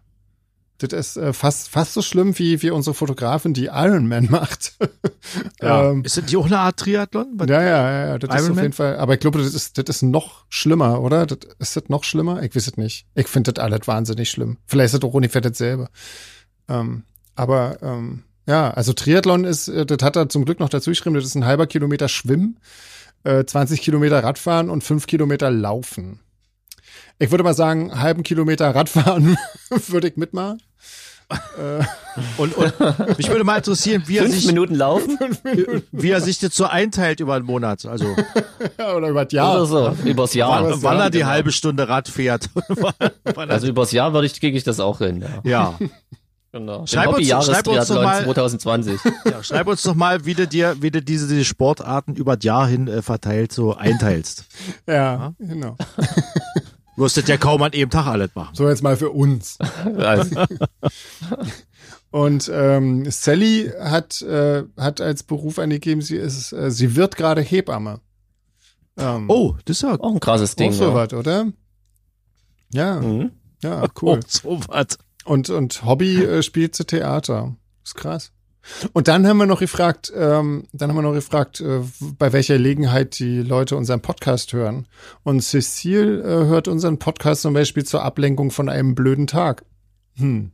Das 0.78 0.92
ist 0.92 1.16
äh, 1.16 1.32
fast, 1.32 1.68
fast 1.68 1.94
so 1.94 2.00
schlimm 2.00 2.38
wie, 2.38 2.62
wie 2.62 2.70
unsere 2.70 2.94
Fotografin, 2.94 3.54
die 3.54 3.66
Ironman 3.66 4.26
macht. 4.30 4.74
ja. 5.60 5.90
ähm, 5.90 6.04
ist 6.04 6.18
das 6.18 6.26
die 6.26 6.36
auch 6.36 6.46
eine 6.46 6.58
Art 6.58 6.78
Triathlon? 6.78 7.38
Ja, 7.48 7.62
ja, 7.62 8.06
ja, 8.06 8.18
das 8.18 8.30
Iron 8.30 8.44
ist 8.44 8.50
auf 8.50 8.62
jeden 8.62 8.72
Fall. 8.74 8.96
Aber 8.96 9.14
ich 9.14 9.20
glaube, 9.20 9.38
das 9.38 9.54
ist, 9.54 9.78
das 9.78 9.96
ist 9.96 10.02
noch 10.02 10.44
schlimmer, 10.50 11.00
oder? 11.00 11.26
Das, 11.26 11.38
ist 11.58 11.76
das 11.76 11.84
noch 11.88 12.04
schlimmer? 12.04 12.42
Ich 12.42 12.54
weiß 12.54 12.66
es 12.66 12.76
nicht. 12.76 13.06
Ich 13.14 13.28
finde 13.28 13.52
das 13.52 13.62
alles 13.62 13.88
wahnsinnig 13.88 14.30
schlimm. 14.30 14.58
Vielleicht 14.66 14.94
ist 14.94 15.02
das 15.02 15.08
auch 15.08 15.14
ungefähr 15.14 15.40
dasselbe. 15.40 15.88
Ähm, 16.68 17.04
aber 17.34 17.78
ähm, 17.82 18.24
ja, 18.46 18.70
also 18.70 18.92
Triathlon 18.92 19.44
ist, 19.44 19.68
äh, 19.68 19.86
das 19.86 19.98
hat 20.02 20.16
er 20.16 20.28
zum 20.28 20.44
Glück 20.44 20.60
noch 20.60 20.68
dazu 20.68 20.90
geschrieben, 20.90 21.14
das 21.14 21.24
ist 21.24 21.34
ein 21.34 21.44
halber 21.44 21.66
Kilometer 21.66 22.08
Schwimmen, 22.08 22.58
äh, 23.24 23.44
20 23.44 23.82
Kilometer 23.82 24.22
Radfahren 24.22 24.70
und 24.70 24.82
5 24.82 25.06
Kilometer 25.06 25.50
Laufen. 25.50 26.20
Ich 27.18 27.30
würde 27.30 27.44
mal 27.44 27.54
sagen, 27.54 28.00
halben 28.00 28.22
Kilometer 28.22 28.74
Radfahren 28.74 29.36
würde 29.88 30.08
ich 30.08 30.16
mitmachen. 30.16 30.60
Äh. 31.30 31.84
und, 32.38 32.56
und 32.56 33.18
mich 33.18 33.28
würde 33.28 33.44
mal 33.44 33.58
interessieren, 33.58 34.02
wie 34.06 34.16
er 34.16 34.24
Fünf 34.24 34.34
sich 34.34 34.46
Minuten 34.46 34.74
laufen, 34.74 35.16
wie 35.92 36.10
er 36.10 36.20
sich 36.20 36.40
das 36.40 36.56
so 36.56 36.64
einteilt 36.64 37.20
über 37.20 37.34
einen 37.34 37.44
Monat, 37.44 37.86
also 37.86 38.16
ja, 38.76 38.94
oder 38.96 39.10
über 39.10 39.24
das 39.24 39.32
Jahr, 39.32 39.54
oder 39.54 39.66
so, 39.66 39.96
übers 40.04 40.34
Jahr, 40.34 40.64
wann, 40.64 40.82
wann 40.82 40.98
er 40.98 41.10
die 41.10 41.18
genau. 41.18 41.30
halbe 41.30 41.52
Stunde 41.52 41.88
Rad 41.88 42.08
fährt. 42.08 42.50
also 43.36 43.68
übers 43.68 43.92
Jahr 43.92 44.12
würde 44.12 44.26
ich 44.26 44.40
kriege 44.40 44.56
ich 44.56 44.64
das 44.64 44.80
auch 44.80 44.98
hin. 44.98 45.24
Ja. 45.44 45.76
ja. 45.78 45.78
Genau. 46.52 46.84
Schreib 46.84 47.14
uns, 47.14 47.28
schreib 47.28 47.68
uns 47.68 47.86
doch 47.86 48.02
mal, 48.02 48.24
2020. 48.24 49.00
Ja, 49.24 49.42
schreib 49.42 49.68
uns 49.68 49.82
doch 49.82 49.94
mal, 49.94 50.24
wie 50.24 50.34
du 50.34 50.48
dir, 50.48 50.76
wie 50.80 50.90
du 50.90 51.00
diese, 51.00 51.28
diese 51.28 51.44
Sportarten 51.44 52.16
über 52.16 52.36
das 52.36 52.44
Jahr 52.44 52.66
hin 52.66 52.88
äh, 52.88 53.02
verteilt 53.02 53.52
so 53.52 53.74
einteilst. 53.74 54.46
ja, 54.86 54.94
ja, 54.94 55.34
genau. 55.38 55.76
Das 56.96 57.16
ja 57.16 57.38
kaum 57.38 57.62
an 57.62 57.72
jedem 57.72 57.88
Tag 57.88 58.06
alles 58.08 58.34
machen. 58.34 58.54
So 58.54 58.68
jetzt 58.68 58.82
mal 58.82 58.94
für 58.94 59.08
uns. 59.08 59.56
Und 62.10 62.50
ähm, 62.52 63.10
Sally 63.10 63.72
hat, 63.80 64.20
äh, 64.20 64.64
hat 64.76 65.00
als 65.00 65.22
Beruf 65.22 65.58
angegeben, 65.58 66.02
sie 66.02 66.16
ist, 66.16 66.52
äh, 66.52 66.70
sie 66.70 66.96
wird 66.96 67.16
gerade 67.16 67.40
Hebamme. 67.40 68.00
Ähm, 68.98 69.30
oh, 69.30 69.54
das 69.64 69.78
ist 69.78 69.82
ja 69.82 69.98
auch 69.98 70.12
ein 70.12 70.20
krasses 70.20 70.56
Ding. 70.56 70.72
Auch 70.72 70.74
so 70.74 70.88
ja. 70.88 70.94
was, 70.94 71.14
oder? 71.14 71.46
Ja. 72.74 73.00
Mhm. 73.00 73.30
Ja, 73.62 73.86
cool. 74.02 74.18
Oh, 74.18 74.26
so 74.26 74.60
was. 74.68 74.98
Und, 75.30 75.48
und 75.48 75.84
Hobby 75.84 76.24
äh, 76.24 76.42
spielt 76.42 76.74
zu 76.74 76.84
Theater. 76.84 77.54
ist 77.84 77.94
krass. 77.94 78.32
Und 78.92 79.06
dann 79.06 79.28
haben 79.28 79.36
wir 79.36 79.46
noch 79.46 79.60
gefragt, 79.60 80.12
ähm, 80.12 80.66
dann 80.72 80.90
haben 80.90 80.96
wir 80.96 81.02
noch 81.02 81.12
gefragt, 81.12 81.60
äh, 81.60 81.82
bei 82.18 82.32
welcher 82.32 82.56
Gelegenheit 82.56 83.16
die 83.20 83.40
Leute 83.40 83.76
unseren 83.76 84.02
Podcast 84.02 84.52
hören. 84.52 84.88
Und 85.22 85.40
Cecile 85.40 86.20
äh, 86.20 86.46
hört 86.46 86.66
unseren 86.66 86.98
Podcast 86.98 87.42
zum 87.42 87.54
Beispiel 87.54 87.84
zur 87.84 88.02
Ablenkung 88.02 88.50
von 88.50 88.68
einem 88.68 88.96
blöden 88.96 89.28
Tag. 89.28 89.64
Hm. 90.16 90.50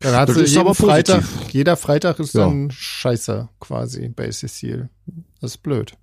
Dann 0.00 0.16
hat 0.16 0.28
das 0.28 0.38
sie 0.38 0.44
jeden 0.46 0.74
Freitag, 0.74 1.22
jeder 1.52 1.76
Freitag 1.76 2.18
ist 2.18 2.34
ja. 2.34 2.46
dann 2.46 2.72
scheiße 2.72 3.48
quasi 3.60 4.08
bei 4.08 4.28
Cecile. 4.28 4.90
Das 5.40 5.52
ist 5.52 5.58
blöd. 5.58 5.96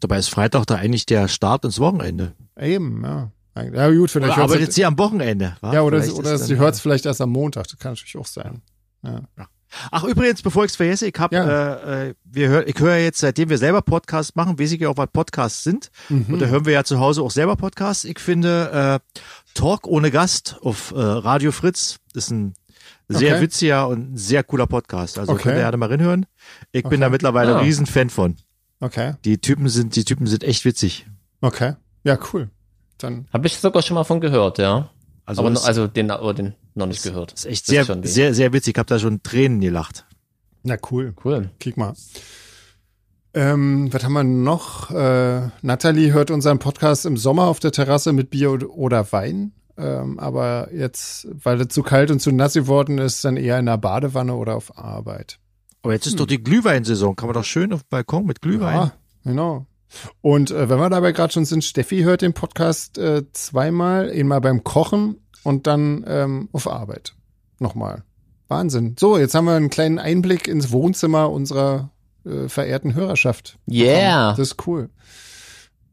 Dabei 0.00 0.18
ist 0.18 0.28
Freitag 0.28 0.66
da 0.66 0.74
eigentlich 0.74 1.06
der 1.06 1.28
Start 1.28 1.64
ins 1.64 1.80
Wochenende. 1.80 2.34
Eben, 2.58 3.02
ja. 3.02 3.32
Ja, 3.56 3.90
gut, 3.90 4.10
vielleicht 4.10 4.34
oder 4.34 4.42
arbeitet 4.44 4.72
sie 4.72 4.84
am 4.84 4.96
Wochenende. 4.98 5.56
Wa? 5.60 5.72
Ja, 5.72 5.82
oder, 5.82 5.98
oder 6.14 6.38
sie 6.38 6.56
hört 6.56 6.74
es 6.74 6.80
vielleicht 6.80 7.06
erst 7.06 7.20
am 7.20 7.30
Montag. 7.30 7.66
Das 7.68 7.78
kann 7.78 7.92
natürlich 7.92 8.16
auch 8.16 8.26
sein. 8.26 8.62
Ja. 9.02 9.22
Ach, 9.90 10.04
übrigens, 10.04 10.42
bevor 10.42 10.64
ich 10.64 10.72
es 10.72 10.76
vergesse, 10.76 11.06
ich 11.06 11.14
habe, 11.18 11.34
ja. 11.34 11.74
äh, 11.74 12.08
äh, 12.08 12.14
wir 12.24 12.48
hör, 12.48 12.66
ich 12.66 12.78
höre 12.78 12.96
jetzt, 12.96 13.18
seitdem 13.18 13.48
wir 13.48 13.58
selber 13.58 13.82
Podcasts 13.82 14.34
machen, 14.34 14.58
weiß 14.58 14.72
ich 14.72 14.80
ja 14.80 14.88
auch, 14.88 14.96
was 14.96 15.08
Podcasts 15.12 15.62
sind. 15.62 15.90
Mhm. 16.08 16.26
Und 16.28 16.42
da 16.42 16.46
hören 16.46 16.64
wir 16.66 16.72
ja 16.72 16.84
zu 16.84 16.98
Hause 16.98 17.22
auch 17.22 17.30
selber 17.30 17.56
Podcasts. 17.56 18.04
Ich 18.04 18.18
finde 18.18 19.00
äh, 19.04 19.18
Talk 19.54 19.86
ohne 19.86 20.10
Gast 20.10 20.58
auf 20.62 20.92
äh, 20.92 20.98
Radio 21.00 21.52
Fritz 21.52 21.98
ist 22.14 22.30
ein 22.30 22.54
sehr 23.08 23.34
okay. 23.34 23.42
witziger 23.42 23.88
und 23.88 24.16
sehr 24.16 24.42
cooler 24.42 24.66
Podcast. 24.66 25.18
Also 25.18 25.32
okay. 25.32 25.42
könnt 25.42 25.56
ihr 25.56 25.62
gerne 25.62 25.76
mal 25.76 25.88
reinhören. 25.88 26.26
Ich 26.72 26.84
okay. 26.84 26.90
bin 26.90 27.00
da 27.00 27.08
mittlerweile 27.08 27.54
ah. 27.54 27.58
ein 27.58 27.64
Riesenfan 27.64 28.10
von. 28.10 28.36
Okay. 28.80 29.14
Die 29.24 29.38
Typen 29.38 29.68
sind, 29.68 29.94
die 29.96 30.04
Typen 30.04 30.26
sind 30.26 30.42
echt 30.44 30.64
witzig. 30.64 31.06
Okay. 31.40 31.74
Ja, 32.04 32.18
cool. 32.32 32.50
Dann. 33.02 33.26
Habe 33.32 33.46
ich 33.46 33.56
sogar 33.56 33.82
schon 33.82 33.94
mal 33.94 34.04
von 34.04 34.20
gehört, 34.20 34.58
ja. 34.58 34.90
Also, 35.26 35.46
aber, 35.46 35.64
also 35.64 35.86
den, 35.86 36.10
aber 36.10 36.34
den 36.34 36.54
noch 36.74 36.86
nicht 36.86 37.02
gehört. 37.02 37.32
Ist 37.32 37.46
echt 37.46 37.66
sehr, 37.66 37.88
ist 37.88 38.14
sehr, 38.14 38.34
sehr 38.34 38.52
witzig. 38.52 38.74
Ich 38.74 38.78
habe 38.78 38.88
da 38.88 38.98
schon 38.98 39.22
Tränen 39.22 39.60
gelacht. 39.60 40.04
Na 40.62 40.76
cool. 40.90 41.14
Cool. 41.24 41.50
Kick 41.58 41.76
mal. 41.76 41.94
Ähm, 43.32 43.92
was 43.92 44.02
haben 44.02 44.12
wir 44.12 44.24
noch? 44.24 44.90
Äh, 44.90 45.48
Natalie 45.62 46.12
hört 46.12 46.30
unseren 46.30 46.58
Podcast 46.58 47.06
im 47.06 47.16
Sommer 47.16 47.44
auf 47.44 47.60
der 47.60 47.70
Terrasse 47.70 48.12
mit 48.12 48.30
Bier 48.30 48.68
oder 48.70 49.12
Wein. 49.12 49.52
Ähm, 49.78 50.18
aber 50.18 50.68
jetzt, 50.74 51.28
weil 51.32 51.60
es 51.60 51.68
zu 51.68 51.82
kalt 51.82 52.10
und 52.10 52.20
zu 52.20 52.32
nass 52.32 52.54
geworden 52.54 52.98
ist, 52.98 53.24
dann 53.24 53.36
eher 53.36 53.58
in 53.58 53.66
der 53.66 53.78
Badewanne 53.78 54.34
oder 54.34 54.56
auf 54.56 54.76
Arbeit. 54.76 55.38
Aber 55.82 55.94
jetzt 55.94 56.06
ist 56.06 56.14
hm. 56.14 56.18
doch 56.18 56.26
die 56.26 56.42
Glühweinsaison. 56.42 57.16
Kann 57.16 57.28
man 57.28 57.34
doch 57.34 57.44
schön 57.44 57.72
auf 57.72 57.82
dem 57.84 57.88
Balkon 57.88 58.26
mit 58.26 58.42
Glühwein. 58.42 58.76
Ja, 58.76 58.92
genau. 59.24 59.66
Und 60.20 60.50
äh, 60.50 60.68
wenn 60.68 60.78
wir 60.78 60.90
dabei 60.90 61.12
gerade 61.12 61.32
schon 61.32 61.44
sind, 61.44 61.64
Steffi 61.64 62.02
hört 62.02 62.22
den 62.22 62.32
Podcast 62.32 62.98
äh, 62.98 63.24
zweimal, 63.32 64.10
einmal 64.10 64.40
beim 64.40 64.64
Kochen 64.64 65.16
und 65.42 65.66
dann 65.66 66.04
ähm, 66.06 66.48
auf 66.52 66.68
Arbeit. 66.68 67.14
Nochmal. 67.58 68.04
Wahnsinn. 68.48 68.96
So, 68.98 69.16
jetzt 69.18 69.34
haben 69.34 69.44
wir 69.44 69.54
einen 69.54 69.70
kleinen 69.70 69.98
Einblick 69.98 70.48
ins 70.48 70.72
Wohnzimmer 70.72 71.30
unserer 71.30 71.90
äh, 72.24 72.48
verehrten 72.48 72.94
Hörerschaft. 72.94 73.58
Yeah. 73.70 74.30
Das 74.30 74.50
ist 74.50 74.66
cool. 74.66 74.90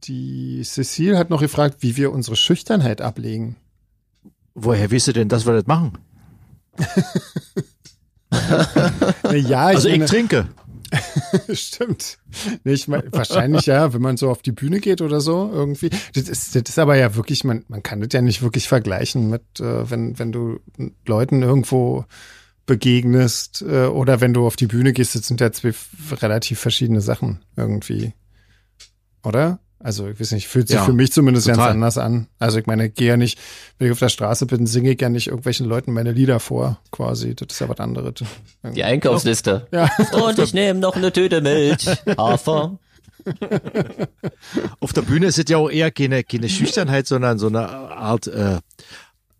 Die 0.03 0.63
Cecile 0.63 1.17
hat 1.17 1.29
noch 1.29 1.41
gefragt, 1.41 1.77
wie 1.81 1.97
wir 1.97 2.11
unsere 2.11 2.35
Schüchternheit 2.35 3.01
ablegen. 3.01 3.57
Woher 4.53 4.89
wisst 4.91 5.07
ihr 5.07 5.13
denn, 5.13 5.29
dass 5.29 5.45
wir 5.45 5.53
das 5.53 5.67
machen? 5.67 5.97
ja, 8.31 9.69
ich 9.71 9.77
also 9.77 9.87
ich 9.87 9.93
meine, 9.93 10.05
trinke. 10.05 10.47
Stimmt. 11.53 12.19
Nee, 12.63 12.73
ich 12.73 12.87
mein, 12.87 13.03
wahrscheinlich 13.11 13.65
ja, 13.65 13.93
wenn 13.93 14.01
man 14.01 14.17
so 14.17 14.29
auf 14.29 14.41
die 14.41 14.51
Bühne 14.51 14.79
geht 14.79 15.01
oder 15.01 15.21
so 15.21 15.49
irgendwie. 15.51 15.89
Das 16.13 16.29
ist, 16.29 16.55
das 16.55 16.63
ist 16.67 16.79
aber 16.79 16.95
ja 16.95 17.15
wirklich, 17.15 17.43
man, 17.43 17.65
man 17.67 17.83
kann 17.83 18.01
das 18.01 18.09
ja 18.13 18.21
nicht 18.21 18.41
wirklich 18.41 18.67
vergleichen 18.67 19.29
mit, 19.29 19.59
äh, 19.59 19.89
wenn, 19.89 20.17
wenn 20.19 20.31
du 20.31 20.59
Leuten 21.05 21.43
irgendwo 21.43 22.05
begegnest 22.65 23.63
äh, 23.67 23.85
oder 23.85 24.21
wenn 24.21 24.33
du 24.33 24.45
auf 24.45 24.55
die 24.55 24.67
Bühne 24.67 24.93
gehst, 24.93 25.15
das 25.15 25.27
sind 25.27 25.41
ja 25.41 25.51
zwei 25.51 25.73
relativ 26.11 26.59
verschiedene 26.59 27.01
Sachen 27.01 27.39
irgendwie. 27.55 28.13
Oder? 29.23 29.59
Also, 29.79 30.07
ich 30.07 30.19
weiß 30.19 30.31
nicht, 30.31 30.47
fühlt 30.47 30.67
sich 30.67 30.77
ja, 30.77 30.83
für 30.83 30.93
mich 30.93 31.11
zumindest 31.11 31.45
total. 31.45 31.57
ganz 31.57 31.73
anders 31.73 31.97
an. 31.97 32.27
Also, 32.39 32.57
ich 32.57 32.65
meine, 32.65 32.87
ich 32.87 32.95
gehe 32.95 33.09
ja 33.09 33.17
nicht, 33.17 33.37
wenn 33.77 33.87
ich 33.87 33.91
auf 33.93 33.99
der 33.99 34.09
Straße 34.09 34.47
bin, 34.47 34.65
singe 34.65 34.91
ich 34.91 35.01
ja 35.01 35.09
nicht 35.09 35.27
irgendwelchen 35.27 35.67
Leuten 35.67 35.93
meine 35.93 36.11
Lieder 36.11 36.39
vor, 36.39 36.79
quasi. 36.91 37.35
Das 37.35 37.49
ist 37.51 37.59
ja 37.59 37.69
was 37.69 37.79
anderes. 37.79 38.13
Die 38.63 38.83
Einkaufsliste. 38.83 39.67
Ja. 39.71 39.89
Und 40.13 40.39
ich 40.39 40.53
nehme 40.53 40.79
noch 40.79 40.95
eine 40.95 41.11
Tüte 41.11 41.41
Milch, 41.41 41.85
Hafer. 42.17 42.79
auf 44.79 44.93
der 44.93 45.01
Bühne 45.01 45.27
ist 45.27 45.37
es 45.37 45.45
ja 45.49 45.57
auch 45.57 45.69
eher 45.69 45.91
keine, 45.91 46.23
keine 46.23 46.49
Schüchternheit, 46.49 47.07
sondern 47.07 47.37
so 47.37 47.47
eine 47.47 47.67
Art, 47.69 48.27
äh, 48.27 48.59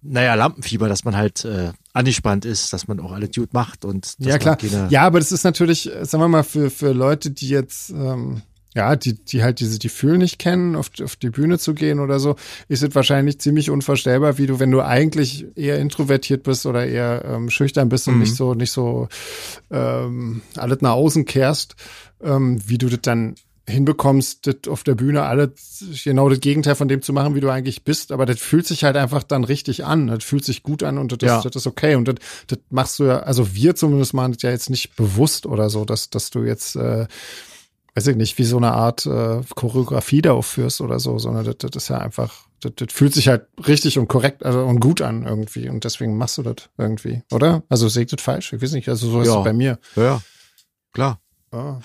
naja, 0.01 0.35
Lampenfieber, 0.35 0.87
dass 0.87 1.05
man 1.05 1.15
halt 1.15 1.45
äh, 1.45 1.71
angespannt 1.93 2.45
ist, 2.45 2.73
dass 2.73 2.87
man 2.87 2.99
auch 2.99 3.11
alle 3.11 3.29
gut 3.29 3.53
macht 3.53 3.85
und 3.85 4.15
ja 4.19 4.37
klar. 4.37 4.57
Ja, 4.89 5.03
aber 5.03 5.19
das 5.19 5.31
ist 5.31 5.43
natürlich, 5.43 5.89
sagen 6.01 6.23
wir 6.23 6.27
mal, 6.27 6.43
für 6.43 6.69
für 6.69 6.91
Leute, 6.91 7.31
die 7.31 7.49
jetzt 7.49 7.89
ähm, 7.89 8.41
ja, 8.77 8.95
die, 8.95 9.13
die 9.13 9.41
halt 9.41 9.59
diese 9.59 9.79
die 9.79 9.89
nicht 10.17 10.37
kennen, 10.37 10.75
auf, 10.75 10.91
auf 11.03 11.15
die 11.15 11.31
Bühne 11.31 11.57
zu 11.57 11.73
gehen 11.73 11.99
oder 11.99 12.19
so, 12.19 12.35
ist 12.67 12.83
es 12.83 12.93
wahrscheinlich 12.93 13.39
ziemlich 13.39 13.71
unvorstellbar, 13.71 14.37
wie 14.37 14.45
du, 14.45 14.59
wenn 14.59 14.69
du 14.69 14.81
eigentlich 14.81 15.47
eher 15.55 15.79
introvertiert 15.79 16.43
bist 16.43 16.67
oder 16.67 16.85
eher 16.85 17.25
ähm, 17.25 17.49
schüchtern 17.49 17.89
bist 17.89 18.07
und 18.07 18.13
mhm. 18.15 18.19
nicht 18.19 18.35
so, 18.35 18.53
nicht 18.53 18.71
so 18.71 19.07
ähm, 19.71 20.43
alles 20.55 20.81
nach 20.81 20.91
außen 20.91 21.25
kehrst, 21.25 21.75
ähm, 22.21 22.59
wie 22.67 22.77
du 22.77 22.87
das 22.87 23.01
dann 23.01 23.33
hinbekommst, 23.67 24.45
das 24.45 24.69
auf 24.69 24.83
der 24.83 24.93
Bühne 24.93 25.23
alles 25.23 25.83
genau 26.03 26.29
das 26.29 26.39
Gegenteil 26.39 26.75
von 26.75 26.87
dem 26.87 27.01
zu 27.01 27.13
machen, 27.13 27.33
wie 27.33 27.41
du 27.41 27.49
eigentlich 27.49 27.83
bist. 27.83 28.11
Aber 28.11 28.27
das 28.27 28.39
fühlt 28.39 28.67
sich 28.67 28.83
halt 28.83 28.95
einfach 28.95 29.23
dann 29.23 29.43
richtig 29.43 29.85
an. 29.85 30.05
Das 30.05 30.23
fühlt 30.23 30.45
sich 30.45 30.61
gut 30.61 30.83
an 30.83 30.99
und 30.99 31.11
das, 31.11 31.27
ja. 31.27 31.41
das 31.41 31.55
ist 31.55 31.67
okay. 31.67 31.95
Und 31.95 32.07
das, 32.07 32.15
das 32.45 32.59
machst 32.69 32.99
du 32.99 33.05
ja, 33.05 33.19
also 33.21 33.55
wir 33.55 33.75
zumindest 33.75 34.13
machen 34.13 34.33
das 34.33 34.43
ja 34.43 34.51
jetzt 34.51 34.69
nicht 34.69 34.95
bewusst 34.95 35.47
oder 35.47 35.71
so, 35.71 35.83
dass, 35.83 36.11
dass 36.11 36.29
du 36.29 36.43
jetzt 36.43 36.75
äh, 36.75 37.07
weiß 37.97 38.07
ich 38.07 38.15
nicht, 38.15 38.37
wie 38.37 38.43
so 38.43 38.57
eine 38.57 38.73
Art 38.73 39.05
äh, 39.07 39.41
Choreografie 39.55 40.21
da 40.21 40.33
aufführst 40.33 40.81
oder 40.81 40.99
so, 40.99 41.17
sondern 41.17 41.45
das, 41.45 41.57
das 41.57 41.71
ist 41.83 41.87
ja 41.89 41.97
einfach, 41.97 42.45
das, 42.61 42.73
das 42.75 42.93
fühlt 42.93 43.13
sich 43.13 43.27
halt 43.27 43.47
richtig 43.67 43.97
und 43.97 44.07
korrekt 44.07 44.45
also 44.45 44.63
und 44.65 44.79
gut 44.79 45.01
an 45.01 45.25
irgendwie 45.25 45.67
und 45.67 45.83
deswegen 45.83 46.15
machst 46.15 46.37
du 46.37 46.43
das 46.43 46.69
irgendwie, 46.77 47.23
oder? 47.31 47.63
Also 47.69 47.89
seht 47.89 48.13
das 48.13 48.21
falsch? 48.21 48.53
Ich 48.53 48.61
weiß 48.61 48.73
nicht, 48.73 48.87
also 48.87 49.09
so 49.09 49.21
ist 49.21 49.27
Ja. 49.27 49.39
es 49.39 49.43
bei 49.43 49.53
mir. 49.53 49.79
Ja, 49.95 50.21
klar. 50.93 51.19
Ah. 51.51 51.79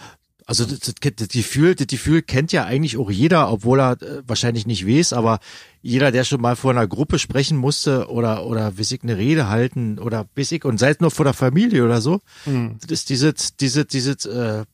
Also 0.45 0.65
das, 0.67 0.81
das, 0.81 0.95
das 1.17 1.29
Gefühl, 1.29 1.75
das 1.77 1.87
Gefühl 1.87 2.21
kennt 2.21 2.53
ja 2.53 2.65
eigentlich 2.65 2.99
auch 2.99 3.11
jeder, 3.11 3.51
obwohl 3.51 3.81
er 3.81 3.93
äh, 4.03 4.23
wahrscheinlich 4.27 4.67
nicht 4.67 4.87
weiß, 4.87 5.13
aber 5.15 5.39
jeder, 5.81 6.11
der 6.11 6.25
schon 6.25 6.43
mal 6.43 6.57
vor 6.57 6.73
einer 6.73 6.87
Gruppe 6.89 7.19
sprechen 7.21 7.57
musste 7.57 8.09
oder 8.11 8.45
oder 8.45 8.73
ich, 8.77 9.03
eine 9.03 9.17
Rede 9.17 9.49
halten 9.49 9.99
oder 9.99 10.27
ich, 10.37 10.65
und 10.65 10.79
sei 10.79 10.91
es 10.91 11.01
nur 11.01 11.11
vor 11.13 11.25
der 11.25 11.33
Familie 11.33 11.85
oder 11.85 12.01
so, 12.03 12.21
Hm. 12.45 12.77
das 12.83 12.91
ist 12.91 13.09
dieses, 13.09 13.57
dieses, 13.57 13.87
dieses 13.87 14.27
äh, 14.27 14.65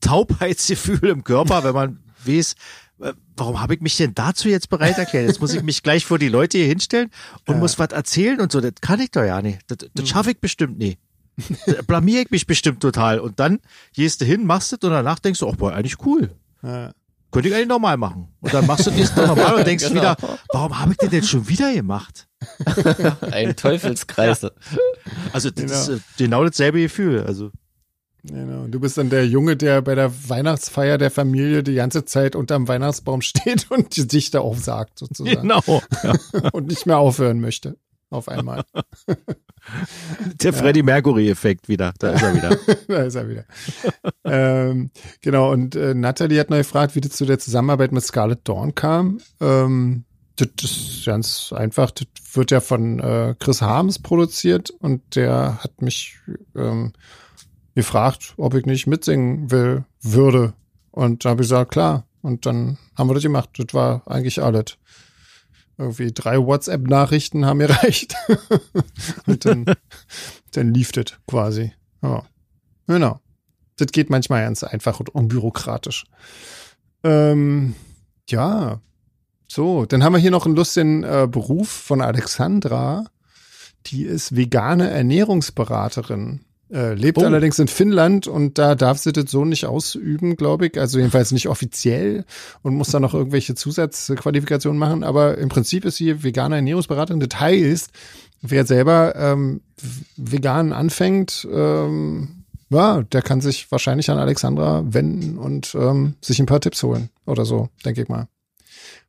Taubheitsgefühl 0.00 1.08
im 1.08 1.24
Körper, 1.24 1.64
wenn 1.64 1.74
man 1.74 1.98
weiß, 2.26 2.54
äh, 3.00 3.12
warum 3.36 3.60
habe 3.60 3.74
ich 3.74 3.80
mich 3.80 3.96
denn 3.96 4.14
dazu 4.14 4.48
jetzt 4.48 4.68
bereit 4.68 4.98
erklärt? 4.98 5.26
Jetzt 5.28 5.40
muss 5.40 5.54
ich 5.54 5.62
mich 5.62 5.82
gleich 5.82 6.04
vor 6.04 6.18
die 6.18 6.28
Leute 6.28 6.58
hier 6.58 6.66
hinstellen 6.66 7.10
und 7.46 7.58
muss 7.58 7.78
was 7.78 7.88
erzählen 7.88 8.40
und 8.40 8.52
so. 8.52 8.60
Das 8.60 8.72
kann 8.80 9.00
ich 9.00 9.10
doch 9.10 9.24
ja 9.24 9.40
nicht. 9.42 9.60
Das, 9.68 9.78
das 9.94 10.08
schaffe 10.08 10.32
ich 10.32 10.40
bestimmt 10.40 10.78
nie. 10.78 10.98
Da 11.66 11.80
blamier 11.82 12.20
ich 12.22 12.30
mich 12.30 12.46
bestimmt 12.46 12.80
total. 12.80 13.18
Und 13.18 13.40
dann 13.40 13.60
gehst 13.94 14.20
du 14.20 14.24
hin, 14.26 14.44
machst 14.44 14.72
es 14.72 14.78
und 14.82 14.90
danach 14.90 15.18
denkst 15.18 15.40
du, 15.40 15.48
ach, 15.48 15.56
boah, 15.56 15.72
eigentlich 15.72 16.04
cool. 16.04 16.30
Ja. 16.62 16.92
Könnte 17.32 17.48
ich 17.48 17.54
eigentlich 17.54 17.68
normal 17.68 17.96
machen. 17.96 18.28
Und 18.40 18.52
dann 18.52 18.66
machst 18.66 18.86
du 18.86 18.90
das 18.90 19.14
normal 19.16 19.54
und 19.54 19.66
denkst 19.66 19.84
Genau. 19.88 20.00
wieder, 20.02 20.16
warum 20.52 20.78
habe 20.78 20.92
ich 20.92 20.98
denn 20.98 21.10
denn 21.10 21.22
schon 21.22 21.48
wieder 21.48 21.72
gemacht? 21.72 22.26
Ein 23.30 23.54
Teufelskreis. 23.56 24.44
Also 25.32 25.50
das 25.50 25.54
Genau. 25.54 25.72
ist 25.80 25.88
äh, 25.88 25.98
genau 26.18 26.44
dasselbe 26.44 26.82
Gefühl. 26.82 27.22
Also 27.24 27.52
Genau. 28.24 28.66
Du 28.66 28.80
bist 28.80 28.98
dann 28.98 29.10
der 29.10 29.26
Junge, 29.26 29.56
der 29.56 29.82
bei 29.82 29.94
der 29.94 30.12
Weihnachtsfeier 30.28 30.98
der 30.98 31.10
Familie 31.10 31.62
die 31.62 31.74
ganze 31.74 32.04
Zeit 32.04 32.36
unterm 32.36 32.68
Weihnachtsbaum 32.68 33.22
steht 33.22 33.70
und 33.70 33.96
die 33.96 34.06
Dichter 34.06 34.42
aufsagt, 34.42 34.98
sozusagen. 34.98 35.42
genau. 35.42 35.62
Ja. 36.02 36.14
Und 36.52 36.66
nicht 36.68 36.86
mehr 36.86 36.98
aufhören 36.98 37.40
möchte. 37.40 37.76
Auf 38.10 38.28
einmal. 38.28 38.64
Der 40.42 40.52
Freddie 40.52 40.82
Mercury-Effekt 40.82 41.68
wieder. 41.68 41.92
Da 41.98 42.10
ist 42.10 42.22
er 42.22 42.34
wieder. 42.34 42.58
da 42.88 43.02
ist 43.02 43.14
er 43.14 43.28
wieder. 43.28 43.44
ähm, 44.24 44.90
genau, 45.20 45.52
und 45.52 45.76
äh, 45.76 45.94
Natalie 45.94 46.40
hat 46.40 46.50
noch 46.50 46.56
gefragt, 46.56 46.96
wie 46.96 47.00
das 47.00 47.12
zu 47.12 47.24
der 47.26 47.38
Zusammenarbeit 47.38 47.92
mit 47.92 48.02
Scarlett 48.02 48.48
Dawn 48.48 48.74
kam. 48.74 49.20
Ähm, 49.40 50.04
das 50.34 50.48
ist 50.64 51.04
ganz 51.04 51.52
einfach. 51.54 51.90
Das 51.90 52.06
wird 52.32 52.50
ja 52.50 52.60
von 52.60 52.98
äh, 52.98 53.34
Chris 53.38 53.62
Harms 53.62 53.98
produziert 53.98 54.70
und 54.70 55.14
der 55.14 55.62
hat 55.62 55.82
mich 55.82 56.16
ähm, 56.56 56.92
gefragt, 57.80 58.34
ob 58.36 58.54
ich 58.54 58.66
nicht 58.66 58.86
mitsingen 58.86 59.50
will, 59.50 59.84
würde. 60.00 60.54
Und 60.90 61.24
da 61.24 61.30
habe 61.30 61.42
ich 61.42 61.48
gesagt, 61.48 61.72
klar. 61.72 62.04
Und 62.22 62.46
dann 62.46 62.78
haben 62.96 63.08
wir 63.08 63.14
das 63.14 63.22
gemacht. 63.22 63.50
Das 63.56 63.72
war 63.72 64.02
eigentlich 64.06 64.42
alles. 64.42 64.76
Irgendwie 65.78 66.12
drei 66.12 66.38
WhatsApp-Nachrichten 66.38 67.46
haben 67.46 67.58
mir 67.58 67.70
reicht. 67.70 68.14
und 69.26 69.44
dann, 69.44 69.64
dann 70.52 70.74
lief 70.74 70.92
das 70.92 71.06
quasi. 71.26 71.72
Ja. 72.02 72.24
Genau. 72.86 73.20
Das 73.76 73.88
geht 73.88 74.10
manchmal 74.10 74.44
ganz 74.44 74.62
einfach 74.62 75.00
und 75.00 75.08
unbürokratisch. 75.08 76.04
Ähm, 77.02 77.74
ja. 78.28 78.80
So, 79.48 79.86
dann 79.86 80.04
haben 80.04 80.12
wir 80.12 80.18
hier 80.18 80.30
noch 80.30 80.44
einen 80.44 80.54
lustigen 80.54 81.02
äh, 81.02 81.26
Beruf 81.30 81.68
von 81.70 82.02
Alexandra. 82.02 83.06
Die 83.86 84.04
ist 84.04 84.36
vegane 84.36 84.90
Ernährungsberaterin. 84.90 86.44
Äh, 86.72 86.94
lebt 86.94 87.18
Oh. 87.18 87.22
allerdings 87.24 87.58
in 87.58 87.66
Finnland 87.66 88.28
und 88.28 88.56
da 88.58 88.74
darf 88.76 88.98
sie 88.98 89.12
das 89.12 89.30
so 89.30 89.44
nicht 89.44 89.66
ausüben, 89.66 90.36
glaube 90.36 90.66
ich. 90.68 90.78
Also 90.78 90.98
jedenfalls 90.98 91.32
nicht 91.32 91.48
offiziell 91.48 92.24
und 92.62 92.74
muss 92.74 92.90
dann 92.90 93.02
noch 93.02 93.12
irgendwelche 93.14 93.54
Zusatzqualifikationen 93.56 94.78
machen. 94.78 95.02
Aber 95.02 95.36
im 95.38 95.48
Prinzip 95.48 95.84
ist 95.84 95.96
sie 95.96 96.22
vegane 96.22 96.56
Ernährungsberaterin. 96.56 97.18
Das 97.20 97.40
heißt, 97.40 97.90
wer 98.42 98.64
selber 98.66 99.16
ähm, 99.16 99.62
vegan 100.16 100.72
anfängt, 100.72 101.46
ähm, 101.52 102.44
ja, 102.68 103.02
der 103.02 103.22
kann 103.22 103.40
sich 103.40 103.70
wahrscheinlich 103.72 104.08
an 104.10 104.18
Alexandra 104.18 104.84
wenden 104.86 105.38
und 105.38 105.74
ähm, 105.74 106.14
sich 106.20 106.38
ein 106.38 106.46
paar 106.46 106.60
Tipps 106.60 106.84
holen 106.84 107.10
oder 107.26 107.44
so, 107.44 107.68
denke 107.84 108.02
ich 108.02 108.08
mal. 108.08 108.28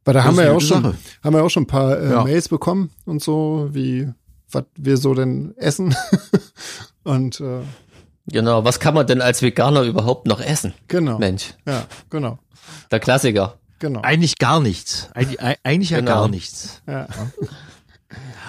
Weil 0.03 0.15
da 0.15 0.21
Das 0.21 0.27
haben 0.29 0.37
wir 0.37 0.45
ja 0.45 0.53
auch 0.53 0.61
schon, 0.61 0.81
Sache. 0.81 0.95
haben 1.23 1.35
wir 1.35 1.43
auch 1.43 1.49
schon 1.51 1.63
ein 1.63 1.67
paar 1.67 1.99
äh, 1.99 2.09
Ja. 2.09 2.23
Mails 2.23 2.49
bekommen 2.49 2.89
und 3.05 3.21
so, 3.21 3.69
wie 3.71 4.09
was 4.51 4.63
wir 4.75 4.97
so 4.97 5.13
denn 5.13 5.53
essen. 5.57 5.95
und 7.03 7.39
äh, 7.39 7.61
Genau, 8.27 8.63
was 8.63 8.79
kann 8.79 8.93
man 8.93 9.07
denn 9.07 9.19
als 9.21 9.41
Veganer 9.41 9.81
überhaupt 9.83 10.27
noch 10.27 10.39
essen? 10.39 10.73
genau. 10.87 11.17
Mensch, 11.17 11.53
Ja, 11.67 11.85
genau. 12.09 12.37
der 12.91 12.99
Klassiker. 12.99 13.57
Genau. 13.79 14.01
Eigentlich 14.01 14.37
gar 14.37 14.59
nichts. 14.61 15.09
Eigentlich, 15.15 15.39
eigentlich 15.63 15.89
ja 15.89 15.99
Genau. 15.99 16.11
gar 16.11 16.27
nichts. 16.27 16.81
Ja. 16.87 17.07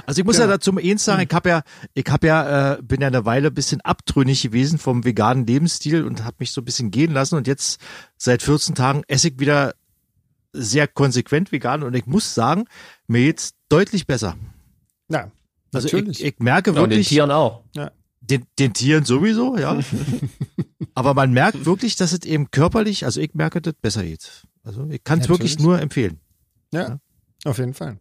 Also 0.05 0.21
ich 0.21 0.25
muss 0.27 0.39
ja, 0.39 0.49
dazu 0.49 0.77
eins 0.77 1.05
sagen, 1.05 1.23
ich 1.29 1.33
habe 1.33 1.49
ja, 1.49 1.63
ich 1.95 2.05
habe 2.09 2.27
ja, 2.27 2.73
äh, 2.73 2.83
bin 2.83 3.01
ja 3.01 3.07
eine 3.07 3.25
Weile 3.25 3.49
ein 3.49 3.55
bisschen 3.55 3.81
abtrünnig 3.83 4.43
gewesen 4.43 4.79
vom 4.81 5.05
veganen 5.05 5.47
Lebensstil 5.47 6.05
und 6.05 6.25
habe 6.25 6.39
mich 6.41 6.51
so 6.51 6.61
ein 6.61 6.65
bisschen 6.65 6.91
gehen 6.91 7.13
lassen 7.13 7.37
und 7.37 7.47
jetzt 7.47 7.81
seit 8.17 8.43
14 8.43 8.75
Tagen 8.75 9.03
esse 9.07 9.29
ich 9.29 9.39
wieder 9.39 9.75
sehr 10.53 10.89
konsequent 10.89 11.53
vegan 11.53 11.85
und 11.85 11.95
ich 11.95 12.07
muss 12.07 12.35
sagen, 12.35 12.65
mir 13.07 13.21
geht's 13.27 13.53
deutlich 13.69 14.09
besser. 14.09 14.35
ja, 15.09 15.31
Also 15.73 15.87
natürlich. 15.87 16.21
ich, 16.21 16.27
ich 16.35 16.39
merke 16.41 16.73
Ja, 16.73 16.81
und 16.83 16.91
den 16.91 16.97
wirklich 16.97 17.09
Tieren 17.09 17.31
auch. 17.31 17.63
Den, 18.23 18.47
den 18.59 18.73
Tieren 18.73 19.05
sowieso, 19.05 19.57
ja. 19.57 19.79
Aber 20.95 21.14
man 21.14 21.33
merkt 21.33 21.64
wirklich, 21.64 21.97
dass 21.97 22.12
es 22.12 22.25
eben 22.25 22.51
körperlich, 22.51 23.05
also 23.05 23.20
ich 23.20 23.35
merke, 23.35 23.61
das 23.61 23.75
besser 23.75 24.03
geht. 24.05 24.47
Also 24.62 24.87
ich 24.91 25.03
kann 25.03 25.20
es 25.20 25.29
wirklich 25.29 25.59
nur 25.59 25.81
empfehlen. 25.81 26.20
ja, 26.73 26.99
auf 27.45 27.59
jeden 27.59 27.75
Fall. 27.75 27.99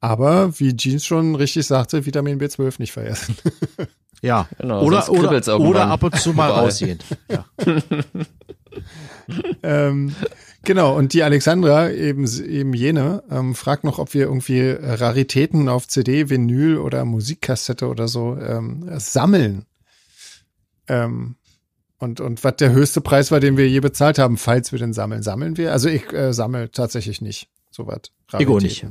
Aber 0.00 0.58
wie 0.58 0.74
Jeans 0.76 1.04
schon 1.04 1.34
richtig 1.34 1.66
sagte, 1.66 2.04
Vitamin 2.06 2.40
B12 2.40 2.74
nicht 2.78 2.92
vergessen. 2.92 3.36
Ja. 4.22 4.48
Genau, 4.58 4.82
oder, 4.82 5.08
oder, 5.08 5.60
oder 5.60 5.86
ab 5.86 6.02
und 6.02 6.14
zu 6.14 6.34
mal 6.34 6.50
rausgehen. 6.50 6.98
Ja. 7.30 7.46
ähm, 9.62 10.14
genau, 10.64 10.96
und 10.96 11.12
die 11.12 11.22
Alexandra, 11.22 11.90
eben, 11.90 12.26
eben 12.42 12.74
jene, 12.74 13.22
ähm, 13.30 13.54
fragt 13.54 13.84
noch, 13.84 13.98
ob 13.98 14.14
wir 14.14 14.22
irgendwie 14.22 14.70
Raritäten 14.70 15.68
auf 15.68 15.88
CD, 15.88 16.30
Vinyl 16.30 16.78
oder 16.78 17.04
Musikkassette 17.04 17.88
oder 17.88 18.08
so 18.08 18.36
ähm, 18.36 18.88
sammeln. 18.98 19.66
Ähm, 20.88 21.36
und, 21.98 22.20
und 22.20 22.42
was 22.44 22.56
der 22.56 22.72
höchste 22.72 23.00
Preis 23.02 23.30
war, 23.30 23.40
den 23.40 23.56
wir 23.56 23.68
je 23.68 23.80
bezahlt 23.80 24.18
haben, 24.18 24.38
falls 24.38 24.72
wir 24.72 24.78
den 24.78 24.94
sammeln. 24.94 25.22
Sammeln 25.22 25.56
wir? 25.58 25.72
Also 25.72 25.88
ich 25.88 26.10
äh, 26.12 26.32
sammle 26.32 26.70
tatsächlich 26.70 27.20
nicht 27.20 27.50
so 27.70 27.86
was. 27.86 28.00
Ego 28.32 28.58
nicht. 28.58 28.86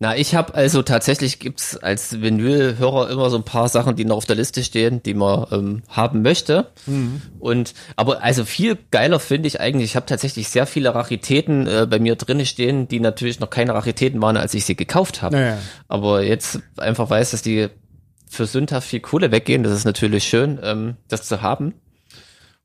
Na, 0.00 0.16
ich 0.16 0.34
habe 0.34 0.54
also 0.54 0.82
tatsächlich 0.82 1.38
gibt's 1.38 1.76
als 1.76 2.20
Vinyl-Hörer 2.20 3.10
immer 3.10 3.30
so 3.30 3.36
ein 3.36 3.44
paar 3.44 3.68
Sachen, 3.68 3.94
die 3.94 4.04
noch 4.04 4.16
auf 4.16 4.26
der 4.26 4.34
Liste 4.34 4.64
stehen, 4.64 5.02
die 5.02 5.14
man 5.14 5.46
ähm, 5.52 5.82
haben 5.88 6.22
möchte. 6.22 6.72
Und 7.38 7.74
aber 7.94 8.22
also 8.22 8.44
viel 8.44 8.76
geiler 8.90 9.20
finde 9.20 9.46
ich 9.46 9.60
eigentlich, 9.60 9.90
ich 9.90 9.96
habe 9.96 10.06
tatsächlich 10.06 10.48
sehr 10.48 10.66
viele 10.66 10.94
Raritäten 10.94 11.68
äh, 11.68 11.86
bei 11.88 12.00
mir 12.00 12.16
drinne 12.16 12.44
stehen, 12.44 12.88
die 12.88 12.98
natürlich 12.98 13.38
noch 13.38 13.50
keine 13.50 13.72
Raritäten 13.74 14.20
waren, 14.20 14.36
als 14.36 14.52
ich 14.54 14.64
sie 14.64 14.74
gekauft 14.74 15.22
habe. 15.22 15.36
Naja. 15.36 15.58
Aber 15.86 16.22
jetzt 16.22 16.58
einfach 16.76 17.08
weiß, 17.08 17.30
dass 17.30 17.42
die 17.42 17.68
für 18.28 18.46
sündhaft 18.46 18.88
viel 18.88 19.00
Kohle 19.00 19.30
weggehen, 19.30 19.62
das 19.62 19.72
ist 19.72 19.84
natürlich 19.84 20.24
schön, 20.24 20.58
ähm, 20.62 20.96
das 21.08 21.28
zu 21.28 21.40
haben. 21.40 21.74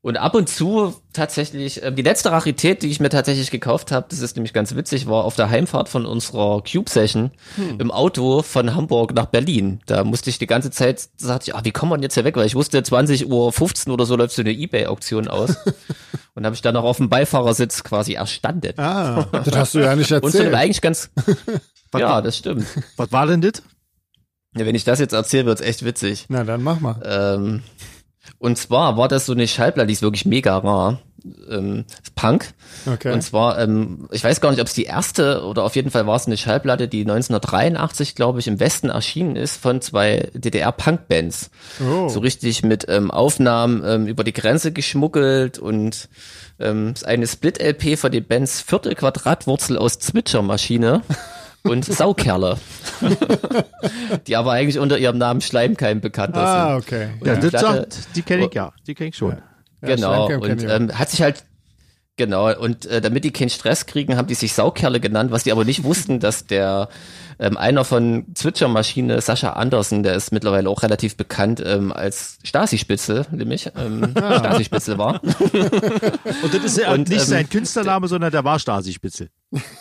Und 0.02 0.16
ab 0.16 0.34
und 0.34 0.48
zu 0.48 0.94
tatsächlich, 1.12 1.82
äh, 1.82 1.92
die 1.92 2.00
letzte 2.00 2.32
Rarität, 2.32 2.82
die 2.82 2.88
ich 2.88 3.00
mir 3.00 3.10
tatsächlich 3.10 3.50
gekauft 3.50 3.92
habe, 3.92 4.06
das 4.08 4.20
ist 4.20 4.34
nämlich 4.34 4.54
ganz 4.54 4.74
witzig, 4.74 5.06
war 5.06 5.24
auf 5.24 5.36
der 5.36 5.50
Heimfahrt 5.50 5.90
von 5.90 6.06
unserer 6.06 6.62
Cube-Session 6.62 7.32
im 7.78 7.90
Auto 7.90 8.42
von 8.42 8.74
Hamburg 8.74 9.14
nach 9.14 9.26
Berlin. 9.26 9.80
Da 9.84 10.04
musste 10.04 10.30
ich 10.30 10.38
die 10.38 10.46
ganze 10.46 10.70
Zeit, 10.70 11.06
sagte 11.18 11.50
ich, 11.50 11.54
ah, 11.54 11.60
wie 11.64 11.72
kommt 11.72 11.90
man 11.90 12.02
jetzt 12.02 12.14
hier 12.14 12.24
weg? 12.24 12.36
Weil 12.36 12.46
ich 12.46 12.54
wusste, 12.54 12.78
20.15 12.78 13.88
Uhr 13.88 13.94
oder 13.94 14.06
so 14.06 14.16
läuft 14.16 14.34
so 14.34 14.40
eine 14.40 14.52
Ebay-Auktion 14.52 15.28
aus. 15.28 15.56
und 16.34 16.46
habe 16.46 16.54
ich 16.54 16.62
dann 16.62 16.74
noch 16.74 16.84
auf 16.84 16.96
dem 16.96 17.10
Beifahrersitz 17.10 17.84
quasi 17.84 18.14
erstanden. 18.14 18.78
Ah, 18.78 19.24
das 19.44 19.54
hast 19.54 19.74
du 19.74 19.80
ja 19.80 19.94
nicht 19.94 20.10
und 20.12 20.20
so 20.22 20.38
erzählt. 20.38 20.54
eigentlich 20.54 20.80
ganz, 20.80 21.10
ja, 21.94 22.22
das 22.22 22.38
stimmt. 22.38 22.66
Was 22.96 23.12
war 23.12 23.26
denn 23.26 23.42
das? 23.42 23.62
Ja, 24.56 24.64
wenn 24.64 24.74
ich 24.74 24.84
das 24.84 24.98
jetzt 24.98 25.12
erzähle, 25.12 25.46
wird's 25.46 25.60
echt 25.60 25.84
witzig. 25.84 26.26
Na, 26.28 26.42
dann 26.42 26.62
mach 26.62 26.80
mal. 26.80 27.00
Ähm, 27.04 27.62
und 28.40 28.56
zwar 28.56 28.96
war 28.96 29.06
das 29.06 29.26
so 29.26 29.32
eine 29.32 29.46
Schallplatte, 29.46 29.86
die 29.86 29.92
ist 29.92 30.02
wirklich 30.02 30.24
mega 30.24 30.56
rar. 30.56 30.98
Ähm, 31.50 31.84
Punk. 32.14 32.54
Okay. 32.86 33.12
Und 33.12 33.20
zwar, 33.20 33.58
ähm, 33.58 34.08
ich 34.10 34.24
weiß 34.24 34.40
gar 34.40 34.50
nicht, 34.50 34.62
ob 34.62 34.66
es 34.66 34.72
die 34.72 34.84
erste 34.84 35.44
oder 35.44 35.64
auf 35.64 35.76
jeden 35.76 35.90
Fall 35.90 36.06
war 36.06 36.16
es 36.16 36.26
eine 36.26 36.38
Schallplatte, 36.38 36.88
die 36.88 37.02
1983, 37.02 38.14
glaube 38.14 38.38
ich, 38.38 38.48
im 38.48 38.58
Westen 38.58 38.88
erschienen 38.88 39.36
ist 39.36 39.60
von 39.60 39.82
zwei 39.82 40.30
DDR-Punk-Bands. 40.32 41.50
Oh. 41.86 42.08
So 42.08 42.20
richtig 42.20 42.62
mit 42.62 42.86
ähm, 42.88 43.10
Aufnahmen 43.10 43.82
ähm, 43.84 44.06
über 44.06 44.24
die 44.24 44.32
Grenze 44.32 44.72
geschmuggelt 44.72 45.58
und 45.58 46.08
ähm, 46.58 46.92
ist 46.94 47.06
eine 47.06 47.26
Split-LP 47.26 47.98
von 47.98 48.10
den 48.10 48.24
Bands 48.24 48.62
Viertel 48.62 48.94
Quadratwurzel 48.94 49.76
aus 49.76 49.98
Zwitschermaschine 49.98 51.02
und 51.62 51.84
Saukerle. 51.84 52.58
die 54.26 54.36
aber 54.36 54.52
eigentlich 54.52 54.78
unter 54.78 54.98
ihrem 54.98 55.18
Namen 55.18 55.40
Schleimkeim 55.40 56.00
bekannt 56.00 56.36
ah, 56.36 56.80
sind. 56.80 56.82
okay. 56.82 57.08
Und 57.20 57.26
Ja, 57.26 57.36
die 57.36 57.48
sagt, 57.48 58.16
die 58.16 58.22
kenne 58.22 58.46
ich 58.46 58.54
ja. 58.54 58.72
Die 58.86 58.94
kenne 58.94 59.10
ich 59.10 59.16
schon. 59.16 59.38
Ja, 59.82 59.94
genau, 59.94 60.28
und 60.28 60.62
ähm, 60.62 60.98
hat 60.98 61.10
sich 61.10 61.22
halt 61.22 61.44
Genau, 62.20 62.54
und 62.54 62.84
äh, 62.84 63.00
damit 63.00 63.24
die 63.24 63.30
keinen 63.30 63.48
Stress 63.48 63.86
kriegen, 63.86 64.18
haben 64.18 64.26
die 64.26 64.34
sich 64.34 64.52
Saukerle 64.52 65.00
genannt, 65.00 65.30
was 65.30 65.44
die 65.44 65.52
aber 65.52 65.64
nicht 65.64 65.84
wussten, 65.84 66.20
dass 66.20 66.44
der 66.44 66.90
ähm, 67.38 67.56
einer 67.56 67.82
von 67.82 68.26
Zwitschermaschine, 68.34 69.22
Sascha 69.22 69.54
Andersen, 69.54 70.02
der 70.02 70.16
ist 70.16 70.30
mittlerweile 70.30 70.68
auch 70.68 70.82
relativ 70.82 71.16
bekannt 71.16 71.62
ähm, 71.64 71.92
als 71.92 72.36
Stasi-Spitzel, 72.44 73.24
nämlich 73.30 73.70
ähm, 73.74 74.12
ah. 74.20 74.38
Stasi-Spitzel 74.38 74.98
war. 74.98 75.22
und 76.42 76.52
das 76.52 76.62
ist 76.62 76.76
ja 76.76 76.92
und, 76.92 77.08
nicht 77.08 77.20
ähm, 77.20 77.26
sein 77.26 77.48
Künstlername, 77.48 78.06
sondern 78.06 78.30
der 78.30 78.44
war 78.44 78.58
Stasi-Spitzel. 78.58 79.30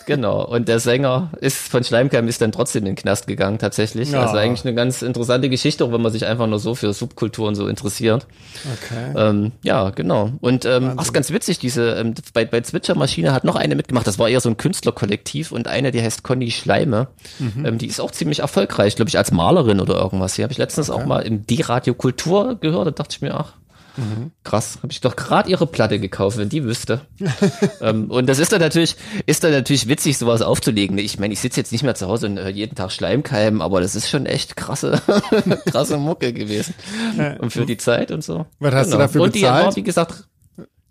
Genau, 0.07 0.43
und 0.43 0.67
der 0.67 0.79
Sänger 0.79 1.31
ist 1.41 1.69
von 1.69 1.83
Schleimkeim 1.83 2.27
ist 2.27 2.41
dann 2.41 2.51
trotzdem 2.51 2.81
in 2.81 2.85
den 2.87 2.95
Knast 2.95 3.27
gegangen, 3.27 3.59
tatsächlich. 3.59 4.11
Ja. 4.11 4.23
Also 4.23 4.37
eigentlich 4.37 4.65
eine 4.65 4.73
ganz 4.73 5.03
interessante 5.03 5.47
Geschichte, 5.47 5.85
auch 5.85 5.91
wenn 5.91 6.01
man 6.01 6.11
sich 6.11 6.25
einfach 6.25 6.47
nur 6.47 6.57
so 6.57 6.73
für 6.73 6.91
Subkulturen 6.91 7.53
so 7.53 7.67
interessiert. 7.67 8.25
Okay. 8.73 9.13
Ähm, 9.15 9.51
ja, 9.61 9.91
genau. 9.91 10.31
Und 10.41 10.65
ähm, 10.65 10.93
ach, 10.97 11.03
ist 11.03 11.13
ganz 11.13 11.29
witzig, 11.31 11.59
diese, 11.59 11.91
ähm, 11.91 12.15
bei, 12.33 12.45
bei 12.45 12.61
Zwitschermaschine 12.61 13.31
hat 13.31 13.43
noch 13.43 13.55
eine 13.55 13.75
mitgemacht, 13.75 14.07
das 14.07 14.17
war 14.17 14.27
eher 14.27 14.41
so 14.41 14.49
ein 14.49 14.57
Künstlerkollektiv 14.57 15.51
und 15.51 15.67
eine, 15.67 15.91
die 15.91 16.01
heißt 16.01 16.23
Conny 16.23 16.49
Schleime. 16.49 17.09
Mhm. 17.37 17.65
Ähm, 17.65 17.77
die 17.77 17.85
ist 17.85 18.01
auch 18.01 18.11
ziemlich 18.11 18.39
erfolgreich, 18.39 18.95
glaube 18.95 19.09
ich, 19.09 19.19
als 19.19 19.31
Malerin 19.31 19.79
oder 19.79 20.01
irgendwas. 20.01 20.33
Die 20.33 20.41
habe 20.41 20.51
ich 20.51 20.57
letztens 20.57 20.89
okay. 20.89 20.99
auch 20.99 21.05
mal 21.05 21.19
im 21.19 21.45
D-Radio 21.45 21.93
Kultur 21.93 22.57
gehört, 22.59 22.87
da 22.87 22.91
dachte 22.91 23.15
ich 23.15 23.21
mir, 23.21 23.35
ach, 23.35 23.53
Mhm. 23.97 24.31
Krass, 24.43 24.79
habe 24.81 24.91
ich 24.91 25.01
doch 25.01 25.15
gerade 25.15 25.49
ihre 25.49 25.67
Platte 25.67 25.99
gekauft, 25.99 26.37
wenn 26.37 26.49
die 26.49 26.63
wüsste. 26.63 27.01
ähm, 27.81 28.09
und 28.09 28.27
das 28.27 28.39
ist 28.39 28.51
dann 28.51 28.61
natürlich, 28.61 28.95
ist 29.25 29.43
dann 29.43 29.51
natürlich 29.51 29.87
witzig, 29.87 30.17
sowas 30.17 30.41
aufzulegen. 30.41 30.97
Ich 30.97 31.19
meine, 31.19 31.33
ich 31.33 31.39
sitze 31.39 31.59
jetzt 31.59 31.71
nicht 31.71 31.83
mehr 31.83 31.95
zu 31.95 32.07
Hause 32.07 32.27
und 32.27 32.37
äh, 32.37 32.49
jeden 32.49 32.75
Tag 32.75 32.91
Schleimkeim, 32.91 33.61
aber 33.61 33.81
das 33.81 33.95
ist 33.95 34.09
schon 34.09 34.25
echt 34.25 34.55
krasse, 34.55 35.01
krasse 35.65 35.97
Mucke 35.97 36.33
gewesen. 36.33 36.73
Und 37.39 37.51
für 37.51 37.65
die 37.65 37.77
Zeit 37.77 38.11
und 38.11 38.23
so. 38.23 38.45
Was 38.59 38.73
hast 38.73 38.85
genau. 38.85 38.97
du 38.97 39.03
dafür 39.03 39.21
und 39.23 39.33
bezahlt? 39.33 39.53
Und 39.53 39.59
die 39.61 39.65
war, 39.65 39.75
wie 39.75 39.83
gesagt, 39.83 40.27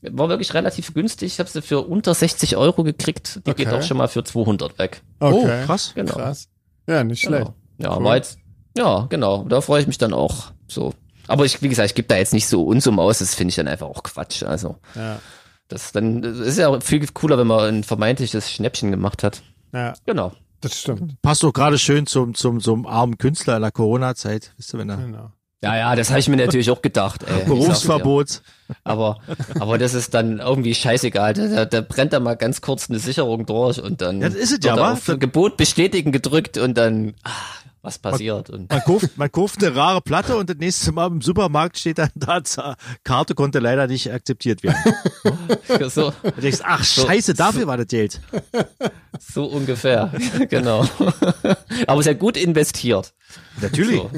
war 0.02 0.28
wirklich 0.28 0.54
relativ 0.54 0.94
günstig. 0.94 1.32
Ich 1.32 1.38
habe 1.40 1.48
sie 1.48 1.62
für 1.62 1.80
unter 1.80 2.14
60 2.14 2.56
Euro 2.56 2.84
gekriegt. 2.84 3.40
Die 3.46 3.50
okay. 3.50 3.64
geht 3.64 3.72
auch 3.72 3.82
schon 3.82 3.96
mal 3.96 4.08
für 4.08 4.22
200 4.22 4.78
weg. 4.78 5.02
Okay. 5.18 5.34
Oh, 5.34 5.66
krass. 5.66 5.92
Genau. 5.94 6.14
Krass. 6.14 6.48
Ja, 6.86 7.02
nicht 7.04 7.22
genau. 7.22 7.36
schlecht. 7.36 7.52
Genau. 7.78 7.90
Ja, 7.90 7.96
cool. 7.96 8.04
war 8.04 8.16
jetzt, 8.16 8.38
ja, 8.76 9.06
genau. 9.08 9.44
Da 9.48 9.60
freue 9.60 9.80
ich 9.80 9.86
mich 9.86 9.98
dann 9.98 10.12
auch 10.12 10.52
so 10.68 10.94
aber 11.28 11.44
ich, 11.44 11.62
wie 11.62 11.68
gesagt, 11.68 11.90
ich 11.90 11.94
gebe 11.94 12.08
da 12.08 12.16
jetzt 12.16 12.32
nicht 12.32 12.48
so 12.48 12.64
Unsum 12.64 12.98
aus, 12.98 13.18
das 13.20 13.34
finde 13.34 13.50
ich 13.50 13.56
dann 13.56 13.68
einfach 13.68 13.86
auch 13.86 14.02
Quatsch. 14.02 14.42
Also 14.42 14.76
ja. 14.94 15.20
das 15.68 15.92
dann 15.92 16.22
das 16.22 16.38
ist 16.38 16.58
ja 16.58 16.80
viel 16.80 17.06
cooler, 17.08 17.38
wenn 17.38 17.46
man 17.46 17.60
ein 17.60 17.84
vermeintliches 17.84 18.50
Schnäppchen 18.50 18.90
gemacht 18.90 19.22
hat. 19.22 19.42
Ja. 19.72 19.94
Genau. 20.06 20.32
Das 20.60 20.80
stimmt. 20.80 21.22
Passt 21.22 21.42
doch 21.44 21.52
gerade 21.52 21.78
schön 21.78 22.06
zum, 22.06 22.34
zum, 22.34 22.60
zum 22.60 22.86
armen 22.86 23.16
Künstler 23.16 23.56
in 23.56 23.62
der 23.62 23.70
Corona-Zeit, 23.70 24.52
wisst 24.56 24.74
ihr, 24.74 24.80
wenn 24.80 24.90
er. 24.90 24.96
Genau. 24.96 25.32
Ja, 25.62 25.76
ja, 25.76 25.96
das 25.96 26.10
habe 26.10 26.20
ich 26.20 26.28
mir 26.28 26.36
natürlich 26.36 26.70
auch 26.70 26.82
gedacht. 26.82 27.24
Ey, 27.24 27.44
Berufsverbot. 27.44 28.42
Aber, 28.84 29.18
aber 29.58 29.76
das 29.76 29.92
ist 29.92 30.14
dann 30.14 30.38
irgendwie 30.38 30.74
scheißegal. 30.74 31.34
Da, 31.34 31.64
da 31.64 31.80
brennt 31.80 32.12
da 32.12 32.20
mal 32.20 32.36
ganz 32.36 32.60
kurz 32.60 32.88
eine 32.88 33.00
Sicherung 33.00 33.44
durch 33.44 33.82
und 33.82 34.00
dann 34.00 34.20
ja, 34.20 34.28
das 34.28 34.36
ist 34.36 34.52
es 34.52 34.64
ja, 34.64 34.74
auf 34.74 35.06
Gebot 35.18 35.56
bestätigen 35.56 36.12
gedrückt 36.12 36.58
und 36.58 36.78
dann 36.78 37.14
ach, 37.24 37.62
was 37.82 37.98
passiert. 37.98 38.48
Man, 38.50 38.60
und 38.60 38.70
man, 38.70 38.80
kauft, 38.80 39.18
man 39.18 39.32
kauft 39.32 39.64
eine 39.64 39.74
rare 39.74 40.00
Platte 40.00 40.36
und 40.36 40.50
das 40.50 40.56
nächste 40.56 40.92
Mal 40.92 41.06
im 41.06 41.20
Supermarkt 41.20 41.78
steht 41.78 41.98
dann 41.98 42.10
da, 42.14 42.42
Karte 43.04 43.34
konnte 43.34 43.58
leider 43.58 43.86
nicht 43.86 44.12
akzeptiert 44.12 44.62
werden. 44.62 44.94
so. 45.88 46.12
Du 46.22 46.40
denkst, 46.40 46.60
ach 46.62 46.84
scheiße, 46.84 47.34
dafür 47.34 47.62
so, 47.62 47.66
war 47.66 47.76
das 47.76 47.86
Geld. 47.86 48.20
So 49.18 49.46
ungefähr, 49.46 50.12
genau. 50.48 50.86
Aber 51.86 52.02
sehr 52.02 52.14
gut 52.14 52.36
investiert. 52.36 53.14
Natürlich. 53.60 54.00
So. 54.00 54.10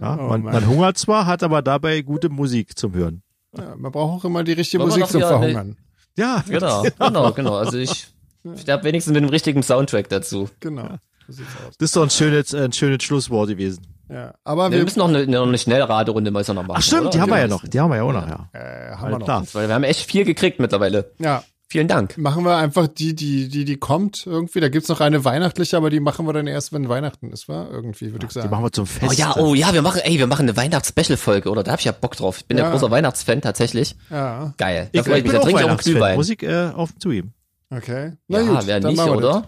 Ja, 0.00 0.18
oh 0.18 0.28
man, 0.28 0.42
man, 0.42 0.66
hungert 0.66 0.98
zwar, 0.98 1.26
hat 1.26 1.42
aber 1.42 1.62
dabei 1.62 2.02
gute 2.02 2.28
Musik 2.28 2.78
zum 2.78 2.94
Hören. 2.94 3.22
Ja, 3.56 3.74
man 3.76 3.90
braucht 3.92 4.20
auch 4.20 4.24
immer 4.26 4.44
die 4.44 4.52
richtige 4.52 4.82
Musik 4.84 5.06
zum 5.06 5.20
Verhungern. 5.20 5.76
Ja, 6.16 6.44
genau, 6.46 6.84
genau, 6.98 7.32
genau. 7.32 7.56
Also 7.56 7.78
ich, 7.78 8.08
ich 8.44 8.68
habe 8.68 8.84
wenigstens 8.84 9.14
mit 9.14 9.22
dem 9.22 9.30
richtigen 9.30 9.62
Soundtrack 9.62 10.08
dazu. 10.08 10.48
Genau. 10.60 10.96
Das 11.36 11.90
ist 11.90 11.96
doch 11.96 12.02
ein 12.02 12.10
schönes, 12.10 12.54
ein 12.54 12.72
schönes 12.72 13.02
Schlusswort 13.02 13.48
gewesen. 13.48 13.86
Ja, 14.08 14.34
aber 14.42 14.70
wir, 14.70 14.78
wir 14.78 14.84
müssen 14.84 14.98
noch 14.98 15.08
eine, 15.08 15.26
noch 15.26 15.46
eine 15.46 15.58
Schnellraderunde 15.58 16.30
mal 16.30 16.42
so 16.42 16.52
noch 16.52 16.66
machen. 16.66 16.78
Ach 16.78 16.82
stimmt, 16.82 17.02
oder? 17.02 17.10
die 17.10 17.20
haben 17.20 17.30
wir 17.30 17.38
ja 17.38 17.46
noch. 17.46 17.62
Die 17.66 17.80
haben 17.80 17.90
wir 17.90 17.96
ja 17.96 18.02
auch 18.02 18.12
noch, 18.12 18.26
ja. 18.26 18.48
Äh, 18.52 18.96
haben 18.96 19.12
wir 19.12 19.18
noch. 19.18 19.26
Klar. 19.26 19.44
Weil 19.52 19.68
wir 19.68 19.74
haben 19.74 19.84
echt 19.84 20.10
viel 20.10 20.24
gekriegt 20.24 20.58
mittlerweile. 20.58 21.12
Ja. 21.18 21.44
Vielen 21.72 21.86
Dank. 21.86 22.18
Machen 22.18 22.44
wir 22.44 22.56
einfach 22.56 22.88
die, 22.88 23.14
die, 23.14 23.48
die, 23.48 23.64
die 23.64 23.76
kommt 23.76 24.26
irgendwie. 24.26 24.58
Da 24.58 24.68
gibt's 24.68 24.88
noch 24.88 25.00
eine 25.00 25.24
weihnachtliche, 25.24 25.76
aber 25.76 25.88
die 25.88 26.00
machen 26.00 26.26
wir 26.26 26.32
dann 26.32 26.48
erst, 26.48 26.72
wenn 26.72 26.88
Weihnachten 26.88 27.30
ist, 27.30 27.48
war 27.48 27.70
irgendwie, 27.70 28.10
würde 28.10 28.26
ich 28.26 28.32
sagen. 28.32 28.48
Die 28.48 28.50
machen 28.50 28.64
wir 28.64 28.72
zum 28.72 28.86
Fest. 28.86 29.08
Oh 29.08 29.14
ja, 29.14 29.36
oh 29.36 29.54
ja, 29.54 29.72
wir 29.72 29.80
machen, 29.80 30.00
ey, 30.02 30.18
wir 30.18 30.26
machen 30.26 30.48
eine 30.48 30.56
Weihnachts-Special-Folge, 30.56 31.48
oder? 31.48 31.62
Da 31.62 31.70
hab 31.70 31.78
ich 31.78 31.84
ja 31.84 31.92
Bock 31.92 32.16
drauf. 32.16 32.38
Ich 32.38 32.46
bin 32.46 32.58
ja, 32.58 32.64
ja 32.64 32.70
großer 32.72 32.90
Weihnachtsfan 32.90 33.40
tatsächlich. 33.40 33.94
Ja. 34.10 34.52
Geil. 34.56 34.90
Da 34.92 34.98
ich, 34.98 35.06
freue 35.06 35.18
ich 35.18 35.22
mich. 35.22 35.32
Da 35.32 35.38
trinke 35.38 35.60
ich 35.60 35.64
auch 35.64 35.68
einen 35.68 35.78
Glühwein. 35.78 36.16
Muss 36.16 36.28
ich 36.28 36.42
äh, 36.42 36.72
auf 36.74 36.90
zugeben. 36.98 37.34
Okay. 37.70 38.14
Na 38.26 38.40
ja, 38.40 38.46
gut, 38.48 38.66
wer 38.66 38.80
nicht, 38.80 38.98
oder? 38.98 39.44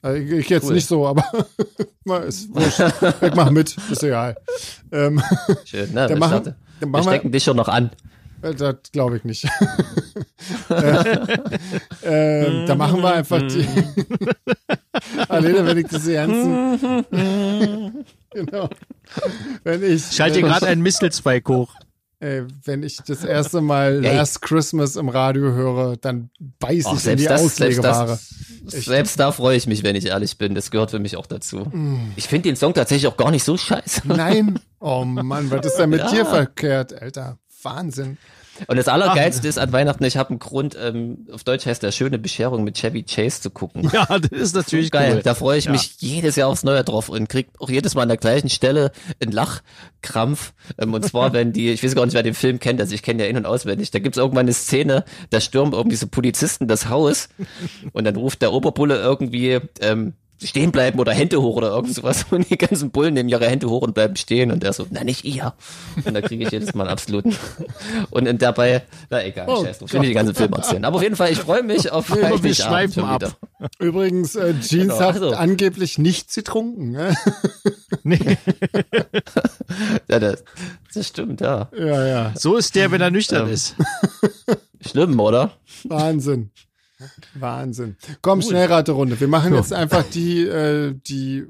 Also 0.00 0.20
ich 0.20 0.48
jetzt 0.48 0.66
cool. 0.66 0.74
nicht 0.74 0.86
so, 0.86 1.06
aber 1.06 1.24
ist 2.26 2.54
wurscht. 2.54 2.80
ich 3.20 3.34
mach 3.34 3.50
mit, 3.50 3.76
ist 3.90 4.02
egal. 4.02 4.36
Ähm, 4.92 5.20
Schön, 5.64 5.92
ne? 5.92 6.06
Dann 6.06 6.18
machen, 6.18 6.54
dann 6.80 6.90
machen 6.90 7.06
wir 7.06 7.12
stecken 7.12 7.32
dich 7.32 7.42
schon 7.42 7.56
noch 7.56 7.68
an. 7.68 7.90
Äh, 8.42 8.54
das 8.54 8.76
glaube 8.92 9.16
ich 9.16 9.24
nicht. 9.24 9.44
äh, 10.68 12.66
da 12.66 12.74
machen 12.76 13.02
wir 13.02 13.12
einfach 13.12 13.42
die. 13.42 13.66
Alena, 15.28 15.66
wenn 15.66 15.78
ich 15.78 15.88
das 15.88 16.06
ernst. 16.06 16.84
genau. 18.30 18.68
Wenn 19.64 19.82
ich. 19.82 20.04
Schalte 20.12 20.42
gerade 20.42 20.66
einen 20.68 20.82
Mistelzweig 20.82 21.48
hoch. 21.48 21.74
Ey, 22.20 22.44
wenn 22.64 22.82
ich 22.82 22.96
das 23.06 23.22
erste 23.22 23.60
Mal 23.60 24.04
Ey. 24.04 24.16
Last 24.16 24.42
Christmas 24.42 24.96
im 24.96 25.08
Radio 25.08 25.52
höre, 25.52 25.96
dann 25.96 26.30
beiß 26.58 26.86
ich 26.92 27.06
in 27.06 27.16
die 27.16 27.24
das, 27.24 27.42
Auslegeware. 27.42 28.16
Selbst, 28.16 28.74
das, 28.74 28.84
selbst 28.84 29.20
da 29.20 29.30
freue 29.30 29.56
ich 29.56 29.68
mich, 29.68 29.84
wenn 29.84 29.94
ich 29.94 30.06
ehrlich 30.06 30.36
bin. 30.36 30.56
Das 30.56 30.72
gehört 30.72 30.90
für 30.90 30.98
mich 30.98 31.16
auch 31.16 31.26
dazu. 31.26 31.58
Mm. 31.58 32.12
Ich 32.16 32.26
finde 32.26 32.48
den 32.48 32.56
Song 32.56 32.74
tatsächlich 32.74 33.06
auch 33.06 33.16
gar 33.16 33.30
nicht 33.30 33.44
so 33.44 33.56
scheiße. 33.56 34.02
Nein. 34.04 34.58
Oh 34.80 35.04
Mann, 35.04 35.48
was 35.52 35.66
ist 35.66 35.76
denn 35.76 35.90
mit 35.90 36.00
ja. 36.00 36.10
dir 36.10 36.26
verkehrt, 36.26 37.00
Alter? 37.00 37.38
Wahnsinn. 37.62 38.18
Und 38.66 38.76
das 38.76 38.88
Allergeilste 38.88 39.42
Ach. 39.44 39.48
ist 39.48 39.58
an 39.58 39.72
Weihnachten, 39.72 40.04
ich 40.04 40.16
habe 40.16 40.30
einen 40.30 40.38
Grund, 40.38 40.76
ähm, 40.80 41.26
auf 41.32 41.44
Deutsch 41.44 41.66
heißt 41.66 41.82
der 41.82 41.92
schöne 41.92 42.18
Bescherung 42.18 42.64
mit 42.64 42.76
Chevy 42.76 43.02
Chase 43.02 43.40
zu 43.40 43.50
gucken. 43.50 43.88
Ja, 43.92 44.06
das 44.06 44.30
ist 44.30 44.54
natürlich 44.54 44.86
so 44.86 44.90
geil. 44.90 45.14
Cool. 45.16 45.22
Da 45.22 45.34
freue 45.34 45.58
ich 45.58 45.66
ja. 45.66 45.72
mich 45.72 45.96
jedes 45.98 46.36
Jahr 46.36 46.48
aufs 46.48 46.64
Neue 46.64 46.84
drauf 46.84 47.08
und 47.08 47.28
krieg 47.28 47.48
auch 47.58 47.70
jedes 47.70 47.94
Mal 47.94 48.02
an 48.02 48.08
der 48.08 48.16
gleichen 48.16 48.50
Stelle 48.50 48.92
einen 49.20 49.32
Lachkrampf. 49.32 50.52
Ähm, 50.78 50.94
und 50.94 51.04
zwar, 51.04 51.32
wenn 51.32 51.52
die, 51.52 51.70
ich 51.70 51.82
weiß 51.82 51.94
gar 51.94 52.04
nicht, 52.04 52.14
wer 52.14 52.22
den 52.22 52.34
Film 52.34 52.58
kennt, 52.58 52.80
also 52.80 52.94
ich 52.94 53.02
kenne 53.02 53.24
ja 53.24 53.28
in- 53.28 53.36
und 53.36 53.46
auswendig, 53.46 53.90
da 53.90 53.98
gibt's 53.98 54.18
irgendwann 54.18 54.46
eine 54.46 54.52
Szene, 54.52 55.04
da 55.30 55.40
stürmen 55.40 55.72
irgendwie 55.72 55.96
so 55.96 56.06
Polizisten 56.06 56.68
das 56.68 56.88
Haus 56.88 57.28
und 57.92 58.04
dann 58.04 58.16
ruft 58.16 58.42
der 58.42 58.52
Oberbulle 58.52 59.00
irgendwie, 59.00 59.58
ähm, 59.80 60.14
stehen 60.46 60.70
bleiben 60.70 60.98
oder 60.98 61.12
Hände 61.12 61.42
hoch 61.42 61.56
oder 61.56 61.68
irgend 61.68 61.94
sowas. 61.94 62.26
Und 62.30 62.48
die 62.50 62.58
ganzen 62.58 62.90
Bullen 62.90 63.14
nehmen 63.14 63.28
ihre 63.28 63.46
Hände 63.46 63.68
hoch 63.68 63.82
und 63.82 63.94
bleiben 63.94 64.16
stehen. 64.16 64.50
Und 64.52 64.62
der 64.62 64.72
so, 64.72 64.86
na 64.90 65.04
nicht 65.04 65.24
ihr. 65.24 65.54
Und 66.04 66.14
da 66.14 66.20
kriege 66.20 66.44
ich 66.44 66.50
jedes 66.50 66.74
Mal 66.74 66.84
einen 66.84 66.92
absoluten. 66.92 67.36
Und 68.10 68.40
dabei, 68.40 68.82
na 69.10 69.24
egal, 69.24 69.48
oh, 69.48 69.64
scheiß 69.64 69.78
drauf. 69.78 69.88
Ich 69.88 69.92
will 69.94 70.00
nicht 70.00 70.10
die 70.10 70.14
ganzen 70.14 70.34
Filme 70.34 70.56
erzählen. 70.56 70.84
Aber 70.84 70.96
auf 70.96 71.02
jeden 71.02 71.16
Fall, 71.16 71.32
ich 71.32 71.38
freue 71.38 71.62
mich 71.62 71.90
auf 71.90 72.08
nee, 72.10 72.42
Wir 72.42 72.54
schweifen 72.54 73.04
ab. 73.04 73.36
Übrigens, 73.78 74.36
äh, 74.36 74.54
Jeans 74.60 74.70
genau, 74.70 75.00
hat 75.00 75.14
also. 75.14 75.30
angeblich 75.32 75.98
nichts 75.98 76.34
getrunken. 76.34 76.92
Ne? 76.92 77.16
nee. 78.04 78.18
ja, 80.08 80.18
das, 80.20 80.44
das 80.94 81.08
stimmt, 81.08 81.40
ja. 81.40 81.68
Ja, 81.76 82.06
ja. 82.06 82.32
So 82.36 82.56
ist 82.56 82.74
der, 82.74 82.92
wenn 82.92 83.00
er 83.00 83.10
nüchtern 83.10 83.48
ähm, 83.48 83.52
ist. 83.52 83.74
Schlimm, 84.80 85.18
oder? 85.18 85.52
Wahnsinn. 85.84 86.50
Wahnsinn. 87.34 87.96
Komm, 88.22 88.42
Schnellraterunde. 88.42 89.18
Wir 89.20 89.28
machen 89.28 89.54
jetzt 89.54 89.72
einfach 89.72 90.04
die, 90.04 90.42
äh, 90.42 90.94
die, 91.06 91.46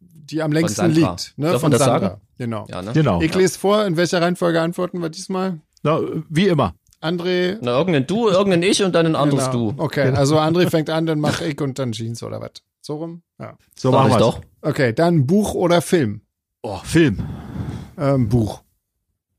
die 0.00 0.42
am 0.42 0.52
längsten 0.52 0.90
liegt. 0.90 1.34
Ne? 1.36 1.52
Darf 1.52 1.60
von 1.60 1.70
das 1.70 1.80
Sandra. 1.80 2.08
Sagen? 2.08 2.20
Genau. 2.38 2.66
Ja, 2.68 2.82
ne? 2.82 2.92
genau. 2.92 3.20
Ich 3.20 3.34
lese 3.34 3.58
vor, 3.58 3.84
in 3.84 3.96
welcher 3.96 4.20
Reihenfolge 4.22 4.60
antworten 4.60 5.00
wir 5.00 5.08
diesmal? 5.08 5.60
Na, 5.82 6.00
wie 6.28 6.48
immer. 6.48 6.74
André. 7.00 7.58
Na, 7.60 7.78
irgendein 7.78 8.06
Du, 8.06 8.28
irgendein 8.28 8.62
Ich 8.62 8.82
und 8.82 8.94
dann 8.94 9.06
ein 9.06 9.16
anderes 9.16 9.50
genau. 9.50 9.72
Du. 9.72 9.82
Okay, 9.82 10.04
genau. 10.06 10.18
also 10.18 10.38
André 10.38 10.70
fängt 10.70 10.90
an, 10.90 11.06
dann 11.06 11.20
mach 11.20 11.40
ich 11.40 11.60
und 11.60 11.78
dann 11.78 11.92
Jeans 11.92 12.22
oder 12.22 12.40
was? 12.40 12.52
So 12.80 12.96
rum? 12.96 13.22
Ja. 13.38 13.56
So 13.74 13.90
machen 13.90 14.10
wir 14.10 14.18
doch. 14.18 14.40
Okay, 14.62 14.92
dann 14.92 15.26
Buch 15.26 15.54
oder 15.54 15.82
Film? 15.82 16.22
Oh, 16.62 16.78
Film. 16.84 17.24
Ähm, 17.98 18.28
Buch. 18.28 18.62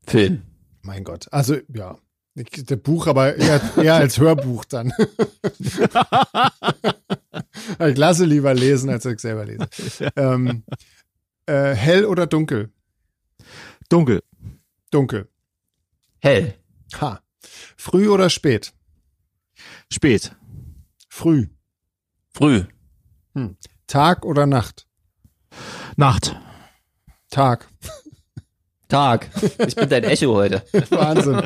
Film. 0.06 0.42
Mein 0.82 1.04
Gott. 1.04 1.28
Also, 1.30 1.56
ja. 1.74 1.96
Der 2.38 2.76
Buch, 2.76 3.08
aber 3.08 3.36
eher, 3.36 3.60
eher 3.76 3.94
als 3.96 4.18
Hörbuch 4.20 4.64
dann. 4.64 4.92
ich 7.80 7.96
lasse 7.96 8.24
lieber 8.24 8.54
lesen, 8.54 8.90
als 8.90 9.04
ich 9.06 9.18
selber 9.18 9.44
lese. 9.44 9.68
Ähm, 10.14 10.62
äh, 11.46 11.74
hell 11.74 12.04
oder 12.04 12.28
dunkel? 12.28 12.70
Dunkel. 13.88 14.22
Dunkel. 14.90 15.28
Hell. 16.20 16.54
Ha. 17.00 17.20
Früh 17.76 18.08
oder 18.08 18.30
spät? 18.30 18.72
Spät. 19.90 20.36
Früh. 21.08 21.48
Früh. 22.30 22.64
Hm. 23.34 23.56
Tag 23.86 24.24
oder 24.24 24.46
Nacht? 24.46 24.86
Nacht. 25.96 26.36
Tag. 27.30 27.66
Tag. 28.88 29.28
Ich 29.66 29.76
bin 29.76 29.88
dein 29.88 30.04
Echo 30.04 30.34
heute. 30.34 30.62
Wahnsinn. 30.90 31.42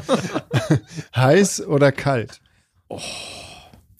Heiß 1.14 1.66
oder 1.66 1.92
kalt? 1.92 2.40
Oh. 2.88 3.00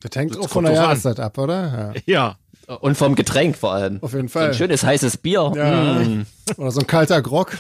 Das 0.01 0.16
hängt 0.16 0.32
das 0.32 0.38
auch 0.38 0.49
von 0.49 0.64
der 0.64 0.74
Jahreszeit 0.74 1.20
ab, 1.20 1.38
oder? 1.38 1.95
Ja. 2.07 2.36
ja. 2.68 2.74
Und 2.76 2.97
vom 2.97 3.14
Getränk 3.14 3.57
vor 3.57 3.72
allem. 3.72 4.03
Auf 4.03 4.14
jeden 4.14 4.28
Fall. 4.28 4.45
So 4.45 4.49
ein 4.49 4.55
schönes 4.55 4.84
heißes 4.84 5.16
Bier. 5.18 5.53
Ja. 5.55 5.95
Mm. 6.01 6.26
Oder 6.57 6.70
so 6.70 6.80
ein 6.80 6.86
kalter 6.86 7.20
Grog. 7.20 7.59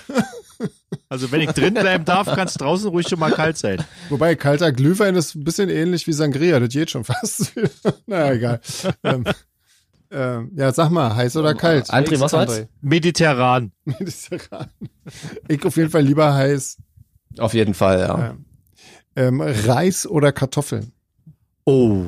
Also 1.08 1.30
wenn 1.32 1.40
ich 1.40 1.50
drin 1.50 1.74
bleiben 1.74 2.04
darf, 2.04 2.26
kann 2.26 2.46
es 2.46 2.54
draußen 2.54 2.88
ruhig 2.88 3.08
schon 3.08 3.18
mal 3.18 3.32
kalt 3.32 3.58
sein. 3.58 3.84
Wobei 4.08 4.34
kalter 4.34 4.72
Glühwein 4.72 5.14
ist 5.16 5.34
ein 5.34 5.44
bisschen 5.44 5.68
ähnlich 5.68 6.06
wie 6.06 6.12
Sangria, 6.12 6.60
das 6.60 6.70
geht 6.70 6.90
schon 6.90 7.04
fast. 7.04 7.52
naja, 8.06 8.32
egal. 8.32 8.60
Ähm, 10.12 10.50
ähm, 10.50 10.52
ja, 10.56 10.72
sag 10.72 10.90
mal, 10.90 11.14
heiß 11.14 11.36
oder 11.36 11.54
kalt? 11.54 11.90
André, 11.90 12.20
was 12.20 12.32
war's? 12.32 12.66
Mediterran. 12.80 13.72
Mediterran. 13.84 14.68
Ich 15.48 15.64
auf 15.64 15.76
jeden 15.76 15.90
Fall 15.90 16.02
lieber 16.02 16.34
heiß. 16.34 16.78
Auf 17.38 17.54
jeden 17.54 17.74
Fall, 17.74 18.00
ja. 18.00 18.18
ja. 18.18 18.36
Ähm, 19.16 19.40
Reis 19.40 20.06
oder 20.06 20.32
Kartoffeln? 20.32 20.92
Oh. 21.64 22.04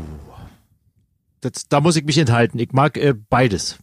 Das, 1.40 1.68
da 1.68 1.80
muss 1.80 1.96
ich 1.96 2.04
mich 2.04 2.18
enthalten. 2.18 2.58
Ich 2.58 2.72
mag 2.72 2.96
äh, 2.96 3.14
beides. 3.14 3.78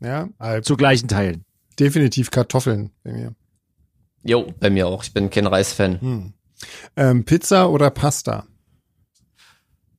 Ja, 0.00 0.28
also 0.38 0.62
zu 0.62 0.76
gleichen 0.76 1.08
Teilen. 1.08 1.44
Definitiv 1.78 2.30
Kartoffeln 2.30 2.90
bei 3.04 3.12
mir. 3.12 3.34
Jo, 4.24 4.52
bei 4.60 4.70
mir 4.70 4.86
auch. 4.86 5.04
Ich 5.04 5.12
bin 5.12 5.30
kein 5.30 5.46
Reisfan. 5.46 6.00
Hm. 6.00 6.32
Ähm, 6.96 7.24
Pizza 7.24 7.70
oder 7.70 7.90
Pasta? 7.90 8.46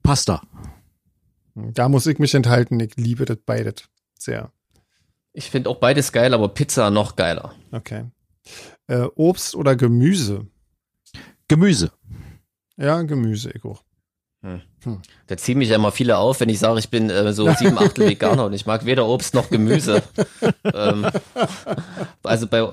Pasta. 0.01 0.41
Da 1.55 1.89
muss 1.89 2.07
ich 2.07 2.19
mich 2.19 2.33
enthalten. 2.33 2.79
Ich 2.79 2.95
liebe 2.95 3.25
das 3.25 3.37
beides 3.45 3.83
sehr. 4.17 4.51
Ich 5.33 5.49
finde 5.49 5.69
auch 5.69 5.77
beides 5.77 6.11
geil, 6.11 6.33
aber 6.33 6.49
Pizza 6.49 6.89
noch 6.89 7.15
geiler. 7.15 7.53
Okay. 7.71 8.05
Äh, 8.87 9.07
Obst 9.15 9.55
oder 9.55 9.75
Gemüse? 9.75 10.47
Gemüse. 11.47 11.91
Ja, 12.77 13.01
Gemüse, 13.03 13.51
ich 13.51 13.63
auch. 13.63 13.83
Hm. 14.41 14.61
Hm. 14.83 15.01
Da 15.27 15.37
ziehen 15.37 15.57
mich 15.57 15.69
ja 15.69 15.75
immer 15.75 15.91
viele 15.91 16.17
auf, 16.17 16.39
wenn 16.41 16.49
ich 16.49 16.59
sage, 16.59 16.77
ich 16.79 16.89
bin 16.89 17.09
äh, 17.09 17.31
so 17.33 17.51
sieben 17.53 17.77
Achtel 17.79 18.09
Veganer 18.09 18.45
und 18.45 18.53
ich 18.53 18.65
mag 18.65 18.85
weder 18.85 19.07
Obst 19.07 19.33
noch 19.33 19.49
Gemüse. 19.49 20.03
ähm, 20.65 21.07
also 22.23 22.47
bei 22.47 22.69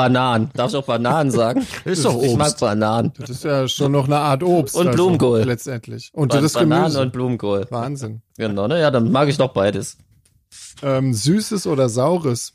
Bananen. 0.00 0.50
Darf 0.54 0.70
ich 0.70 0.76
auch 0.76 0.86
Bananen 0.86 1.30
sagen? 1.30 1.66
Ist 1.84 2.06
doch 2.06 2.14
Obst. 2.14 2.26
Ich 2.26 2.36
mag 2.36 2.58
Bananen. 2.58 3.12
Das 3.18 3.28
ist 3.28 3.44
ja 3.44 3.68
schon 3.68 3.92
noch 3.92 4.06
eine 4.06 4.16
Art 4.16 4.42
Obst. 4.42 4.74
Und 4.74 4.86
also, 4.86 4.96
Blumenkohl. 4.96 5.42
Letztendlich. 5.42 6.10
Und 6.14 6.32
das 6.32 6.42
ist 6.42 6.54
Bananen 6.54 6.84
Gemüse. 6.84 7.02
und 7.02 7.12
Blumenkohl. 7.12 7.66
Wahnsinn. 7.68 8.22
Genau, 8.38 8.66
ne? 8.66 8.80
Ja, 8.80 8.90
dann 8.90 9.12
mag 9.12 9.28
ich 9.28 9.36
doch 9.36 9.52
beides. 9.52 9.98
Ähm, 10.82 11.12
süßes 11.12 11.66
oder 11.66 11.90
saures? 11.90 12.54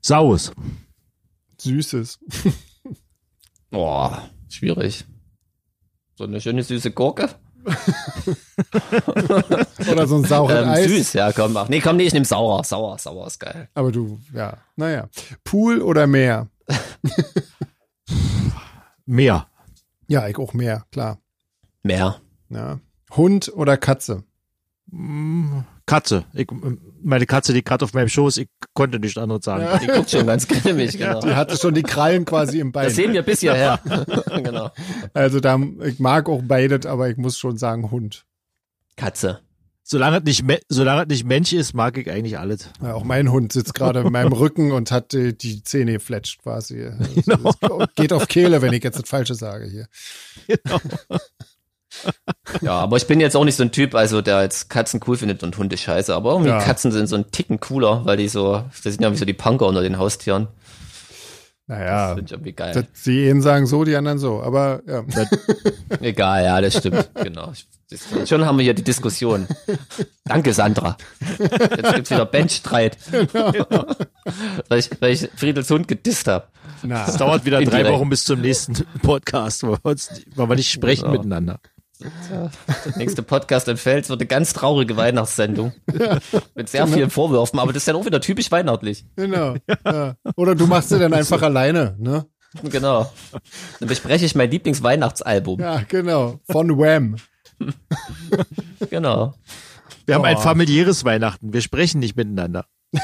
Saures. 0.00 0.52
Süßes. 1.58 2.20
Boah, 3.70 4.22
schwierig. 4.48 5.04
So 6.16 6.24
eine 6.24 6.40
schöne 6.40 6.62
süße 6.62 6.92
Gurke. 6.92 7.28
Oder 10.00 10.08
so 10.08 10.16
ein 10.16 10.24
saures 10.24 10.62
ähm, 10.62 10.68
Eis. 10.68 10.86
Süß, 10.86 11.12
ja, 11.14 11.32
komm, 11.32 11.56
ach. 11.56 11.68
Nee, 11.68 11.80
komm, 11.80 11.96
nee, 11.96 12.04
ich 12.04 12.12
nehme 12.12 12.24
sauer. 12.24 12.64
Sauer, 12.64 12.98
sauer 12.98 13.26
ist 13.26 13.38
geil. 13.38 13.68
Aber 13.74 13.92
du, 13.92 14.18
ja, 14.34 14.58
naja. 14.76 15.08
Pool 15.44 15.82
oder 15.82 16.06
Meer? 16.06 16.48
Meer. 19.06 19.46
Ja, 20.06 20.28
ich 20.28 20.38
auch 20.38 20.54
Meer, 20.54 20.84
klar. 20.90 21.18
Meer. 21.82 22.20
Ja. 22.48 22.78
Hund 23.16 23.52
oder 23.54 23.76
Katze? 23.76 24.24
Mm, 24.86 25.60
Katze. 25.86 26.24
Ich, 26.34 26.48
meine 27.02 27.26
Katze 27.26 27.52
liegt 27.52 27.68
gerade 27.68 27.84
auf 27.84 27.94
meinem 27.94 28.08
Schoß. 28.08 28.36
Ich 28.38 28.48
konnte 28.74 28.98
nichts 28.98 29.18
anderes 29.18 29.44
sagen. 29.44 29.64
Ja. 29.64 29.78
Die 29.78 29.86
guckt 29.86 30.10
schon 30.10 30.26
ganz 30.26 30.46
grimmig, 30.46 30.96
genau. 30.96 31.20
Die 31.20 31.34
hatte 31.34 31.56
schon 31.56 31.74
die 31.74 31.82
Krallen 31.82 32.24
quasi 32.24 32.60
im 32.60 32.72
Bein. 32.72 32.84
Das 32.84 32.94
sehen 32.94 33.12
wir 33.12 33.22
bis 33.22 33.40
hierher. 33.40 33.80
genau. 34.42 34.70
Also 35.14 35.40
da, 35.40 35.58
ich 35.84 35.98
mag 35.98 36.28
auch 36.28 36.42
beides, 36.44 36.86
aber 36.86 37.08
ich 37.08 37.16
muss 37.16 37.38
schon 37.38 37.56
sagen 37.56 37.90
Hund. 37.90 38.24
Katze. 38.96 39.40
Solange 39.92 40.22
es 40.24 40.40
nicht, 40.40 40.64
solange 40.68 41.02
es 41.02 41.08
nicht 41.08 41.24
Mensch 41.24 41.52
ist, 41.52 41.74
mag 41.74 41.98
ich 41.98 42.08
eigentlich 42.08 42.38
alles. 42.38 42.68
Ja, 42.80 42.94
auch 42.94 43.02
mein 43.02 43.32
Hund 43.32 43.52
sitzt 43.52 43.74
gerade 43.74 44.02
in 44.02 44.12
meinem 44.12 44.32
Rücken 44.32 44.70
und 44.70 44.92
hat 44.92 45.12
die, 45.12 45.36
die 45.36 45.64
Zähne 45.64 45.94
gefletscht 45.94 46.40
quasi. 46.40 46.88
Also 47.26 47.54
genau. 47.60 47.86
Geht 47.96 48.12
auf 48.12 48.28
Kehle, 48.28 48.62
wenn 48.62 48.72
ich 48.72 48.84
jetzt 48.84 49.00
das 49.00 49.08
Falsche 49.08 49.34
sage 49.34 49.66
hier. 49.66 49.88
Genau. 50.46 50.78
ja, 52.60 52.72
aber 52.74 52.98
ich 52.98 53.08
bin 53.08 53.18
jetzt 53.18 53.34
auch 53.34 53.44
nicht 53.44 53.56
so 53.56 53.64
ein 53.64 53.72
Typ, 53.72 53.96
also 53.96 54.22
der 54.22 54.42
jetzt 54.42 54.70
Katzen 54.70 55.00
cool 55.08 55.16
findet 55.16 55.42
und 55.42 55.58
Hunde 55.58 55.76
scheiße. 55.76 56.14
Aber 56.14 56.30
irgendwie 56.34 56.50
ja. 56.50 56.60
Katzen 56.60 56.92
sind 56.92 57.08
so 57.08 57.16
ein 57.16 57.32
Ticken 57.32 57.58
cooler, 57.58 58.04
weil 58.04 58.16
die 58.16 58.28
so, 58.28 58.62
das 58.84 58.94
sind 58.94 59.02
ja 59.02 59.10
wie 59.10 59.16
so 59.16 59.24
die 59.24 59.32
Punker 59.32 59.66
unter 59.66 59.82
den 59.82 59.98
Haustieren. 59.98 60.46
Naja, 61.66 62.06
das 62.06 62.14
finde 62.14 62.26
ich 62.26 62.32
irgendwie 62.32 62.52
geil. 62.52 62.74
Das, 62.74 63.02
die 63.02 63.28
einen 63.28 63.42
sagen 63.42 63.66
so, 63.66 63.82
die 63.82 63.96
anderen 63.96 64.20
so, 64.20 64.40
aber 64.40 64.82
ja. 64.86 65.02
Egal, 66.00 66.44
ja, 66.44 66.60
das 66.60 66.76
stimmt, 66.76 67.10
genau. 67.16 67.46
Das, 67.46 67.66
schon 68.26 68.44
haben 68.44 68.58
wir 68.58 68.64
hier 68.64 68.74
die 68.74 68.84
Diskussion. 68.84 69.46
Danke, 70.24 70.52
Sandra. 70.52 70.96
Jetzt 71.38 71.94
gibt's 71.94 72.10
wieder 72.10 72.26
Benchstreit. 72.26 72.96
Genau. 73.10 73.86
weil, 74.68 74.78
ich, 74.78 74.90
weil 75.00 75.12
ich 75.12 75.28
Friedels 75.34 75.70
Hund 75.70 75.88
gedisst 75.88 76.26
habe. 76.28 76.48
Es 77.06 77.16
dauert 77.16 77.44
wieder 77.44 77.62
drei 77.62 77.90
Wochen 77.92 78.08
bis 78.08 78.24
zum 78.24 78.40
nächsten 78.40 78.74
Podcast, 79.02 79.62
wo 79.62 79.72
wir, 79.72 79.84
uns, 79.84 80.10
wo 80.34 80.48
wir 80.48 80.56
nicht 80.56 80.70
sprechen 80.70 81.02
genau. 81.02 81.12
miteinander. 81.12 81.60
Ja, 82.30 82.50
der 82.86 82.96
nächste 82.96 83.22
Podcast 83.22 83.68
entfällt, 83.68 84.08
wird 84.08 84.20
eine 84.20 84.26
ganz 84.26 84.54
traurige 84.54 84.96
Weihnachtssendung. 84.96 85.72
Mit 86.54 86.68
sehr 86.68 86.84
genau. 86.84 86.96
vielen 86.96 87.10
Vorwürfen, 87.10 87.58
aber 87.58 87.72
das 87.72 87.82
ist 87.82 87.88
dann 87.88 87.96
auch 87.96 88.06
wieder 88.06 88.20
typisch 88.20 88.50
weihnachtlich. 88.50 89.04
Genau. 89.16 89.56
Ja. 89.84 90.16
Oder 90.36 90.54
du 90.54 90.66
machst 90.66 90.88
sie 90.88 90.98
dann 90.98 91.12
einfach 91.12 91.42
alleine, 91.42 91.96
ne? 91.98 92.26
Genau. 92.64 93.12
Dann 93.78 93.88
bespreche 93.88 94.24
ich 94.24 94.34
mein 94.34 94.50
Lieblingsweihnachtsalbum. 94.50 95.60
Ja, 95.60 95.82
genau. 95.86 96.40
Von 96.50 96.78
Wham. 96.78 97.16
genau. 98.90 99.34
Wir 100.06 100.14
haben 100.14 100.22
oh. 100.22 100.26
ein 100.26 100.38
familiäres 100.38 101.04
Weihnachten. 101.04 101.52
Wir 101.52 101.60
sprechen 101.60 102.00
nicht 102.00 102.16
miteinander. 102.16 102.66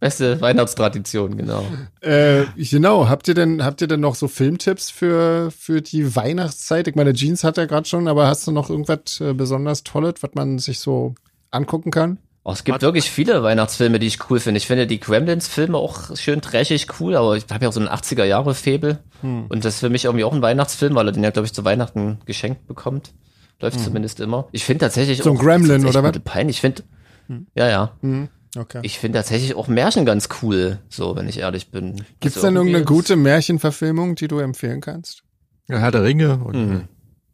Beste 0.00 0.40
Weihnachtstradition, 0.40 1.36
genau. 1.36 1.64
Äh, 2.00 2.44
genau. 2.56 3.08
Habt 3.08 3.28
ihr 3.28 3.34
denn, 3.34 3.64
habt 3.64 3.80
ihr 3.80 3.86
denn 3.86 4.00
noch 4.00 4.16
so 4.16 4.26
Filmtipps 4.26 4.90
für, 4.90 5.52
für 5.52 5.80
die 5.80 6.16
Weihnachtszeit? 6.16 6.88
Ich 6.88 6.96
meine, 6.96 7.12
Jeans 7.12 7.44
hat 7.44 7.58
er 7.58 7.68
gerade 7.68 7.88
schon, 7.88 8.08
aber 8.08 8.26
hast 8.26 8.46
du 8.46 8.50
noch 8.50 8.68
irgendwas 8.68 9.20
äh, 9.20 9.32
besonders 9.32 9.84
Tolles, 9.84 10.14
was 10.20 10.30
man 10.34 10.58
sich 10.58 10.80
so 10.80 11.14
angucken 11.52 11.92
kann? 11.92 12.18
Oh, 12.44 12.50
es 12.50 12.64
gibt 12.64 12.82
wirklich 12.82 13.08
viele 13.08 13.42
Weihnachtsfilme, 13.44 14.00
die 14.00 14.08
ich 14.08 14.28
cool 14.28 14.40
finde. 14.40 14.58
Ich 14.58 14.66
finde 14.66 14.88
die 14.88 14.98
Gremlins-Filme 14.98 15.78
auch 15.78 16.16
schön 16.16 16.40
trashig 16.40 16.88
cool, 16.98 17.14
aber 17.14 17.36
ich 17.36 17.44
habe 17.50 17.64
ja 17.64 17.68
auch 17.68 17.72
so 17.72 17.78
einen 17.78 17.88
80er-Jahre-Febel. 17.88 18.98
Hm. 19.20 19.46
Und 19.48 19.64
das 19.64 19.74
ist 19.74 19.80
für 19.80 19.90
mich 19.90 20.06
irgendwie 20.06 20.24
auch 20.24 20.32
ein 20.32 20.42
Weihnachtsfilm, 20.42 20.96
weil 20.96 21.06
er 21.06 21.12
den 21.12 21.22
ja, 21.22 21.30
glaube 21.30 21.46
ich, 21.46 21.52
zu 21.52 21.64
Weihnachten 21.64 22.18
geschenkt 22.24 22.66
bekommt. 22.66 23.12
Läuft 23.60 23.76
hm. 23.76 23.84
zumindest 23.84 24.18
immer. 24.18 24.48
Ich 24.50 24.64
finde 24.64 24.86
tatsächlich 24.86 25.22
so 25.22 25.30
ein 25.30 25.38
Gremlin 25.38 25.86
oder 25.86 26.02
was? 26.02 26.18
Peinlich. 26.18 26.56
Ich 26.56 26.60
finde, 26.60 26.82
hm. 27.28 27.46
ja, 27.54 27.68
ja. 27.68 27.92
Hm. 28.00 28.28
Okay. 28.56 28.80
Ich 28.82 28.98
finde 28.98 29.18
tatsächlich 29.18 29.54
auch 29.54 29.68
Märchen 29.68 30.04
ganz 30.04 30.28
cool, 30.42 30.80
so, 30.88 31.14
wenn 31.14 31.28
ich 31.28 31.38
ehrlich 31.38 31.70
bin. 31.70 31.94
Gibt 31.94 32.06
es 32.24 32.36
also 32.36 32.48
denn 32.48 32.56
irgendeine 32.56 32.84
gute 32.84 33.14
Märchenverfilmung, 33.14 34.16
die 34.16 34.26
du 34.26 34.40
empfehlen 34.40 34.80
kannst? 34.80 35.22
Ja, 35.68 35.78
Herr 35.78 35.92
der 35.92 36.02
Ringe. 36.02 36.38
Und, 36.38 36.56
mhm. 36.56 36.88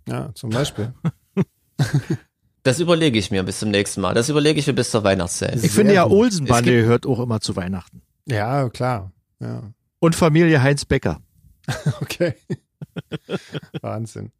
Ja, 0.07 0.33
zum 0.35 0.51
Beispiel. 0.51 0.93
Das 2.69 2.81
überlege 2.81 3.19
ich 3.19 3.31
mir 3.31 3.43
bis 3.45 3.61
zum 3.61 3.71
nächsten 3.71 4.03
Mal. 4.03 4.13
Das 4.13 4.29
überlege 4.29 4.61
ich 4.61 4.67
mir 4.67 4.75
bis 4.75 4.91
zur 4.91 5.03
Weihnachtszeit. 5.03 5.65
Ich 5.65 5.73
finde 5.73 5.95
ja, 5.95 6.07
Olsenbande 6.07 6.85
hört 6.85 7.07
auch 7.07 7.19
immer 7.19 7.41
zu 7.41 7.57
Weihnachten. 7.57 8.03
Ja, 8.27 8.69
klar. 8.69 9.11
Ja. 9.41 9.63
Und 10.01 10.15
Familie 10.15 10.63
Heinz 10.63 10.85
Becker. 10.85 11.23
okay. 12.03 12.35
Wahnsinn. 13.81 14.33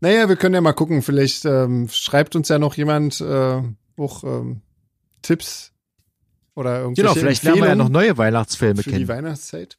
Naja, 0.00 0.30
wir 0.30 0.36
können 0.36 0.54
ja 0.54 0.62
mal 0.62 0.72
gucken. 0.72 1.02
Vielleicht 1.02 1.44
ähm, 1.44 1.90
schreibt 1.92 2.34
uns 2.36 2.48
ja 2.48 2.58
noch 2.58 2.74
jemand 2.74 3.20
äh, 3.20 3.60
auch 3.98 4.24
ähm, 4.24 4.62
Tipps 5.20 5.72
oder 6.54 6.80
irgendwelche 6.80 7.02
Genau, 7.02 7.14
vielleicht 7.20 7.42
lernen 7.42 7.60
wir 7.60 7.68
ja 7.68 7.74
noch 7.74 7.90
neue 7.90 8.16
Weihnachtsfilme 8.16 8.82
für 8.82 8.88
kennen. 8.88 9.02
die 9.02 9.08
Weihnachtszeit. 9.08 9.76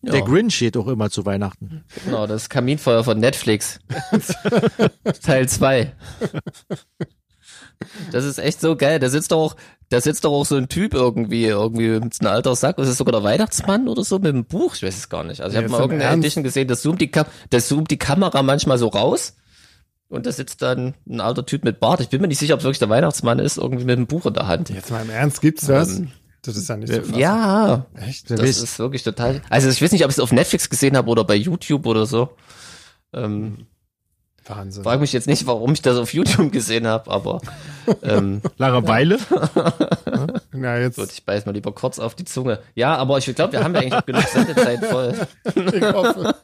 Ja. 0.00 0.12
Der 0.12 0.22
Grinch 0.22 0.54
steht 0.54 0.78
auch 0.78 0.86
immer 0.86 1.10
zu 1.10 1.26
Weihnachten. 1.26 1.84
Genau, 2.06 2.26
das 2.26 2.48
Kaminfeuer 2.48 3.04
von 3.04 3.18
Netflix. 3.18 3.80
Teil 5.22 5.50
2. 5.50 5.92
Das 8.12 8.24
ist 8.24 8.38
echt 8.38 8.60
so 8.60 8.76
geil. 8.76 8.98
Da 8.98 9.08
sitzt 9.08 9.32
doch 9.32 9.38
auch, 9.38 9.56
da 9.88 10.00
sitzt 10.00 10.24
doch 10.24 10.32
auch 10.32 10.46
so 10.46 10.56
ein 10.56 10.68
Typ 10.68 10.94
irgendwie, 10.94 11.44
irgendwie 11.44 11.88
mit 12.00 12.20
einem 12.20 12.32
alter 12.32 12.56
Sack. 12.56 12.78
Was 12.78 12.88
ist 12.88 12.98
sogar 12.98 13.12
der 13.12 13.22
Weihnachtsmann 13.22 13.88
oder 13.88 14.04
so 14.04 14.18
mit 14.18 14.28
einem 14.28 14.44
Buch? 14.44 14.74
Ich 14.74 14.82
weiß 14.82 14.96
es 14.96 15.08
gar 15.08 15.24
nicht. 15.24 15.40
Also 15.40 15.56
ich 15.56 15.62
ja, 15.62 15.62
habe 15.62 15.70
mal 15.70 15.80
irgendeine 15.80 16.10
Ernst? 16.10 16.24
Edition 16.24 16.44
gesehen, 16.44 16.68
das 16.68 16.82
zoomt 16.82 17.00
die, 17.00 17.10
das 17.50 17.68
zoomt 17.68 17.90
die 17.90 17.98
Kamera 17.98 18.42
manchmal 18.42 18.78
so 18.78 18.88
raus. 18.88 19.36
Und 20.08 20.24
da 20.26 20.32
sitzt 20.32 20.62
dann 20.62 20.94
ein 21.08 21.20
alter 21.20 21.44
Typ 21.44 21.64
mit 21.64 21.80
Bart. 21.80 22.00
Ich 22.00 22.08
bin 22.08 22.20
mir 22.20 22.28
nicht 22.28 22.38
sicher, 22.38 22.54
ob 22.54 22.60
es 22.60 22.64
wirklich 22.64 22.78
der 22.78 22.88
Weihnachtsmann 22.88 23.40
ist, 23.40 23.58
irgendwie 23.58 23.84
mit 23.84 23.96
einem 23.96 24.06
Buch 24.06 24.24
in 24.26 24.34
der 24.34 24.46
Hand. 24.46 24.70
Jetzt 24.70 24.90
mal 24.90 25.02
im 25.02 25.10
Ernst, 25.10 25.40
gibt's 25.40 25.66
das? 25.66 25.98
Ähm, 25.98 26.12
das 26.42 26.56
ist 26.56 26.68
ja 26.68 26.76
nicht 26.76 26.92
so 26.92 27.00
fassend. 27.00 27.16
Ja, 27.16 27.86
echt. 27.94 28.30
Das 28.30 28.40
ist, 28.40 28.62
ist 28.62 28.78
wirklich 28.78 29.02
total. 29.02 29.42
Also 29.50 29.68
ich 29.68 29.82
weiß 29.82 29.90
nicht, 29.90 30.04
ob 30.04 30.10
ich 30.10 30.16
es 30.16 30.20
auf 30.20 30.30
Netflix 30.30 30.70
gesehen 30.70 30.96
habe 30.96 31.10
oder 31.10 31.24
bei 31.24 31.34
YouTube 31.34 31.86
oder 31.86 32.06
so. 32.06 32.30
Ähm, 33.12 33.66
Wahnsinn. 34.48 34.84
Frag 34.84 35.00
mich 35.00 35.12
jetzt 35.12 35.26
nicht, 35.26 35.46
warum 35.46 35.72
ich 35.72 35.82
das 35.82 35.98
auf 35.98 36.14
YouTube 36.14 36.52
gesehen 36.52 36.86
habe, 36.86 37.10
aber 37.10 37.40
ähm, 38.02 38.42
Langeweile. 38.56 39.18
Na, 40.52 40.78
jetzt. 40.78 40.96
Gut, 40.96 41.12
ich 41.12 41.24
beiß 41.24 41.46
mal 41.46 41.52
lieber 41.52 41.72
kurz 41.72 41.98
auf 41.98 42.14
die 42.14 42.24
Zunge. 42.24 42.60
Ja, 42.74 42.96
aber 42.96 43.18
ich 43.18 43.26
glaube, 43.34 43.52
wir 43.52 43.64
haben 43.64 43.74
ja 43.74 43.80
eigentlich 43.80 44.06
genug 44.06 44.22
Sendezeit 44.22 44.84
voll. 44.84 45.14
ich 45.54 45.82
hoffe. 45.82 46.34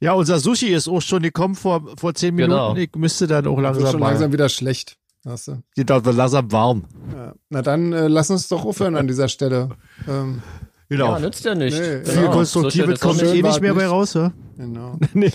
Ja, 0.00 0.14
unser 0.14 0.38
Sushi 0.38 0.68
ist 0.68 0.88
auch 0.88 1.02
schon 1.02 1.22
gekommen 1.22 1.54
vor, 1.54 1.82
vor 1.96 2.14
zehn 2.14 2.34
Minuten. 2.34 2.52
Genau. 2.52 2.76
Ich 2.76 2.94
müsste 2.96 3.26
dann 3.26 3.46
auch 3.46 3.58
langsam. 3.58 3.82
Wird 3.82 3.92
schon 3.92 4.00
langsam 4.00 4.32
wieder 4.32 4.48
schlecht. 4.48 4.96
Du? 5.22 5.62
Die 5.76 5.86
wird 5.86 6.16
langsam 6.16 6.50
warm. 6.50 6.84
Ja. 7.14 7.34
Na 7.50 7.60
dann 7.60 7.92
äh, 7.92 8.08
lass 8.08 8.30
uns 8.30 8.48
doch 8.48 8.64
aufhören 8.64 8.96
an 8.96 9.06
dieser 9.06 9.28
Stelle. 9.28 9.68
Ähm, 10.08 10.42
genau. 10.88 11.12
Ja, 11.12 11.18
nützt 11.18 11.44
ja 11.44 11.54
nicht. 11.54 11.78
Nee, 11.78 12.00
genau. 12.00 12.10
Viel 12.10 12.28
Konstruktives 12.30 13.00
so 13.00 13.08
kommt 13.08 13.22
eh 13.22 13.42
nicht 13.42 13.60
mehr 13.60 13.74
bei 13.74 13.86
raus, 13.86 14.14
ja? 14.14 14.32
Genau. 14.56 14.98
nee. 15.12 15.30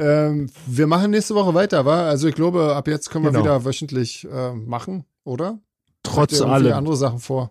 Ähm, 0.00 0.50
wir 0.66 0.86
machen 0.86 1.10
nächste 1.10 1.34
Woche 1.34 1.54
weiter, 1.54 1.84
wa? 1.84 2.04
Also 2.04 2.28
ich 2.28 2.34
glaube, 2.34 2.74
ab 2.74 2.88
jetzt 2.88 3.10
können 3.10 3.24
wir 3.24 3.32
genau. 3.32 3.44
wieder 3.44 3.64
wöchentlich 3.64 4.26
äh, 4.30 4.52
machen, 4.52 5.04
oder? 5.24 5.58
Trotz 6.02 6.40
allem. 6.40 6.72
andere 6.72 6.96
Sachen 6.96 7.18
vor. 7.18 7.50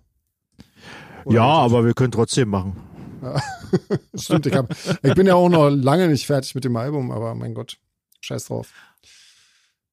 Oder 1.26 1.36
ja, 1.36 1.44
aber 1.44 1.86
wir 1.86 1.94
können 1.94 2.12
trotzdem 2.12 2.50
machen. 2.50 2.76
Stimmt, 4.16 4.48
ich, 4.48 4.56
hab, 4.56 4.74
ich 5.04 5.14
bin 5.14 5.28
ja 5.28 5.36
auch 5.36 5.50
noch 5.50 5.70
lange 5.70 6.08
nicht 6.08 6.26
fertig 6.26 6.56
mit 6.56 6.64
dem 6.64 6.76
Album, 6.76 7.12
aber 7.12 7.36
mein 7.36 7.54
Gott, 7.54 7.78
scheiß 8.22 8.46
drauf. 8.46 8.70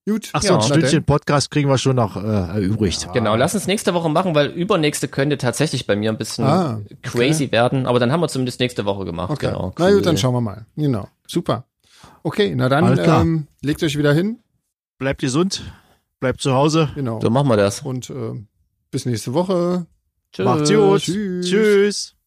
Gut. 0.09 0.31
Ach 0.33 0.41
so, 0.41 0.49
ja, 0.49 0.55
ein 0.57 0.63
Stündchen 0.63 1.05
Podcast 1.05 1.51
kriegen 1.51 1.69
wir 1.69 1.77
schon 1.77 1.97
noch 1.97 2.17
äh, 2.17 2.21
erübrigt. 2.21 3.03
Ja. 3.05 3.13
Genau, 3.13 3.37
lass 3.37 3.55
uns 3.55 3.67
nächste 3.67 3.93
Woche 3.93 4.09
machen, 4.09 4.35
weil 4.35 4.47
übernächste 4.47 5.07
könnte 5.07 5.37
tatsächlich 5.37 5.87
bei 5.87 5.97
mir 5.97 6.11
ein 6.11 6.17
bisschen 6.17 6.47
ah, 6.47 6.81
okay. 6.83 6.97
crazy 7.03 7.53
werden. 7.53 7.85
Aber 7.85 7.99
dann 7.99 8.11
haben 8.11 8.21
wir 8.21 8.29
zumindest 8.29 8.59
nächste 8.59 8.87
Woche 8.87 9.05
gemacht. 9.05 9.31
Okay. 9.31 9.49
Genau. 9.49 9.67
Cool. 9.67 9.73
Na 9.79 9.91
gut, 9.91 10.07
dann 10.07 10.17
schauen 10.17 10.33
wir 10.33 10.41
mal. 10.41 10.65
Genau. 10.77 11.09
Super. 11.27 11.67
Okay, 12.23 12.55
na 12.55 12.69
dann 12.69 12.99
ähm, 12.99 13.47
legt 13.63 13.83
euch 13.83 13.97
wieder 13.97 14.13
hin. 14.13 14.39
Bleibt 14.99 15.21
gesund. 15.21 15.63
Bleibt 16.21 16.41
zu 16.41 16.53
Hause. 16.53 16.91
Genau. 16.95 17.21
So 17.21 17.31
machen 17.31 17.49
wir 17.49 17.57
das. 17.57 17.83
Und 17.83 18.11
äh, 18.11 18.35
bis 18.91 19.07
nächste 19.07 19.35
Woche. 19.35 19.87
Tschüss. 20.33 20.45
Macht's 20.45 20.71
gut. 20.73 21.01
Tschüss. 21.01 21.47
Tschüss. 21.47 22.18